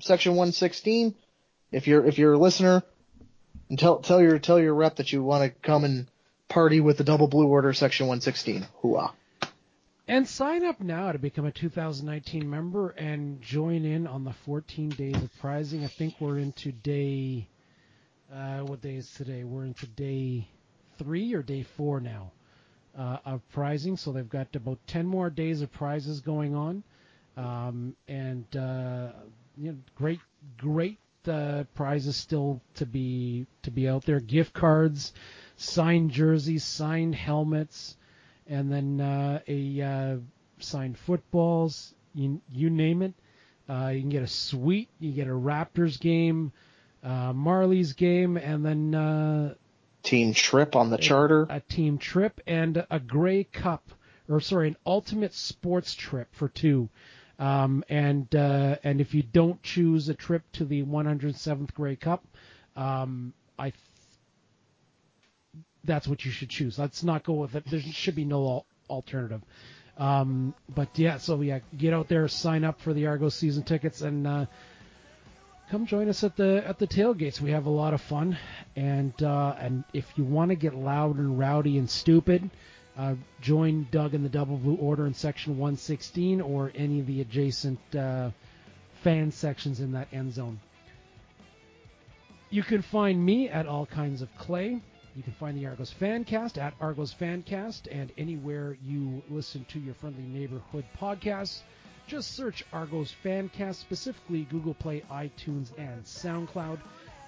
section 0.00 0.32
116. 0.32 1.14
If 1.72 1.88
you're 1.88 2.06
if 2.06 2.18
you're 2.18 2.34
a 2.34 2.38
listener, 2.38 2.84
and 3.70 3.78
tell 3.78 3.98
tell 3.98 4.20
your 4.20 4.38
tell 4.38 4.60
your 4.60 4.74
rep 4.74 4.96
that 4.96 5.12
you 5.12 5.22
want 5.24 5.44
to 5.44 5.50
come 5.66 5.84
and 5.84 6.06
party 6.48 6.80
with 6.80 6.98
the 6.98 7.04
double 7.04 7.26
blue 7.26 7.48
order 7.48 7.72
section 7.72 8.06
116. 8.06 8.66
Hooah. 8.82 9.12
And 10.06 10.28
sign 10.28 10.64
up 10.64 10.80
now 10.80 11.12
to 11.12 11.18
become 11.18 11.46
a 11.46 11.50
2019 11.50 12.48
member 12.48 12.90
and 12.90 13.40
join 13.40 13.86
in 13.86 14.06
on 14.06 14.24
the 14.24 14.34
14 14.44 14.90
days 14.90 15.16
of 15.16 15.34
prizing. 15.38 15.82
I 15.82 15.86
think 15.86 16.16
we're 16.20 16.36
into 16.36 16.72
day, 16.72 17.48
uh, 18.30 18.58
what 18.58 18.82
day 18.82 18.96
is 18.96 19.10
today? 19.14 19.44
We're 19.44 19.64
into 19.64 19.86
day 19.86 20.46
three 20.98 21.32
or 21.32 21.42
day 21.42 21.62
four 21.62 22.00
now 22.00 22.32
uh, 22.98 23.16
of 23.24 23.40
prizing. 23.52 23.96
So 23.96 24.12
they've 24.12 24.28
got 24.28 24.54
about 24.54 24.78
10 24.88 25.06
more 25.06 25.30
days 25.30 25.62
of 25.62 25.72
prizes 25.72 26.20
going 26.20 26.54
on. 26.54 26.82
Um, 27.38 27.96
and 28.06 28.44
uh, 28.54 29.12
you 29.56 29.72
know, 29.72 29.78
great, 29.96 30.20
great 30.58 30.98
uh, 31.26 31.64
prizes 31.74 32.14
still 32.14 32.60
to 32.74 32.84
be 32.84 33.46
to 33.62 33.70
be 33.70 33.88
out 33.88 34.04
there. 34.04 34.20
Gift 34.20 34.52
cards, 34.52 35.14
signed 35.56 36.10
jerseys, 36.10 36.62
signed 36.62 37.14
helmets 37.14 37.96
and 38.46 38.70
then 38.70 39.00
uh, 39.00 39.40
a 39.48 39.80
uh, 39.80 40.16
signed 40.58 40.98
footballs, 40.98 41.94
you, 42.14 42.40
you 42.50 42.70
name 42.70 43.02
it. 43.02 43.14
Uh, 43.68 43.88
you 43.88 44.00
can 44.00 44.10
get 44.10 44.22
a 44.22 44.28
suite, 44.28 44.90
you 44.98 45.12
get 45.12 45.26
a 45.26 45.30
Raptors 45.30 45.98
game, 45.98 46.52
uh, 47.02 47.32
Marlies 47.32 47.96
game, 47.96 48.36
and 48.36 48.64
then 48.64 48.94
uh, 48.94 49.54
Team 50.02 50.34
trip 50.34 50.76
on 50.76 50.90
the 50.90 50.98
charter. 50.98 51.46
a 51.48 51.60
team 51.60 51.96
trip 51.96 52.40
and 52.46 52.86
a 52.90 53.00
Grey 53.00 53.44
Cup, 53.44 53.90
or 54.28 54.38
sorry, 54.40 54.68
an 54.68 54.76
Ultimate 54.84 55.32
Sports 55.32 55.94
trip 55.94 56.28
for 56.32 56.48
two. 56.48 56.90
Um, 57.38 57.84
and 57.88 58.32
uh, 58.34 58.76
and 58.84 59.00
if 59.00 59.14
you 59.14 59.22
don't 59.22 59.62
choose 59.62 60.08
a 60.08 60.14
trip 60.14 60.42
to 60.52 60.66
the 60.66 60.82
107th 60.82 61.72
Grey 61.72 61.96
Cup, 61.96 62.22
um, 62.76 63.32
I 63.58 63.72
that's 65.84 66.08
what 66.08 66.24
you 66.24 66.30
should 66.30 66.50
choose. 66.50 66.78
Let's 66.78 67.02
not 67.02 67.24
go 67.24 67.34
with 67.34 67.54
it. 67.54 67.64
There 67.66 67.80
should 67.80 68.14
be 68.14 68.24
no 68.24 68.64
alternative. 68.88 69.42
Um, 69.96 70.54
but 70.74 70.98
yeah, 70.98 71.18
so 71.18 71.40
yeah, 71.40 71.60
get 71.76 71.94
out 71.94 72.08
there, 72.08 72.26
sign 72.28 72.64
up 72.64 72.80
for 72.80 72.92
the 72.92 73.06
Argos 73.06 73.34
season 73.34 73.62
tickets, 73.62 74.00
and 74.00 74.26
uh, 74.26 74.46
come 75.70 75.86
join 75.86 76.08
us 76.08 76.24
at 76.24 76.36
the 76.36 76.64
at 76.66 76.78
the 76.78 76.86
tailgates. 76.86 77.40
We 77.40 77.52
have 77.52 77.66
a 77.66 77.70
lot 77.70 77.94
of 77.94 78.00
fun, 78.00 78.36
and 78.74 79.14
uh, 79.22 79.54
and 79.58 79.84
if 79.92 80.06
you 80.16 80.24
want 80.24 80.50
to 80.50 80.56
get 80.56 80.74
loud 80.74 81.18
and 81.18 81.38
rowdy 81.38 81.78
and 81.78 81.88
stupid, 81.88 82.50
uh, 82.96 83.14
join 83.40 83.86
Doug 83.90 84.14
in 84.14 84.22
the 84.22 84.28
Double 84.28 84.56
Blue 84.56 84.76
Order 84.76 85.06
in 85.06 85.14
section 85.14 85.58
116 85.58 86.40
or 86.40 86.72
any 86.74 87.00
of 87.00 87.06
the 87.06 87.20
adjacent 87.20 87.78
uh, 87.94 88.30
fan 89.02 89.30
sections 89.30 89.80
in 89.80 89.92
that 89.92 90.08
end 90.12 90.32
zone. 90.32 90.60
You 92.50 92.62
can 92.62 92.82
find 92.82 93.24
me 93.24 93.48
at 93.48 93.66
all 93.66 93.86
kinds 93.86 94.22
of 94.22 94.28
clay. 94.38 94.80
You 95.16 95.22
can 95.22 95.32
find 95.34 95.56
the 95.56 95.66
Argos 95.66 95.94
Fancast 95.94 96.58
at 96.58 96.74
Argos 96.80 97.14
Fancast 97.14 97.86
and 97.90 98.10
anywhere 98.18 98.76
you 98.84 99.22
listen 99.30 99.64
to 99.66 99.78
your 99.78 99.94
friendly 99.94 100.24
neighborhood 100.24 100.84
podcasts. 101.00 101.60
Just 102.08 102.32
search 102.32 102.64
Argos 102.72 103.14
Fancast, 103.24 103.76
specifically 103.76 104.42
Google 104.50 104.74
Play, 104.74 105.04
iTunes, 105.12 105.68
and 105.78 106.04
SoundCloud. 106.04 106.80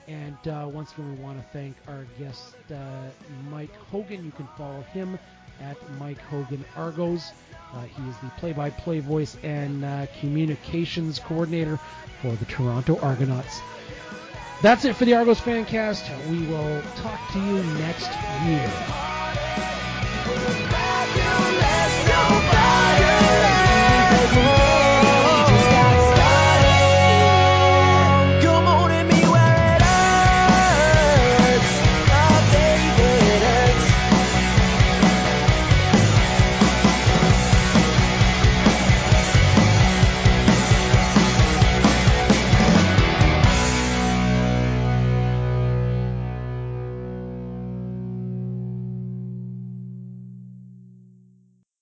And 0.09 0.37
uh, 0.49 0.69
once 0.69 0.93
again, 0.93 1.17
we 1.17 1.23
want 1.23 1.39
to 1.39 1.47
thank 1.53 1.77
our 1.87 2.07
guest, 2.19 2.57
uh, 2.73 3.09
Mike 3.51 3.75
Hogan. 3.91 4.25
You 4.25 4.33
can 4.33 4.49
follow 4.59 4.83
him 4.93 5.19
at 5.61 5.77
Mike 5.99 6.21
Hogan 6.23 6.65
Argos. 6.77 7.31
Uh, 7.73 7.83
he 7.83 8.09
is 8.09 8.17
the 8.19 8.31
play-by-play 8.39 9.01
voice 9.01 9.37
and 9.43 9.85
uh, 9.85 10.07
communications 10.21 11.21
coordinator 11.21 11.79
for 12.21 12.33
the 12.33 12.45
Toronto 12.47 12.99
Argonauts. 13.01 13.61
That's 14.63 14.85
it 14.85 14.97
for 14.97 15.05
the 15.05 15.15
Argos 15.15 15.41
Fancast. 15.41 16.09
We 16.31 16.47
will 16.47 16.83
talk 16.97 17.21
to 17.33 17.39
you 17.39 17.63
next 17.79 18.11
year. 18.47 18.87